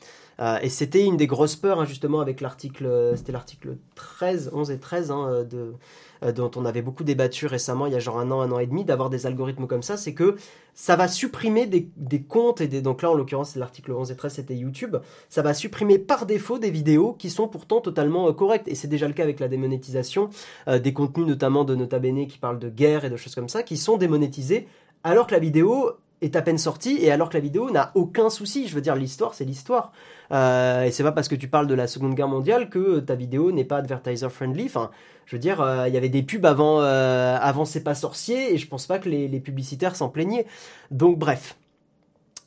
Euh, 0.42 0.58
et 0.60 0.68
c'était 0.68 1.04
une 1.04 1.16
des 1.16 1.28
grosses 1.28 1.54
peurs, 1.54 1.80
hein, 1.80 1.84
justement, 1.84 2.20
avec 2.20 2.40
l'article, 2.40 2.86
euh, 2.86 3.14
c'était 3.14 3.30
l'article 3.30 3.76
13, 3.94 4.50
11 4.52 4.70
et 4.72 4.78
13, 4.78 5.10
hein, 5.12 5.46
euh, 5.54 6.32
dont 6.32 6.50
on 6.56 6.64
avait 6.64 6.82
beaucoup 6.82 7.04
débattu 7.04 7.46
récemment, 7.46 7.86
il 7.86 7.92
y 7.92 7.96
a 7.96 8.00
genre 8.00 8.18
un 8.18 8.28
an, 8.32 8.40
un 8.40 8.50
an 8.50 8.58
et 8.58 8.66
demi, 8.66 8.84
d'avoir 8.84 9.08
des 9.08 9.26
algorithmes 9.26 9.68
comme 9.68 9.84
ça, 9.84 9.96
c'est 9.96 10.14
que 10.14 10.34
ça 10.74 10.96
va 10.96 11.06
supprimer 11.06 11.66
des, 11.66 12.22
comptes, 12.22 12.60
et 12.60 12.66
des, 12.66 12.82
donc 12.82 13.02
là, 13.02 13.12
en 13.12 13.14
l'occurrence, 13.14 13.54
l'article 13.54 13.92
11 13.92 14.10
et 14.10 14.16
13, 14.16 14.32
c'était 14.34 14.56
YouTube, 14.56 14.96
ça 15.28 15.42
va 15.42 15.54
supprimer 15.54 15.98
par 15.98 16.26
défaut 16.26 16.58
des 16.58 16.70
vidéos 16.70 17.12
qui 17.12 17.30
sont 17.30 17.46
pourtant 17.46 17.80
totalement 17.80 18.32
correctes. 18.32 18.66
Et 18.66 18.74
c'est 18.74 18.88
déjà 18.88 19.06
le 19.06 19.14
cas 19.14 19.22
avec 19.22 19.38
la 19.38 19.48
démonétisation, 19.48 20.30
des 20.66 20.92
contenus 20.92 21.26
notamment 21.26 21.64
de 21.64 21.74
Nota 21.74 21.98
Bene 21.98 22.26
qui 22.26 22.38
parlent 22.38 22.58
de 22.58 22.70
guerre 22.70 23.04
et 23.04 23.10
de 23.10 23.16
choses 23.16 23.34
comme 23.34 23.50
ça, 23.50 23.62
qui 23.62 23.76
sont 23.76 23.98
démonétisés, 23.98 24.66
alors 25.04 25.26
que 25.26 25.32
la 25.32 25.40
vidéo 25.40 25.92
est 26.22 26.36
à 26.36 26.42
peine 26.42 26.58
sortie 26.58 26.98
et 27.00 27.10
alors 27.10 27.28
que 27.28 27.34
la 27.34 27.40
vidéo 27.40 27.70
n'a 27.70 27.90
aucun 27.94 28.30
souci. 28.30 28.68
Je 28.68 28.74
veux 28.74 28.80
dire, 28.80 28.94
l'histoire, 28.96 29.34
c'est 29.34 29.44
l'histoire. 29.44 29.92
Euh, 30.32 30.84
et 30.84 30.90
c'est 30.90 31.02
pas 31.02 31.12
parce 31.12 31.28
que 31.28 31.34
tu 31.34 31.48
parles 31.48 31.66
de 31.66 31.74
la 31.74 31.86
Seconde 31.86 32.14
Guerre 32.14 32.28
mondiale 32.28 32.70
que 32.70 33.00
ta 33.00 33.14
vidéo 33.14 33.52
n'est 33.52 33.64
pas 33.64 33.78
advertiser 33.78 34.28
friendly. 34.30 34.64
Enfin, 34.66 34.90
je 35.26 35.36
veux 35.36 35.40
dire, 35.40 35.60
euh, 35.60 35.88
il 35.88 35.94
y 35.94 35.96
avait 35.96 36.08
des 36.08 36.22
pubs 36.22 36.46
avant, 36.46 36.80
euh, 36.80 37.36
avant 37.40 37.64
C'est 37.64 37.82
pas 37.82 37.94
sorcier 37.94 38.54
et 38.54 38.58
je 38.58 38.66
pense 38.66 38.86
pas 38.86 38.98
que 38.98 39.08
les, 39.08 39.40
publicitaires 39.40 39.96
s'en 39.96 40.08
plaignaient. 40.08 40.46
Donc, 40.90 41.18
bref. 41.18 41.56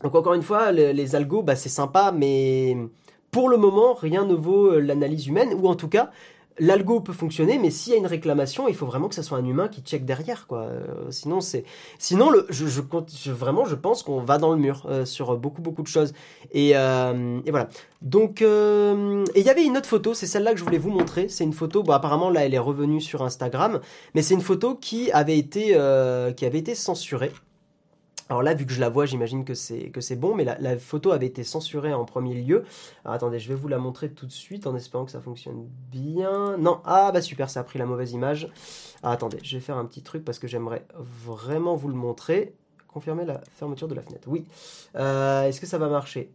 Donc, 0.04 0.16
encore 0.16 0.34
une 0.34 0.44
fois, 0.44 0.72
les, 0.72 0.94
les 0.94 1.16
algos, 1.16 1.44
bah, 1.44 1.56
c'est 1.56 1.70
sympa, 1.70 2.14
mais 2.16 2.78
pour 3.32 3.50
le 3.50 3.58
moment, 3.58 3.94
rien 3.94 4.26
ne 4.26 4.34
vaut 4.34 4.80
l'analyse 4.80 5.28
humaine, 5.28 5.54
ou 5.62 5.68
en 5.68 5.76
tout 5.76 5.90
cas, 5.90 6.12
l'algo 6.60 7.00
peut 7.02 7.14
fonctionner, 7.14 7.58
mais 7.58 7.70
s'il 7.70 7.94
y 7.94 7.96
a 7.96 8.00
une 8.00 8.08
réclamation, 8.08 8.68
il 8.68 8.76
faut 8.76 8.86
vraiment 8.86 9.08
que 9.08 9.16
ce 9.16 9.22
soit 9.22 9.38
un 9.38 9.46
humain 9.46 9.68
qui 9.68 9.82
check 9.82 10.06
derrière, 10.06 10.48
quoi. 10.48 10.62
Euh, 10.62 11.10
sinon, 11.10 11.42
c'est, 11.42 11.66
sinon, 12.00 12.30
le, 12.30 12.46
je, 12.50 12.68
je, 12.68 13.32
vraiment, 13.32 13.66
je 13.66 13.76
pense 13.76 14.04
qu'on 14.04 14.22
va 14.22 14.38
dans 14.38 14.52
le 14.52 14.58
mur 14.58 14.86
euh, 14.90 15.06
sur 15.06 15.36
beaucoup, 15.38 15.62
beaucoup 15.62 15.82
de 15.82 15.88
choses. 15.88 16.14
Et, 16.52 16.72
euh, 16.76 17.40
et 17.46 17.52
voilà. 17.52 17.68
Donc, 18.02 18.42
et 18.42 18.46
il 18.46 19.46
y 19.46 19.50
avait 19.50 19.66
une 19.66 19.78
autre 19.78 19.90
photo, 19.90 20.14
c'est 20.14 20.28
celle-là 20.28 20.52
que 20.54 20.60
je 20.60 20.64
voulais 20.64 20.78
vous 20.78 20.92
montrer. 20.92 21.28
C'est 21.28 21.44
une 21.44 21.54
photo, 21.54 21.82
bon, 21.82 21.94
apparemment 21.94 22.30
là, 22.30 22.46
elle 22.46 22.54
est 22.54 22.60
revenue 22.60 23.02
sur 23.02 23.24
Instagram, 23.24 23.80
mais 24.14 24.22
c'est 24.22 24.36
une 24.36 24.42
photo 24.42 24.76
qui 24.76 25.12
avait 25.12 25.38
été, 25.38 25.70
qui 26.38 26.46
avait 26.46 26.60
été 26.60 26.76
censurée. 26.76 27.32
Alors 28.30 28.42
là, 28.42 28.56
vu 28.56 28.66
que 28.66 28.74
je 28.74 28.80
la 28.80 28.90
vois, 28.90 29.06
j'imagine 29.06 29.46
que 29.46 29.54
c'est 29.54 30.16
bon, 30.16 30.36
mais 30.36 30.44
la, 30.44 30.78
photo 30.78 31.12
avait 31.12 31.28
été 31.28 31.44
censurée 31.44 31.94
en 31.94 32.06
premier 32.06 32.34
lieu. 32.34 32.64
Attendez, 33.04 33.40
je 33.40 33.50
vais 33.50 33.56
vous 33.56 33.68
la 33.68 33.78
montrer 33.78 34.10
tout 34.10 34.26
de 34.26 34.32
suite 34.32 34.66
en 34.66 34.76
espérant 34.76 35.06
que 35.06 35.12
ça 35.12 35.22
fonctionne 35.22 35.68
bien. 35.92 36.58
Non, 36.58 36.82
ah 36.86 37.12
bah 37.12 37.22
super, 37.22 37.50
ça 37.50 37.60
a 37.60 37.64
pris 37.64 37.78
la 37.78 37.86
mauvaise 37.86 38.14
image. 38.14 38.50
Ah, 39.04 39.12
attendez, 39.12 39.38
je 39.44 39.56
vais 39.56 39.62
faire 39.62 39.78
un 39.78 39.86
petit 39.86 40.02
truc 40.02 40.26
parce 40.26 40.40
que 40.40 40.48
j'aimerais 40.48 40.86
vraiment 40.96 41.76
vous 41.76 41.88
le 41.88 41.94
montrer. 41.94 42.56
Confirmer 42.88 43.26
la 43.26 43.42
fermeture 43.58 43.88
de 43.88 43.94
la 43.94 44.02
fenêtre. 44.02 44.28
Oui. 44.28 44.46
Euh, 44.96 45.44
est-ce 45.44 45.62
que 45.62 45.68
ça 45.68 45.78
va 45.78 45.90
marcher? 45.90 46.32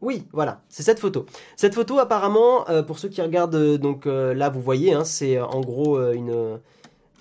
Oui, 0.00 0.26
voilà, 0.32 0.62
c'est 0.70 0.82
cette 0.82 0.98
photo. 0.98 1.26
Cette 1.56 1.74
photo, 1.74 1.98
apparemment, 1.98 2.68
euh, 2.70 2.82
pour 2.82 2.98
ceux 2.98 3.10
qui 3.10 3.20
regardent, 3.20 3.54
euh, 3.54 3.78
donc 3.78 4.06
là, 4.06 4.48
vous 4.48 4.62
voyez, 4.62 4.94
hein, 4.94 5.04
c'est 5.04 5.38
en 5.38 5.60
gros 5.60 6.00
une 6.12 6.58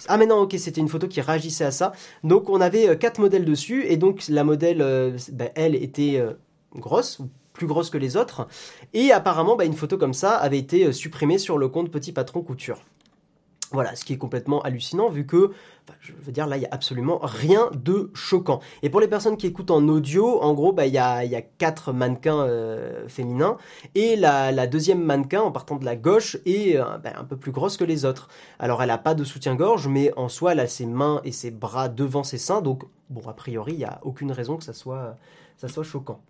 ah 0.07 0.17
mais 0.17 0.25
non, 0.25 0.39
ok, 0.41 0.55
c'était 0.57 0.81
une 0.81 0.87
photo 0.87 1.07
qui 1.07 1.21
réagissait 1.21 1.65
à 1.65 1.71
ça. 1.71 1.91
Donc 2.23 2.49
on 2.49 2.61
avait 2.61 2.89
euh, 2.89 2.95
quatre 2.95 3.19
modèles 3.19 3.45
dessus 3.45 3.85
et 3.85 3.97
donc 3.97 4.27
la 4.29 4.43
modèle, 4.43 4.81
euh, 4.81 5.17
bah, 5.33 5.49
elle 5.55 5.75
était 5.75 6.17
euh, 6.17 6.33
grosse, 6.73 7.19
plus 7.53 7.67
grosse 7.67 7.89
que 7.89 7.97
les 7.97 8.15
autres. 8.15 8.47
Et 8.93 9.11
apparemment, 9.11 9.55
bah, 9.55 9.65
une 9.65 9.73
photo 9.73 9.97
comme 9.97 10.13
ça 10.13 10.35
avait 10.35 10.59
été 10.59 10.91
supprimée 10.93 11.37
sur 11.37 11.57
le 11.57 11.67
compte 11.67 11.91
Petit 11.91 12.11
Patron 12.11 12.41
Couture. 12.41 12.79
Voilà, 13.71 13.95
ce 13.95 14.03
qui 14.03 14.13
est 14.13 14.17
complètement 14.17 14.61
hallucinant 14.63 15.09
vu 15.09 15.27
que, 15.27 15.51
je 16.01 16.11
veux 16.23 16.31
dire, 16.31 16.47
là, 16.47 16.57
il 16.57 16.61
n'y 16.61 16.65
a 16.65 16.69
absolument 16.71 17.19
rien 17.21 17.69
de 17.73 18.09
choquant. 18.15 18.61
Et 18.81 18.89
pour 18.89 18.99
les 18.99 19.07
personnes 19.07 19.37
qui 19.37 19.45
écoutent 19.45 19.69
en 19.69 19.87
audio, 19.87 20.41
en 20.41 20.53
gros, 20.55 20.73
bah, 20.73 20.87
il 20.87 20.93
y, 20.93 20.97
a, 20.97 21.23
y, 21.23 21.45
quatre 21.59 21.93
mannequins 21.93 22.39
euh, 22.39 23.07
féminins 23.07 23.57
et 23.93 24.15
la, 24.15 24.65
deuxième 24.65 25.03
mannequin, 25.03 25.41
en 25.41 25.51
partant 25.51 25.75
de 25.75 25.85
la 25.85 25.95
gauche, 25.95 26.37
est 26.47 26.77
euh, 26.77 26.97
bah, 26.97 27.11
un 27.15 27.23
peu 27.25 27.37
plus 27.37 27.51
grosse 27.51 27.77
que 27.77 27.83
les 27.83 28.05
autres. 28.05 28.29
Alors, 28.57 28.81
elle 28.81 28.89
n'a 28.89 28.97
pas 28.97 29.13
de 29.13 29.23
soutien-gorge, 29.23 29.87
mais 29.87 30.11
en 30.17 30.29
soi, 30.29 30.53
elle 30.53 30.61
a 30.61 30.67
ses 30.67 30.87
mains 30.87 31.21
et 31.23 31.31
ses 31.31 31.51
bras 31.51 31.89
devant 31.89 32.23
ses 32.23 32.39
seins, 32.39 32.61
donc, 32.61 32.83
bon, 33.09 33.21
a 33.27 33.33
priori, 33.33 33.73
il 33.73 33.79
n'y 33.79 33.85
a 33.85 33.99
aucune 34.01 34.31
raison 34.31 34.57
que 34.57 34.63
ça 34.63 34.73
soit, 34.73 35.15
ça 35.57 35.67
soit 35.67 35.83
choquant. 35.83 36.21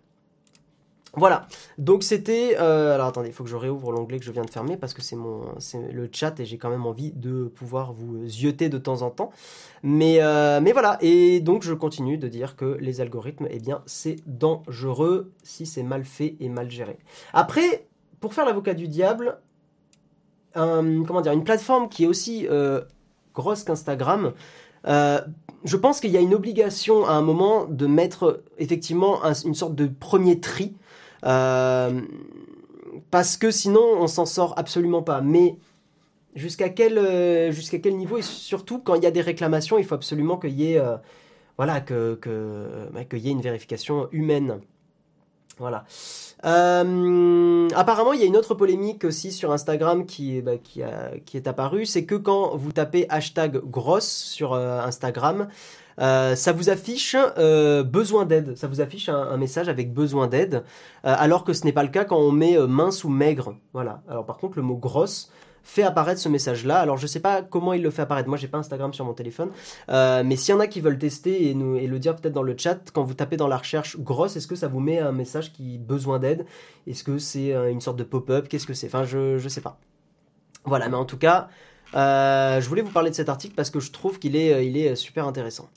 Voilà, 1.14 1.48
donc 1.76 2.04
c'était... 2.04 2.56
Euh, 2.60 2.94
alors 2.94 3.08
attendez, 3.08 3.28
il 3.28 3.34
faut 3.34 3.42
que 3.42 3.50
je 3.50 3.56
réouvre 3.56 3.90
l'onglet 3.90 4.20
que 4.20 4.24
je 4.24 4.30
viens 4.30 4.44
de 4.44 4.50
fermer 4.50 4.76
parce 4.76 4.94
que 4.94 5.02
c'est 5.02 5.16
le 5.16 6.08
chat 6.12 6.38
et 6.38 6.44
j'ai 6.44 6.56
quand 6.56 6.70
même 6.70 6.86
envie 6.86 7.10
de 7.10 7.50
pouvoir 7.54 7.92
vous 7.92 8.28
zioter 8.28 8.68
de 8.68 8.78
temps 8.78 9.02
en 9.02 9.10
temps. 9.10 9.30
Mais, 9.82 10.18
euh, 10.20 10.60
mais 10.60 10.72
voilà, 10.72 10.98
et 11.00 11.40
donc 11.40 11.62
je 11.62 11.74
continue 11.74 12.16
de 12.16 12.28
dire 12.28 12.54
que 12.54 12.76
les 12.80 13.00
algorithmes, 13.00 13.48
eh 13.50 13.58
bien 13.58 13.82
c'est 13.86 14.16
dangereux 14.26 15.32
si 15.42 15.66
c'est 15.66 15.82
mal 15.82 16.04
fait 16.04 16.36
et 16.38 16.48
mal 16.48 16.70
géré. 16.70 16.98
Après, 17.32 17.88
pour 18.20 18.32
faire 18.32 18.44
l'avocat 18.44 18.74
du 18.74 18.86
diable, 18.86 19.38
comment 20.54 21.20
dire, 21.22 21.32
une 21.32 21.44
plateforme 21.44 21.88
qui 21.88 22.04
est 22.04 22.06
aussi 22.06 22.46
euh, 22.48 22.82
grosse 23.34 23.64
qu'Instagram, 23.64 24.32
je 25.64 25.76
pense 25.76 26.00
qu'il 26.00 26.10
y 26.10 26.16
a 26.16 26.20
une 26.20 26.34
obligation 26.34 27.06
à 27.06 27.12
un 27.12 27.22
moment 27.22 27.66
de 27.66 27.86
mettre 27.86 28.42
effectivement 28.58 29.20
une 29.44 29.54
sorte 29.54 29.74
de 29.74 29.86
premier 29.86 30.40
tri 30.40 30.74
euh, 31.24 32.00
parce 33.10 33.36
que 33.36 33.50
sinon, 33.50 33.82
on 33.98 34.06
s'en 34.06 34.26
sort 34.26 34.54
absolument 34.56 35.02
pas. 35.02 35.20
Mais 35.20 35.56
jusqu'à 36.34 36.68
quel, 36.68 36.98
euh, 36.98 37.52
quel 37.82 37.96
niveau 37.96 38.18
Et 38.18 38.22
surtout, 38.22 38.78
quand 38.78 38.94
il 38.94 39.02
y 39.02 39.06
a 39.06 39.10
des 39.10 39.20
réclamations, 39.20 39.78
il 39.78 39.84
faut 39.84 39.94
absolument 39.94 40.38
qu'il 40.38 40.58
y 40.58 40.72
ait, 40.72 40.78
euh, 40.78 40.96
voilà, 41.56 41.80
que, 41.80 42.14
que, 42.14 43.16
y 43.16 43.28
ait 43.28 43.32
une 43.32 43.42
vérification 43.42 44.08
humaine. 44.12 44.60
Voilà. 45.60 45.84
apparemment, 46.42 48.12
il 48.12 48.20
y 48.20 48.24
a 48.24 48.26
une 48.26 48.36
autre 48.36 48.54
polémique 48.54 49.04
aussi 49.04 49.30
sur 49.30 49.52
Instagram 49.52 50.06
qui, 50.06 50.40
bah, 50.40 50.56
qui, 50.58 50.80
est 50.80 51.46
apparue, 51.46 51.86
c'est 51.86 52.04
que 52.04 52.16
quand 52.16 52.56
vous 52.56 52.72
tapez 52.72 53.06
hashtag 53.08 53.58
grosse 53.58 54.08
sur 54.08 54.54
Instagram, 54.54 55.46
euh, 56.00 56.34
ça 56.34 56.52
vous 56.52 56.70
affiche 56.70 57.14
euh, 57.36 57.82
besoin 57.82 58.24
d'aide, 58.24 58.56
ça 58.56 58.68
vous 58.68 58.80
affiche 58.80 59.08
un, 59.08 59.36
message 59.36 59.68
avec 59.68 59.92
besoin 59.92 60.28
d'aide, 60.28 60.64
euh, 61.04 61.14
alors 61.18 61.44
que 61.44 61.52
ce 61.52 61.64
n'est 61.64 61.72
pas 61.72 61.82
le 61.82 61.90
cas 61.90 62.04
quand 62.04 62.18
on 62.18 62.32
met 62.32 62.56
mince 62.58 63.04
ou 63.04 63.10
maigre. 63.10 63.54
Voilà. 63.72 64.02
Alors 64.08 64.24
par 64.24 64.38
contre, 64.38 64.56
le 64.56 64.62
mot 64.62 64.76
grosse, 64.76 65.30
fait 65.62 65.82
apparaître 65.82 66.20
ce 66.20 66.28
message-là. 66.28 66.78
Alors 66.78 66.96
je 66.96 67.06
sais 67.06 67.20
pas 67.20 67.42
comment 67.42 67.72
il 67.72 67.82
le 67.82 67.90
fait 67.90 68.02
apparaître. 68.02 68.28
Moi 68.28 68.38
j'ai 68.38 68.48
pas 68.48 68.58
Instagram 68.58 68.92
sur 68.92 69.04
mon 69.04 69.14
téléphone, 69.14 69.50
euh, 69.88 70.22
mais 70.24 70.36
s'il 70.36 70.54
y 70.54 70.56
en 70.56 70.60
a 70.60 70.66
qui 70.66 70.80
veulent 70.80 70.98
tester 70.98 71.50
et, 71.50 71.54
le 71.54 71.98
dire 71.98 72.16
peut-être 72.16 72.34
dans 72.34 72.42
le 72.42 72.56
chat, 72.56 72.90
quand 72.92 73.02
vous 73.02 73.14
tapez 73.14 73.36
dans 73.36 73.48
la 73.48 73.56
recherche 73.56 73.98
grosse, 73.98 74.36
est-ce 74.36 74.46
que 74.46 74.56
ça 74.56 74.68
vous 74.68 74.80
met 74.80 74.98
un 74.98 75.12
message 75.12 75.52
qui 75.52 75.78
besoin 75.78 76.18
d'aide? 76.18 76.46
Est-ce 76.86 77.04
que 77.04 77.18
c'est 77.18 77.52
euh, 77.54 77.70
une 77.70 77.80
sorte 77.80 77.96
de 77.96 78.04
pop-up? 78.04 78.48
Qu'est-ce 78.48 78.66
que 78.66 78.74
c'est? 78.74 78.86
Enfin 78.86 79.04
je 79.04 79.38
je 79.38 79.48
sais 79.48 79.60
pas. 79.60 79.78
Voilà, 80.64 80.88
mais 80.88 80.96
en 80.96 81.06
tout 81.06 81.18
cas, 81.18 81.48
euh, 81.94 82.60
je 82.60 82.68
voulais 82.68 82.82
vous 82.82 82.90
parler 82.90 83.10
de 83.10 83.14
cet 83.14 83.28
article 83.28 83.54
parce 83.54 83.70
que 83.70 83.80
je 83.80 83.90
trouve 83.90 84.18
qu'il 84.18 84.36
est 84.36 84.66
il 84.66 84.76
est 84.76 84.94
super 84.94 85.26
intéressant. 85.26 85.68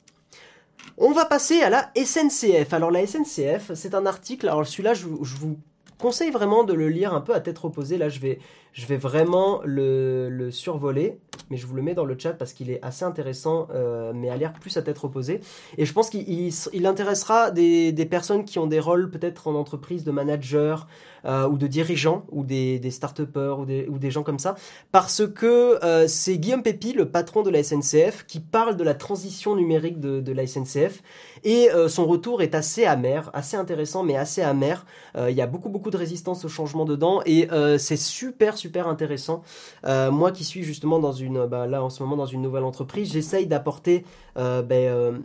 On 0.98 1.12
va 1.12 1.24
passer 1.24 1.62
à 1.62 1.70
la 1.70 1.90
SNCF. 1.96 2.72
Alors 2.72 2.90
la 2.90 3.06
SNCF, 3.06 3.72
c'est 3.74 3.94
un 3.94 4.06
article. 4.06 4.48
Alors 4.48 4.66
celui-là, 4.66 4.94
je, 4.94 5.06
je 5.22 5.36
vous 5.36 5.58
conseille 5.98 6.30
vraiment 6.30 6.64
de 6.64 6.74
le 6.74 6.88
lire 6.88 7.14
un 7.14 7.20
peu 7.20 7.34
à 7.34 7.40
tête 7.40 7.58
reposée. 7.58 7.96
Là, 7.98 8.08
je 8.08 8.20
vais, 8.20 8.38
je 8.74 8.86
vais 8.86 8.96
vraiment 8.96 9.60
le, 9.64 10.50
survoler, 10.50 11.18
mais 11.48 11.56
je 11.56 11.66
vous 11.66 11.76
le 11.76 11.82
mets 11.82 11.94
dans 11.94 12.04
le 12.04 12.18
chat 12.18 12.32
parce 12.32 12.52
qu'il 12.52 12.70
est 12.70 12.82
assez 12.82 13.04
intéressant, 13.04 13.68
euh, 13.72 14.12
mais 14.14 14.30
à 14.30 14.36
lire 14.36 14.52
plus 14.52 14.76
à 14.76 14.82
tête 14.82 14.98
reposée. 14.98 15.40
Et 15.78 15.86
je 15.86 15.92
pense 15.92 16.10
qu'il 16.10 16.86
intéressera 16.86 17.52
des, 17.52 18.08
personnes 18.10 18.44
qui 18.44 18.58
ont 18.58 18.66
des 18.66 18.80
rôles 18.80 19.10
peut-être 19.10 19.46
en 19.46 19.54
entreprise 19.54 20.02
de 20.02 20.10
manager, 20.10 20.88
euh, 21.26 21.48
ou 21.48 21.56
de 21.56 21.66
dirigeants 21.66 22.26
ou 22.32 22.44
des, 22.44 22.90
start-upers 22.90 23.58
ou 23.58 23.64
des, 23.64 23.86
ou 23.88 23.98
des 23.98 24.10
gens 24.10 24.22
comme 24.22 24.38
ça, 24.38 24.56
parce 24.92 25.26
que 25.26 25.82
euh, 25.82 26.06
c'est 26.06 26.36
Guillaume 26.36 26.62
Pépi, 26.62 26.92
le 26.92 27.08
patron 27.08 27.42
de 27.42 27.48
la 27.48 27.62
SNCF, 27.62 28.26
qui 28.26 28.40
parle 28.40 28.76
de 28.76 28.84
la 28.84 28.92
transition 28.92 29.56
numérique 29.56 30.00
de, 30.00 30.20
de 30.20 30.32
la 30.32 30.46
SNCF 30.46 31.02
et 31.42 31.70
euh, 31.70 31.88
son 31.88 32.04
retour 32.04 32.42
est 32.42 32.54
assez 32.54 32.84
amer, 32.84 33.30
assez 33.32 33.56
intéressant 33.56 34.02
mais 34.02 34.16
assez 34.16 34.42
amer. 34.42 34.84
Il 35.16 35.34
y 35.34 35.40
a 35.40 35.46
beaucoup 35.46 35.68
beaucoup 35.68 35.90
de 35.90 35.96
résistance 35.96 36.44
au 36.44 36.48
changement 36.48 36.84
dedans 36.84 37.22
et 37.24 37.48
c'est 37.78 37.96
super 37.96 38.58
super 38.58 38.63
intéressant. 38.86 39.42
moi 39.84 40.32
qui 40.32 40.44
suis 40.44 40.62
justement 40.62 40.98
dans 40.98 41.12
une, 41.12 41.46
bah, 41.46 41.66
là 41.66 41.82
en 41.82 41.90
ce 41.90 42.02
moment 42.02 42.16
dans 42.16 42.26
une 42.26 42.42
nouvelle 42.42 42.64
entreprise, 42.64 43.12
j'essaye 43.12 43.46
d'apporter 43.46 44.04
ben, 44.36 45.20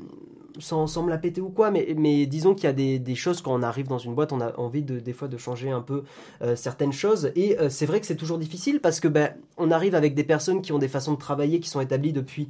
sans, 0.60 0.88
sans, 0.88 1.04
me 1.04 1.10
la 1.10 1.18
péter 1.18 1.42
ou 1.42 1.50
quoi, 1.50 1.72
mais, 1.72 1.94
mais 1.98 2.26
disons 2.26 2.54
qu'il 2.54 2.66
y 2.66 2.68
a 2.68 2.74
des, 2.74 3.00
des, 3.00 3.16
choses 3.16 3.42
quand 3.42 3.54
on 3.54 3.64
arrive 3.64 3.88
dans 3.88 3.98
une 3.98 4.14
boîte, 4.14 4.32
on 4.32 4.42
a 4.42 4.56
envie 4.58 4.84
de, 4.84 5.00
des 5.00 5.14
fois 5.14 5.28
de 5.28 5.38
changer 5.38 5.70
un 5.70 5.82
peu 5.82 6.04
euh, 6.42 6.56
certaines 6.56 6.92
choses. 6.92 7.32
Et 7.36 7.58
euh, 7.60 7.70
c'est 7.70 7.86
vrai 7.86 8.00
que 8.00 8.06
c'est 8.06 8.16
toujours 8.16 8.38
difficile 8.38 8.80
parce 8.80 9.00
que 9.00 9.08
ben, 9.08 9.34
on 9.58 9.72
arrive 9.72 9.96
avec 9.96 10.16
des 10.16 10.24
personnes 10.24 10.62
qui 10.62 10.72
ont 10.72 10.80
des 10.80 10.88
façons 10.88 11.14
de 11.14 11.20
travailler 11.20 11.60
qui 11.60 11.70
sont 11.70 11.82
établies 11.82 12.14
depuis 12.14 12.50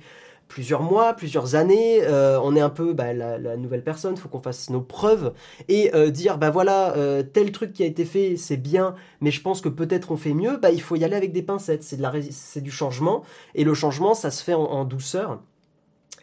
plusieurs 0.50 0.84
mois, 0.84 1.14
plusieurs 1.14 1.56
années. 1.56 2.04
Euh, 2.04 2.38
on 2.44 2.58
est 2.58 2.62
un 2.62 2.70
peu 2.70 2.92
bah, 2.92 3.14
la, 3.14 3.56
nouvelle 3.56 3.84
personne, 3.84 4.18
faut 4.18 4.28
qu'on 4.28 4.42
fasse 4.42 4.70
nos 4.70 4.82
preuves 4.82 5.34
et 5.70 5.92
dire 6.12 6.38
bah 6.38 6.50
voilà 6.50 6.94
tel 7.34 7.52
truc 7.52 7.72
qui 7.72 7.84
a 7.84 7.86
été 7.86 8.04
fait 8.04 8.36
c'est 8.36 8.58
bien, 8.58 8.96
mais 9.22 9.32
je 9.32 9.42
pense 9.42 9.62
que 9.62 9.70
peut-être 9.70 10.12
on 10.12 10.18
fait 10.18 10.34
mieux. 10.34 10.58
Bah 10.58 10.72
il 10.72 10.82
faut 10.82 10.98
y 10.98 11.06
aller 11.06 11.16
avec 11.16 11.32
des 11.32 11.44
pincettes. 11.44 11.84
C'est 11.84 11.98
de 11.98 12.02
la 12.02 12.12
c'est 12.32 12.62
du 12.62 12.72
changement 12.72 13.24
et 13.56 13.64
le 13.64 13.74
changement 13.74 14.14
ça 14.14 14.32
se 14.32 14.44
fait 14.44 14.54
en 14.54 14.84
douceur. 14.84 15.40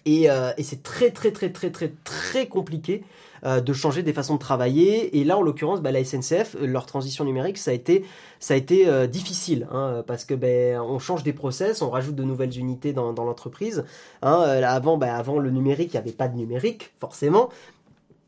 Euh, 0.06 0.52
et, 0.56 0.62
c'est 0.62 0.82
très 0.82 1.10
très 1.10 1.32
très 1.32 1.50
très 1.50 1.70
très 1.70 1.92
très 2.04 2.46
compliqué 2.46 3.02
euh, 3.44 3.60
de 3.60 3.72
changer 3.72 4.02
des 4.02 4.12
façons 4.12 4.34
de 4.34 4.40
travailler. 4.40 5.18
Et 5.18 5.24
là, 5.24 5.36
en 5.36 5.42
l'occurrence, 5.42 5.80
bah, 5.80 5.90
la 5.90 6.04
SNCF, 6.04 6.56
euh, 6.56 6.66
leur 6.66 6.86
transition 6.86 7.24
numérique, 7.24 7.58
ça 7.58 7.72
a 7.72 7.74
été, 7.74 8.04
ça 8.38 8.54
a 8.54 8.56
été 8.56 9.08
difficile, 9.08 9.66
hein, 9.72 10.04
parce 10.06 10.24
que 10.24 10.34
ben, 10.34 10.80
on 10.80 10.98
change 10.98 11.22
des 11.22 11.32
process, 11.32 11.82
on 11.82 11.90
rajoute 11.90 12.14
de 12.14 12.22
nouvelles 12.22 12.56
unités 12.58 12.92
dans, 12.92 13.12
l'entreprise. 13.12 13.84
Hein, 14.22 14.40
avant, 14.64 14.96
ben, 14.96 15.12
avant 15.12 15.38
le 15.38 15.50
numérique, 15.50 15.94
il 15.94 15.96
n'y 15.96 16.00
avait 16.00 16.12
pas 16.12 16.28
de 16.28 16.36
numérique, 16.36 16.92
forcément. 17.00 17.48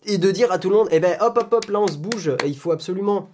Et 0.04 0.18
de 0.18 0.30
dire 0.30 0.50
à 0.50 0.58
tout 0.58 0.70
le 0.70 0.76
monde, 0.76 0.88
eh 0.90 1.00
ben, 1.00 1.16
hop, 1.20 1.38
hop, 1.40 1.52
hop, 1.52 1.70
là, 1.70 1.80
on 1.80 1.86
se 1.86 1.98
bouge, 1.98 2.32
il 2.46 2.56
faut 2.56 2.72
absolument 2.72 3.28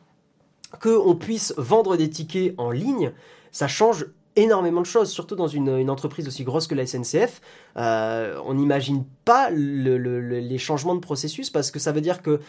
qu'on 0.83 1.15
puisse 1.15 1.55
vendre 1.57 1.97
des 1.97 2.11
tickets 2.11 2.55
en 2.59 2.71
ligne, 2.71 3.13
ça 3.53 3.69
change 3.69 4.07
énormément 4.37 4.81
de 4.81 4.87
choses, 4.87 5.11
surtout 5.11 5.37
dans 5.37 5.47
une, 5.47 5.91
entreprise 5.91 6.27
aussi 6.27 6.45
grosse 6.45 6.67
que 6.67 6.75
la 6.75 6.87
SNCF. 6.87 7.41
Euh, 7.77 8.39
on 8.47 8.55
n'imagine 8.55 9.05
pas 9.25 9.51
les 9.51 10.59
changements 10.59 10.95
de 10.95 11.01
processus 11.01 11.51
parce 11.51 11.71
que 11.71 11.79
ça 11.79 11.93
veut 11.93 12.01
dire 12.01 12.23
que 12.23 12.41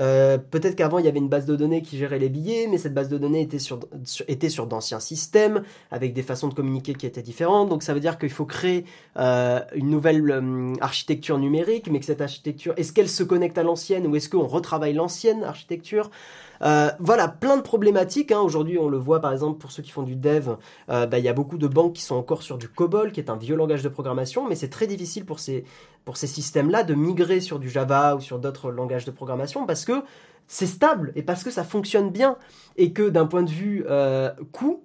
euh, 0.00 0.38
peut-être 0.38 0.74
qu'avant 0.74 0.98
il 0.98 1.04
y 1.04 1.08
avait 1.08 1.18
une 1.18 1.28
base 1.28 1.46
de 1.46 1.56
données 1.56 1.82
qui 1.82 1.98
gérait 1.98 2.18
les 2.18 2.28
billets, 2.28 2.66
mais 2.70 2.78
cette 2.78 2.94
base 2.94 3.08
de 3.08 3.18
données 3.18 3.42
était 3.42 3.58
sur, 3.58 3.80
était 4.28 4.48
sur 4.48 4.66
d'anciens 4.66 5.00
systèmes 5.00 5.62
avec 5.90 6.12
des 6.14 6.22
façons 6.22 6.48
de 6.48 6.54
communiquer 6.54 6.94
qui 6.94 7.06
étaient 7.06 7.22
différentes. 7.22 7.68
Donc 7.68 7.82
ça 7.82 7.94
veut 7.94 8.00
dire 8.00 8.18
qu'il 8.18 8.30
faut 8.30 8.46
créer 8.46 8.84
euh, 9.18 9.60
une 9.74 9.90
nouvelle 9.90 10.74
architecture 10.80 11.38
numérique, 11.38 11.88
mais 11.90 12.00
que 12.00 12.06
cette 12.06 12.20
architecture, 12.20 12.74
est-ce 12.76 12.92
qu'elle 12.92 13.08
se 13.08 13.22
connecte 13.22 13.58
à 13.58 13.62
l'ancienne 13.62 14.06
ou 14.06 14.16
est-ce 14.16 14.28
qu'on 14.28 14.46
retravaille 14.46 14.94
l'ancienne 14.94 15.44
architecture? 15.44 16.10
Euh, 16.62 16.90
voilà, 16.98 17.28
plein 17.28 17.56
de 17.56 17.62
problématiques. 17.62 18.32
Hein. 18.32 18.40
Aujourd'hui, 18.40 18.78
on 18.78 18.88
le 18.88 18.98
voit 18.98 19.20
par 19.20 19.32
exemple 19.32 19.58
pour 19.58 19.72
ceux 19.72 19.82
qui 19.82 19.90
font 19.90 20.02
du 20.02 20.16
dev, 20.16 20.50
euh, 20.90 21.06
bah, 21.06 21.18
il 21.18 21.24
y 21.24 21.28
a 21.28 21.32
beaucoup 21.32 21.58
de 21.58 21.66
banques 21.66 21.94
qui 21.94 22.02
sont 22.02 22.16
encore 22.16 22.42
sur 22.42 22.58
du 22.58 22.68
COBOL, 22.68 23.12
qui 23.12 23.20
est 23.20 23.30
un 23.30 23.36
vieux 23.36 23.56
langage 23.56 23.82
de 23.82 23.88
programmation, 23.88 24.48
mais 24.48 24.54
c'est 24.54 24.68
très 24.68 24.86
difficile 24.86 25.24
pour 25.24 25.40
ces, 25.40 25.64
pour 26.04 26.16
ces 26.16 26.26
systèmes-là 26.26 26.84
de 26.84 26.94
migrer 26.94 27.40
sur 27.40 27.58
du 27.58 27.68
Java 27.68 28.16
ou 28.16 28.20
sur 28.20 28.38
d'autres 28.38 28.70
langages 28.70 29.04
de 29.04 29.10
programmation 29.10 29.66
parce 29.66 29.84
que 29.84 30.02
c'est 30.46 30.66
stable 30.66 31.12
et 31.16 31.22
parce 31.22 31.42
que 31.42 31.50
ça 31.50 31.64
fonctionne 31.64 32.10
bien 32.10 32.36
et 32.76 32.92
que 32.92 33.08
d'un 33.08 33.26
point 33.26 33.42
de 33.42 33.50
vue 33.50 33.84
euh, 33.88 34.30
coût, 34.52 34.82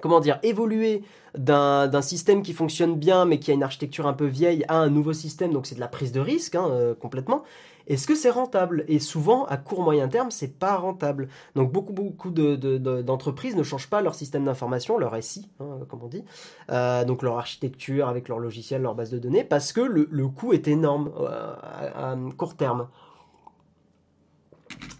comment 0.00 0.20
dire, 0.20 0.38
évoluer 0.42 1.02
d'un 1.36 2.02
système 2.02 2.42
qui 2.42 2.52
fonctionne 2.52 2.96
bien 2.96 3.24
mais 3.24 3.38
qui 3.38 3.50
a 3.50 3.54
une 3.54 3.62
architecture 3.62 4.06
un 4.06 4.12
peu 4.12 4.26
vieille 4.26 4.64
à 4.68 4.76
un 4.76 4.90
nouveau 4.90 5.12
système, 5.12 5.52
donc 5.52 5.66
c'est 5.66 5.74
de 5.74 5.80
la 5.80 5.88
prise 5.88 6.12
de 6.12 6.20
risque 6.20 6.54
hein, 6.54 6.94
complètement. 7.00 7.42
Est-ce 7.86 8.06
que 8.06 8.14
c'est 8.14 8.30
rentable? 8.30 8.84
Et 8.88 8.98
souvent, 8.98 9.44
à 9.44 9.56
court 9.56 9.82
moyen 9.82 10.08
terme, 10.08 10.30
c'est 10.30 10.58
pas 10.58 10.76
rentable. 10.76 11.28
Donc 11.54 11.70
beaucoup 11.70 11.92
beaucoup 11.92 12.30
d'entreprises 12.30 13.56
ne 13.56 13.62
changent 13.62 13.90
pas 13.90 14.00
leur 14.00 14.14
système 14.14 14.44
d'information, 14.44 14.98
leur 14.98 15.22
SI, 15.22 15.48
hein, 15.60 15.80
comme 15.88 16.02
on 16.02 16.08
dit, 16.08 16.24
euh, 16.70 17.04
donc 17.04 17.22
leur 17.22 17.36
architecture 17.38 18.08
avec 18.08 18.28
leur 18.28 18.38
logiciel, 18.38 18.82
leur 18.82 18.94
base 18.94 19.10
de 19.10 19.18
données, 19.18 19.44
parce 19.44 19.72
que 19.72 19.80
le, 19.80 20.28
coût 20.28 20.54
est 20.54 20.66
énorme 20.68 21.12
euh, 21.20 21.54
à, 21.62 22.16
court 22.36 22.56
terme. 22.56 22.88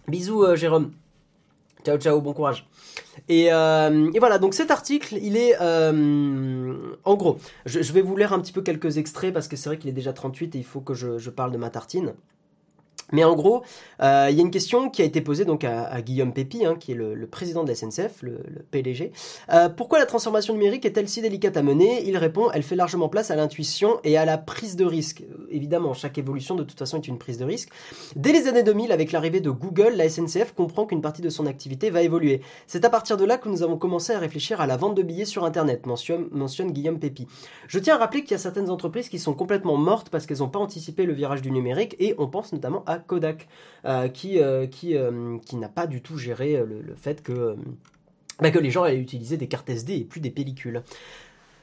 Bisous 0.07 0.43
euh, 0.43 0.55
Jérôme. 0.55 0.91
Ciao 1.83 1.97
ciao, 1.97 2.21
bon 2.21 2.33
courage. 2.33 2.67
Et, 3.29 3.49
voilà, 3.49 4.37
donc 4.39 4.53
cet 4.53 4.69
article, 4.69 5.17
il 5.21 5.37
est... 5.37 5.57
en 5.59 7.15
gros, 7.15 7.37
je, 7.65 7.93
vais 7.93 8.01
vous 8.01 8.15
lire 8.15 8.31
un 8.33 8.39
petit 8.39 8.53
peu 8.53 8.61
quelques 8.61 8.97
extraits 8.97 9.33
parce 9.33 9.47
que 9.47 9.55
c'est 9.55 9.69
vrai 9.69 9.79
qu'il 9.79 9.89
est 9.89 9.93
déjà 9.93 10.13
38 10.13 10.55
et 10.55 10.59
il 10.59 10.63
faut 10.63 10.81
que 10.81 10.93
je 10.93 11.29
parle 11.31 11.51
de 11.51 11.57
ma 11.57 11.71
tartine. 11.71 12.13
Mais 13.11 13.23
en 13.23 13.35
gros, 13.35 13.63
euh, 14.01 14.27
il 14.31 14.35
y 14.35 14.39
a 14.39 14.41
une 14.41 14.51
question 14.51 14.89
qui 14.89 15.01
a 15.01 15.05
été 15.05 15.21
posée 15.21 15.45
donc 15.45 15.63
à, 15.63 16.01
Guillaume 16.01 16.33
Pépi, 16.33 16.65
hein, 16.65 16.75
qui 16.79 16.91
est 16.91 16.95
le, 16.95 17.27
président 17.27 17.63
de 17.63 17.69
la 17.69 17.75
SNCF, 17.75 18.21
le, 18.21 18.39
PDG. 18.71 19.11
Euh, 19.53 19.69
pourquoi 19.69 19.99
la 19.99 20.05
transformation 20.05 20.53
numérique 20.53 20.85
est-elle 20.85 21.07
si 21.07 21.21
délicate 21.21 21.55
à 21.57 21.61
mener? 21.61 22.03
Il 22.07 22.17
répond 22.17 22.49
elle 22.51 22.63
fait 22.63 22.75
largement 22.75 23.09
place 23.09 23.31
à 23.31 23.35
l'intuition 23.35 23.99
et 24.03 24.17
à 24.17 24.25
la 24.25 24.37
prise 24.37 24.75
de 24.75 24.85
risque. 24.85 25.23
Évidemment, 25.49 25.93
chaque 25.93 26.17
évolution 26.17 26.55
de 26.55 26.63
toute 26.63 26.79
façon 26.79 26.97
est 26.97 27.07
une 27.07 27.17
prise 27.17 27.37
de 27.37 27.45
risque. 27.45 27.69
Dès 28.15 28.31
les 28.31 28.47
années 28.47 28.63
2000, 28.63 28.91
avec 28.91 29.11
l'arrivée 29.11 29.39
de 29.39 29.51
Google, 29.51 29.93
la 29.95 30.09
SNCF 30.09 30.53
comprend 30.53 30.85
qu'une 30.85 31.01
partie 31.01 31.21
de 31.21 31.29
son 31.29 31.45
activité 31.45 31.89
va 31.89 32.01
évoluer. 32.01 32.41
C'est 32.67 32.85
à 32.85 32.89
partir 32.89 33.17
de 33.17 33.25
là 33.25 33.37
que 33.37 33.49
nous 33.49 33.61
avons 33.61 33.77
commencé 33.77 34.13
à 34.13 34.19
réfléchir 34.19 34.61
à 34.61 34.67
la 34.67 34.77
vente 34.77 34.95
de 34.95 35.03
billets 35.03 35.25
sur 35.25 35.45
Internet, 35.45 35.85
mentionne, 35.85 36.27
mentionne 36.31 36.71
Guillaume 36.71 36.99
Pépi. 36.99 37.27
Je 37.67 37.77
tiens 37.77 37.95
à 37.95 37.97
rappeler 37.99 38.21
qu'il 38.21 38.31
y 38.31 38.35
a 38.35 38.39
certaines 38.39 38.69
entreprises 38.69 39.09
qui 39.09 39.19
sont 39.19 39.33
complètement 39.33 39.77
mortes 39.77 40.09
parce 40.09 40.25
qu'elles 40.25 40.39
n'ont 40.39 40.49
pas 40.49 40.59
anticipé 40.59 41.05
le 41.05 41.13
virage 41.13 41.41
du 41.41 41.51
numérique 41.51 41.95
et 41.99 42.15
on 42.17 42.27
pense 42.27 42.51
notamment 42.51 42.83
à 42.87 42.97
Kodak, 42.97 43.47
euh, 43.85 44.07
qui, 44.07 44.39
euh, 44.39 44.65
qui, 44.65 44.97
euh, 44.97 45.37
qui 45.45 45.57
n'a 45.57 45.69
pas 45.69 45.85
du 45.85 46.01
tout 46.01 46.17
géré 46.17 46.57
le, 46.57 46.95
fait 46.95 47.21
que, 47.21 47.55
bah, 48.39 48.49
que 48.49 48.57
les 48.57 48.71
gens 48.71 48.83
allaient 48.83 48.97
utiliser 48.97 49.37
des 49.37 49.47
cartes 49.47 49.69
SD 49.69 49.93
et 49.97 50.03
plus 50.03 50.21
des 50.21 50.31
pellicules. 50.31 50.81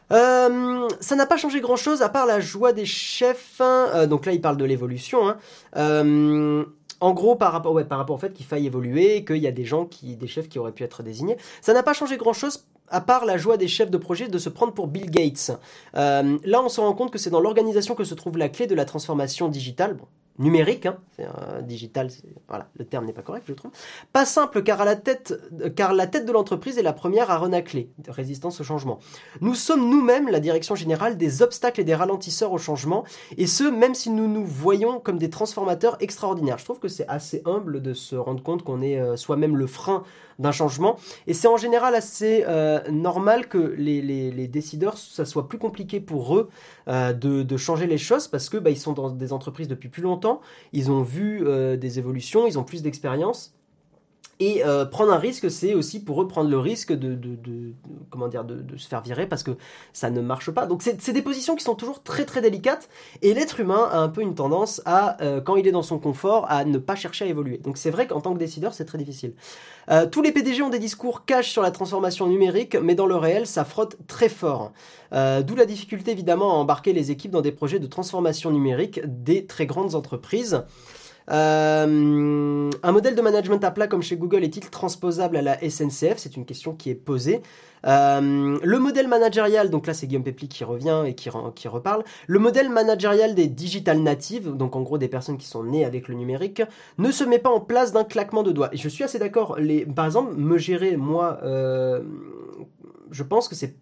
ça 0.08 1.16
n'a 1.16 1.26
pas 1.26 1.36
changé 1.36 1.60
grand 1.60 1.74
chose 1.74 2.00
à 2.00 2.08
part 2.08 2.26
la 2.26 2.38
joie 2.38 2.72
des 2.72 2.84
chefs. 2.84 3.60
Hein. 3.60 4.06
donc 4.06 4.26
là, 4.26 4.32
il 4.32 4.40
parle 4.40 4.56
de 4.56 4.64
l'évolution. 4.64 5.34
Hein. 5.74 6.64
en 7.00 7.12
gros, 7.12 7.34
par 7.34 7.50
rapport, 7.50 7.84
par 7.88 7.98
rapport 7.98 8.14
au 8.14 8.20
fait 8.20 8.32
qu'il 8.32 8.46
faille 8.46 8.66
évoluer, 8.66 9.24
qu'il 9.24 9.38
y 9.38 9.48
a 9.48 9.52
des 9.52 9.64
gens 9.64 9.84
qui, 9.84 10.14
des 10.14 10.28
chefs 10.28 10.48
qui 10.48 10.60
auraient 10.60 10.72
pu 10.72 10.84
être 10.84 11.02
désignés, 11.02 11.36
ça 11.60 11.72
n'a 11.72 11.82
pas 11.82 11.92
changé 11.92 12.16
grand 12.18 12.34
chose 12.34 12.66
à 12.88 13.00
part 13.00 13.24
la 13.24 13.36
joie 13.36 13.56
des 13.56 13.68
chefs 13.68 13.90
de 13.90 13.98
projet 13.98 14.28
de 14.28 14.38
se 14.38 14.48
prendre 14.48 14.72
pour 14.72 14.86
Bill 14.86 15.10
Gates. 15.10 15.50
là, 15.94 16.62
on 16.62 16.68
se 16.68 16.80
rend 16.80 16.94
compte 16.94 17.10
que 17.10 17.18
c'est 17.18 17.30
dans 17.30 17.40
l'organisation 17.40 17.96
que 17.96 18.04
se 18.04 18.14
trouve 18.14 18.38
la 18.38 18.48
clé 18.48 18.68
de 18.68 18.76
la 18.76 18.84
transformation 18.84 19.48
digitale. 19.48 19.96
Numérique, 20.38 20.86
hein, 20.86 20.96
digital, 21.62 22.08
voilà, 22.48 22.68
le 22.76 22.84
terme 22.84 23.04
n'est 23.04 23.12
pas 23.12 23.22
correct, 23.22 23.44
je 23.46 23.52
trouve. 23.52 23.70
Pas 24.12 24.24
simple, 24.24 24.62
car, 24.62 24.84
la, 24.84 24.96
tête, 24.96 25.34
de 25.52 26.32
l'entreprise 26.32 26.78
est 26.78 26.82
la 26.82 26.92
première 26.92 27.30
à 27.30 27.38
renacler, 27.38 27.90
résistance 28.08 28.60
au 28.60 28.64
changement. 28.64 28.98
Nous 29.40 29.54
sommes 29.54 29.88
nous-mêmes, 29.88 30.28
la 30.28 30.40
direction 30.40 30.74
générale, 30.74 31.16
des 31.16 31.42
obstacles 31.42 31.80
et 31.80 31.84
des 31.84 31.94
ralentisseurs 31.94 32.52
au 32.52 32.58
changement, 32.58 33.04
et 33.36 33.46
ce, 33.46 33.64
même 33.64 33.94
si 33.94 34.10
nous 34.10 34.26
nous 34.26 34.44
voyons 34.44 35.00
comme 35.00 35.18
des 35.18 35.30
transformateurs 35.30 35.96
extraordinaires. 36.00 36.58
Je 36.58 36.64
trouve 36.64 36.78
que 36.78 36.88
c'est 36.88 37.06
assez 37.08 37.42
humble 37.44 37.82
de 37.82 37.94
se 37.94 38.16
rendre 38.16 38.42
compte 38.42 38.62
qu'on 38.62 38.82
est 38.82 38.98
euh, 38.98 39.16
soi-même 39.16 39.56
le 39.56 39.66
frein 39.66 40.02
d'un 40.38 40.52
changement. 40.52 40.96
Et 41.26 41.34
c'est 41.34 41.48
en 41.48 41.56
général 41.56 41.94
assez 41.94 42.44
euh, 42.46 42.80
normal 42.90 43.48
que 43.48 43.74
les, 43.76 44.00
les, 44.02 44.48
décideurs, 44.48 44.98
ça 44.98 45.24
soit 45.24 45.48
plus 45.48 45.58
compliqué 45.58 46.00
pour 46.00 46.36
eux 46.36 46.48
euh, 46.88 47.12
de, 47.12 47.42
de, 47.42 47.56
changer 47.56 47.86
les 47.86 47.98
choses 47.98 48.28
parce 48.28 48.48
que 48.48 48.56
bah, 48.56 48.70
ils 48.70 48.78
sont 48.78 48.92
dans 48.92 49.10
des 49.10 49.32
entreprises 49.32 49.68
depuis 49.68 49.88
plus 49.88 50.02
longtemps, 50.02 50.40
ils 50.72 50.90
ont 50.90 51.02
vu 51.02 51.46
euh, 51.46 51.76
des 51.76 51.98
évolutions, 51.98 52.46
ils 52.46 52.58
ont 52.58 52.64
plus 52.64 52.82
d'expérience. 52.82 53.54
Et 54.42 54.64
euh, 54.64 54.84
prendre 54.84 55.12
un 55.12 55.18
risque, 55.18 55.48
c'est 55.52 55.72
aussi 55.72 56.02
pour 56.02 56.20
eux 56.20 56.26
prendre 56.26 56.50
le 56.50 56.58
risque 56.58 56.92
de, 56.92 57.16
se 58.76 58.88
faire 58.88 59.00
virer 59.00 59.28
parce 59.28 59.44
que 59.44 59.52
ça 59.92 60.10
ne 60.10 60.20
marche 60.20 60.50
pas. 60.50 60.66
Donc 60.66 60.82
c'est 60.82 61.12
des 61.12 61.22
positions 61.22 61.54
qui 61.54 61.62
sont 61.62 61.76
toujours 61.76 62.02
très 62.02 62.24
très 62.24 62.40
délicates. 62.40 62.88
Et 63.22 63.34
l'être 63.34 63.60
humain 63.60 63.88
a 63.92 63.98
un 63.98 64.08
peu 64.08 64.20
une 64.20 64.34
tendance 64.34 64.82
à, 64.84 65.22
euh, 65.22 65.40
quand 65.40 65.54
il 65.54 65.68
est 65.68 65.70
dans 65.70 65.84
son 65.84 66.00
confort, 66.00 66.46
à 66.48 66.64
ne 66.64 66.78
pas 66.78 66.96
chercher 66.96 67.26
à 67.26 67.28
évoluer. 67.28 67.58
Donc 67.58 67.76
c'est 67.78 67.90
vrai 67.90 68.08
qu'en 68.08 68.20
tant 68.20 68.34
que 68.34 68.38
décideur, 68.40 68.74
c'est 68.74 68.84
très 68.84 68.98
difficile. 68.98 69.34
Euh, 69.92 70.06
tous 70.06 70.22
les 70.22 70.32
PDG 70.32 70.60
ont 70.62 70.70
des 70.70 70.80
discours 70.80 71.24
cash 71.24 71.48
sur 71.48 71.62
la 71.62 71.70
transformation 71.70 72.26
numérique, 72.26 72.74
mais 72.74 72.96
dans 72.96 73.06
le 73.06 73.14
réel, 73.14 73.46
ça 73.46 73.64
frotte 73.64 73.96
très 74.08 74.28
fort. 74.28 74.72
D'où 75.12 75.54
la 75.54 75.66
difficulté 75.66 76.10
évidemment 76.10 76.52
à 76.52 76.54
embarquer 76.54 76.94
les 76.94 77.10
équipes 77.10 77.32
dans 77.32 77.42
des 77.42 77.52
projets 77.52 77.78
de 77.78 77.86
transformation 77.86 78.50
numérique 78.50 79.02
des 79.04 79.44
très 79.46 79.66
grandes 79.66 79.94
entreprises. 79.94 80.64
Euh, 81.30 82.70
un 82.82 82.92
modèle 82.92 83.14
de 83.14 83.22
management 83.22 83.62
à 83.64 83.70
plat 83.70 83.86
comme 83.86 84.02
chez 84.02 84.16
Google 84.16 84.44
est-il 84.44 84.68
transposable 84.70 85.36
à 85.36 85.42
la 85.42 85.58
SNCF 85.58 86.18
C'est 86.18 86.36
une 86.36 86.44
question 86.44 86.74
qui 86.74 86.90
est 86.90 86.94
posée. 86.94 87.42
Euh, 87.84 88.58
le 88.62 88.78
modèle 88.78 89.08
managérial, 89.08 89.70
donc 89.70 89.86
là 89.86 89.94
c'est 89.94 90.06
Guillaume 90.06 90.22
Pepli 90.22 90.48
qui 90.48 90.62
revient 90.62 91.02
et 91.06 91.14
qui, 91.14 91.28
reparle, 91.68 92.04
le 92.28 92.38
modèle 92.38 92.70
managérial 92.70 93.34
des 93.34 93.48
digital 93.48 93.98
natives, 94.00 94.56
donc 94.56 94.76
en 94.76 94.82
gros 94.82 94.98
des 94.98 95.08
personnes 95.08 95.36
qui 95.36 95.46
sont 95.46 95.64
nées 95.64 95.84
avec 95.84 96.08
le 96.08 96.14
numérique, 96.14 96.62
ne 96.98 97.10
se 97.10 97.24
met 97.24 97.40
pas 97.40 97.50
en 97.50 97.60
place 97.60 97.92
d'un 97.92 98.04
claquement 98.04 98.44
de 98.44 98.52
doigts. 98.52 98.72
Et 98.72 98.76
je 98.76 98.88
suis 98.88 99.02
assez 99.02 99.18
d'accord, 99.18 99.58
par 99.96 100.06
exemple, 100.06 100.34
me 100.36 100.58
gérer, 100.58 100.96
moi, 100.96 101.40
euh, 101.42 102.02
je 103.10 103.22
pense 103.22 103.48
que 103.48 103.54
c'est 103.54 103.74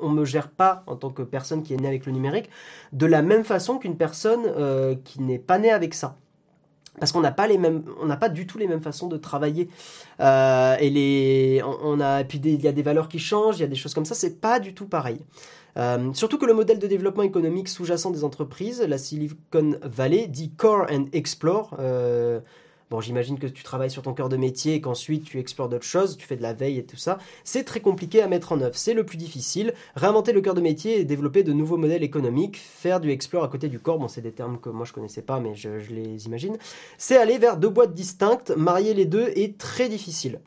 on 0.00 0.10
me 0.10 0.24
gère 0.24 0.48
pas 0.48 0.84
en 0.86 0.94
tant 0.94 1.10
que 1.10 1.22
personne 1.22 1.64
qui 1.64 1.74
est 1.74 1.76
née 1.76 1.88
avec 1.88 2.06
le 2.06 2.12
numérique 2.12 2.48
de 2.92 3.04
la 3.04 3.20
même 3.20 3.42
façon 3.42 3.78
qu'une 3.78 3.96
personne 3.96 4.42
qui 5.02 5.20
n'est 5.20 5.40
pas 5.40 5.58
née 5.58 5.72
avec 5.72 5.92
ça 5.92 6.16
parce 6.98 7.12
qu'on 7.12 7.20
n'a 7.20 7.32
pas 7.32 7.46
on 8.00 8.06
n'a 8.06 8.16
pas 8.16 8.28
du 8.28 8.46
tout 8.46 8.58
les 8.58 8.66
mêmes 8.66 8.82
façons 8.82 9.08
de 9.08 9.16
travailler. 9.16 9.68
Euh, 10.20 10.76
et 10.80 11.60
on, 11.64 12.00
a, 12.00 12.24
puis 12.24 12.38
il 12.44 12.60
y 12.60 12.68
a 12.68 12.72
des 12.72 12.82
valeurs 12.82 13.08
qui 13.08 13.18
changent, 13.18 13.58
il 13.58 13.62
y 13.62 13.64
a 13.64 13.68
des 13.68 13.76
choses 13.76 13.94
comme 13.94 14.04
ça, 14.04 14.14
c'est 14.14 14.40
pas 14.40 14.60
du 14.60 14.74
tout 14.74 14.86
pareil. 14.86 15.20
Euh, 15.76 16.12
surtout 16.12 16.38
que 16.38 16.46
le 16.46 16.54
modèle 16.54 16.78
de 16.78 16.86
développement 16.86 17.22
économique 17.22 17.68
sous-jacent 17.68 18.10
des 18.10 18.24
entreprises, 18.24 18.82
la 18.82 18.98
Silicon 18.98 19.76
Valley, 19.82 20.26
dit 20.26 20.50
Core 20.50 20.86
and 20.90 21.06
Explore. 21.12 21.76
Euh, 21.78 22.40
Bon, 22.90 23.02
j'imagine 23.02 23.38
que 23.38 23.46
tu 23.46 23.62
travailles 23.62 23.90
sur 23.90 24.02
ton 24.02 24.14
cœur 24.14 24.30
de 24.30 24.38
métier 24.38 24.74
et 24.74 24.80
qu'ensuite 24.80 25.24
tu 25.24 25.38
explores 25.38 25.68
d'autres 25.68 25.84
choses, 25.84 26.16
tu 26.16 26.26
fais 26.26 26.36
de 26.36 26.42
la 26.42 26.54
veille 26.54 26.78
et 26.78 26.84
tout 26.84 26.96
ça. 26.96 27.18
C'est 27.44 27.64
très 27.64 27.80
compliqué 27.80 28.22
à 28.22 28.28
mettre 28.28 28.52
en 28.52 28.60
œuvre. 28.62 28.76
C'est 28.76 28.94
le 28.94 29.04
plus 29.04 29.18
difficile. 29.18 29.74
Réinventer 29.94 30.32
le 30.32 30.40
cœur 30.40 30.54
de 30.54 30.62
métier 30.62 30.98
et 30.98 31.04
développer 31.04 31.42
de 31.42 31.52
nouveaux 31.52 31.76
modèles 31.76 32.02
économiques, 32.02 32.56
faire 32.56 33.00
du 33.00 33.10
explore 33.10 33.44
à 33.44 33.48
côté 33.48 33.68
du 33.68 33.78
corps. 33.78 33.98
Bon, 33.98 34.08
c'est 34.08 34.22
des 34.22 34.32
termes 34.32 34.58
que 34.58 34.70
moi 34.70 34.86
je 34.86 34.94
connaissais 34.94 35.22
pas, 35.22 35.38
mais 35.38 35.54
je, 35.54 35.80
je 35.80 35.92
les 35.92 36.24
imagine. 36.26 36.56
C'est 36.96 37.18
aller 37.18 37.36
vers 37.36 37.58
deux 37.58 37.68
boîtes 37.68 37.92
distinctes. 37.92 38.52
Marier 38.56 38.94
les 38.94 39.04
deux 39.04 39.28
est 39.36 39.58
très 39.58 39.90
difficile. 39.90 40.40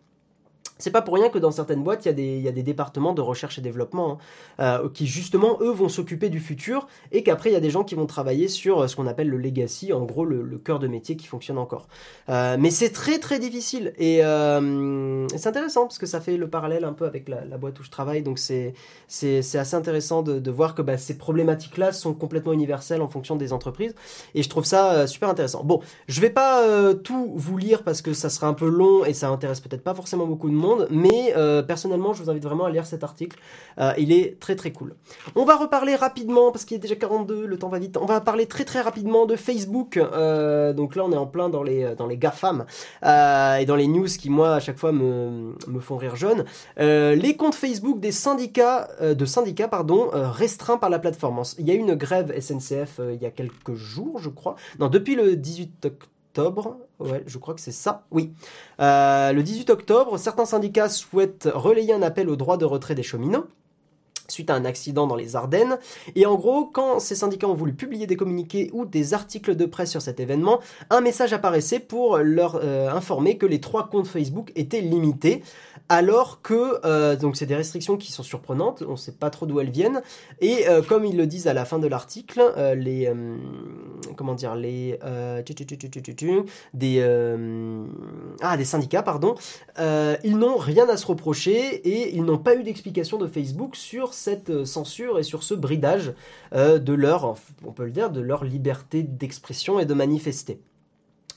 C'est 0.81 0.91
pas 0.91 1.01
pour 1.01 1.13
rien 1.13 1.29
que 1.29 1.37
dans 1.37 1.51
certaines 1.51 1.83
boîtes, 1.83 2.05
il 2.05 2.07
y, 2.07 2.11
a 2.11 2.13
des, 2.13 2.39
y 2.39 2.47
a 2.47 2.51
des 2.51 2.63
départements 2.63 3.13
de 3.13 3.21
recherche 3.21 3.59
et 3.59 3.61
développement 3.61 4.17
hein, 4.59 4.81
euh, 4.83 4.89
qui 4.89 5.05
justement, 5.05 5.57
eux, 5.61 5.69
vont 5.69 5.89
s'occuper 5.89 6.29
du 6.29 6.39
futur 6.39 6.87
et 7.11 7.21
qu'après, 7.21 7.51
il 7.51 7.53
y 7.53 7.55
a 7.55 7.59
des 7.59 7.69
gens 7.69 7.83
qui 7.83 7.93
vont 7.93 8.07
travailler 8.07 8.47
sur 8.47 8.79
euh, 8.79 8.87
ce 8.87 8.95
qu'on 8.95 9.05
appelle 9.05 9.29
le 9.29 9.37
legacy, 9.37 9.93
en 9.93 10.03
gros 10.05 10.25
le, 10.25 10.57
cœur 10.57 10.79
de 10.79 10.87
métier 10.87 11.15
qui 11.15 11.27
fonctionne 11.27 11.57
encore. 11.57 11.87
Euh, 12.29 12.57
mais 12.59 12.71
c'est 12.71 12.89
très 12.89 13.19
très 13.19 13.39
difficile 13.39 13.93
et, 13.97 14.21
c'est 15.35 15.47
intéressant 15.47 15.83
parce 15.83 15.97
que 15.97 16.05
ça 16.05 16.21
fait 16.21 16.37
le 16.37 16.49
parallèle 16.49 16.83
un 16.83 16.93
peu 16.93 17.05
avec 17.05 17.29
la, 17.29 17.57
boîte 17.57 17.79
où 17.79 17.83
je 17.83 17.89
travaille, 17.89 18.23
donc 18.23 18.39
c'est 18.39 18.73
assez 19.09 19.75
intéressant 19.75 20.23
de, 20.23 20.39
de 20.39 20.51
voir 20.51 20.73
que 20.75 20.81
bah, 20.81 20.97
ces 20.97 21.17
problématiques-là 21.17 21.91
sont 21.91 22.13
complètement 22.13 22.53
universelles 22.53 23.01
en 23.01 23.07
fonction 23.07 23.35
des 23.35 23.53
entreprises 23.53 23.93
et 24.35 24.43
je 24.43 24.49
trouve 24.49 24.65
ça 24.65 25.05
super 25.07 25.29
intéressant. 25.29 25.63
Bon, 25.63 25.81
je 26.07 26.21
vais 26.21 26.29
pas 26.29 26.93
tout 26.95 27.31
vous 27.35 27.57
lire 27.57 27.83
parce 27.83 28.01
que 28.01 28.13
ça 28.13 28.29
sera 28.29 28.47
un 28.47 28.53
peu 28.53 28.67
long 28.67 29.05
et 29.05 29.13
ça 29.13 29.29
intéresse 29.29 29.59
peut-être 29.59 29.83
pas 29.83 29.93
forcément 29.93 30.25
beaucoup 30.25 30.49
de 30.49 30.55
monde 30.55 30.70
mais 30.89 31.33
euh, 31.35 31.61
personnellement, 31.61 32.13
je 32.13 32.23
vous 32.23 32.29
invite 32.29 32.43
vraiment 32.43 32.65
à 32.65 32.69
lire 32.69 32.85
cet 32.85 33.03
article. 33.03 33.37
Euh, 33.79 33.93
il 33.97 34.11
est 34.11 34.39
très 34.39 34.55
très 34.55 34.71
cool. 34.71 34.95
On 35.35 35.45
va 35.45 35.55
reparler 35.55 35.95
rapidement, 35.95 36.51
parce 36.51 36.65
qu'il 36.65 36.77
est 36.77 36.79
déjà 36.79 36.95
42, 36.95 37.45
le 37.45 37.57
temps 37.57 37.69
va 37.69 37.79
vite. 37.79 37.97
On 37.97 38.05
va 38.05 38.21
parler 38.21 38.45
très 38.45 38.65
très 38.65 38.81
rapidement 38.81 39.25
de 39.25 39.35
Facebook. 39.35 39.97
Euh, 39.97 40.73
donc 40.73 40.95
là, 40.95 41.03
on 41.05 41.11
est 41.11 41.17
en 41.17 41.27
plein 41.27 41.49
dans 41.49 41.63
les, 41.63 41.95
dans 41.95 42.07
les 42.07 42.17
GAFAM 42.17 42.65
et 43.03 43.65
dans 43.65 43.75
les 43.75 43.87
news 43.87 44.07
qui, 44.07 44.29
moi, 44.29 44.55
à 44.55 44.59
chaque 44.59 44.77
fois 44.77 44.91
me, 44.91 45.55
me 45.67 45.79
font 45.79 45.97
rire 45.97 46.15
jaune. 46.15 46.45
les 46.77 47.35
comptes 47.37 47.55
Facebook 47.55 47.99
des 47.99 48.11
syndicats, 48.11 48.89
de 49.01 49.25
syndicats 49.25 49.67
pardon, 49.67 50.09
restreints 50.11 50.77
par 50.77 50.89
la 50.89 50.99
plateforme. 50.99 51.41
Il 51.57 51.67
y 51.67 51.71
a 51.71 51.73
eu 51.73 51.79
une 51.79 51.95
grève 51.95 52.33
SNCF 52.39 52.99
il 53.13 53.21
y 53.21 53.25
a 53.25 53.31
quelques 53.31 53.73
jours, 53.73 54.19
je 54.19 54.29
crois. 54.29 54.55
Non, 54.79 54.87
depuis 54.87 55.15
le 55.15 55.35
18 55.35 55.85
octobre 55.85 56.10
Ouais, 56.99 57.23
je 57.25 57.37
crois 57.37 57.53
que 57.53 57.61
c'est 57.61 57.71
ça. 57.71 58.05
Oui. 58.11 58.31
Euh, 58.79 59.31
le 59.33 59.43
18 59.43 59.69
octobre, 59.69 60.17
certains 60.17 60.45
syndicats 60.45 60.89
souhaitent 60.89 61.49
relayer 61.53 61.93
un 61.93 62.01
appel 62.01 62.29
au 62.29 62.35
droit 62.35 62.57
de 62.57 62.65
retrait 62.65 62.95
des 62.95 63.03
cheminots 63.03 63.47
suite 64.31 64.49
à 64.49 64.55
un 64.55 64.65
accident 64.65 65.05
dans 65.05 65.15
les 65.15 65.35
Ardennes. 65.35 65.77
Et 66.15 66.25
en 66.25 66.35
gros, 66.35 66.65
quand 66.65 66.99
ces 66.99 67.15
syndicats 67.15 67.47
ont 67.47 67.53
voulu 67.53 67.73
publier 67.73 68.07
des 68.07 68.15
communiqués 68.15 68.71
ou 68.73 68.85
des 68.85 69.13
articles 69.13 69.55
de 69.55 69.65
presse 69.65 69.91
sur 69.91 70.01
cet 70.01 70.19
événement, 70.19 70.59
un 70.89 71.01
message 71.01 71.33
apparaissait 71.33 71.79
pour 71.79 72.17
leur 72.17 72.55
euh, 72.55 72.89
informer 72.89 73.37
que 73.37 73.45
les 73.45 73.59
trois 73.59 73.89
comptes 73.89 74.07
Facebook 74.07 74.51
étaient 74.55 74.81
limités 74.81 75.43
alors 75.91 76.41
que 76.41 76.79
euh, 76.85 77.17
donc 77.17 77.35
c'est 77.35 77.45
des 77.45 77.55
restrictions 77.55 77.97
qui 77.97 78.13
sont 78.13 78.23
surprenantes, 78.23 78.81
on 78.87 78.91
ne 78.91 78.95
sait 78.95 79.11
pas 79.11 79.29
trop 79.29 79.45
d'où 79.45 79.59
elles 79.59 79.71
viennent, 79.71 80.01
et 80.39 80.69
euh, 80.69 80.81
comme 80.81 81.03
ils 81.03 81.17
le 81.17 81.27
disent 81.27 81.47
à 81.47 81.53
la 81.53 81.65
fin 81.65 81.79
de 81.79 81.87
l'article, 81.87 82.41
euh, 82.55 82.75
les 82.75 83.11
comment 84.15 84.33
dire 84.33 84.55
les 84.55 84.97
des 86.73 87.03
ah 88.41 88.57
des 88.57 88.65
syndicats 88.65 89.03
pardon, 89.03 89.35
ils 89.77 90.37
n'ont 90.37 90.55
rien 90.55 90.87
à 90.87 90.95
se 90.95 91.05
reprocher 91.05 91.59
et 91.59 92.15
ils 92.15 92.23
n'ont 92.23 92.37
pas 92.37 92.55
eu 92.55 92.63
d'explication 92.63 93.17
de 93.17 93.27
Facebook 93.27 93.75
sur 93.75 94.13
cette 94.13 94.63
censure 94.63 95.19
et 95.19 95.23
sur 95.23 95.43
ce 95.43 95.53
bridage 95.53 96.13
de 96.53 96.93
leur 96.93 97.35
on 97.65 97.73
peut 97.73 97.83
le 97.83 97.91
dire 97.91 98.11
de 98.11 98.21
leur 98.21 98.45
liberté 98.45 99.03
d'expression 99.03 99.77
et 99.77 99.85
de 99.85 99.93
manifester. 99.93 100.61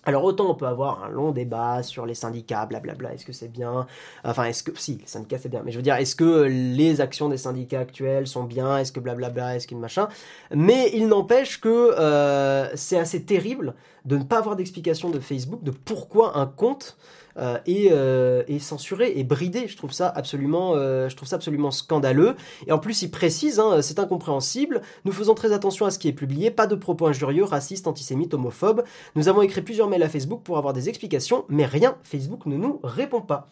Alors 0.07 0.25
autant 0.25 0.51
on 0.51 0.55
peut 0.55 0.67
avoir 0.67 1.05
un 1.05 1.09
long 1.09 1.33
débat 1.33 1.83
sur 1.83 2.07
les 2.07 2.15
syndicats, 2.15 2.67
blablabla, 2.67 3.15
est-ce 3.15 3.25
que 3.25 3.33
c'est 3.33 3.49
bien? 3.49 3.87
Enfin, 4.25 4.45
est-ce 4.45 4.63
que... 4.63 4.73
Si, 4.79 4.99
les 5.01 5.07
syndicats 5.07 5.39
c'est 5.39 5.49
bien, 5.49 5.63
mais 5.65 5.73
je 5.73 5.77
veux 5.77 5.83
dire, 5.83 5.95
est-ce 5.95 6.17
que 6.17 6.43
les 6.43 7.01
actions 7.01 7.29
des 7.29 7.39
syndicats 7.39 7.81
actuels 7.81 8.27
sont 8.27 8.45
bien? 8.45 8.79
Est-ce 8.79 8.93
que 8.93 9.01
blablabla, 9.01 9.57
est-ce 9.57 9.67
qu'il 9.67 9.79
machin? 9.79 10.09
Mais 10.53 10.91
il 10.95 11.09
n'empêche 11.09 11.61
que 11.61 11.69
euh, 11.99 12.69
c'est 12.75 12.99
assez 12.99 13.23
terrible 13.23 13.75
de 14.05 14.19
ne 14.19 14.25
pas 14.25 14.39
avoir 14.39 14.57
d'explication 14.57 15.11
de 15.11 15.19
Facebook 15.21 15.63
de 15.63 15.71
pourquoi 15.71 16.39
un 16.39 16.47
compte 16.47 16.97
euh, 17.37 17.59
euh, 17.69 18.45
est, 18.47 18.59
censuré 18.61 19.13
et 19.17 19.25
bridé. 19.25 19.67
Je 19.67 19.77
trouve 19.77 19.93
ça 19.93 20.09
absolument, 20.09 20.75
euh, 20.77 21.09
je 21.09 21.17
trouve 21.17 21.29
ça 21.29 21.37
absolument 21.37 21.71
scandaleux. 21.71 22.37
Et 22.67 22.73
en 22.73 22.79
plus, 22.79 23.03
il 23.03 23.11
précise, 23.11 23.59
hein, 23.59 23.83
c'est 23.83 23.99
incompréhensible. 23.99 24.83
Nous 25.05 25.13
faisons 25.13 25.35
très 25.35 25.53
attention 25.53 25.87
à 25.87 25.91
ce 25.91 25.99
qui 25.99 26.09
est 26.09 26.13
publié, 26.13 26.51
pas 26.51 26.67
de 26.67 26.77
propos 26.77 27.07
injurieux, 27.07 27.45
racistes, 27.45 27.89
antisémites, 27.89 28.35
homophobes. 28.35 28.85
Nous 29.17 29.29
avons 29.29 29.43
écrit 29.43 29.63
plusieurs 29.63 29.89
mails 29.89 30.03
à 30.03 30.09
Facebook 30.09 30.43
pour 30.45 30.59
avoir 30.59 30.73
des 30.73 30.89
explications, 30.89 31.45
mais 31.49 31.67
rien. 31.67 31.97
Facebook 32.05 32.47
ne 32.47 32.57
nous 32.57 32.81
répond 32.85 33.21
pas. 33.21 33.49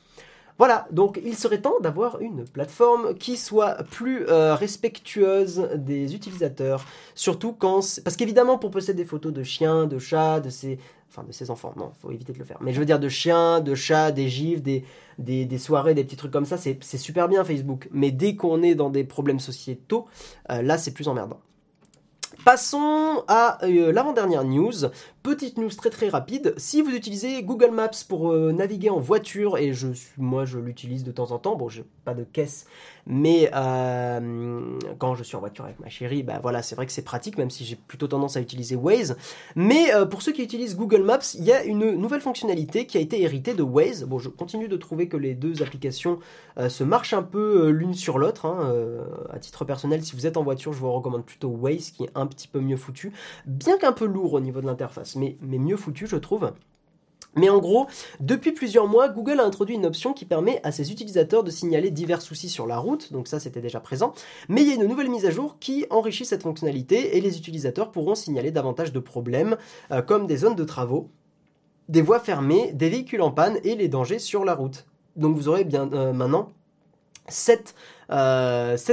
Voilà, 0.58 0.86
donc 0.92 1.18
il 1.24 1.34
serait 1.34 1.60
temps 1.60 1.80
d'avoir 1.80 2.20
une 2.20 2.44
plateforme 2.44 3.14
qui 3.14 3.36
soit 3.36 3.82
plus 3.90 4.26
respectueuse 4.28 5.70
des 5.74 6.14
utilisateurs, 6.14 6.84
surtout 7.14 7.52
quand... 7.52 7.80
Parce 8.04 8.16
qu'évidemment, 8.16 8.58
pour 8.58 8.70
posséder 8.70 9.02
des 9.02 9.08
photos 9.08 9.32
de 9.32 9.42
chiens, 9.42 9.86
de 9.86 9.98
chats, 9.98 10.40
de 10.40 10.50
ces 10.50 10.78
enfin 11.12 11.26
de 11.26 11.32
ses 11.32 11.50
enfants, 11.50 11.74
non, 11.76 11.92
faut 12.00 12.10
éviter 12.10 12.32
de 12.32 12.38
le 12.38 12.44
faire. 12.44 12.58
Mais 12.62 12.72
je 12.72 12.80
veux 12.80 12.86
dire 12.86 12.98
de 12.98 13.08
chiens, 13.08 13.60
de 13.60 13.74
chats, 13.74 14.12
des 14.12 14.28
gifs, 14.28 14.62
des, 14.62 15.58
soirées, 15.58 15.94
des 15.94 16.04
petits 16.04 16.16
trucs 16.16 16.32
comme 16.32 16.46
ça, 16.46 16.56
c'est 16.56 16.80
super 16.98 17.28
bien 17.28 17.44
Facebook. 17.44 17.88
Mais 17.92 18.10
dès 18.10 18.34
qu'on 18.34 18.62
est 18.62 18.74
dans 18.74 18.90
des 18.90 19.04
problèmes 19.04 19.40
sociétaux, 19.40 20.06
euh, 20.50 20.62
là 20.62 20.78
c'est 20.78 20.92
plus 20.92 21.08
emmerdant. 21.08 21.40
Passons 22.44 23.22
à 23.28 23.62
euh, 23.64 23.92
l'avant-dernière 23.92 24.44
news. 24.44 24.86
Petite 25.22 25.56
news 25.56 25.68
très 25.68 25.90
très 25.90 26.08
rapide. 26.08 26.52
Si 26.56 26.82
vous 26.82 26.90
utilisez 26.90 27.44
Google 27.44 27.70
Maps 27.70 27.90
pour 28.08 28.32
euh, 28.32 28.50
naviguer 28.50 28.90
en 28.90 28.98
voiture, 28.98 29.56
et 29.56 29.72
je, 29.72 29.86
moi 30.18 30.44
je 30.44 30.58
l'utilise 30.58 31.04
de 31.04 31.12
temps 31.12 31.30
en 31.30 31.38
temps, 31.38 31.54
bon 31.54 31.68
j'ai 31.68 31.84
pas 32.04 32.12
de 32.12 32.24
caisse, 32.24 32.66
mais 33.06 33.48
euh, 33.54 34.78
quand 34.98 35.14
je 35.14 35.22
suis 35.22 35.36
en 35.36 35.38
voiture 35.38 35.64
avec 35.64 35.78
ma 35.78 35.88
chérie, 35.88 36.24
bah 36.24 36.40
voilà 36.42 36.60
c'est 36.60 36.74
vrai 36.74 36.86
que 36.86 36.92
c'est 36.92 37.02
pratique, 37.02 37.38
même 37.38 37.50
si 37.50 37.64
j'ai 37.64 37.76
plutôt 37.76 38.08
tendance 38.08 38.36
à 38.36 38.40
utiliser 38.40 38.74
Waze. 38.74 39.16
Mais 39.54 39.92
pour 40.10 40.22
ceux 40.22 40.32
qui 40.32 40.42
utilisent 40.42 40.76
Google 40.76 41.04
Maps, 41.04 41.20
il 41.34 41.44
y 41.44 41.52
a 41.52 41.62
une 41.62 41.92
nouvelle 41.92 42.20
fonctionnalité 42.20 42.86
qui 42.86 42.98
a 42.98 43.00
été 43.00 43.22
héritée 43.22 43.54
de 43.54 43.62
Waze. 43.62 44.02
Bon 44.02 44.18
je 44.18 44.28
continue 44.28 44.66
de 44.66 44.76
trouver 44.76 45.06
que 45.06 45.16
les 45.16 45.34
deux 45.34 45.62
applications 45.62 46.18
se 46.68 46.82
marchent 46.82 47.14
un 47.14 47.22
peu 47.22 47.68
l'une 47.68 47.94
sur 47.94 48.18
l'autre. 48.18 48.46
Hein, 48.46 48.74
à 49.32 49.38
titre 49.38 49.64
personnel, 49.64 50.02
si 50.02 50.16
vous 50.16 50.26
êtes 50.26 50.36
en 50.36 50.42
voiture, 50.42 50.72
je 50.72 50.80
vous 50.80 50.90
recommande 50.90 51.24
plutôt 51.24 51.48
Waze 51.48 51.92
qui 51.92 52.04
est 52.04 52.10
un 52.16 52.26
petit 52.26 52.48
peu 52.48 52.58
mieux 52.58 52.76
foutu, 52.76 53.12
bien 53.46 53.78
qu'un 53.78 53.92
peu 53.92 54.06
lourd 54.06 54.32
au 54.32 54.40
niveau 54.40 54.60
de 54.60 54.66
l'interface, 54.66 55.11
mais, 55.16 55.36
mieux 55.42 55.76
foutu 55.76 56.06
je 56.06 56.16
trouve. 56.16 56.52
Mais 57.34 57.48
en 57.48 57.58
gros, 57.58 57.86
depuis 58.20 58.52
plusieurs 58.52 58.86
mois, 58.86 59.08
Google 59.08 59.40
a 59.40 59.44
introduit 59.44 59.74
une 59.74 59.86
option 59.86 60.12
qui 60.12 60.26
permet 60.26 60.60
à 60.64 60.72
ses 60.72 60.92
utilisateurs 60.92 61.42
de 61.42 61.50
signaler 61.50 61.90
divers 61.90 62.20
soucis 62.20 62.50
sur 62.50 62.66
la 62.66 62.76
route, 62.76 63.10
donc 63.10 63.26
ça 63.26 63.40
c'était 63.40 63.62
déjà 63.62 63.80
présent, 63.80 64.12
mais 64.50 64.60
il 64.60 64.68
y 64.68 64.72
a 64.72 64.74
une 64.74 64.86
nouvelle 64.86 65.08
mise 65.08 65.24
à 65.24 65.30
jour 65.30 65.56
qui 65.58 65.86
enrichit 65.88 66.26
cette 66.26 66.42
fonctionnalité 66.42 67.16
et 67.16 67.22
les 67.22 67.38
utilisateurs 67.38 67.90
pourront 67.90 68.14
signaler 68.14 68.50
davantage 68.50 68.92
de 68.92 69.00
problèmes, 69.00 69.56
euh, 69.92 70.02
comme 70.02 70.26
des 70.26 70.36
zones 70.36 70.56
de 70.56 70.64
travaux, 70.64 71.08
des 71.88 72.02
voies 72.02 72.20
fermées, 72.20 72.72
des 72.74 72.90
véhicules 72.90 73.22
en 73.22 73.30
panne 73.30 73.58
et 73.64 73.76
les 73.76 73.88
dangers 73.88 74.18
sur 74.18 74.44
la 74.44 74.54
route. 74.54 74.84
Donc 75.16 75.34
vous 75.34 75.48
aurez 75.48 75.64
bien 75.64 75.86
maintenant 75.86 76.50
7, 77.28 77.74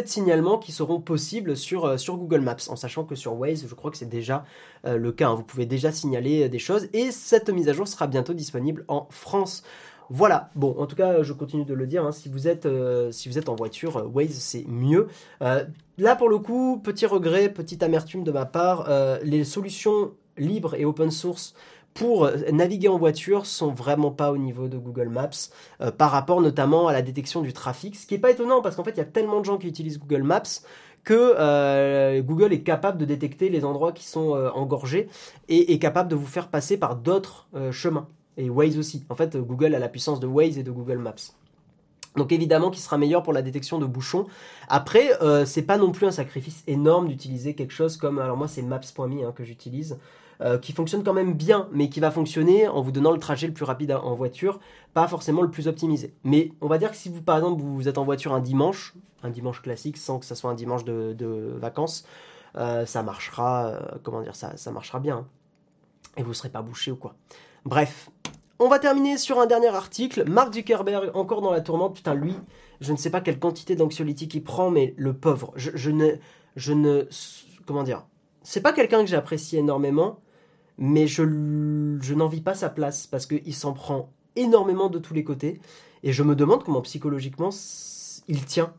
signalements 0.06 0.58
qui 0.58 0.72
seront 0.72 1.00
possibles 1.02 1.56
sur, 1.58 2.00
sur 2.00 2.18
Google 2.18 2.42
Maps, 2.42 2.58
en 2.70 2.76
sachant 2.76 3.04
que 3.04 3.16
sur 3.16 3.38
Waze, 3.38 3.66
je 3.68 3.76
crois 3.76 3.92
que 3.92 3.98
c'est 3.98 4.10
déjà 4.10 4.46
le 4.86 5.12
cas. 5.12 5.30
Hein. 5.30 5.36
Vous 5.36 5.44
pouvez 5.44 5.66
déjà 5.66 5.92
signaler 5.92 6.50
des 6.50 6.60
choses 6.60 6.88
et 6.94 7.12
cette 7.12 7.50
mise 7.50 7.70
à 7.70 7.74
jour 7.74 7.88
sera 7.88 8.08
bientôt 8.08 8.34
disponible 8.34 8.86
en 8.88 9.08
France. 9.10 9.64
Voilà, 10.12 10.50
bon, 10.56 10.76
en 10.80 10.88
tout 10.88 10.96
cas, 10.96 11.22
je 11.22 11.34
continue 11.34 11.66
de 11.66 11.74
le 11.76 11.86
dire, 11.86 12.04
hein, 12.04 12.12
si, 12.12 12.30
vous 12.30 12.48
êtes, 12.48 12.66
euh, 12.66 13.12
si 13.12 13.30
vous 13.30 13.38
êtes 13.38 13.48
en 13.48 13.56
voiture, 13.56 13.98
euh, 13.98 14.08
Waze, 14.08 14.40
c'est 14.40 14.66
mieux. 14.68 15.08
Euh, 15.44 15.64
là, 16.00 16.16
pour 16.16 16.30
le 16.30 16.40
coup, 16.40 16.82
petit 16.84 17.06
regret, 17.06 17.50
petite 17.50 17.84
amertume 17.84 18.24
de 18.24 18.32
ma 18.32 18.46
part, 18.46 18.90
les 19.24 19.44
solutions 19.44 20.12
libres 20.38 20.74
et 20.76 20.86
open 20.86 21.12
source 21.12 21.54
pour 21.94 22.30
naviguer 22.52 22.88
en 22.88 22.98
voiture 22.98 23.46
sont 23.46 23.72
vraiment 23.72 24.12
pas 24.12 24.32
au 24.32 24.38
niveau 24.38 24.68
de 24.68 24.78
Google 24.78 25.10
Maps, 25.10 25.50
par 25.98 26.12
rapport 26.12 26.42
notamment 26.42 26.88
à 26.88 26.94
la 26.94 27.02
détection 27.02 27.42
du 27.42 27.52
trafic, 27.52 27.96
ce 27.96 28.06
qui 28.08 28.14
n'est 28.14 28.20
pas 28.20 28.32
étonnant, 28.32 28.62
parce 28.62 28.76
qu'en 28.76 28.84
fait, 28.84 28.92
il 28.92 28.98
y 28.98 29.02
a 29.02 29.06
tellement 29.06 29.40
de 29.40 29.46
gens 29.46 29.58
qui 29.58 29.68
utilisent 29.68 30.00
Google 30.00 30.24
Maps 30.24 30.44
que 31.04 32.20
Google 32.22 32.54
est 32.54 32.62
capable 32.62 32.98
de 33.00 33.06
détecter 33.06 33.50
les 33.50 33.66
endroits 33.66 33.92
qui 33.92 34.06
sont 34.08 34.32
engorgés 34.54 35.10
et 35.50 35.74
est 35.74 35.80
capable 35.80 36.10
de 36.10 36.16
vous 36.16 36.28
faire 36.28 36.48
passer 36.48 36.78
par 36.78 36.96
d'autres 36.96 37.50
chemins 37.72 38.08
et 38.38 38.50
Waze 38.50 38.78
aussi. 38.78 39.04
En 39.10 39.16
fait, 39.16 39.36
Google 39.38 39.76
a 39.76 39.80
la 39.80 39.90
puissance 39.90 40.20
de 40.20 40.28
Waze 40.28 40.58
et 40.58 40.64
de 40.64 40.72
Google 40.72 40.98
Maps. 40.98 41.34
Donc 42.16 42.32
évidemment 42.32 42.72
qui 42.72 42.82
sera 42.82 42.98
meilleur 42.98 43.22
pour 43.22 43.34
la 43.34 43.42
détection 43.42 43.78
de 43.78 43.86
bouchons. 43.86 44.26
Après, 44.68 45.22
euh, 45.22 45.46
c'est 45.46 45.62
pas 45.62 45.78
non 45.78 45.92
plus 45.92 46.08
un 46.08 46.12
sacrifice 46.12 46.64
énorme 46.66 47.08
d'utiliser 47.08 47.54
quelque 47.54 47.74
chose 47.74 47.98
comme, 47.98 48.20
alors 48.20 48.36
moi 48.36 48.48
c'est 48.48 48.62
Maps.me 48.62 49.26
hein, 49.26 49.34
que 49.36 49.44
j'utilise, 49.44 50.00
euh, 50.42 50.58
qui 50.58 50.72
fonctionne 50.72 51.04
quand 51.04 51.14
même 51.14 51.34
bien, 51.34 51.68
mais 51.72 51.90
qui 51.90 52.00
va 52.00 52.12
fonctionner 52.12 52.68
en 52.68 52.82
vous 52.82 52.92
donnant 52.92 53.12
le 53.12 53.20
trajet 53.20 53.48
le 53.48 53.54
plus 53.54 53.66
rapide 53.66 53.92
en 53.92 54.16
voiture, 54.16 54.60
pas 54.94 55.08
forcément 55.08 55.42
le 55.42 55.52
plus 55.52 55.68
optimisé. 55.68 56.14
Mais 56.24 56.52
on 56.62 56.68
va 56.68 56.78
dire 56.78 56.92
que 56.92 56.98
si 56.98 57.10
vous 57.10 57.22
par 57.22 57.38
exemple 57.38 57.62
vous 57.62 57.88
êtes 57.88 57.98
en 57.98 58.06
voiture 58.06 58.34
un 58.34 58.40
dimanche, 58.40 58.96
un 59.24 59.30
dimanche 59.30 59.62
classique 59.62 59.98
sans 59.98 60.20
que 60.20 60.26
ça 60.26 60.36
soit 60.36 60.50
un 60.50 60.56
dimanche 60.56 60.86
de, 60.86 61.56
vacances, 61.58 62.06
euh, 62.56 62.86
ça 62.86 63.04
marchera, 63.04 63.80
comment 64.04 64.22
dire, 64.22 64.36
ça, 64.36 64.58
ça 64.58 64.72
marchera 64.72 65.00
bien. 65.00 65.18
Hein. 65.18 65.28
Et 66.18 66.24
vous 66.24 66.30
ne 66.30 66.34
serez 66.34 66.50
pas 66.50 66.62
bouché 66.62 66.92
ou 66.92 66.96
quoi. 66.96 67.16
Bref, 67.66 68.10
on 68.60 68.68
va 68.68 68.78
terminer 68.78 69.18
sur 69.18 69.40
un 69.40 69.46
dernier 69.46 69.68
article. 69.68 70.30
Mark 70.30 70.54
Zuckerberg, 70.54 71.12
encore 71.14 71.42
dans 71.42 71.52
la 71.52 71.62
tourmente. 71.62 71.96
Putain, 71.96 72.14
lui, 72.14 72.36
je 72.82 72.92
ne 72.92 72.98
sais 72.98 73.10
pas 73.10 73.22
quelle 73.22 73.40
quantité 73.40 73.76
d'anxiolytiques 73.76 74.34
il 74.36 74.44
prend, 74.44 74.70
mais 74.70 74.94
le 74.98 75.14
pauvre, 75.14 75.54
je, 75.56 75.92
ne. 75.92 76.16
Je 76.58 76.74
ne. 76.74 77.08
Comment 77.66 77.84
dire 77.84 78.06
C'est 78.44 78.62
pas 78.62 78.74
quelqu'un 78.74 79.00
que 79.00 79.08
j'apprécie 79.08 79.56
énormément, 79.56 80.20
mais 80.80 81.06
je, 81.06 81.24
je 82.02 82.14
n'envie 82.16 82.42
pas 82.42 82.56
sa 82.56 82.70
place 82.70 83.06
parce 83.06 83.28
qu'il 83.28 83.54
s'en 83.54 83.74
prend 83.74 84.10
énormément 84.36 84.90
de 84.90 84.98
tous 84.98 85.14
les 85.14 85.24
côtés. 85.24 85.60
Et 86.02 86.14
je 86.14 86.24
me 86.24 86.36
demande 86.36 86.64
comment 86.64 86.82
psychologiquement 86.82 87.50
il 88.28 88.46
tient. 88.46 88.74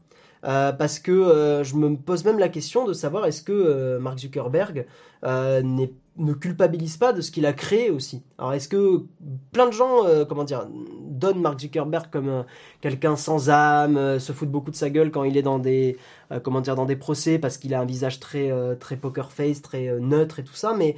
Euh, 0.44 0.72
parce 0.72 0.98
que 0.98 1.12
euh, 1.12 1.64
je 1.64 1.76
me 1.76 1.96
pose 1.96 2.24
même 2.24 2.38
la 2.38 2.48
question 2.48 2.86
de 2.86 2.94
savoir 2.94 3.26
est-ce 3.26 3.42
que 3.42 3.53
euh, 3.53 3.98
Mark 3.98 4.18
Zuckerberg 4.18 4.86
ne 5.22 6.32
culpabilise 6.34 6.96
pas 6.96 7.12
de 7.12 7.20
ce 7.20 7.30
qu'il 7.30 7.46
a 7.46 7.53
créé 7.53 7.90
aussi. 7.90 8.22
Alors 8.38 8.53
est-ce 8.53 8.68
que 8.68 9.05
plein 9.53 9.66
de 9.66 9.72
gens, 9.72 10.03
comment 10.28 10.44
dire, 10.44 10.66
donnent 11.09 11.40
Mark 11.40 11.61
Zuckerberg 11.61 12.07
comme 12.11 12.44
quelqu'un 12.82 13.16
sans 13.16 13.48
âme, 13.48 14.18
se 14.18 14.32
foutent 14.32 14.51
beaucoup 14.51 14.70
de 14.70 14.76
sa 14.76 14.90
gueule 14.90 15.11
quand 15.11 15.24
il 15.24 15.38
est 15.38 15.42
dans 15.42 15.59
des, 15.59 15.96
comment 16.42 16.61
dire, 16.61 16.74
dans 16.74 16.84
des 16.84 16.96
procès 16.96 17.38
parce 17.38 17.57
qu'il 17.57 17.74
a 17.74 17.80
un 17.80 17.86
visage 17.86 18.20
très, 18.20 18.51
très 18.78 18.96
poker 18.96 19.30
face, 19.30 19.62
très 19.62 19.98
neutre 19.98 20.40
et 20.40 20.44
tout 20.44 20.55
ça, 20.55 20.74
mais 20.76 20.96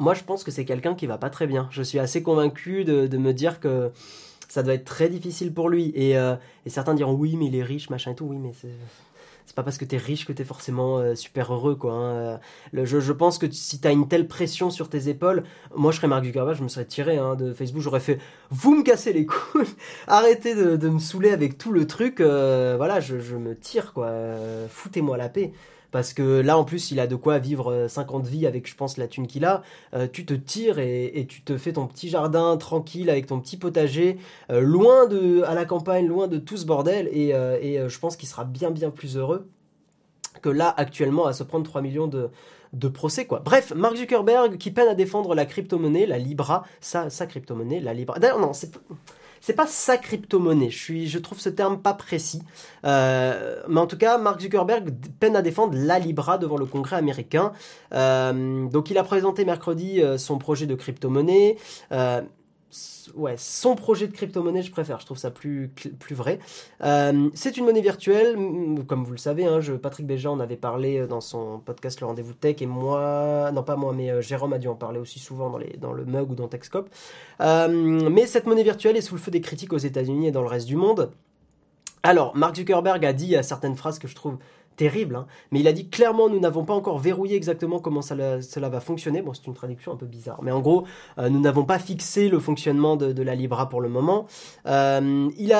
moi 0.00 0.14
je 0.14 0.24
pense 0.24 0.42
que 0.42 0.50
c'est 0.50 0.64
quelqu'un 0.64 0.96
qui 0.96 1.06
va 1.06 1.18
pas 1.18 1.30
très 1.30 1.46
bien. 1.46 1.68
Je 1.70 1.82
suis 1.82 2.00
assez 2.00 2.22
convaincu 2.22 2.84
de 2.84 3.16
me 3.16 3.32
dire 3.32 3.60
que 3.60 3.92
ça 4.50 4.64
doit 4.64 4.74
être 4.74 4.84
très 4.84 5.08
difficile 5.08 5.54
pour 5.54 5.68
lui. 5.68 5.94
Euh, 5.96 6.36
et, 6.66 6.70
certains 6.70 6.94
diront 6.94 7.14
oui, 7.14 7.36
mais 7.36 7.46
il 7.46 7.56
est 7.56 7.62
riche, 7.62 7.88
machin 7.88 8.10
et 8.10 8.14
tout. 8.14 8.26
Oui, 8.26 8.36
mais 8.36 8.52
c'est 8.52 9.54
pas 9.54 9.62
parce 9.62 9.78
que 9.78 9.84
tu 9.84 9.94
es 9.94 9.98
riche 9.98 10.26
que 10.26 10.32
tu 10.32 10.42
es 10.42 10.44
forcément 10.44 10.98
euh, 10.98 11.14
super 11.14 11.52
heureux 11.52 11.74
quoi. 11.74 11.92
Hein. 11.92 12.40
Le, 12.72 12.84
je, 12.84 13.12
pense 13.12 13.38
que 13.38 13.50
si 13.50 13.80
tu 13.80 13.88
as 13.88 13.90
une 13.90 14.06
telle 14.06 14.28
pression 14.28 14.70
sur 14.70 14.88
tes 14.88 15.08
épaules, 15.08 15.42
moi 15.74 15.90
je 15.90 15.96
serais 15.96 16.06
Mark 16.06 16.24
Zuckerberg, 16.24 16.56
je 16.56 16.62
me 16.62 16.68
serais 16.68 16.84
tiré 16.84 17.16
hein, 17.16 17.34
de 17.34 17.52
Facebook, 17.52 17.82
j'aurais 17.82 18.00
fait 18.00 18.18
vous 18.50 18.76
me 18.76 18.82
cassez 18.84 19.12
les 19.12 19.26
couilles, 19.26 19.66
arrêtez 20.06 20.54
de, 20.54 20.88
me 20.88 21.00
saouler 21.00 21.30
avec 21.30 21.58
tout 21.58 21.72
le 21.72 21.86
truc, 21.88 22.20
euh, 22.20 22.74
voilà, 22.76 23.00
je, 23.00 23.18
je, 23.18 23.34
me 23.34 23.56
tire 23.56 23.92
quoi, 23.92 24.12
foutez-moi 24.68 25.16
la 25.16 25.28
paix 25.28 25.52
parce 25.90 26.12
que 26.12 26.40
là 26.40 26.58
en 26.58 26.64
plus 26.64 26.90
il 26.90 27.00
a 27.00 27.06
de 27.06 27.16
quoi 27.16 27.38
vivre 27.38 27.86
50 27.88 28.24
euh, 28.24 28.28
vies 28.28 28.46
avec 28.46 28.68
je 28.68 28.74
pense 28.74 28.96
la 28.96 29.08
thune 29.08 29.26
qu'il 29.26 29.44
a, 29.44 29.62
euh, 29.94 30.06
tu 30.10 30.24
te 30.24 30.34
tires 30.34 30.78
et, 30.78 31.26
tu 31.28 31.42
te 31.42 31.56
fais 31.56 31.74
ton 31.74 31.86
petit 31.86 32.08
jardin 32.08 32.56
tranquille 32.56 33.10
avec 33.10 33.26
ton 33.26 33.40
petit 33.40 33.56
potager, 33.56 34.18
euh, 34.50 34.60
loin 34.60 35.06
de, 35.06 35.42
à 35.42 35.54
la 35.54 35.64
campagne, 35.64 36.06
loin 36.06 36.28
de 36.28 36.38
tout 36.38 36.56
ce 36.56 36.66
bordel 36.66 37.08
et, 37.12 37.30
je 37.88 37.98
pense 37.98 38.16
qu'il 38.16 38.28
sera 38.28 38.44
bien 38.44 38.70
bien 38.70 38.90
plus 38.90 39.16
heureux 39.16 39.48
que 40.42 40.48
là 40.48 40.72
actuellement 40.76 41.26
à 41.26 41.32
se 41.32 41.42
prendre 41.42 41.64
3 41.64 41.82
millions 41.82 42.06
de, 42.06 42.30
de 42.72 42.88
procès 42.88 43.26
quoi. 43.26 43.40
Bref, 43.40 43.72
Mark 43.74 43.96
Zuckerberg 43.96 44.58
qui 44.58 44.70
peine 44.70 44.88
à 44.88 44.94
défendre 44.94 45.34
la 45.34 45.46
crypto-monnaie, 45.46 46.06
la 46.06 46.18
Libra, 46.18 46.64
sa, 46.80 47.10
sa 47.10 47.26
crypto-monnaie, 47.26 47.80
la 47.80 47.94
Libra. 47.94 48.18
D'ailleurs 48.18 48.40
non, 48.40 48.52
c'est 48.52 48.70
c'est 49.40 49.54
pas 49.54 49.66
sa 49.66 49.96
crypto-monnaie. 49.96 50.70
Je, 50.70 50.78
suis, 50.78 51.08
je 51.08 51.18
trouve 51.18 51.40
ce 51.40 51.48
terme 51.48 51.80
pas 51.80 51.94
précis. 51.94 52.42
Euh, 52.84 53.62
mais 53.68 53.80
en 53.80 53.86
tout 53.86 53.98
cas, 53.98 54.18
Mark 54.18 54.40
Zuckerberg 54.40 54.90
peine 55.18 55.36
à 55.36 55.42
défendre 55.42 55.74
la 55.76 55.98
Libra 55.98 56.38
devant 56.38 56.56
le 56.56 56.66
Congrès 56.66 56.96
américain. 56.96 57.52
Euh, 57.92 58.66
donc 58.68 58.90
il 58.90 58.98
a 58.98 59.04
présenté 59.04 59.44
mercredi 59.44 60.02
euh, 60.02 60.18
son 60.18 60.38
projet 60.38 60.66
de 60.66 60.74
crypto-monnaie 60.74 61.56
ouais, 63.14 63.34
son 63.36 63.74
projet 63.74 64.06
de 64.06 64.12
crypto-monnaie, 64.12 64.62
je 64.62 64.70
préfère, 64.70 65.00
je 65.00 65.06
trouve 65.06 65.18
ça 65.18 65.30
plus, 65.30 65.68
plus 65.68 66.14
vrai. 66.14 66.38
Euh, 66.82 67.28
c'est 67.34 67.56
une 67.56 67.64
monnaie 67.64 67.80
virtuelle, 67.80 68.36
comme 68.86 69.04
vous 69.04 69.12
le 69.12 69.18
savez, 69.18 69.46
hein, 69.46 69.60
je, 69.60 69.72
Patrick 69.72 70.06
Béja 70.06 70.30
en 70.30 70.40
avait 70.40 70.56
parlé 70.56 70.98
euh, 70.98 71.06
dans 71.06 71.20
son 71.20 71.58
podcast 71.58 72.00
Le 72.00 72.06
Rendez-vous 72.06 72.34
Tech, 72.34 72.56
et 72.60 72.66
moi, 72.66 73.50
non 73.52 73.62
pas 73.62 73.76
moi, 73.76 73.92
mais 73.94 74.10
euh, 74.10 74.20
Jérôme 74.20 74.52
a 74.52 74.58
dû 74.58 74.68
en 74.68 74.74
parler 74.74 74.98
aussi 74.98 75.18
souvent 75.18 75.50
dans, 75.50 75.58
les, 75.58 75.76
dans 75.78 75.92
le 75.92 76.04
mug 76.04 76.30
ou 76.30 76.34
dans 76.34 76.48
Techscope. 76.48 76.88
mais 77.40 78.26
cette 78.26 78.46
monnaie 78.46 78.62
virtuelle 78.62 78.96
est 78.96 79.02
sous 79.02 79.14
le 79.14 79.20
feu 79.20 79.30
des 79.30 79.40
critiques 79.40 79.72
aux 79.72 79.78
États-Unis 79.78 80.28
et 80.28 80.32
dans 80.32 80.42
le 80.42 80.48
reste 80.48 80.66
du 80.66 80.76
monde. 80.76 81.10
Alors, 82.02 82.34
Mark 82.34 82.56
Zuckerberg 82.56 83.04
a 83.04 83.12
dit 83.12 83.36
certaines 83.42 83.76
phrases 83.76 83.98
que 83.98 84.08
je 84.08 84.14
trouve 84.14 84.38
terrible, 84.76 85.16
hein. 85.16 85.26
mais 85.50 85.60
il 85.60 85.68
a 85.68 85.72
dit 85.72 85.88
clairement 85.88 86.28
nous 86.28 86.40
n'avons 86.40 86.64
pas 86.64 86.74
encore 86.74 86.98
verrouillé 86.98 87.36
exactement 87.36 87.80
comment 87.80 88.02
cela, 88.02 88.38
va 88.68 88.80
fonctionner. 88.80 89.22
Bon, 89.22 89.34
c'est 89.34 89.46
une 89.46 89.54
traduction 89.54 89.92
un 89.92 89.96
peu 89.96 90.06
bizarre, 90.06 90.42
mais 90.42 90.50
en 90.50 90.60
gros, 90.60 90.84
euh, 91.18 91.28
nous 91.28 91.40
n'avons 91.40 91.64
pas 91.64 91.78
fixé 91.78 92.28
le 92.28 92.38
fonctionnement 92.38 92.96
de, 92.96 93.22
la 93.22 93.34
Libra 93.34 93.68
pour 93.68 93.80
le 93.80 93.88
moment. 93.88 94.26
Euh, 94.66 95.28
il 95.36 95.50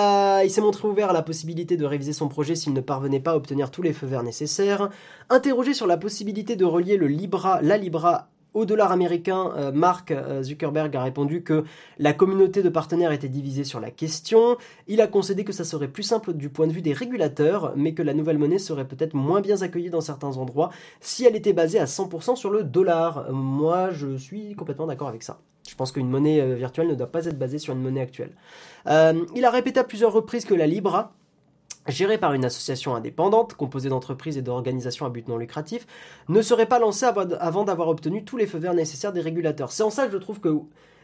il 0.45 0.51
s'est 0.51 0.61
montré 0.61 0.89
ouvert 0.89 1.11
à 1.11 1.13
la 1.13 1.23
possibilité 1.23 1.77
de 1.77 1.85
réviser 1.85 2.13
son 2.13 2.29
projet 2.29 2.55
s'il 2.55 2.73
ne 2.73 2.81
parvenait 2.81 3.21
pas 3.21 3.33
à 3.33 3.37
obtenir 3.37 3.71
tous 3.71 3.83
les 3.83 3.93
feux 3.93 4.07
verts 4.07 4.23
nécessaires. 4.23 4.89
Interrogé 5.29 5.75
sur 5.75 5.87
la 5.87 5.97
possibilité 5.97 6.57
de 6.57 6.65
relier 6.65 6.97
le 6.97 7.07
Libra, 7.07 7.61
la 7.63 7.77
Libra 7.77 8.29
au 8.55 8.65
dollar 8.65 8.93
américain, 8.93 9.53
euh, 9.57 9.73
Mark 9.73 10.11
euh, 10.11 10.43
Zuckerberg 10.43 10.95
a 10.97 11.03
répondu 11.03 11.43
que 11.43 11.65
la 11.99 12.13
communauté 12.13 12.63
de 12.63 12.69
partenaires 12.69 13.13
était 13.13 13.29
divisée 13.29 13.65
sur 13.65 13.81
la 13.81 13.91
question. 13.91 14.57
Il 14.89 15.01
a 15.01 15.07
concédé 15.07 15.45
que 15.45 15.53
ça 15.53 15.65
serait 15.65 15.89
plus 15.89 16.03
simple 16.03 16.33
du 16.33 16.49
point 16.49 16.67
de 16.67 16.73
vue 16.73 16.83
des 16.83 16.93
régulateurs, 16.93 17.73
mais 17.77 17.95
que 17.95 18.03
la 18.03 18.15
nouvelle 18.15 18.39
monnaie 18.39 18.59
serait 18.59 18.87
peut-être 18.87 19.15
moins 19.15 19.41
bien 19.41 19.63
accueillie 19.63 19.91
dans 19.91 20.01
certains 20.01 20.37
endroits 20.37 20.71
si 21.01 21.25
elle 21.25 21.37
était 21.37 21.53
basée 21.53 21.79
à 21.79 21.85
100% 21.85 22.37
sur 22.37 22.51
le 22.51 22.65
dollar. 22.65 23.33
Moi, 23.33 23.91
je 23.91 24.17
suis 24.17 24.55
complètement 24.55 24.87
d'accord 24.87 25.09
avec 25.09 25.23
ça. 25.23 25.39
Je 25.69 25.75
pense 25.77 25.93
qu'une 25.93 26.09
monnaie 26.09 26.41
euh, 26.41 26.55
virtuelle 26.55 26.89
ne 26.89 26.95
doit 26.95 27.13
pas 27.13 27.27
être 27.27 27.39
basée 27.39 27.59
sur 27.59 27.75
une 27.75 27.83
monnaie 27.83 28.01
actuelle. 28.01 28.33
il 28.87 29.45
a 29.45 29.51
répété 29.51 29.79
à 29.79 29.85
plusieurs 29.85 30.13
reprises 30.13 30.45
que 30.45 30.55
la 30.55 30.67
Libra, 30.67 31.13
gérée 31.89 32.19
par 32.19 32.35
une 32.35 32.45
association 32.45 32.95
indépendante, 32.95 33.55
composée 33.55 33.89
d'entreprises 33.89 34.37
et 34.37 34.43
d'organisations 34.43 35.07
à 35.07 35.11
but 35.11 35.29
non 35.29 35.39
lucratif, 35.39 35.87
ne 36.29 36.43
serait 36.43 36.67
pas 36.67 36.79
lancée 36.79 37.07
avant 37.07 37.65
d'avoir 37.65 37.89
obtenu 37.89 38.25
tous 38.25 38.37
les 38.37 38.47
feux 38.47 38.59
verts 38.59 38.75
nécessaires 38.75 39.13
des 39.13 39.21
régulateurs. 39.21 39.73
C'est 39.73 39.83
en 39.83 39.91
ça 39.91 40.07
que 40.07 40.13
je 40.13 40.19
trouve 40.19 40.41
que 40.41 40.55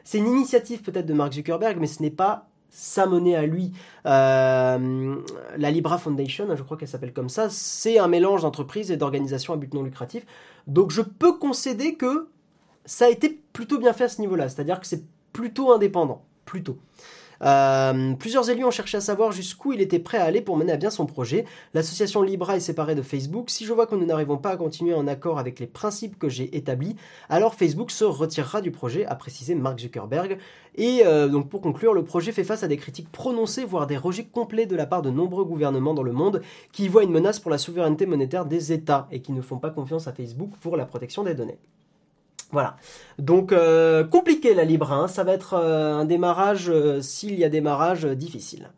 c'est 0.05 0.19
une 0.19 0.27
initiative 0.27 0.83
peut-être 0.83 1.07
de 1.07 1.15
Mark 1.15 1.33
Zuckerberg, 1.33 1.79
mais 1.81 1.87
ce 1.87 2.03
n'est 2.03 2.11
pas 2.11 2.49
sa 2.71 3.07
monnaie 3.07 3.35
à 3.35 3.47
lui. 3.47 3.73
Euh, 4.05 5.17
la 5.57 5.71
Libra 5.71 5.99
Foundation, 5.99 6.55
je 6.55 6.63
crois 6.63 6.77
qu'elle 6.77 6.89
s'appelle 6.89 7.13
comme 7.13 7.31
ça, 7.31 7.49
c'est 7.49 7.99
un 7.99 8.09
mélange 8.09 8.43
d'entreprises 8.43 8.91
et 8.91 8.97
d'organisations 8.97 9.55
à 9.55 9.57
but 9.57 9.73
non 9.73 9.83
lucratif. 9.83 10.27
Donc 10.67 10.91
je 10.91 11.01
peux 11.01 11.39
concéder 11.39 11.95
que 11.95 12.29
ça 12.85 13.07
a 13.07 13.09
été 13.09 13.41
plutôt 13.53 13.79
bien 13.79 13.93
fait 13.93 14.05
à 14.05 14.09
ce 14.09 14.21
niveau-là, 14.21 14.49
c'est-à-dire 14.49 14.79
que 14.79 14.87
c'est 14.87 15.05
plutôt 15.33 15.73
indépendant, 15.73 16.23
plutôt. 16.45 16.79
Euh, 17.43 18.15
plusieurs 18.15 18.49
élus 18.51 18.65
ont 18.65 18.71
cherché 18.71 18.97
à 18.97 19.01
savoir 19.01 19.33
jusqu'où 19.33 19.73
il 19.73 19.81
était 19.81 19.99
prêt 19.99 20.19
à 20.19 20.25
aller 20.25 20.41
pour 20.41 20.57
mener 20.57 20.73
à 20.73 20.77
bien 20.77 20.91
son 20.91 21.07
projet. 21.07 21.45
L'association 21.75 22.23
Libra 22.23 22.57
est 22.57 22.61
séparée 22.61 22.95
de 22.95 23.03
Facebook. 23.03 23.51
Si 23.51 23.65
je 23.65 23.73
vois 23.73 23.87
que 23.87 23.95
nous 23.95 24.07
n'arrivons 24.07 24.39
pas 24.39 24.51
à 24.51 24.57
continuer 24.57 24.95
en 24.95 25.07
accord 25.07 25.39
avec 25.39 25.61
les 25.61 25.67
principes 25.67 26.19
que 26.19 26.29
j'ai 26.29 26.57
établis, 26.57 26.97
alors 27.29 27.55
Facebook 27.55 27.91
se 27.91 28.05
retirera 28.05 28.61
du 28.61 28.71
projet, 28.71 29.07
a 29.07 29.15
précisé 29.15 29.55
Mark 29.55 29.79
Zuckerberg. 29.79 30.39
Et 30.77 31.03
euh, 31.05 31.29
donc 31.29 31.49
pour 31.49 31.61
conclure, 31.61 31.95
le 31.95 32.05
projet 32.05 32.33
fait 32.33 32.45
face 32.45 32.63
à 32.63 32.69
des 32.69 32.77
critiques 32.77 33.11
prononcées, 33.11 33.65
voire 33.65 33.87
des 33.87 33.97
rejets 33.97 34.27
complets 34.27 34.67
de 34.67 34.77
la 34.77 34.87
part 34.87 35.03
de 35.03 35.11
nombreux 35.11 35.45
gouvernements 35.45 35.95
dans 35.95 36.03
le 36.03 36.13
monde 36.13 36.43
qui 36.73 36.85
y 36.85 36.89
voient 36.89 37.05
une 37.05 37.13
menace 37.13 37.41
pour 37.41 37.51
la 37.51 37.59
souveraineté 37.59 38.07
monétaire 38.07 38.45
des 38.45 38.73
États 38.73 39.09
et 39.11 39.21
qui 39.21 39.33
ne 39.33 39.41
font 39.41 39.59
pas 39.59 39.71
confiance 39.71 40.07
à 40.07 40.13
Facebook 40.13 40.51
pour 40.61 40.77
la 40.77 40.87
protection 40.87 41.23
des 41.23 41.35
données. 41.35 41.59
Voilà. 42.53 42.77
Donc 43.19 43.53
compliqué 44.11 44.55
la 44.55 44.65
Libre, 44.65 44.93
hein. 44.93 45.09
ça 45.09 45.25
va 45.25 45.33
être 45.33 45.55
un 45.55 46.05
démarrage, 46.05 46.73
s'il 47.01 47.39
y 47.39 47.45
a 47.45 47.49
démarrage, 47.49 48.05
difficile. 48.05 48.71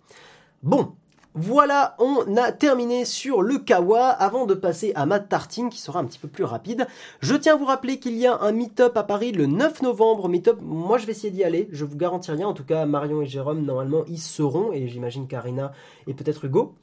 Bon, 0.62 0.94
voilà, 1.34 1.94
on 2.00 2.36
a 2.36 2.50
terminé 2.50 3.04
sur 3.04 3.42
le 3.42 3.58
Kawa. 3.58 4.08
Avant 4.08 4.46
de 4.46 4.54
passer 4.54 4.92
à 4.96 5.06
ma 5.06 5.20
tartine 5.20 5.68
qui 5.68 5.78
sera 5.80 6.00
un 6.00 6.04
petit 6.04 6.18
peu 6.18 6.26
plus 6.26 6.42
rapide, 6.42 6.88
je 7.20 7.36
tiens 7.36 7.54
à 7.54 7.56
vous 7.56 7.66
rappeler 7.66 8.00
qu'il 8.00 8.16
y 8.16 8.26
a 8.26 8.40
un 8.40 8.50
meet-up 8.50 8.96
à 8.96 9.04
Paris 9.04 9.30
le 9.30 9.46
9 9.46 9.82
novembre. 9.82 10.28
Meet-up, 10.28 10.58
moi 10.60 10.98
je 10.98 11.06
vais 11.06 11.12
essayer 11.12 11.30
d'y 11.30 11.44
aller, 11.44 11.68
je 11.70 11.84
vous 11.84 11.96
garantis 11.96 12.32
rien. 12.32 12.48
En 12.48 12.54
tout 12.54 12.64
cas, 12.64 12.86
Marion 12.86 13.22
et 13.22 13.26
Jérôme, 13.26 13.62
normalement, 13.64 14.02
ils 14.08 14.18
seront, 14.18 14.72
et 14.72 14.88
j'imagine 14.88 15.28
Karina 15.28 15.70
et 16.08 16.14
peut-être 16.14 16.44
Hugo. 16.44 16.74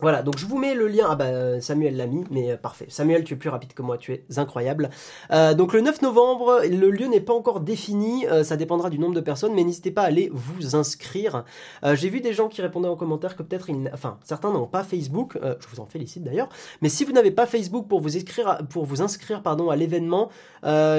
Voilà, 0.00 0.22
donc 0.22 0.38
je 0.38 0.46
vous 0.46 0.58
mets 0.58 0.74
le 0.74 0.88
lien. 0.88 1.06
Ah 1.08 1.14
bah 1.14 1.60
Samuel 1.60 1.96
l'a 1.96 2.06
mis, 2.06 2.24
mais 2.30 2.52
euh, 2.52 2.56
parfait. 2.56 2.86
Samuel, 2.88 3.24
tu 3.24 3.34
es 3.34 3.36
plus 3.36 3.48
rapide 3.48 3.74
que 3.74 3.82
moi, 3.82 3.96
tu 3.96 4.12
es 4.12 4.24
incroyable. 4.36 4.90
Euh, 5.30 5.54
donc 5.54 5.72
le 5.72 5.80
9 5.80 6.02
novembre, 6.02 6.62
le 6.68 6.90
lieu 6.90 7.06
n'est 7.06 7.20
pas 7.20 7.32
encore 7.32 7.60
défini, 7.60 8.26
euh, 8.26 8.42
ça 8.42 8.56
dépendra 8.56 8.90
du 8.90 8.98
nombre 8.98 9.14
de 9.14 9.20
personnes, 9.20 9.54
mais 9.54 9.62
n'hésitez 9.62 9.92
pas 9.92 10.02
à 10.02 10.06
aller 10.06 10.30
vous 10.32 10.74
inscrire. 10.76 11.44
J'ai 11.82 12.08
vu 12.08 12.20
des 12.20 12.32
gens 12.32 12.48
qui 12.48 12.62
répondaient 12.62 12.88
en 12.88 12.96
commentaire 12.96 13.36
que 13.36 13.42
peut-être, 13.42 13.68
enfin 13.92 14.18
certains 14.24 14.52
n'ont 14.52 14.66
pas 14.66 14.82
Facebook, 14.82 15.38
je 15.42 15.68
vous 15.68 15.80
en 15.80 15.86
félicite 15.86 16.24
d'ailleurs, 16.24 16.48
mais 16.82 16.88
si 16.88 17.04
vous 17.04 17.12
n'avez 17.12 17.30
pas 17.30 17.46
Facebook 17.46 17.86
pour 17.88 18.00
vous 18.00 18.16
inscrire, 18.16 18.58
pour 18.68 18.84
vous 18.84 19.02
inscrire 19.02 19.42
pardon, 19.42 19.70
à 19.70 19.76
l'événement, 19.76 20.30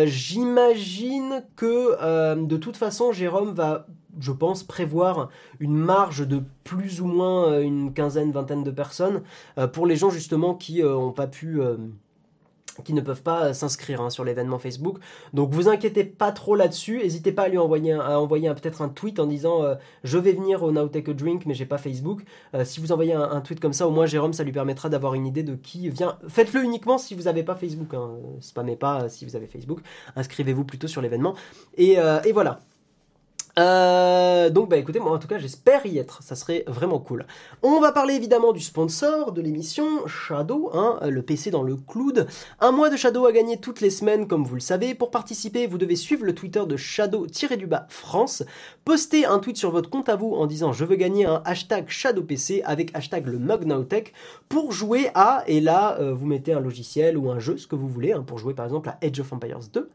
j'imagine 0.05 1.43
que 1.55 2.35
de 2.35 2.57
toute 2.57 2.77
façon 2.77 3.11
Jérôme 3.11 3.53
va 3.53 3.87
je 4.20 4.32
pense, 4.32 4.63
prévoir 4.63 5.30
une 5.59 5.76
marge 5.76 6.28
de 6.28 6.41
plus 6.63 7.01
ou 7.01 7.05
moins 7.05 7.51
euh, 7.51 7.61
une 7.61 7.93
quinzaine, 7.93 8.32
vingtaine 8.32 8.63
de 8.63 8.72
personnes 8.72 9.22
euh, 9.57 9.68
pour 9.68 9.86
les 9.86 9.95
gens 9.95 10.09
justement 10.09 10.53
qui 10.55 10.82
n'ont 10.82 11.09
euh, 11.09 11.13
pas 11.13 11.28
pu 11.28 11.61
qui 12.84 12.91
ne 12.91 12.99
peuvent 12.99 13.22
pas 13.22 13.53
s'inscrire 13.53 14.01
hein, 14.01 14.09
sur 14.09 14.26
l'événement 14.26 14.59
Facebook. 14.59 14.97
Donc 15.34 15.53
vous 15.53 15.70
inquiétez 15.70 16.03
pas 16.03 16.34
trop 16.34 16.55
là-dessus. 16.55 16.97
N'hésitez 16.97 17.32
pas 17.32 17.43
à 17.43 17.47
lui 17.47 17.57
envoyer, 17.57 17.93
à 17.93 18.20
envoyer 18.20 18.53
peut-être 18.53 18.82
un 18.82 18.89
tweet 18.89 19.18
en 19.22 19.28
disant 19.28 19.63
je 20.03 20.18
vais 20.18 20.34
venir 20.34 20.61
au 20.61 20.74
Now 20.74 20.89
Take 20.89 21.09
a 21.09 21.13
Drink 21.13 21.45
mais 21.45 21.53
j'ai 21.53 21.66
pas 21.66 21.78
Facebook. 21.78 22.26
si 22.66 22.82
vous 22.82 22.91
envoyez 22.91 23.13
un, 23.13 23.39
tweet 23.39 23.61
comme 23.61 23.72
ça, 23.72 23.88
au 23.88 23.91
moins 23.91 24.07
Jérôme, 24.07 24.34
ça 24.34 24.43
lui 24.43 24.51
permettra 24.51 24.89
d'avoir 24.89 25.13
une 25.13 25.26
idée 25.26 25.43
de 25.43 25.55
qui 25.55 25.88
vient. 25.88 26.18
Faites-le 26.28 26.66
uniquement 26.66 26.97
si 26.97 27.16
vous 27.16 27.24
n'avez 27.24 27.43
pas 27.43 27.55
Facebook. 27.55 27.93
Hein. 27.93 28.09
Spammez 28.41 28.76
pas 28.76 29.07
si 29.07 29.24
vous 29.24 29.38
avez 29.38 29.47
Facebook. 29.47 29.80
Inscrivez-vous 30.18 30.66
plutôt 30.66 30.89
sur 30.89 31.01
l'événement. 31.01 31.36
et 31.78 31.95
voilà. 32.34 32.59
Euh, 33.58 34.49
donc 34.49 34.70
bah 34.70 34.76
écoutez, 34.76 34.99
moi 34.99 35.12
en 35.12 35.18
tout 35.18 35.30
cas 35.30 35.38
j'espère 35.38 35.86
y 35.86 35.97
être, 35.97 36.22
ça 36.22 36.36
serait 36.36 36.66
vraiment 36.68 36.99
cool. 36.99 37.26
On 37.64 37.80
va 37.80 37.93
parler 37.93 38.16
évidemment 38.16 38.51
du 38.51 38.60
sponsor 38.60 39.32
de 39.32 39.41
l'émission, 39.41 40.06
Shadow, 40.08 40.72
hein, 40.74 40.99
le 41.08 41.22
PC 41.22 41.51
dans 41.51 41.64
le 41.64 41.78
cloud. 41.78 42.28
Un 42.60 42.72
mois 42.72 42.89
de 42.89 42.97
Shadow 42.97 43.26
à 43.26 43.32
gagner 43.32 43.58
toutes 43.58 43.80
les 43.80 43.89
semaines 43.89 44.28
comme 44.28 44.43
vous 44.43 44.56
le 44.56 44.62
savez. 44.62 44.93
Pour 44.93 45.10
participer, 45.10 45.68
vous 45.68 45.78
devez 45.78 45.95
suivre 45.95 46.26
le 46.26 46.36
Twitter 46.36 46.64
de 46.68 46.76
Shadow-du-bas 46.76 47.86
France, 47.88 48.43
poster 48.84 49.26
un 49.26 49.39
tweet 49.39 49.56
sur 49.56 49.72
votre 49.72 49.89
compte 49.89 50.10
à 50.10 50.18
vous 50.18 50.34
en 50.34 50.47
disant 50.47 50.74
je 50.74 50.84
veux 50.84 50.97
gagner 50.97 51.26
un 51.26 51.41
hashtag 51.45 51.86
ShadowPC 51.88 52.62
avec 52.66 52.93
hashtag 52.93 53.26
le 53.28 53.39
MugNowTech 53.39 54.12
pour 54.49 54.74
jouer 54.74 55.10
à, 55.16 55.45
et 55.47 55.62
là 55.62 55.97
euh, 56.01 56.14
vous 56.14 56.26
mettez 56.26 56.51
un 56.51 56.60
logiciel 56.60 57.18
ou 57.18 57.32
un 57.32 57.39
jeu, 57.39 57.56
ce 57.56 57.68
que 57.68 57.76
vous 57.76 57.88
voulez, 57.88 58.12
hein, 58.12 58.24
pour 58.28 58.38
jouer 58.38 58.53
par 58.53 58.66
exemple 58.66 58.89
à 58.89 58.97
Edge 59.01 59.22
of 59.22 59.32
Empires 59.32 59.60
2 59.72 59.89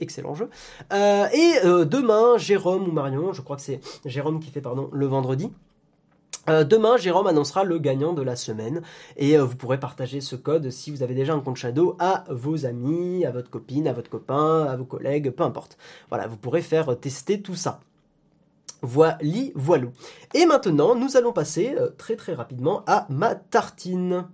excellent 0.00 0.34
jeu. 0.34 0.48
Euh, 0.92 1.26
et 1.32 1.54
euh, 1.64 1.84
demain, 1.84 2.36
Jérôme 2.38 2.88
ou 2.88 2.92
Marion, 2.92 3.32
je 3.32 3.42
crois 3.42 3.56
que 3.56 3.62
c'est 3.62 3.80
Jérôme 4.04 4.40
qui 4.40 4.50
fait 4.50 4.60
pardon 4.60 4.88
le 4.92 5.06
vendredi. 5.06 5.50
Euh, 6.48 6.62
demain, 6.62 6.96
Jérôme 6.96 7.26
annoncera 7.26 7.64
le 7.64 7.78
gagnant 7.78 8.12
de 8.12 8.22
la 8.22 8.36
semaine 8.36 8.82
et 9.16 9.36
vous 9.36 9.56
pourrez 9.56 9.80
partager 9.80 10.20
ce 10.20 10.36
code 10.36 10.70
si 10.70 10.92
vous 10.92 11.02
avez 11.02 11.14
déjà 11.14 11.34
un 11.34 11.40
compte 11.40 11.56
Shadow 11.56 11.96
à 11.98 12.24
vos 12.30 12.66
amis, 12.66 13.24
à 13.24 13.32
votre 13.32 13.50
copine, 13.50 13.88
à 13.88 13.92
votre 13.92 14.10
copain, 14.10 14.64
à 14.64 14.76
vos 14.76 14.84
collègues, 14.84 15.30
peu 15.30 15.42
importe. 15.42 15.76
Voilà, 16.08 16.28
vous 16.28 16.36
pourrez 16.36 16.62
faire 16.62 16.98
tester 17.00 17.42
tout 17.42 17.56
ça. 17.56 17.80
Voilà, 18.82 19.18
voilou. 19.56 19.90
Et 20.34 20.46
maintenant, 20.46 20.94
nous 20.94 21.16
allons 21.16 21.32
passer 21.32 21.74
très 21.98 22.14
très 22.14 22.34
rapidement 22.34 22.84
à 22.86 23.06
ma 23.08 23.34
tartine. 23.34 24.26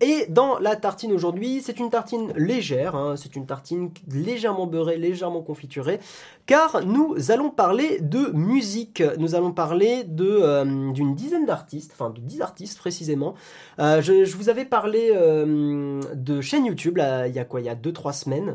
Et 0.00 0.26
dans 0.28 0.58
la 0.58 0.74
tartine 0.74 1.12
aujourd'hui, 1.12 1.62
c'est 1.62 1.78
une 1.78 1.88
tartine 1.88 2.32
légère, 2.34 2.96
hein, 2.96 3.14
c'est 3.16 3.36
une 3.36 3.46
tartine 3.46 3.90
légèrement 4.10 4.66
beurrée, 4.66 4.96
légèrement 4.96 5.42
confiturée, 5.42 6.00
car 6.48 6.82
nous 6.86 7.30
allons 7.30 7.50
parler 7.50 7.98
de 8.00 8.30
musique. 8.32 9.02
Nous 9.18 9.34
allons 9.34 9.52
parler 9.52 10.02
de 10.04 10.24
euh, 10.24 10.92
d'une 10.92 11.14
dizaine 11.14 11.44
d'artistes, 11.44 11.90
enfin 11.92 12.08
de 12.08 12.20
dix 12.20 12.40
artistes 12.40 12.78
précisément. 12.78 13.34
Euh, 13.78 14.00
je, 14.00 14.34
vous 14.34 14.48
avais 14.48 14.64
parlé 14.64 15.12
euh, 15.14 16.00
de 16.14 16.40
chaîne 16.40 16.64
YouTube 16.64 16.98
il 17.26 17.34
y 17.34 17.38
a 17.38 17.44
quoi, 17.44 17.60
il 17.60 17.66
y 17.66 17.68
a 17.68 17.74
deux 17.74 17.92
trois 17.92 18.14
semaines, 18.14 18.54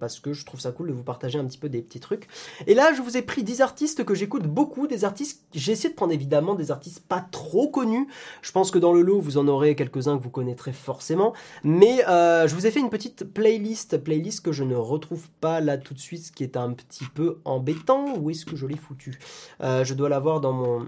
parce 0.00 0.18
que 0.18 0.32
je 0.32 0.44
trouve 0.44 0.58
ça 0.58 0.72
cool 0.72 0.88
de 0.88 0.92
vous 0.92 1.04
partager 1.04 1.38
un 1.38 1.44
petit 1.44 1.58
peu 1.58 1.68
des 1.68 1.80
petits 1.80 2.00
trucs. 2.00 2.26
Et 2.66 2.74
là, 2.74 2.92
je 2.92 3.00
vous 3.02 3.16
ai 3.16 3.22
pris 3.22 3.44
10 3.44 3.60
artistes 3.60 4.04
que 4.04 4.14
j'écoute 4.16 4.48
beaucoup, 4.48 4.88
des 4.88 5.04
artistes. 5.04 5.44
J'ai 5.54 5.72
essayé 5.72 5.90
de 5.90 5.94
prendre 5.94 6.12
évidemment 6.12 6.56
des 6.56 6.72
artistes 6.72 7.04
pas 7.06 7.24
trop 7.30 7.68
connus. 7.68 8.08
Je 8.42 8.50
pense 8.50 8.72
que 8.72 8.80
dans 8.80 8.92
le 8.92 9.02
lot, 9.02 9.20
vous 9.20 9.38
en 9.38 9.46
aurez 9.46 9.76
quelques-uns 9.76 10.18
que 10.18 10.22
vous 10.24 10.30
connaîtrez 10.30 10.72
forcément. 10.72 11.34
Mais 11.62 11.98
je 12.08 12.52
vous 12.52 12.66
ai 12.66 12.72
fait 12.72 12.80
une 12.80 12.90
petite 12.90 13.22
playlist, 13.32 13.98
playlist 13.98 14.40
que 14.44 14.50
je 14.50 14.64
ne 14.64 14.74
retrouve 14.74 15.28
pas 15.40 15.60
là 15.60 15.78
tout 15.78 15.94
de 15.94 16.00
suite, 16.00 16.24
ce 16.24 16.32
qui 16.32 16.42
est 16.42 16.56
un 16.56 16.72
petit 16.72 17.04
peu 17.14 17.38
embêtant. 17.44 18.16
Où 18.16 18.30
est-ce 18.30 18.46
que 18.46 18.56
je 18.56 18.66
l'ai 18.66 18.76
foutu? 18.76 19.18
Euh, 19.62 19.84
Je 19.84 19.94
dois 19.94 20.08
l'avoir 20.08 20.40
dans 20.40 20.52
mon 20.52 20.86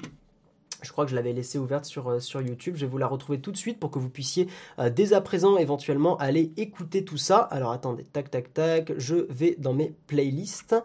je 0.84 0.92
crois 0.92 1.04
que 1.04 1.10
je 1.10 1.16
l'avais 1.16 1.32
laissée 1.32 1.58
ouverte 1.58 1.84
sur, 1.84 2.08
euh, 2.08 2.20
sur 2.20 2.40
YouTube. 2.40 2.74
Je 2.76 2.82
vais 2.84 2.90
vous 2.90 2.98
la 2.98 3.06
retrouver 3.06 3.40
tout 3.40 3.50
de 3.50 3.56
suite 3.56 3.80
pour 3.80 3.90
que 3.90 3.98
vous 3.98 4.10
puissiez 4.10 4.48
euh, 4.78 4.90
dès 4.90 5.12
à 5.12 5.20
présent 5.20 5.56
éventuellement 5.56 6.16
aller 6.18 6.52
écouter 6.56 7.04
tout 7.04 7.16
ça. 7.16 7.38
Alors 7.38 7.72
attendez, 7.72 8.04
tac 8.04 8.30
tac 8.30 8.52
tac, 8.52 8.92
je 8.96 9.26
vais 9.30 9.56
dans 9.58 9.72
mes 9.72 9.94
playlists. 10.06 10.76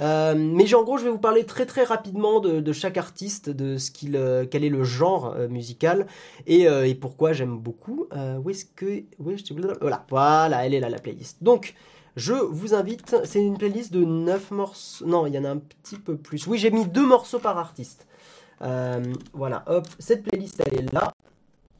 Euh, 0.00 0.34
mais 0.36 0.74
en 0.74 0.82
gros, 0.82 0.98
je 0.98 1.04
vais 1.04 1.10
vous 1.10 1.18
parler 1.18 1.44
très 1.44 1.66
très 1.66 1.84
rapidement 1.84 2.40
de, 2.40 2.72
chaque 2.72 2.96
artiste, 2.96 3.50
de 3.50 3.76
ce 3.76 3.90
qu'il, 3.90 4.18
quel 4.50 4.64
est 4.64 4.70
le 4.70 4.82
genre 4.82 5.36
musical 5.50 6.06
et, 6.46 6.66
pourquoi 7.00 7.32
j'aime 7.32 7.58
beaucoup. 7.58 8.06
où 8.42 8.50
est-ce 8.50 8.64
que, 8.64 9.04
voilà, 9.18 10.06
voilà, 10.08 10.64
elle 10.64 10.74
est 10.74 10.80
là 10.80 10.88
la 10.88 10.98
playlist. 10.98 11.42
Donc 11.42 11.74
je 12.16 12.34
vous 12.34 12.74
invite, 12.74 13.16
c'est 13.24 13.42
une 13.42 13.56
playlist 13.56 13.92
de 13.92 14.04
9 14.04 14.50
morceaux. 14.50 15.06
Non, 15.06 15.26
il 15.26 15.34
y 15.34 15.38
en 15.38 15.44
a 15.44 15.50
un 15.50 15.58
petit 15.58 15.96
peu 15.96 16.16
plus. 16.16 16.46
Oui, 16.46 16.58
j'ai 16.58 16.70
mis 16.70 16.86
deux 16.86 17.06
morceaux 17.06 17.38
par 17.38 17.56
artiste. 17.58 18.06
Euh, 18.62 19.02
voilà, 19.32 19.64
hop, 19.66 19.86
cette 19.98 20.22
playlist 20.22 20.62
elle 20.66 20.80
est 20.80 20.92
là. 20.92 21.12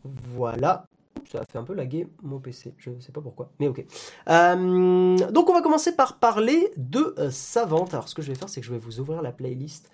Voilà. 0.05 0.85
Ça 1.31 1.41
a 1.41 1.45
fait 1.51 1.59
un 1.59 1.63
peu 1.63 1.73
laguer 1.73 2.09
mon 2.23 2.41
PC, 2.41 2.75
je 2.77 2.91
ne 2.91 3.01
sais 3.01 3.13
pas 3.13 3.21
pourquoi, 3.21 3.51
mais 3.59 3.69
ok. 3.69 3.85
Euh, 4.29 5.17
donc 5.31 5.49
on 5.49 5.55
va 5.55 5.63
commencer 5.63 5.95
par 5.95 6.19
parler 6.19 6.73
de 6.77 7.15
euh, 7.19 7.31
Savante. 7.31 7.95
Alors 7.95 8.09
ce 8.09 8.15
que 8.15 8.23
je 8.23 8.29
vais 8.29 8.35
faire, 8.35 8.49
c'est 8.49 8.61
que 8.61 8.67
je 8.67 8.73
vais 8.73 8.79
vous 8.79 9.01
ouvrir 9.01 9.23
la 9.23 9.33
playlist 9.33 9.91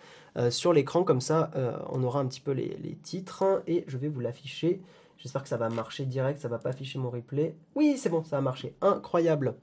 sur 0.51 0.73
l'écran, 0.73 1.03
comme 1.03 1.21
ça 1.21 1.51
on 1.91 2.01
aura 2.05 2.21
un 2.21 2.27
petit 2.27 2.41
peu 2.41 2.53
les, 2.53 2.97
titres 3.03 3.61
et 3.67 3.83
je 3.89 3.99
vais 3.99 4.07
vous 4.07 4.21
l'afficher. 4.21 4.81
J'espère 5.17 5.43
que 5.43 5.49
ça 5.49 5.57
va 5.57 5.69
marcher 5.69 6.05
direct, 6.05 6.39
ça 6.39 6.47
va 6.47 6.59
pas 6.59 6.69
afficher 6.69 7.01
mon 7.01 7.11
replay. 7.11 7.57
Oui, 7.75 7.97
c'est 7.99 8.09
bon, 8.09 8.23
ça 8.23 8.39
a 8.39 8.41
marché. 8.41 8.77
Incroyable. 8.81 9.57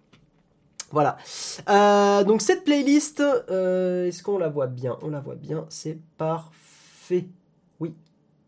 Voilà. 0.95 2.23
donc 2.23 2.41
cette 2.41 2.63
playlist, 2.63 3.19
est-ce 3.19 4.23
qu'on 4.23 4.37
la 4.37 4.47
voit 4.49 4.67
bien? 4.67 4.97
On 5.01 5.09
la 5.09 5.19
voit 5.19 5.35
bien, 5.35 5.65
c'est 5.69 5.99
parfait 6.17 7.25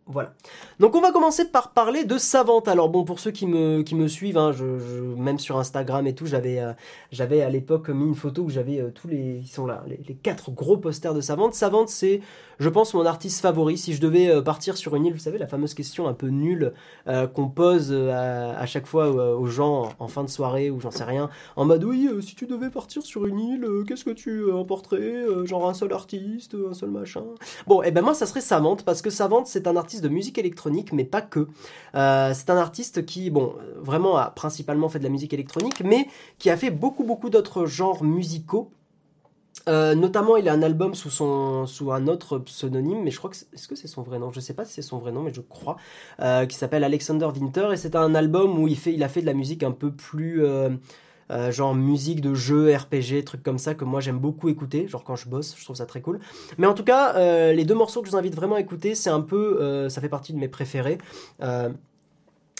voilà. 0.09 0.33
Donc 0.79 0.95
on 0.95 1.01
va 1.01 1.11
commencer 1.11 1.45
par 1.45 1.71
parler 1.71 2.05
de 2.05 2.17
Savante. 2.17 2.69
Alors 2.69 2.87
bon, 2.87 3.03
pour 3.03 3.19
ceux 3.19 3.31
qui 3.31 3.45
me, 3.45 3.81
qui 3.81 4.09
suivent, 4.09 4.37
hein, 4.37 4.53
même 5.17 5.37
sur 5.37 5.57
Instagram 5.57 6.07
et 6.07 6.15
tout, 6.15 6.25
j'avais 6.25 6.59
euh, 6.59 6.71
j'avais 7.11 7.41
à 7.41 7.49
l'époque 7.49 7.89
mis 7.89 8.05
une 8.05 8.15
photo 8.15 8.43
où 8.43 8.49
j'avais 8.49 8.79
euh, 8.79 8.89
tous 8.89 9.09
les... 9.09 9.41
Ils 9.43 9.47
sont 9.47 9.65
là, 9.65 9.83
les, 9.87 10.15
quatre 10.15 10.51
gros 10.51 10.77
posters 10.77 11.13
de 11.13 11.19
Savante. 11.19 11.53
Savante, 11.55 11.89
c'est 11.89 12.21
je 12.59 12.69
pense, 12.69 12.95
mon 12.95 13.05
artiste 13.05 13.41
favori. 13.41 13.77
Si 13.77 13.93
je 13.93 14.01
devais 14.01 14.29
euh, 14.29 14.41
partir 14.41 14.77
sur 14.77 14.95
une 14.95 15.05
île, 15.05 15.13
vous 15.13 15.19
savez, 15.19 15.37
la 15.37 15.45
fameuse 15.45 15.73
question 15.73 16.07
un 16.07 16.13
peu 16.13 16.27
nulle 16.27 16.73
qu'on 17.33 17.49
pose 17.49 17.93
à, 17.93 18.65
chaque 18.65 18.87
fois 18.87 19.09
aux 19.09 19.45
gens 19.45 19.89
en, 19.99 20.07
fin 20.07 20.23
de 20.23 20.29
soirée 20.29 20.69
ou 20.69 20.79
j'en 20.79 20.91
sais 20.91 21.03
rien, 21.03 21.29
en 21.55 21.65
mode 21.65 21.83
oui, 21.83 22.09
si 22.21 22.35
tu 22.35 22.47
devais 22.47 22.69
partir 22.69 23.03
sur 23.03 23.25
une 23.25 23.39
île, 23.39 23.67
qu'est-ce 23.87 24.03
que 24.03 24.11
tu 24.11 24.51
emporterais 24.51 25.25
Genre 25.45 25.67
un 25.69 25.73
seul 25.73 25.93
artiste, 25.93 26.55
un 26.69 26.73
seul 26.73 26.89
machin? 26.89 27.23
Bon, 27.65 27.81
et 27.81 27.87
eh 27.87 27.91
ben 27.91 28.01
moi, 28.01 28.13
ça 28.13 28.25
serait 28.25 28.41
Savante, 28.41 28.83
parce 28.83 29.01
que 29.01 29.09
Savante, 29.09 29.47
c'est 29.47 29.67
un 29.67 29.75
artiste 29.75 29.96
de 30.01 30.09
musique 30.09 30.37
électronique, 30.37 30.91
mais 30.93 31.03
pas 31.03 31.21
que. 31.21 31.47
c'est 31.93 32.49
un 32.49 32.57
artiste 32.57 33.05
qui, 33.05 33.29
bon, 33.29 33.55
vraiment 33.77 34.17
a 34.17 34.29
principalement 34.29 34.89
fait 34.89 34.99
de 34.99 35.03
la 35.03 35.09
musique 35.09 35.33
électronique, 35.33 35.81
mais 35.83 36.07
qui 36.37 36.49
a 36.49 36.57
fait 36.57 36.71
beaucoup, 36.71 37.03
beaucoup 37.03 37.29
d'autres 37.29 37.65
genres 37.65 38.03
musicaux. 38.03 38.71
Euh, 39.67 39.95
notamment, 39.95 40.37
il 40.37 40.47
a 40.47 40.53
un 40.53 40.61
album 40.61 40.95
sous, 40.95 41.09
son, 41.09 41.65
sous 41.65 41.91
un 41.91 42.07
autre 42.07 42.37
pseudonyme, 42.39 43.03
mais 43.03 43.11
je 43.11 43.17
crois 43.17 43.29
que 43.29 43.35
est-ce 43.35 43.67
que 43.67 43.75
c'est 43.75 43.87
son 43.87 44.01
vrai 44.01 44.19
nom? 44.19 44.31
Je 44.31 44.39
sais 44.39 44.53
pas 44.53 44.65
si 44.65 44.73
c'est 44.73 44.81
son 44.81 44.97
vrai 44.97 45.11
nom, 45.11 45.23
mais 45.23 45.33
je 45.33 45.41
crois, 45.41 45.77
euh, 46.21 46.45
qui 46.45 46.55
s'appelle 46.55 46.83
Alexander 46.83 47.25
Winter, 47.25 47.69
et 47.73 47.77
c'est 47.77 47.95
un 47.95 48.15
album 48.15 48.57
où 48.59 48.67
il, 48.67 48.77
fait, 48.77 48.93
il 48.93 49.03
a 49.03 49.09
fait 49.09 49.21
de 49.21 49.25
la 49.25 49.33
musique 49.33 49.63
un 49.63 49.71
peu 49.71 49.91
plus... 49.91 50.45
Euh, 51.29 51.51
genre 51.51 51.75
musique 51.75 52.21
de 52.21 52.33
jeu, 52.33 52.73
RPG, 52.75 53.23
trucs 53.25 53.43
comme 53.43 53.57
ça 53.57 53.73
que 53.75 53.83
moi 53.83 53.99
j'aime 53.99 54.19
beaucoup 54.19 54.49
écouter, 54.49 54.87
genre 54.87 55.03
quand 55.03 55.15
je 55.15 55.27
bosse, 55.27 55.55
je 55.57 55.63
trouve 55.63 55.75
ça 55.75 55.85
très 55.85 56.01
cool. 56.01 56.19
Mais 56.57 56.67
en 56.67 56.73
tout 56.73 56.83
cas, 56.83 57.13
les 57.51 57.65
deux 57.65 57.75
morceaux 57.75 58.01
que 58.01 58.07
je 58.07 58.11
vous 58.11 58.17
invite 58.17 58.35
vraiment 58.35 58.55
à 58.55 58.59
écouter, 58.59 58.95
c'est 58.95 59.09
un 59.09 59.21
peu, 59.21 59.89
ça 59.89 60.01
fait 60.01 60.09
partie 60.09 60.33
de 60.33 60.37
mes 60.37 60.47
préférés 60.47 60.97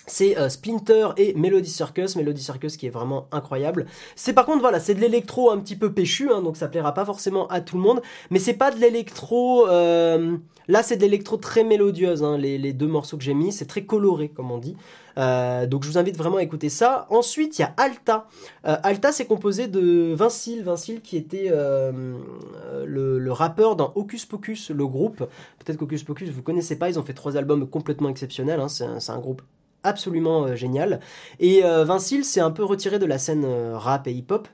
c'est 0.08 0.38
euh, 0.38 0.50
Splinter 0.50 1.10
et 1.18 1.34
Melody 1.36 1.70
Circus, 1.70 2.16
Melody 2.16 2.42
Circus 2.42 2.78
qui 2.78 2.88
est 2.88 2.92
vraiment 2.92 3.28
incroyable. 3.32 3.86
C'est 4.16 4.34
par 4.34 4.46
contre 4.46 4.62
voilà, 4.62 4.80
c'est 4.80 4.96
de 4.96 5.02
l'électro 5.02 5.52
un 5.52 5.60
petit 5.60 5.76
peu 5.76 5.94
péchu, 5.94 6.32
hein, 6.32 6.42
donc 6.42 6.58
ça 6.58 6.70
plaira 6.70 6.94
pas 6.94 7.06
forcément 7.06 7.48
à 7.48 7.62
tout 7.62 7.76
le 7.76 7.84
monde, 7.84 8.02
mais 8.32 8.40
c'est 8.40 8.54
pas 8.54 8.72
de 8.72 8.80
l'électro. 8.80 9.68
Euh, 9.68 10.38
là, 10.68 10.82
c'est 10.82 10.96
de 10.96 11.02
l'électro 11.02 11.38
très 11.38 11.64
mélodieuse. 11.64 12.24
Hein, 12.24 12.38
les, 12.38 12.74
deux 12.74 12.88
morceaux 12.88 13.18
que 13.18 13.24
j'ai 13.24 13.34
mis, 13.34 13.52
c'est 13.52 13.66
très 13.66 13.84
coloré 13.84 14.30
comme 14.30 14.50
on 14.50 14.58
dit. 14.58 14.78
Euh, 15.18 15.66
donc 15.66 15.84
je 15.84 15.90
vous 15.90 15.98
invite 15.98 16.16
vraiment 16.16 16.38
à 16.38 16.44
écouter 16.44 16.70
ça. 16.70 17.08
Ensuite, 17.10 17.60
il 17.60 17.64
y 17.64 17.66
a 17.66 17.74
Alta. 17.76 18.28
Alta, 18.64 19.12
c'est 19.12 19.26
composé 19.26 19.68
de 19.68 20.14
Vincile, 20.14 20.64
Vincile 20.64 21.02
qui 21.02 21.18
était 21.18 21.50
le, 21.50 23.20
le, 23.20 23.32
rappeur 23.32 23.76
dans 23.76 23.92
Hocus 23.96 24.26
Pocus, 24.26 24.70
le 24.70 24.88
groupe. 24.88 25.18
Peut-être 25.60 25.78
qu'Hocus 25.78 26.04
Pocus, 26.04 26.30
vous 26.30 26.44
connaissez 26.44 26.78
pas, 26.78 26.90
ils 26.90 26.98
ont 26.98 27.04
fait 27.04 27.14
trois 27.14 27.36
albums 27.36 27.68
complètement 27.68 28.10
exceptionnels. 28.10 28.60
Hein, 28.62 28.70
c'est 28.70 28.86
un, 28.86 29.00
un, 29.16 29.20
groupe 29.20 29.42
absolument 29.88 30.44
euh, 30.44 30.56
génial. 30.56 31.00
Et 31.40 31.64
euh, 31.64 31.84
Vincile 31.86 32.24
s'est 32.24 32.40
un 32.40 32.52
peu 32.52 32.64
retiré 32.64 33.00
de 33.00 33.06
la 33.06 33.18
scène 33.18 33.46
euh, 33.46 33.78
rap 33.78 34.08
et 34.08 34.12
hip-hop 34.12 34.48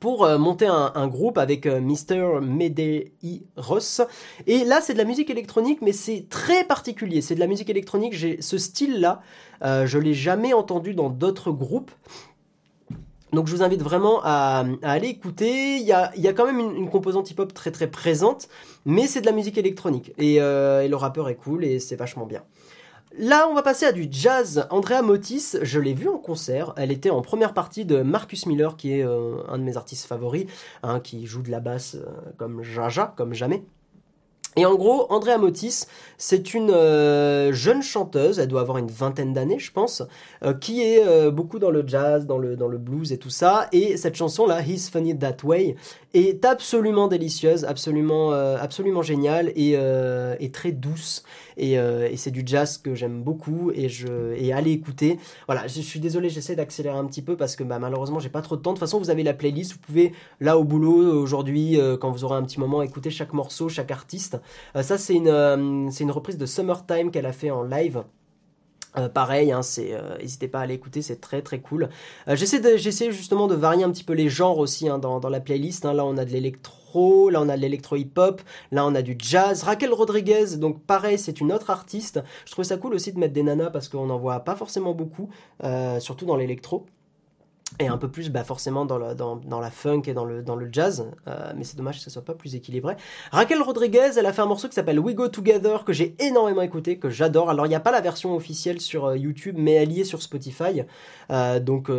pour 0.00 0.28
monter 0.38 0.66
un, 0.66 1.06
groupe 1.06 1.38
avec 1.38 1.64
Mr. 1.64 2.40
Medeiros. 2.42 4.02
Et 4.46 4.62
là, 4.64 4.82
c'est 4.82 4.92
de 4.92 4.98
la 4.98 5.04
musique 5.04 5.30
électronique, 5.30 5.78
mais 5.80 5.92
c'est 5.92 6.26
très 6.28 6.64
particulier. 6.64 7.22
C'est 7.22 7.34
de 7.34 7.40
la 7.40 7.46
musique 7.46 7.70
électronique. 7.70 8.14
Ce 8.14 8.58
style-là, 8.58 9.22
je 9.62 9.98
l'ai 9.98 10.12
jamais 10.12 10.52
entendu 10.52 10.92
dans 10.92 11.08
d'autres 11.08 11.52
groupes. 11.52 11.90
Donc 13.32 13.46
je 13.46 13.56
vous 13.56 13.62
invite 13.62 13.80
vraiment 13.80 14.20
à, 14.24 14.66
aller 14.82 15.08
écouter. 15.08 15.76
Il 15.76 15.86
y 15.86 15.92
a, 15.92 16.32
quand 16.34 16.44
même 16.44 16.60
une, 16.60 16.90
composante 16.90 17.30
hip-hop 17.30 17.54
très 17.54 17.70
très 17.70 17.90
présente, 17.90 18.48
mais 18.84 19.06
c'est 19.06 19.22
de 19.22 19.26
la 19.26 19.32
musique 19.32 19.56
électronique. 19.56 20.12
et 20.18 20.38
le 20.38 20.94
rappeur 20.96 21.30
est 21.30 21.36
cool 21.36 21.64
et 21.64 21.78
c'est 21.78 21.96
vachement 21.96 22.26
bien. 22.26 22.42
Là, 23.16 23.46
on 23.48 23.54
va 23.54 23.62
passer 23.62 23.86
à 23.86 23.92
du 23.92 24.08
jazz. 24.10 24.66
Andrea 24.70 25.00
Motis, 25.00 25.52
je 25.62 25.78
l'ai 25.78 25.94
vue 25.94 26.08
en 26.08 26.18
concert. 26.18 26.72
Elle 26.76 26.90
était 26.90 27.10
en 27.10 27.22
première 27.22 27.54
partie 27.54 27.84
de 27.84 28.02
Marcus 28.02 28.46
Miller, 28.46 28.76
qui 28.76 28.98
est 28.98 29.04
euh, 29.04 29.36
un 29.48 29.58
de 29.58 29.62
mes 29.62 29.76
artistes 29.76 30.06
favoris, 30.06 30.46
hein, 30.82 30.98
qui 30.98 31.24
joue 31.24 31.42
de 31.42 31.50
la 31.50 31.60
basse 31.60 31.94
euh, 31.94 32.06
comme 32.38 32.64
Jaja, 32.64 33.14
comme 33.16 33.32
jamais. 33.32 33.62
Et 34.56 34.66
en 34.66 34.74
gros, 34.74 35.06
Andrea 35.12 35.38
Motis, 35.38 35.84
c'est 36.18 36.54
une 36.54 36.70
euh, 36.70 37.52
jeune 37.52 37.82
chanteuse, 37.82 38.40
elle 38.40 38.48
doit 38.48 38.62
avoir 38.62 38.78
une 38.78 38.90
vingtaine 38.90 39.32
d'années, 39.32 39.58
je 39.58 39.72
pense, 39.72 40.02
qui 40.60 40.82
est 40.82 41.30
beaucoup 41.32 41.58
dans 41.58 41.70
le 41.70 41.84
jazz, 41.84 42.24
dans 42.24 42.38
le, 42.38 42.54
dans 42.54 42.68
le 42.68 42.78
blues 42.78 43.12
et 43.12 43.18
tout 43.18 43.30
ça. 43.30 43.68
Et 43.72 43.96
cette 43.96 44.14
chanson-là, 44.14 44.62
He's 44.62 44.90
Funny 44.90 45.18
That 45.18 45.38
Way, 45.42 45.74
est 46.14 46.44
absolument 46.44 47.08
délicieuse, 47.08 47.64
absolument, 47.64 48.30
absolument 48.30 49.02
géniale 49.02 49.50
et, 49.56 49.72
et 49.72 50.50
très 50.52 50.70
douce. 50.70 51.24
Euh, 51.60 52.08
et, 52.10 52.16
c'est 52.16 52.30
du 52.30 52.42
jazz 52.44 52.78
que 52.78 52.94
j'aime 52.94 53.22
beaucoup 53.22 53.70
et 53.74 53.88
je 53.88 54.52
allez 54.52 54.72
écouter. 54.72 55.18
Voilà, 55.46 55.66
je, 55.66 55.80
suis 55.80 56.00
désolé, 56.00 56.28
j'essaie 56.28 56.56
d'accélérer 56.56 56.96
un 56.96 57.04
petit 57.04 57.22
peu 57.22 57.36
parce 57.36 57.56
que 57.56 57.64
bah, 57.64 57.78
malheureusement 57.78 58.18
j'ai 58.20 58.28
pas 58.28 58.42
trop 58.42 58.56
de 58.56 58.62
temps. 58.62 58.72
De 58.72 58.76
toute 58.76 58.80
façon, 58.80 58.98
vous 58.98 59.10
avez 59.10 59.22
la 59.22 59.34
playlist, 59.34 59.72
vous 59.72 59.78
pouvez 59.78 60.12
là 60.40 60.58
au 60.58 60.64
boulot 60.64 61.20
aujourd'hui 61.20 61.80
euh, 61.80 61.96
quand 61.96 62.10
vous 62.10 62.24
aurez 62.24 62.36
un 62.36 62.42
petit 62.42 62.60
moment 62.60 62.82
écouter 62.82 63.10
chaque 63.10 63.32
morceau, 63.32 63.68
chaque 63.68 63.90
artiste. 63.90 64.40
Euh, 64.76 64.82
ça 64.82 64.98
c'est 64.98 65.14
une 65.14 66.10
reprise 66.10 66.38
de 66.38 66.46
Summertime 66.46 67.10
qu'elle 67.10 67.26
a 67.26 67.32
fait 67.32 67.50
en 67.50 67.62
live. 67.62 68.04
pareil, 69.12 69.52
hein, 69.52 69.60
n'hésitez 70.20 70.48
pas 70.48 70.60
à 70.60 70.62
aller 70.62 70.74
écouter, 70.74 71.02
c'est 71.02 71.20
très 71.20 71.42
très 71.42 71.60
cool. 71.60 71.88
j'essaie, 72.28 73.12
justement 73.12 73.48
de 73.48 73.54
varier 73.54 73.84
un 73.84 73.90
petit 73.90 74.04
peu 74.04 74.12
les 74.12 74.28
genres 74.28 74.58
aussi 74.58 74.88
hein, 74.88 74.98
dans, 74.98 75.20
dans, 75.20 75.30
la 75.30 75.40
playlist. 75.40 75.84
Hein. 75.84 75.94
Là, 75.94 76.04
on 76.04 76.16
a 76.16 76.24
de 76.24 76.30
l'électro 76.30 76.83
là 76.94 77.40
on 77.40 77.48
a 77.48 77.56
de 77.56 77.62
l'électro-hip-hop, 77.62 78.42
là 78.72 78.86
on 78.86 78.94
a 78.94 79.02
du 79.02 79.16
jazz. 79.18 79.62
Raquel 79.62 79.92
Rodriguez, 79.92 80.56
donc 80.56 80.82
pareil, 80.82 81.18
c'est 81.18 81.40
une 81.40 81.52
autre 81.52 81.70
artiste. 81.70 82.20
Je 82.46 82.52
trouve 82.52 82.64
ça 82.64 82.76
cool 82.76 82.94
aussi 82.94 83.12
de 83.12 83.18
mettre 83.18 83.34
des 83.34 83.42
nanas 83.42 83.70
parce 83.70 83.88
qu'on 83.88 84.06
n'en 84.06 84.18
voit 84.18 84.40
pas 84.40 84.56
forcément 84.56 84.94
beaucoup, 84.94 85.28
euh, 85.64 86.00
surtout 86.00 86.26
dans 86.26 86.36
l'électro 86.36 86.86
et 87.80 87.88
un 87.88 87.98
peu 87.98 88.08
plus 88.08 88.30
bah, 88.30 88.44
forcément 88.44 88.84
dans, 88.84 88.98
la, 88.98 89.70
funk 89.70 90.02
et 90.06 90.14
dans 90.14 90.24
le, 90.24 90.42
dans 90.42 90.56
le 90.56 90.68
jazz, 90.70 91.10
euh, 91.26 91.52
mais 91.56 91.64
c'est 91.64 91.76
dommage 91.76 91.96
que 91.96 92.02
ce 92.02 92.10
soit 92.10 92.24
pas 92.24 92.34
plus 92.34 92.54
équilibré. 92.54 92.96
Raquel 93.32 93.60
Rodriguez, 93.62 94.10
elle 94.16 94.26
a 94.26 94.32
fait 94.32 94.42
un 94.42 94.46
morceau 94.46 94.68
qui 94.68 94.74
s'appelle 94.74 95.00
We 95.00 95.14
Go 95.14 95.28
Together, 95.28 95.84
que 95.84 95.92
j'ai 95.92 96.14
énormément 96.20 96.62
écouté, 96.62 96.98
que 96.98 97.10
j'adore. 97.10 97.50
Alors 97.50 97.66
il 97.66 97.70
n'y 97.70 97.74
a 97.74 97.80
pas 97.80 97.90
la 97.90 98.00
version 98.00 98.34
officielle 98.34 98.80
sur 98.80 99.06
euh, 99.06 99.16
YouTube, 99.16 99.56
mais 99.58 99.72
elle 99.72 99.92
y 99.92 100.00
est 100.00 100.04
sur 100.04 100.22
Spotify, 100.22 100.82
euh, 101.30 101.58
donc, 101.60 101.90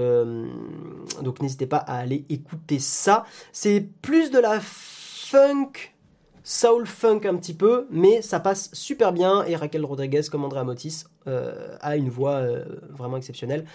donc 1.21 1.41
n'hésitez 1.41 1.67
pas 1.67 1.77
à 1.77 1.97
aller 1.97 2.25
écouter 2.29 2.79
ça. 2.79 3.25
C'est 3.51 3.87
plus 4.01 4.31
de 4.31 4.39
la 4.39 4.59
funk 4.61 5.95
soul 6.43 6.85
funk 6.85 7.21
un 7.25 7.35
petit 7.35 7.53
peu, 7.53 7.87
mais 7.89 8.21
ça 8.21 8.39
passe 8.39 8.69
super 8.71 9.11
bien. 9.11 9.43
Et 9.45 9.55
Raquel 9.55 9.83
Rodriguez, 9.83 10.21
comme 10.31 10.45
Andrea 10.45 10.63
Motis, 10.63 11.05
a 11.27 11.95
une 11.95 12.09
voix 12.09 12.43
vraiment 12.89 13.17
exceptionnelle. 13.17 13.65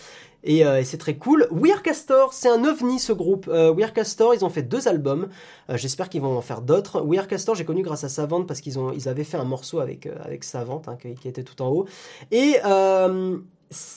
Euh, 0.49 0.79
et, 0.79 0.85
c'est 0.85 0.99
très 0.99 1.17
cool. 1.17 1.47
Weird 1.51 1.83
Castor, 1.83 2.33
c'est 2.33 2.49
un 2.49 2.65
ovni 2.65 2.99
ce 2.99 3.13
groupe. 3.13 3.49
Euh, 3.49 3.73
Weird 3.75 3.93
Castor, 3.93 4.35
ils 4.35 4.45
ont 4.45 4.49
fait 4.49 4.63
deux 4.63 4.89
albums. 4.89 5.29
Euh, 5.69 5.77
j'espère 5.77 6.09
qu'ils 6.09 6.23
vont 6.23 6.37
en 6.37 6.41
faire 6.41 6.63
d'autres. 6.63 7.03
Weird 7.03 7.27
Castor, 7.27 7.55
j'ai 7.55 7.65
connu 7.65 7.83
grâce 7.83 8.05
à 8.05 8.09
Savante 8.09 8.47
parce 8.47 8.61
qu'ils 8.61 9.09
avaient 9.09 9.25
fait 9.25 9.37
un 9.37 9.45
morceau 9.45 9.81
avec 9.81 10.07
avec 10.25 10.45
Savante 10.45 10.89
hein, 10.89 10.97
qui, 10.97 11.29
était 11.29 11.43
tout 11.43 11.61
en 11.63 11.69
haut. 11.69 11.87
Et 12.31 12.57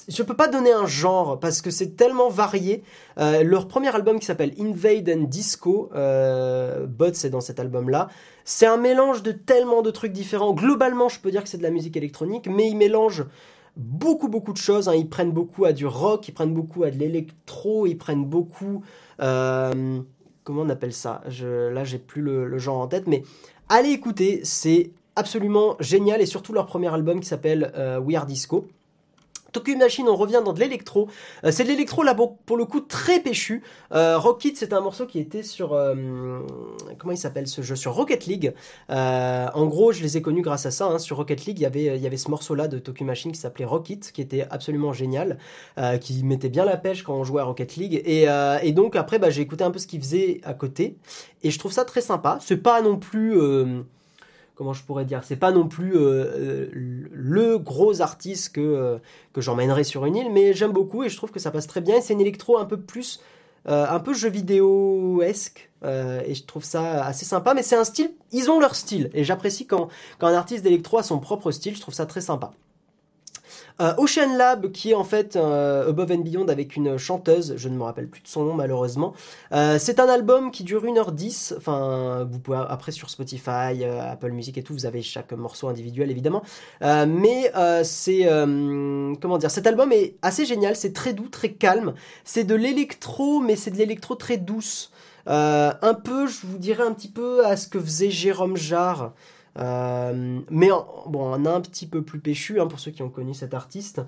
je 0.08 0.22
peux 0.22 0.36
pas 0.36 0.48
donner 0.48 0.72
un 0.72 0.86
genre 0.86 1.40
parce 1.40 1.62
que 1.62 1.72
c'est 1.72 1.96
tellement 1.96 2.30
varié. 2.30 2.84
leur 3.18 3.68
premier 3.68 3.94
album 3.96 4.20
qui 4.20 4.26
s'appelle 4.26 4.54
Invade 4.60 5.10
and 5.10 5.24
Disco, 5.24 5.90
Bot 5.94 7.14
c'est 7.14 7.30
dans 7.30 7.42
cet 7.42 7.60
album-là. 7.60 8.10
C'est 8.46 8.66
un 8.66 8.78
mélange 8.78 9.24
de 9.24 9.32
tellement 9.32 9.82
de 9.82 9.90
trucs 9.90 10.12
différents. 10.12 10.54
Globalement, 10.54 11.10
je 11.10 11.20
peux 11.20 11.32
dire 11.32 11.44
que 11.44 11.50
c'est 11.50 11.58
de 11.58 11.64
la 11.64 11.72
musique 11.72 11.96
électronique, 11.98 12.48
mais 12.48 12.70
ils 12.70 12.76
mélangent 12.76 13.26
beaucoup 13.78 14.28
beaucoup 14.28 14.54
de 14.54 14.58
choses. 14.58 14.90
Hein. 14.90 14.96
Ils 14.96 15.10
prennent 15.10 15.32
beaucoup 15.32 15.66
à 15.66 15.74
du 15.74 15.86
rock, 15.86 16.28
ils 16.28 16.34
prennent 16.34 16.54
beaucoup 16.54 16.84
à 16.84 16.92
de 16.92 16.98
l'électro, 16.98 17.86
ils 17.88 17.98
prennent 17.98 18.26
beaucoup... 18.26 18.84
Euh, 19.22 20.00
comment 20.44 20.64
on 20.64 20.70
appelle 20.70 20.94
ça? 20.94 21.22
Je, 21.28 21.70
Là 21.70 21.84
j'ai 21.84 22.00
plus 22.00 22.22
le, 22.22 22.58
genre 22.58 22.80
en 22.80 22.88
tête, 22.88 23.08
mais 23.08 23.24
allez 23.70 23.90
écouter, 23.90 24.42
c'est 24.44 24.92
absolument 25.16 25.76
génial 25.80 26.22
et 26.22 26.26
surtout 26.26 26.54
leur 26.54 26.66
premier 26.66 26.94
album 26.94 27.20
qui 27.20 27.28
s'appelle 27.28 27.72
euh, 27.76 28.00
We 28.00 28.18
Are 28.18 28.26
Disco. 28.26 28.68
Tokyo 29.54 29.78
Machine, 29.78 30.10
on 30.10 30.16
revient 30.16 30.42
dans 30.44 30.52
de 30.52 30.60
l'électro. 30.60 31.08
Euh, 31.46 31.52
c'est 31.52 31.64
de 31.64 31.70
l'électro 31.70 32.04
là 32.04 32.16
pour, 32.16 32.58
le 32.58 32.66
coup 32.66 32.82
très 32.82 33.20
péchu. 33.20 33.64
Euh, 33.94 34.18
Rocket, 34.18 34.58
c'est 34.58 34.74
un 34.74 34.82
morceau 34.82 35.06
qui 35.06 35.20
était 35.20 35.44
sur 35.44 35.74
euh, 35.74 36.40
comment 36.98 37.14
il 37.14 37.18
s'appelle 37.18 37.48
ce 37.48 37.62
jeu? 37.62 37.76
Sur 37.76 37.94
Rocket 37.94 38.26
League. 38.26 38.54
Euh, 38.90 39.48
en 39.54 39.66
gros, 39.68 39.92
je 39.92 40.02
les 40.02 40.18
ai 40.18 40.22
connus 40.22 40.42
grâce 40.42 40.66
à 40.66 40.72
ça. 40.72 40.88
Hein. 40.88 41.00
Sur 41.00 41.18
Rocket 41.18 41.46
League, 41.46 41.60
il 41.60 41.62
y 41.62 41.66
avait 41.66 42.00
y 42.00 42.08
avait 42.08 42.18
ce 42.18 42.30
morceau 42.30 42.56
là 42.56 42.68
de 42.68 42.80
Tokyo 42.80 43.06
Machine 43.06 43.32
qui 43.32 43.40
s'appelait 43.40 43.66
Rocket, 43.66 44.12
qui 44.12 44.22
était 44.22 44.46
absolument 44.50 44.92
génial, 44.92 45.38
qui 46.02 46.24
mettait 46.24 46.50
bien 46.50 46.66
la 46.66 46.78
pêche 46.78 47.04
quand 47.04 47.14
on 47.14 47.24
jouait 47.24 47.42
à 47.42 47.46
Rocket 47.46 47.76
League. 47.76 48.02
Et, 48.06 48.72
donc 48.74 48.96
après, 48.96 49.20
bah, 49.20 49.30
j'ai 49.30 49.42
écouté 49.42 49.64
un 49.64 49.72
peu 49.72 49.80
ce 49.80 49.88
qu'il 49.88 50.02
faisait 50.02 50.42
à 50.44 50.54
côté, 50.54 50.98
et 51.44 51.52
je 51.52 51.60
trouve 51.60 51.72
ça 51.72 51.86
très 51.86 52.02
sympa. 52.02 52.40
C'est 52.42 52.58
pas 52.58 52.82
non 52.82 52.98
plus 52.98 53.38
comment 54.56 54.74
je 54.74 54.84
pourrais 54.84 55.06
dire, 55.06 55.22
c'est 55.24 55.36
pas 55.36 55.52
non 55.52 55.68
plus 55.68 55.96
euh, 55.96 56.02
euh, 56.02 56.70
le 57.12 57.58
gros 57.58 58.02
artiste 58.02 58.54
que, 58.54 58.62
euh, 58.62 58.98
que 59.34 59.42
j'emmènerai 59.42 59.84
sur 59.84 60.06
une 60.06 60.16
île, 60.16 60.32
mais 60.32 60.54
j'aime 60.54 60.72
beaucoup 60.72 61.04
et 61.04 61.10
je 61.10 61.18
trouve 61.18 61.32
que 61.32 61.40
ça 61.40 61.52
passe 61.52 61.68
très 61.68 61.82
bien. 61.82 62.02
C'est 62.02 62.14
une 62.14 62.22
électro 62.22 62.58
un 62.58 62.66
peu 62.66 62.80
plus, 62.80 63.22
un 63.66 64.00
peu 64.00 64.14
jeu 64.14 64.30
vidéo-esque, 64.30 65.70
et 65.84 66.36
je 66.36 66.44
trouve 66.44 66.64
ça 66.64 67.06
assez 67.06 67.26
sympa, 67.26 67.54
mais 67.54 67.64
c'est 67.64 67.76
un 67.76 67.86
style, 67.86 68.12
ils 68.32 68.52
ont 68.52 68.60
leur 68.60 68.76
style, 68.76 69.10
et 69.14 69.24
j'apprécie 69.24 69.66
quand, 69.66 69.88
quand 70.20 70.28
un 70.28 70.34
artiste 70.34 70.64
d'électro 70.64 70.98
a 70.98 71.04
son 71.04 71.20
propre 71.20 71.52
style, 71.52 71.76
je 71.76 71.82
trouve 71.82 71.94
ça 71.94 72.06
très 72.06 72.22
sympa. 72.22 72.52
Euh, 73.82 73.94
Ocean 73.98 74.38
Lab, 74.38 74.72
qui 74.72 74.92
est 74.92 74.94
en 74.94 75.04
fait 75.04 75.36
euh, 75.36 75.90
Above 75.90 76.12
and 76.12 76.20
Beyond 76.20 76.48
avec 76.48 76.76
une 76.76 76.98
chanteuse, 76.98 77.56
je 77.58 77.70
ne 77.70 77.76
me 77.76 77.84
rappelle 77.84 78.08
plus 78.08 78.22
de 78.22 78.28
son 78.28 78.46
nom 78.46 78.54
malheureusement. 78.54 79.14
Euh, 79.52 79.78
c'est 79.80 80.00
un 80.00 80.08
album 80.08 80.52
qui 80.52 80.64
dure 80.64 80.84
1h10, 80.84 81.56
enfin 81.58 82.28
vous 82.30 82.40
pouvez 82.40 82.60
après 82.70 82.92
sur 82.92 83.10
Spotify, 83.10 83.84
Apple 83.84 84.32
Music 84.32 84.58
et 84.58 84.64
tout, 84.64 84.74
vous 84.74 84.86
avez 84.86 85.02
chaque 85.02 85.32
morceau 85.34 85.68
individuel 85.68 86.12
évidemment. 86.12 86.44
mais 86.82 87.52
c'est 87.84 88.28
comment 89.22 89.38
dire, 89.38 89.52
cet 89.52 89.68
album 89.68 89.92
est 89.92 90.16
assez 90.22 90.46
génial, 90.46 90.76
c'est 90.76 90.94
très 90.94 91.14
doux, 91.14 91.30
très 91.30 91.52
calme. 91.54 91.94
C'est 92.24 92.44
de 92.44 92.56
l'électro, 92.56 93.40
mais 93.40 93.56
c'est 93.56 93.72
de 93.72 93.78
l'électro 93.78 94.16
très 94.16 94.38
douce. 94.38 94.92
un 95.26 95.94
peu, 96.04 96.28
je 96.28 96.46
vous 96.46 96.58
dirais 96.58 96.84
un 96.84 96.94
petit 96.94 97.10
peu 97.10 97.46
à 97.46 97.58
ce 97.58 97.68
que 97.68 97.80
faisait 97.80 98.12
Jérôme 98.12 98.58
Jarre. 98.58 99.14
Euh, 99.60 100.40
mais 100.50 100.70
bon, 101.08 101.34
on 101.34 101.46
a 101.46 101.52
un 101.52 101.62
petit 101.62 101.86
peu 101.86 102.02
plus 102.02 102.20
péchu 102.20 102.60
hein, 102.60 102.68
pour 102.68 102.80
ceux 102.80 102.92
qui 102.92 103.04
ont 103.04 103.10
connu 103.10 103.34
cet 103.34 103.54
artiste. 103.54 104.02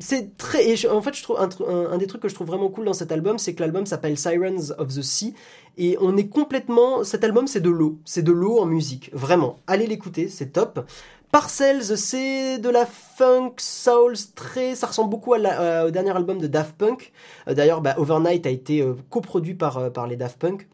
C'est 0.00 0.36
très, 0.36 0.86
en 0.88 1.02
fait, 1.02 1.14
je 1.14 1.22
trouve 1.22 1.38
un, 1.38 1.98
des 1.98 2.06
trucs 2.06 2.22
que 2.22 2.28
je 2.28 2.34
trouve 2.34 2.46
vraiment 2.46 2.68
cool 2.68 2.86
dans 2.86 2.92
cet 2.92 3.12
album, 3.12 3.38
c'est 3.38 3.54
que 3.54 3.60
l'album 3.60 3.86
s'appelle 3.86 4.16
Sirens 4.16 4.72
of 4.78 4.88
the 4.88 5.02
Sea 5.02 5.34
et 5.76 5.96
on 6.00 6.16
est 6.16 6.28
complètement. 6.28 7.04
Cet 7.04 7.24
album, 7.24 7.46
c'est 7.46 7.60
de 7.60 7.70
l'eau, 7.70 7.98
c'est 8.04 8.22
de 8.22 8.32
l'eau 8.32 8.58
en 8.58 8.66
musique, 8.66 9.10
vraiment. 9.12 9.58
Allez 9.66 9.86
l'écouter, 9.86 10.28
c'est 10.28 10.52
top. 10.52 10.86
Parcells, 11.32 11.96
c'est 11.96 12.58
de 12.58 12.70
la 12.70 12.86
funk 12.86 13.54
soul 13.58 14.14
très, 14.34 14.74
ça 14.74 14.86
ressemble 14.86 15.10
beaucoup 15.10 15.34
au 15.34 15.90
dernier 15.90 16.16
album 16.16 16.38
de 16.38 16.46
Daft 16.46 16.76
Punk. 16.76 17.12
D'ailleurs, 17.46 17.82
bah, 17.82 17.96
Overnight 17.98 18.46
a 18.46 18.50
été 18.50 18.86
coproduit 19.10 19.54
par, 19.54 19.92
par 19.92 20.06
les 20.06 20.16
Daft 20.16 20.38
Punk. 20.38 20.66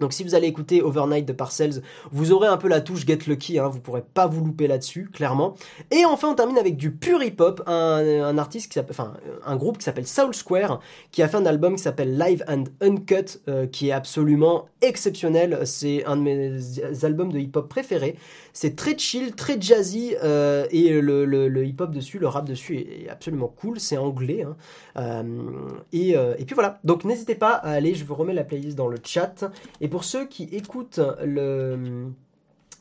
Donc 0.00 0.12
si 0.12 0.24
vous 0.24 0.34
allez 0.34 0.46
écouter 0.46 0.82
Overnight 0.82 1.26
de 1.26 1.32
Parcells, 1.32 1.82
vous 2.12 2.32
aurez 2.32 2.48
un 2.48 2.56
peu 2.56 2.68
la 2.68 2.80
touche 2.80 3.06
Get 3.06 3.20
Lucky, 3.26 3.58
hein, 3.58 3.68
vous 3.68 3.80
pourrez 3.80 4.02
pas 4.02 4.26
vous 4.26 4.44
louper 4.44 4.66
là-dessus, 4.66 5.08
clairement. 5.12 5.54
Et 5.90 6.04
enfin 6.04 6.28
on 6.28 6.34
termine 6.34 6.58
avec 6.58 6.76
du 6.76 6.92
pure 6.92 7.22
hip-hop, 7.22 7.62
un, 7.66 8.38
artiste 8.38 8.68
qui 8.68 8.74
s'appelle, 8.74 8.96
enfin 8.98 9.14
un 9.44 9.56
groupe 9.56 9.78
qui 9.78 9.84
s'appelle 9.84 10.06
Soul 10.06 10.34
Square, 10.34 10.80
qui 11.10 11.22
a 11.22 11.28
fait 11.28 11.36
un 11.36 11.46
album 11.46 11.76
qui 11.76 11.82
s'appelle 11.82 12.18
Live 12.18 12.44
and 12.48 12.64
Uncut, 12.80 13.38
euh, 13.48 13.66
qui 13.66 13.88
est 13.88 13.92
absolument 13.92 14.66
exceptionnel. 14.82 15.60
C'est 15.64 16.04
un 16.04 16.16
de 16.16 16.22
mes 16.22 17.04
albums 17.04 17.32
de 17.32 17.38
hip-hop 17.38 17.68
préférés. 17.68 18.16
C'est 18.56 18.74
très 18.74 18.96
chill, 18.96 19.34
très 19.34 19.60
jazzy, 19.60 20.14
euh, 20.22 20.66
et 20.70 20.98
le, 21.02 21.66
hip-hop 21.66 21.90
dessus, 21.90 22.18
le 22.18 22.26
rap 22.26 22.46
dessus 22.46 22.78
est, 22.78 23.06
absolument 23.10 23.48
cool. 23.48 23.78
C'est 23.78 23.98
anglais. 23.98 24.44
Hein. 24.44 24.56
Euh, 24.96 25.68
et, 25.92 26.12
et, 26.12 26.44
puis 26.46 26.54
voilà. 26.54 26.80
Donc 26.82 27.04
n'hésitez 27.04 27.34
pas 27.34 27.50
à 27.50 27.72
aller, 27.72 27.94
je 27.94 28.06
vous 28.06 28.14
remets 28.14 28.32
la 28.32 28.44
playlist 28.44 28.74
dans 28.74 28.88
le 28.88 28.96
chat. 29.04 29.44
Et 29.82 29.88
pour 29.88 30.04
ceux 30.04 30.24
qui 30.24 30.44
écoutent 30.44 31.00
le 31.22 32.08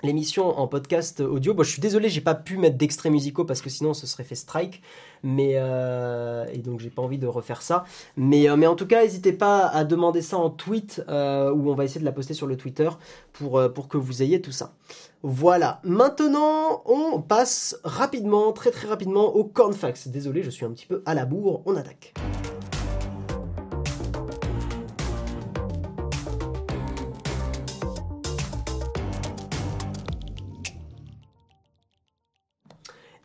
l'émission 0.05 0.57
en 0.57 0.67
podcast 0.67 1.19
audio. 1.19 1.53
Bon, 1.53 1.63
je 1.63 1.71
suis 1.71 1.81
désolé, 1.81 2.09
j'ai 2.09 2.21
pas 2.21 2.35
pu 2.35 2.57
mettre 2.57 2.77
d'extraits 2.77 3.11
musicaux 3.11 3.43
parce 3.43 3.61
que 3.61 3.69
sinon 3.69 3.93
ce 3.93 4.07
serait 4.07 4.23
fait 4.23 4.35
strike. 4.35 4.81
Mais 5.23 5.53
euh, 5.55 6.45
et 6.53 6.59
donc 6.59 6.79
j'ai 6.79 6.89
pas 6.89 7.01
envie 7.01 7.17
de 7.17 7.27
refaire 7.27 7.61
ça. 7.61 7.83
Mais, 8.15 8.49
euh, 8.49 8.55
mais 8.55 8.67
en 8.67 8.75
tout 8.75 8.85
cas, 8.85 9.03
n'hésitez 9.03 9.33
pas 9.33 9.67
à 9.67 9.83
demander 9.83 10.21
ça 10.21 10.37
en 10.37 10.49
tweet 10.49 11.03
euh, 11.09 11.51
ou 11.51 11.71
on 11.71 11.75
va 11.75 11.83
essayer 11.83 11.99
de 11.99 12.05
la 12.05 12.11
poster 12.11 12.33
sur 12.33 12.47
le 12.47 12.57
Twitter 12.57 12.89
pour, 13.33 13.61
pour 13.73 13.87
que 13.87 13.97
vous 13.97 14.21
ayez 14.21 14.41
tout 14.41 14.51
ça. 14.51 14.73
Voilà. 15.23 15.81
Maintenant, 15.83 16.83
on 16.85 17.21
passe 17.21 17.77
rapidement, 17.83 18.51
très 18.51 18.71
très 18.71 18.87
rapidement 18.87 19.35
au 19.35 19.43
cornfax. 19.43 20.07
Désolé, 20.07 20.43
je 20.43 20.51
suis 20.51 20.65
un 20.65 20.71
petit 20.71 20.85
peu 20.85 21.01
à 21.05 21.15
la 21.15 21.25
bourre. 21.25 21.61
On 21.65 21.75
attaque. 21.75 22.13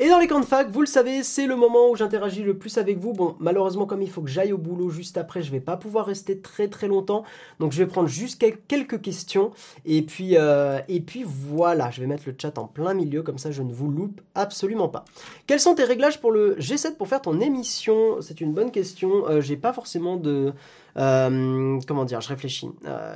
Et 0.02 0.08
dans 0.08 0.18
les 0.18 0.26
camps 0.26 0.40
de 0.40 0.46
fac, 0.46 0.70
vous 0.70 0.80
le 0.80 0.86
savez, 0.86 1.22
c'est 1.22 1.46
le 1.46 1.56
moment 1.56 1.90
où 1.90 1.94
j'interagis 1.94 2.42
le 2.42 2.56
plus 2.56 2.78
avec 2.78 2.96
vous. 2.96 3.12
Bon, 3.12 3.36
malheureusement, 3.38 3.84
comme 3.84 4.00
il 4.00 4.08
faut 4.08 4.22
que 4.22 4.30
j'aille 4.30 4.50
au 4.50 4.56
boulot 4.56 4.88
juste 4.88 5.18
après, 5.18 5.42
je 5.42 5.52
vais 5.52 5.60
pas 5.60 5.76
pouvoir 5.76 6.06
rester 6.06 6.40
très 6.40 6.68
très 6.68 6.88
longtemps. 6.88 7.22
Donc 7.58 7.72
je 7.72 7.82
vais 7.82 7.86
prendre 7.86 8.08
juste 8.08 8.42
quelques 8.66 9.02
questions. 9.02 9.50
Et 9.84 10.00
puis, 10.00 10.38
euh, 10.38 10.80
et 10.88 11.02
puis 11.02 11.22
voilà, 11.26 11.90
je 11.90 12.00
vais 12.00 12.06
mettre 12.06 12.22
le 12.24 12.34
chat 12.40 12.56
en 12.56 12.66
plein 12.66 12.94
milieu, 12.94 13.22
comme 13.22 13.36
ça 13.36 13.50
je 13.50 13.62
ne 13.62 13.74
vous 13.74 13.90
loupe 13.90 14.22
absolument 14.34 14.88
pas. 14.88 15.04
Quels 15.46 15.60
sont 15.60 15.74
tes 15.74 15.84
réglages 15.84 16.18
pour 16.18 16.30
le 16.30 16.56
G7 16.56 16.96
pour 16.96 17.06
faire 17.06 17.20
ton 17.20 17.38
émission? 17.38 18.22
C'est 18.22 18.40
une 18.40 18.54
bonne 18.54 18.70
question. 18.70 19.28
Euh, 19.28 19.42
j'ai 19.42 19.58
pas 19.58 19.74
forcément 19.74 20.16
de... 20.16 20.54
Euh, 20.96 21.78
comment 21.86 22.06
dire, 22.06 22.22
je 22.22 22.28
réfléchis. 22.28 22.70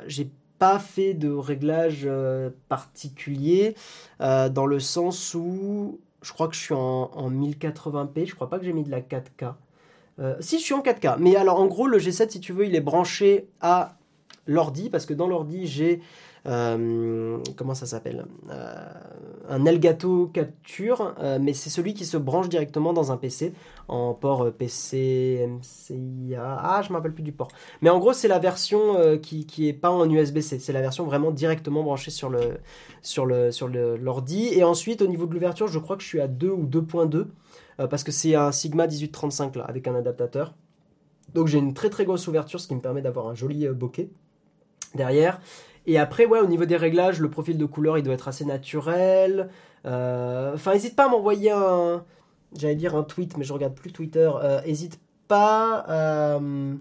j'ai 0.07 0.29
pas 0.59 0.79
fait 0.79 1.15
de 1.15 1.31
réglage 1.31 2.07
particulier 2.69 3.75
dans 4.21 4.67
le 4.67 4.81
sens 4.81 5.35
où 5.35 5.99
je 6.25 6.33
crois 6.33 6.49
que 6.49 6.55
je 6.55 6.61
suis 6.61 6.75
en, 6.75 7.31
1080p. 7.31 8.27
Je 8.27 8.35
crois 8.35 8.49
pas 8.49 8.59
que 8.59 8.65
j'ai 8.65 8.73
mis 8.73 8.83
de 8.83 8.91
la 8.91 9.01
4K. 9.01 9.55
Euh, 10.19 10.37
si, 10.41 10.59
je 10.59 10.65
suis 10.65 10.75
en 10.75 10.81
4K. 10.81 11.17
Mais 11.19 11.37
alors, 11.37 11.61
en 11.61 11.67
gros, 11.67 11.87
le 11.87 11.99
G7, 11.99 12.31
si 12.31 12.41
tu 12.41 12.53
veux, 12.53 12.67
il 12.67 12.75
est 12.75 12.81
branché 12.81 13.49
à 13.61 13.97
l'ordi, 14.47 14.89
parce 14.91 15.07
que 15.07 15.15
dans 15.15 15.29
l'ordi, 15.29 15.67
j'ai 15.67 16.01
comment 16.45 17.75
ça 17.75 17.87
s'appelle? 17.87 18.27
Euh, 18.51 18.75
Un 19.49 19.65
Elgato 19.65 20.27
Capture, 20.27 21.15
euh, 21.19 21.39
mais 21.41 21.55
c'est 21.55 21.71
celui 21.71 21.95
qui 21.95 22.05
se 22.05 22.17
branche 22.17 22.49
directement 22.49 22.93
dans 22.93 23.13
un 23.13 23.17
PC 23.17 23.55
en 23.89 24.15
port 24.15 24.53
PC 24.53 25.47
MCIA. 25.49 26.59
Ah, 26.61 26.83
je 26.83 26.91
me 26.91 26.97
rappelle 26.97 27.15
plus 27.15 27.23
du 27.23 27.33
port. 27.33 27.49
Mais 27.81 27.91
en 27.91 27.99
gros, 27.99 28.13
c'est 28.13 28.29
la 28.29 28.39
version 28.39 29.19
qui, 29.19 29.47
qui 29.47 29.69
est 29.69 29.73
pas 29.73 29.91
en 29.91 30.09
USB-C. 30.09 30.59
C'est 30.59 30.73
la 30.73 30.81
version 30.81 31.05
vraiment 31.05 31.31
directement 31.31 31.83
branchée 31.83 32.11
sur 32.11 32.29
le 32.29 32.59
sur 33.03 33.27
le 33.27 33.51
sur 33.51 33.69
l'ordi. 33.69 34.49
Et 34.53 34.65
ensuite, 34.65 35.03
au 35.03 35.07
niveau 35.07 35.27
de 35.27 35.35
l'ouverture, 35.35 35.69
je 35.69 35.79
crois 35.79 35.97
que 35.97 36.03
je 36.03 36.09
suis 36.09 36.21
à 36.21 36.29
2 36.29 36.51
ou 36.51 36.67
2.2 36.67 37.27
parce 37.89 38.05
que 38.05 38.13
c'est 38.13 38.35
un 38.35 38.53
Sigma 38.53 38.87
1835 38.87 39.57
là 39.57 39.65
avec 39.65 39.89
un 39.89 39.95
adaptateur. 39.95 40.55
Donc 41.33 41.49
j'ai 41.49 41.59
une 41.59 41.75
très 41.75 41.91
très 41.91 42.05
grosse 42.05 42.29
ouverture, 42.29 42.61
ce 42.61 42.69
qui 42.69 42.75
me 42.75 42.81
permet 42.81 43.03
d'avoir 43.03 43.29
un 43.29 43.35
joli 43.35 43.67
bokeh 43.69 44.11
derrière. 44.95 45.41
Et 45.87 45.99
après, 45.99 46.25
ouais, 46.27 46.41
au 46.41 46.47
niveau 46.47 46.65
des 46.65 46.77
réglages, 46.77 47.21
le 47.21 47.31
profil 47.31 47.59
de 47.59 47.67
couleur, 47.67 47.99
il 47.99 48.05
doit 48.05 48.15
être 48.15 48.29
assez 48.29 48.45
naturel. 48.45 49.51
Euh, 49.85 50.55
enfin, 50.55 50.73
n'hésite 50.73 50.97
pas 50.97 51.07
à 51.07 51.09
m'envoyer 51.09 51.51
un... 51.51 52.05
J'allais 52.57 52.77
dire 52.77 52.95
un 52.95 53.03
tweet, 53.03 53.37
mais 53.37 53.45
je 53.45 53.53
regarde 53.53 53.75
plus 53.75 53.93
Twitter. 53.93 54.31
N'hésite 54.65 54.95
euh, 54.95 54.99
pas 55.29 55.85
euh, 55.89 56.75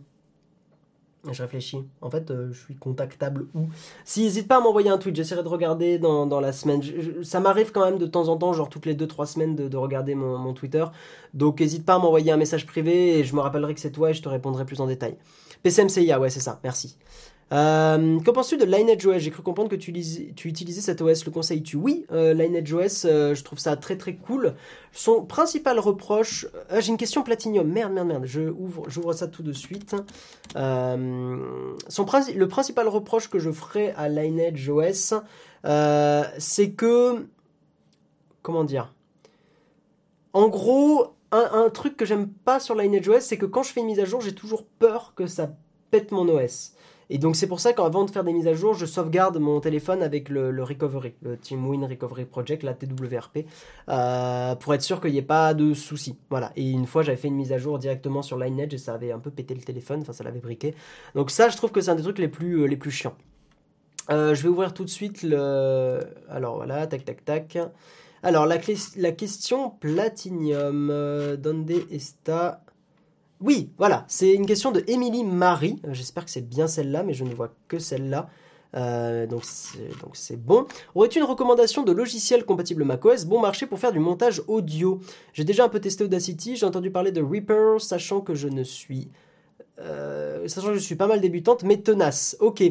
Je 1.29 1.41
réfléchis. 1.41 1.83
En 2.01 2.09
fait, 2.11 2.31
je 2.51 2.57
suis 2.57 2.75
contactable 2.75 3.47
où? 3.55 3.65
Si, 4.05 4.23
n'hésite 4.23 4.47
pas 4.47 4.57
à 4.57 4.59
m'envoyer 4.61 4.89
un 4.89 4.99
tweet. 4.99 5.15
J'essaierai 5.15 5.43
de 5.43 5.47
regarder 5.47 5.97
dans, 5.97 6.39
la 6.39 6.53
semaine. 6.53 6.81
ça 7.23 7.39
m'arrive 7.39 7.71
quand 7.71 7.83
même 7.83 7.97
de 7.97 8.05
temps 8.05 8.29
en 8.29 8.37
temps, 8.37 8.53
genre 8.53 8.69
toutes 8.69 8.85
les 8.85 8.95
2-3 8.95 9.25
semaines, 9.25 9.55
de, 9.55 9.77
regarder 9.77 10.15
mon, 10.15 10.37
mon, 10.37 10.53
Twitter. 10.53 10.85
Donc, 11.33 11.59
n'hésite 11.59 11.85
pas 11.85 11.95
à 11.95 11.99
m'envoyer 11.99 12.31
un 12.31 12.37
message 12.37 12.67
privé 12.67 13.17
et 13.17 13.23
je 13.25 13.35
me 13.35 13.41
rappellerai 13.41 13.73
que 13.73 13.81
c'est 13.81 13.91
toi 13.91 14.11
et 14.11 14.13
je 14.13 14.21
te 14.21 14.29
répondrai 14.29 14.63
plus 14.63 14.79
en 14.79 14.87
détail. 14.87 15.17
PCMCIA, 15.63 16.19
ouais, 16.19 16.29
c'est 16.29 16.39
ça. 16.39 16.59
Merci. 16.63 16.97
Euh, 17.51 18.19
que 18.21 18.31
penses-tu 18.31 18.57
de 18.57 18.65
Lineage 18.65 19.05
OS 19.05 19.17
J'ai 19.17 19.29
cru 19.29 19.43
comprendre 19.43 19.69
que 19.69 19.75
tu, 19.75 19.91
utilisais 19.91 20.81
cet 20.81 21.01
OS. 21.01 21.25
Le 21.25 21.31
conseilles-tu? 21.31 21.77
Oui, 21.77 22.05
euh, 22.11 22.33
Lineage 22.33 22.73
OS, 22.73 23.05
euh, 23.05 23.35
je 23.35 23.43
trouve 23.43 23.59
ça 23.59 23.75
très 23.75 23.97
très 23.97 24.15
cool. 24.15 24.53
Son 24.91 25.23
principal 25.25 25.79
reproche. 25.79 26.47
Euh, 26.71 26.81
j'ai 26.81 26.89
une 26.89 26.97
question 26.97 27.23
Platinum. 27.23 27.67
Merde, 27.67 27.93
merde, 27.93 28.07
merde. 28.07 28.25
J'ouvre 28.25 29.13
ça 29.13 29.27
tout 29.27 29.43
de 29.43 29.53
suite. 29.53 29.95
son 30.55 32.05
le 32.05 32.45
principal 32.45 32.87
reproche 32.87 33.29
que 33.29 33.39
je 33.39 33.51
ferai 33.51 33.91
à 33.91 34.09
Lineage 34.09 34.69
OS, 34.69 35.13
c'est 36.39 36.71
que. 36.71 37.27
Comment 38.41 38.63
dire? 38.63 38.93
En 40.33 40.49
gros, 40.49 41.13
un, 41.31 41.65
un 41.65 41.69
truc 41.69 41.95
que 41.95 42.05
j'aime 42.05 42.27
pas 42.27 42.59
sur 42.59 42.75
Lineage 42.75 43.07
OS, 43.07 43.21
c'est 43.21 43.37
que 43.37 43.45
quand 43.45 43.63
je 43.63 43.71
fais 43.71 43.81
une 43.81 43.85
mise 43.85 43.99
à 43.99 44.05
jour, 44.05 44.19
j'ai 44.21 44.33
toujours 44.33 44.65
peur 44.65 45.13
que 45.15 45.27
ça 45.27 45.51
pète 45.91 46.11
mon 46.11 46.27
OS. 46.27 46.73
Et 47.09 47.17
donc 47.17 47.35
c'est 47.35 47.47
pour 47.47 47.59
ça 47.59 47.73
qu'avant 47.73 48.05
de 48.05 48.11
faire 48.11 48.23
des 48.23 48.33
mises 48.33 48.47
à 48.47 48.53
jour, 48.53 48.73
je 48.73 48.85
sauvegarde 48.85 49.37
mon 49.37 49.59
téléphone 49.59 50.01
avec 50.01 50.29
le, 50.29 50.63
recovery, 50.63 51.13
le 51.21 51.37
Team 51.37 51.67
Win 51.67 51.85
Recovery 51.85 52.25
Project, 52.25 52.63
la 52.63 52.73
TWRP, 52.73 53.45
euh, 53.89 54.55
pour 54.55 54.73
être 54.73 54.81
sûr 54.81 55.01
qu'il 55.01 55.11
n'y 55.11 55.17
ait 55.17 55.21
pas 55.21 55.53
de 55.53 55.73
soucis. 55.73 56.17
Voilà. 56.29 56.51
Et 56.55 56.69
une 56.69 56.87
fois, 56.87 57.03
j'avais 57.03 57.17
fait 57.17 57.27
une 57.27 57.35
mise 57.35 57.51
à 57.51 57.57
jour 57.57 57.79
directement 57.79 58.21
sur 58.21 58.37
Lineage 58.37 58.73
et 58.73 58.77
ça 58.77 58.93
avait 58.93 59.11
un 59.11 59.19
peu 59.19 59.31
pété 59.31 59.53
le 59.53 59.61
téléphone, 59.61 60.01
enfin 60.01 60.13
ça 60.13 60.23
l'avait 60.23 60.39
briqué. 60.39 60.75
Donc 61.15 61.31
ça, 61.31 61.49
je 61.49 61.57
trouve 61.57 61.71
que 61.71 61.81
c'est 61.81 61.91
un 61.91 61.95
des 61.95 62.03
trucs 62.03 62.19
les 62.19 62.27
plus, 62.27 62.61
euh, 62.61 62.65
les 62.65 62.77
plus 62.77 62.91
chiants. 62.91 63.15
Euh, 64.09 64.35
je 64.35 64.43
vais 64.43 64.49
ouvrir 64.49 64.73
tout 64.73 64.83
de 64.83 64.89
suite 64.89 65.23
le. 65.23 65.99
Alors 66.29 66.57
voilà, 66.57 66.87
tac 66.87 67.05
tac 67.05 67.23
tac. 67.23 67.57
Alors 68.21 68.45
la, 68.45 68.57
la 68.97 69.11
question 69.11 69.69
Platinium, 69.69 70.87
donde 71.37 71.71
está 71.91 72.62
oui, 73.43 73.71
voilà, 73.77 74.05
c'est 74.07 74.33
une 74.33 74.45
question 74.45 74.71
de 74.71 74.83
Émilie 74.87 75.25
Marie. 75.25 75.81
Euh, 75.85 75.93
j'espère 75.93 76.23
que 76.23 76.31
c'est 76.31 76.47
bien 76.47 76.65
celle-là, 76.65 77.03
mais 77.03 77.13
je 77.13 77.25
ne 77.25 77.33
vois 77.33 77.53
que 77.67 77.77
celle-là. 77.77 78.29
Euh, 78.75 79.27
donc 79.27 79.43
c'est 80.13 80.37
bon. 80.37 80.65
Aurais-tu 80.95 81.19
une 81.19 81.25
recommandation 81.25 81.83
de 81.83 81.91
logiciel 81.91 82.43
compatible 82.43 82.83
macOS 82.85 83.25
bon 83.25 83.39
marché 83.39 83.67
pour 83.67 83.79
faire 83.79 83.91
du 83.91 83.99
montage 83.99 84.41
audio? 84.47 84.99
J'ai 85.33 85.43
déjà 85.43 85.65
un 85.65 85.69
peu 85.69 85.79
testé 85.79 86.05
Audacity, 86.05 86.55
j'ai 86.55 86.65
entendu 86.65 86.89
parler 86.89 87.11
de 87.11 87.21
Reaper, 87.21 87.79
sachant 87.79 88.21
que 88.21 88.33
je 88.33 88.47
ne 88.47 88.63
suis 88.63 89.09
euh, 89.79 90.47
sachant 90.47 90.69
que 90.69 90.75
je 90.75 90.79
suis 90.79 90.95
pas 90.95 91.07
mal 91.07 91.19
débutante, 91.19 91.63
mais 91.63 91.77
tenace. 91.77 92.37
Ok. 92.39 92.63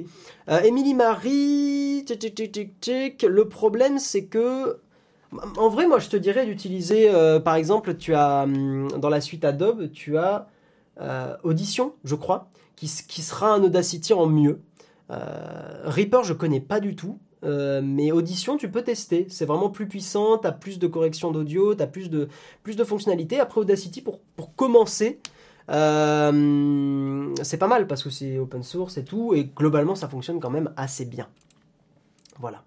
Émilie 0.65 0.95
Marie, 0.95 2.05
le 2.09 3.43
problème 3.45 3.99
c'est 3.99 4.25
que 4.25 4.79
en 5.57 5.69
vrai, 5.69 5.87
moi 5.87 5.99
je 5.99 6.09
te 6.09 6.17
dirais 6.17 6.47
d'utiliser, 6.47 7.11
par 7.45 7.55
exemple, 7.55 7.97
tu 7.97 8.15
as 8.15 8.43
hum, 8.43 8.89
dans 8.99 9.09
la 9.11 9.21
suite 9.21 9.45
Adobe, 9.45 9.93
tu 9.93 10.19
as 10.19 10.49
euh, 11.03 11.37
Audition, 11.43 11.95
je 12.05 12.15
crois, 12.15 12.49
qui, 12.77 12.89
sera 12.89 13.55
un 13.55 13.63
Audacity 13.63 14.13
en 14.13 14.27
mieux. 14.27 14.61
Euh, 15.11 15.83
Reaper, 15.85 16.25
je 16.25 16.33
connais 16.33 16.61
pas 16.61 16.81
du 16.81 16.97
tout. 16.97 17.19
Euh, 17.45 17.81
mais 17.83 18.13
Audition, 18.13 18.57
tu 18.57 18.71
peux 18.71 18.83
tester. 18.83 19.27
C'est 19.29 19.45
vraiment 19.45 19.69
plus 19.71 19.89
puissant, 19.89 20.39
tu 20.39 20.47
as 20.47 20.53
plus 20.53 20.79
de 20.79 20.87
correction 20.87 21.33
d'audio, 21.33 21.75
tu 21.75 21.83
as 21.83 21.87
plus 21.87 22.09
de, 22.09 22.29
plus 22.63 22.77
de 22.77 22.85
fonctionnalités. 22.85 23.41
Après 23.41 23.61
Audacity, 23.61 24.01
pour, 24.01 24.21
pour 24.37 24.55
commencer, 24.55 25.21
c'est 25.69 27.59
pas 27.59 27.69
mal 27.69 27.87
parce 27.87 28.03
que 28.03 28.11
c'est 28.11 28.39
open 28.39 28.63
source 28.63 28.97
et 28.97 29.05
tout. 29.05 29.35
Et 29.35 29.45
globalement, 29.45 29.95
ça 29.95 30.09
fonctionne 30.09 30.41
quand 30.41 30.51
même 30.51 30.73
assez 30.77 31.05
bien. 31.05 31.29
Voilà. 32.39 32.65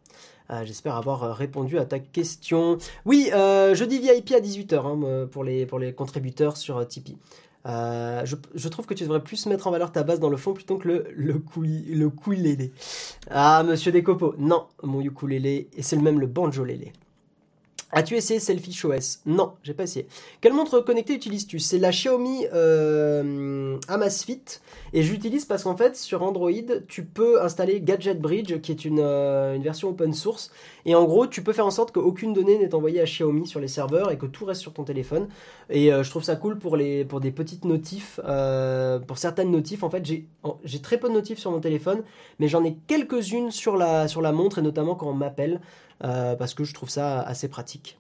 J'espère 0.64 0.96
avoir 0.96 1.36
répondu 1.36 1.80
à 1.80 1.86
ta 1.86 2.00
question. 2.00 2.78
Oui, 3.06 3.30
jeudi 3.74 4.00
VIP 4.00 4.32
à 4.32 4.40
18h 4.40 4.76
hein, 4.76 5.28
pour, 5.28 5.44
les, 5.44 5.66
pour 5.66 5.80
les 5.80 5.94
contributeurs 5.94 6.58
sur 6.58 6.88
Tipeee. 6.88 7.18
Euh, 7.66 8.26
je, 8.26 8.68
trouve 8.70 8.86
que 8.86 8.94
tu 8.94 9.04
devrais 9.04 9.24
plus 9.24 9.48
mettre 9.48 9.66
en 9.68 9.72
valeur 9.72 9.92
ta 9.92 10.04
base 10.04 10.20
dans 10.20 10.30
le 10.30 10.38
fond 10.38 10.54
plutôt 10.54 10.78
que 10.78 10.88
le, 10.88 11.08
le, 11.16 11.42
le 11.64 12.12
Ah, 13.32 13.64
monsieur 13.64 13.92
Descopo. 13.92 14.36
Non, 14.38 14.68
mon 14.84 15.02
ukulélé. 15.02 15.70
Et 15.76 15.82
c'est 15.82 15.96
le 15.96 16.04
même 16.04 16.20
le 16.20 16.28
banjo 16.28 16.64
lélé. 16.64 16.94
As-tu 17.98 18.16
essayé 18.16 18.42
Selfish 18.42 18.84
OS 18.84 19.22
Non, 19.26 19.54
j'ai 19.64 19.74
pas 19.74 19.84
essayé. 19.84 20.06
Quelle 20.42 20.52
montre 20.52 20.82
connectée 20.82 21.14
utilises-tu? 21.14 21.60
C'est 21.60 21.80
la 21.80 21.92
Xiaomi 21.92 22.46
euh, 22.54 23.78
Amazfit. 23.88 24.60
Et 24.92 25.02
j'utilise 25.02 25.46
parce 25.46 25.64
qu'en 25.64 25.78
fait 25.78 25.96
sur 25.96 26.22
Android 26.22 26.52
tu 26.90 27.06
peux 27.06 27.42
installer 27.42 27.80
Gadget 27.80 28.20
Bridge 28.20 28.60
qui 28.60 28.72
est 28.74 28.84
une, 28.84 29.00
euh, 29.00 29.56
une, 29.56 29.64
version 29.64 29.90
open 29.90 30.14
source. 30.14 30.52
Et 30.86 30.94
en 30.94 31.06
gros 31.06 31.26
tu 31.26 31.42
peux 31.42 31.54
faire 31.54 31.66
en 31.66 31.72
sorte 31.72 31.94
qu'aucune 31.94 32.34
donnée 32.34 32.58
n'est 32.58 32.76
envoyée 32.76 33.00
à 33.00 33.06
Xiaomi 33.06 33.48
sur 33.48 33.62
les 33.62 33.70
serveurs 33.70 34.12
et 34.12 34.18
que 34.18 34.26
tout 34.26 34.44
reste 34.44 34.60
sur 34.60 34.74
ton 34.74 34.84
téléphone. 34.84 35.30
Et 35.70 35.94
euh, 35.94 36.04
je 36.04 36.10
trouve 36.10 36.24
ça 36.24 36.36
cool 36.36 36.60
pour, 36.60 36.76
les, 36.76 37.06
pour 37.06 37.22
des 37.22 37.32
petites 37.32 37.64
notifs, 37.64 38.20
euh, 38.26 39.00
pour 39.00 39.18
certaines 39.18 39.52
notifs. 39.52 39.84
En 39.84 39.90
fait 39.90 40.06
j'ai 40.06 40.82
très 40.82 40.98
peu 40.98 41.08
de 41.08 41.14
notifs 41.14 41.40
sur 41.40 41.52
mon 41.52 41.62
téléphone 41.62 42.04
mais 42.40 42.50
j'en 42.50 42.64
ai 42.66 42.76
quelques-unes 42.88 43.52
sur 43.52 43.78
la, 43.78 44.10
sur 44.10 44.22
la 44.22 44.34
montre 44.34 44.60
et 44.60 44.62
notamment 44.62 44.96
quand 44.96 45.08
on 45.08 45.14
m'appelle. 45.14 45.62
Euh, 46.04 46.36
parce 46.36 46.54
que 46.54 46.64
je 46.64 46.74
trouve 46.74 46.90
ça 46.90 47.22
assez 47.22 47.48
pratique. 47.48 47.98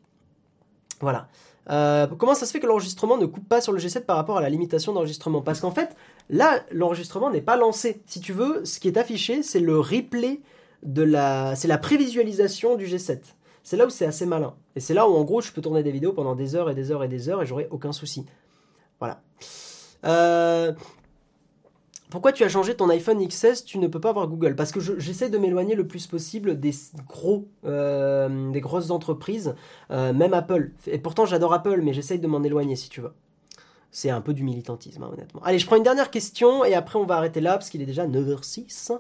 Voilà. 0.99 1.27
Euh, 1.69 2.07
comment 2.07 2.35
ça 2.35 2.45
se 2.45 2.51
fait 2.51 2.59
que 2.59 2.67
l'enregistrement 2.67 3.17
ne 3.17 3.25
coupe 3.25 3.47
pas 3.47 3.61
sur 3.61 3.71
le 3.71 3.79
G7 3.79 4.01
par 4.01 4.17
rapport 4.17 4.37
à 4.37 4.41
la 4.41 4.49
limitation 4.49 4.93
d'enregistrement? 4.93 5.41
Parce 5.41 5.61
qu'en 5.61 5.71
fait, 5.71 5.95
là, 6.29 6.59
l'enregistrement 6.71 7.29
n'est 7.29 7.41
pas 7.41 7.57
lancé. 7.57 8.01
Si 8.05 8.19
tu 8.19 8.33
veux, 8.33 8.65
ce 8.65 8.79
qui 8.79 8.87
est 8.87 8.97
affiché, 8.97 9.43
c'est 9.43 9.59
le 9.59 9.79
replay 9.79 10.41
de 10.83 11.01
la... 11.01 11.55
C'est 11.55 11.67
la 11.67 11.77
prévisualisation 11.77 12.75
du 12.75 12.85
G7. 12.85 13.19
C'est 13.63 13.77
là 13.77 13.85
où 13.87 13.89
c'est 13.89 14.05
assez 14.05 14.25
malin. 14.25 14.53
Et 14.75 14.79
c'est 14.79 14.93
là 14.93 15.09
où, 15.09 15.15
en 15.15 15.23
gros, 15.23 15.41
je 15.41 15.51
peux 15.51 15.61
tourner 15.61 15.81
des 15.81 15.91
vidéos 15.91 16.13
pendant 16.13 16.35
des 16.35 16.55
heures 16.55 16.69
et 16.69 16.75
des 16.75 16.91
heures 16.91 17.03
et 17.03 17.07
des 17.07 17.29
heures 17.29 17.41
et 17.41 17.45
j'aurai 17.45 17.67
aucun 17.71 17.91
souci. 17.91 18.25
Voilà. 18.99 19.21
Euh, 20.05 20.73
pourquoi 22.16 22.32
tu 22.32 22.45
as 22.45 22.47
changé 22.47 22.76
ton 22.76 22.88
iPhone 22.88 23.28
XS 23.28 23.66
Tu 23.66 23.78
ne 23.78 23.88
peux 23.88 23.99
pas 23.99 24.11
avoir 24.11 24.30
Google? 24.30 24.55
Parce 24.55 24.72
que 24.72 24.80
j'essaie 24.80 25.30
de 25.30 25.38
m'éloigner 25.38 25.76
le 25.76 25.86
plus 25.86 26.07
possible 26.07 26.57
des 26.57 26.72
gros, 27.09 27.49
euh, 27.66 28.51
des 28.51 28.61
grosses 28.61 28.89
entreprises, 28.89 29.53
euh, 29.91 30.13
même 30.13 30.34
Apple. 30.34 30.72
Et 30.88 30.97
pourtant 30.97 31.26
j'adore 31.26 31.53
Apple, 31.53 31.82
mais 31.84 31.91
j'essaie 31.91 32.18
de 32.18 32.26
m'en 32.26 32.41
éloigner 32.41 32.78
si 32.78 32.88
tu 32.88 33.01
veux. 33.01 33.11
C'est 33.91 34.09
un 34.09 34.22
peu 34.22 34.34
du 34.34 34.43
militantisme, 34.43 35.03
hein, 35.03 35.09
honnêtement. 35.11 35.41
Allez, 35.43 35.59
je 35.59 35.66
prends 35.66 35.76
une 35.76 35.84
dernière 35.84 36.09
question 36.09 36.63
et 36.63 36.74
après 36.74 36.97
on 36.97 37.05
va 37.05 37.18
arrêter 37.18 37.41
là 37.41 37.53
parce 37.53 37.70
qu'il 37.70 37.82
est 37.82 37.86
déjà 37.86 38.07
9h06. 38.07 38.97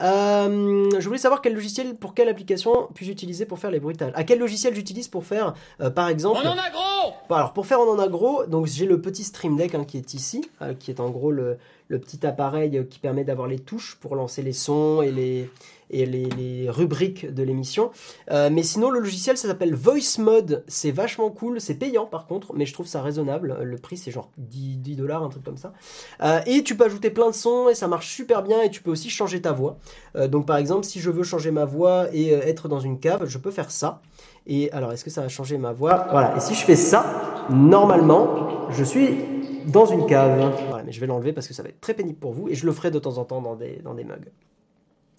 Euh, 0.00 0.90
je 0.98 1.06
voulais 1.06 1.18
savoir 1.18 1.40
quel 1.40 1.54
logiciel, 1.54 1.96
pour 1.96 2.14
quelle 2.14 2.28
application 2.28 2.88
puis-je 2.94 3.12
utiliser 3.12 3.46
pour 3.46 3.60
faire 3.60 3.70
les 3.70 3.80
bruitages? 3.80 4.12
À 4.14 4.24
quel 4.24 4.38
logiciel 4.38 4.74
j'utilise 4.74 5.08
pour 5.08 5.24
faire, 5.24 5.54
par 5.94 6.08
exemple. 6.08 6.40
On 6.44 6.48
en 6.48 6.52
a 6.52 6.70
gros 6.70 7.34
Alors 7.34 7.54
pour 7.54 7.66
faire 7.66 7.80
on 7.80 7.90
en 7.90 7.98
a 7.98 8.08
gros, 8.08 8.44
donc 8.44 8.66
j'ai 8.66 8.84
le 8.84 9.00
petit 9.00 9.24
Stream 9.24 9.56
Deck 9.56 9.74
hein, 9.74 9.84
qui 9.84 9.96
est 9.96 10.12
ici, 10.12 10.50
qui 10.78 10.90
est 10.90 11.00
en 11.00 11.10
gros 11.10 11.30
le, 11.30 11.58
le 11.92 11.98
petit 11.98 12.26
appareil 12.26 12.86
qui 12.88 12.98
permet 12.98 13.22
d'avoir 13.22 13.46
les 13.46 13.58
touches 13.58 13.98
pour 14.00 14.16
lancer 14.16 14.42
les 14.42 14.54
sons 14.54 15.02
et 15.02 15.12
les, 15.12 16.70
rubriques 16.70 17.32
de 17.32 17.42
l'émission. 17.42 17.90
Euh, 18.30 18.48
mais 18.50 18.62
sinon, 18.62 18.88
le 18.88 18.98
logiciel, 18.98 19.36
ça 19.36 19.46
s'appelle 19.46 19.74
Voice 19.74 20.18
Mode. 20.18 20.64
C'est 20.66 20.90
vachement 20.90 21.28
cool. 21.30 21.60
C'est 21.60 21.74
payant 21.74 22.06
par 22.06 22.26
contre, 22.26 22.54
mais 22.54 22.64
je 22.64 22.72
trouve 22.72 22.86
ça 22.86 23.02
raisonnable. 23.02 23.58
Le 23.62 23.76
prix, 23.76 23.98
c'est 23.98 24.10
genre 24.10 24.30
10, 24.38 24.96
dollars, 24.96 25.22
un 25.22 25.28
truc 25.28 25.44
comme 25.44 25.58
ça. 25.58 25.74
Euh, 26.22 26.40
et 26.46 26.62
tu 26.62 26.76
peux 26.76 26.86
ajouter 26.86 27.10
plein 27.10 27.28
de 27.28 27.34
sons 27.34 27.68
et 27.68 27.74
ça 27.74 27.88
marche 27.88 28.08
super 28.08 28.42
bien. 28.42 28.62
Et 28.62 28.70
tu 28.70 28.82
peux 28.82 28.90
aussi 28.90 29.10
changer 29.10 29.42
ta 29.42 29.52
voix. 29.52 29.76
Euh, 30.16 30.28
donc, 30.28 30.46
par 30.46 30.56
exemple, 30.56 30.84
si 30.84 30.98
je 30.98 31.10
veux 31.10 31.24
changer 31.24 31.50
ma 31.50 31.66
voix 31.66 32.06
et 32.14 32.30
être 32.30 32.68
dans 32.68 32.80
une 32.80 32.98
cave, 32.98 33.26
je 33.26 33.36
peux 33.36 33.50
faire 33.50 33.70
ça. 33.70 34.00
Et 34.46 34.72
alors, 34.72 34.92
est-ce 34.92 35.04
que 35.04 35.10
ça 35.10 35.20
va 35.20 35.28
changer 35.28 35.58
ma 35.58 35.72
voix? 35.72 36.06
Voilà. 36.10 36.34
Et 36.38 36.40
si 36.40 36.54
je 36.54 36.64
fais 36.64 36.74
ça, 36.74 37.44
normalement, 37.50 38.66
je 38.70 38.82
suis 38.82 39.31
dans 39.66 39.86
une 39.86 40.06
cave. 40.06 40.54
Voilà, 40.68 40.84
mais 40.84 40.92
je 40.92 41.00
vais 41.00 41.06
l'enlever 41.06 41.32
parce 41.32 41.48
que 41.48 41.54
ça 41.54 41.62
va 41.62 41.68
être 41.68 41.80
très 41.80 41.94
pénible 41.94 42.18
pour 42.18 42.32
vous 42.32 42.48
et 42.48 42.54
je 42.54 42.66
le 42.66 42.72
ferai 42.72 42.90
de 42.90 42.98
temps 42.98 43.18
en 43.18 43.24
temps 43.24 43.40
dans 43.40 43.56
des, 43.56 43.76
dans 43.82 43.94
des 43.94 44.04
mugs. 44.04 44.30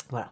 Voilà. 0.10 0.32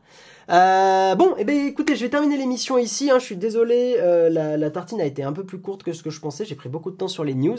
Euh, 0.50 1.16
bon, 1.16 1.36
eh 1.38 1.44
ben 1.44 1.68
écoutez, 1.68 1.96
je 1.96 2.04
vais 2.04 2.10
terminer 2.10 2.38
l'émission 2.38 2.78
ici. 2.78 3.12
Hein. 3.12 3.20
je 3.20 3.26
suis 3.26 3.36
désolé, 3.38 3.98
euh, 4.00 4.30
la, 4.30 4.70
tartine 4.72 5.00
a 5.00 5.06
été 5.06 5.24
un 5.24 5.34
peu 5.34 5.44
plus 5.44 5.60
courte 5.60 5.84
que 5.84 5.94
ce 5.94 6.02
que 6.02 6.10
je 6.10 6.20
pensais. 6.20 6.46
J'ai 6.46 6.56
pris 6.56 6.70
beaucoup 6.70 6.92
de 6.92 6.96
temps 6.96 7.08
sur 7.08 7.24
les 7.24 7.36
news. 7.36 7.58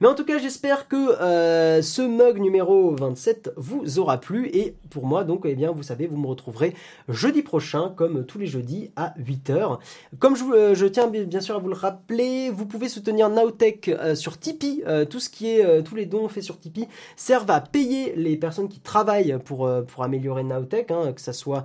Mais 0.00 0.08
en 0.08 0.14
tout 0.14 0.24
cas, 0.24 0.38
j'espère 0.38 0.88
que 0.88 0.96
euh, 1.20 1.80
ce 1.80 2.02
mug 2.02 2.40
numéro 2.40 2.94
27 2.96 3.52
vous 3.56 3.98
aura 3.98 4.18
plu. 4.18 4.48
Et 4.52 4.76
pour 4.90 5.06
moi, 5.06 5.24
donc, 5.24 5.42
eh 5.44 5.54
bien, 5.54 5.70
vous 5.70 5.82
savez, 5.82 6.06
vous 6.06 6.16
me 6.16 6.26
retrouverez 6.26 6.74
jeudi 7.08 7.42
prochain, 7.42 7.92
comme 7.96 8.24
tous 8.26 8.38
les 8.38 8.46
jeudis, 8.46 8.90
à 8.96 9.14
8h. 9.18 9.78
Comme 10.18 10.36
je, 10.36 10.74
je 10.74 10.86
tiens 10.86 11.06
bien 11.06 11.40
sûr 11.40 11.54
à 11.54 11.58
vous 11.58 11.68
le 11.68 11.74
rappeler, 11.74 12.50
vous 12.50 12.66
pouvez 12.66 12.88
soutenir 12.88 13.30
Nowtech 13.30 13.90
sur 14.14 14.38
Tipeee. 14.38 14.82
tout 15.08 15.20
ce 15.20 15.28
qui 15.28 15.50
est, 15.50 15.82
tous 15.82 15.94
les 15.94 16.06
dons 16.06 16.28
faits 16.28 16.42
sur 16.42 16.58
Tipeee 16.58 16.88
servent 17.16 17.50
à 17.50 17.60
payer 17.60 18.14
les 18.16 18.36
personnes 18.36 18.68
qui 18.68 18.80
travaillent 18.80 19.38
pour, 19.44 19.70
pour 19.86 20.04
améliorer 20.04 20.42
Nowtech, 20.42 20.90
hein, 20.90 21.12
que 21.12 21.20
ça 21.20 21.32
soit 21.32 21.64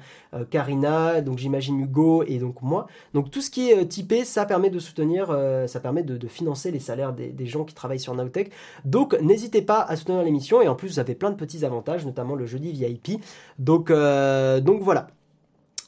Donc 0.76 1.38
j'imagine 1.38 1.80
Hugo 1.80 2.24
et 2.24 2.38
donc 2.38 2.62
moi. 2.62 2.88
Donc 3.14 3.32
tout 3.32 3.42
ce 3.42 3.50
qui 3.50 3.70
est 3.70 3.78
euh, 3.78 3.86
typé, 3.86 4.26
ça 4.26 4.46
permet 4.46 4.70
de 4.70 4.80
soutenir, 4.80 5.28
euh, 5.30 5.68
ça 5.68 5.80
permet 5.80 6.04
de, 6.04 6.28
financer 6.28 6.72
les 6.72 6.80
salaires 6.80 7.14
des, 7.14 7.46
gens 7.46 7.64
qui 7.64 7.74
travaillent 7.74 8.00
sur 8.00 8.14
Nowtech. 8.14 8.52
Donc 8.86 9.20
n'hésitez 9.22 9.62
pas 9.62 9.82
à 9.82 9.96
soutenir 9.96 10.24
l'émission 10.24 10.62
et 10.62 10.68
en 10.68 10.76
plus 10.76 10.90
vous 10.90 11.00
avez 11.00 11.16
plein 11.16 11.32
de 11.32 11.36
petits 11.36 11.66
avantages, 11.66 12.06
notamment 12.06 12.36
le 12.36 12.46
jeudi 12.46 12.72
VIP. 12.72 13.22
Donc, 13.58 13.90
euh, 13.90 14.60
donc 14.60 14.82
voilà. 14.82 15.08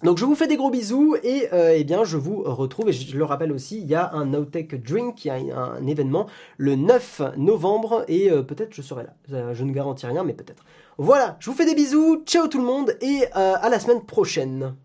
Donc 0.03 0.17
je 0.17 0.25
vous 0.25 0.33
fais 0.33 0.47
des 0.47 0.55
gros 0.57 0.71
bisous 0.71 1.15
et 1.21 1.47
eh 1.53 1.83
bien 1.83 2.03
je 2.03 2.17
vous 2.17 2.41
retrouve 2.41 2.89
et 2.89 2.91
je 2.91 3.15
le 3.15 3.23
rappelle 3.23 3.51
aussi 3.51 3.79
il 3.79 3.85
y 3.85 3.93
a 3.93 4.11
un 4.13 4.25
Nowtech 4.25 4.81
Drink, 4.83 5.23
il 5.25 5.27
y 5.27 5.51
a 5.51 5.59
un, 5.59 5.85
événement 5.85 6.25
le 6.57 6.75
9 6.75 7.21
novembre 7.37 8.03
et 8.07 8.31
peut-être 8.31 8.73
je 8.73 8.81
serai 8.81 9.03
là. 9.03 9.53
Je 9.53 9.63
ne 9.63 9.71
garantis 9.71 10.07
rien 10.07 10.23
mais 10.23 10.33
peut-être. 10.33 10.65
Voilà, 10.97 11.37
je 11.39 11.49
vous 11.49 11.55
fais 11.55 11.65
des 11.65 11.73
bisous, 11.73 12.23
ciao 12.25 12.47
tout 12.47 12.57
le 12.57 12.65
monde 12.65 12.97
et 13.01 13.23
euh, 13.35 13.55
à 13.59 13.69
la 13.69 13.79
semaine 13.79 14.05
prochaine. 14.05 14.75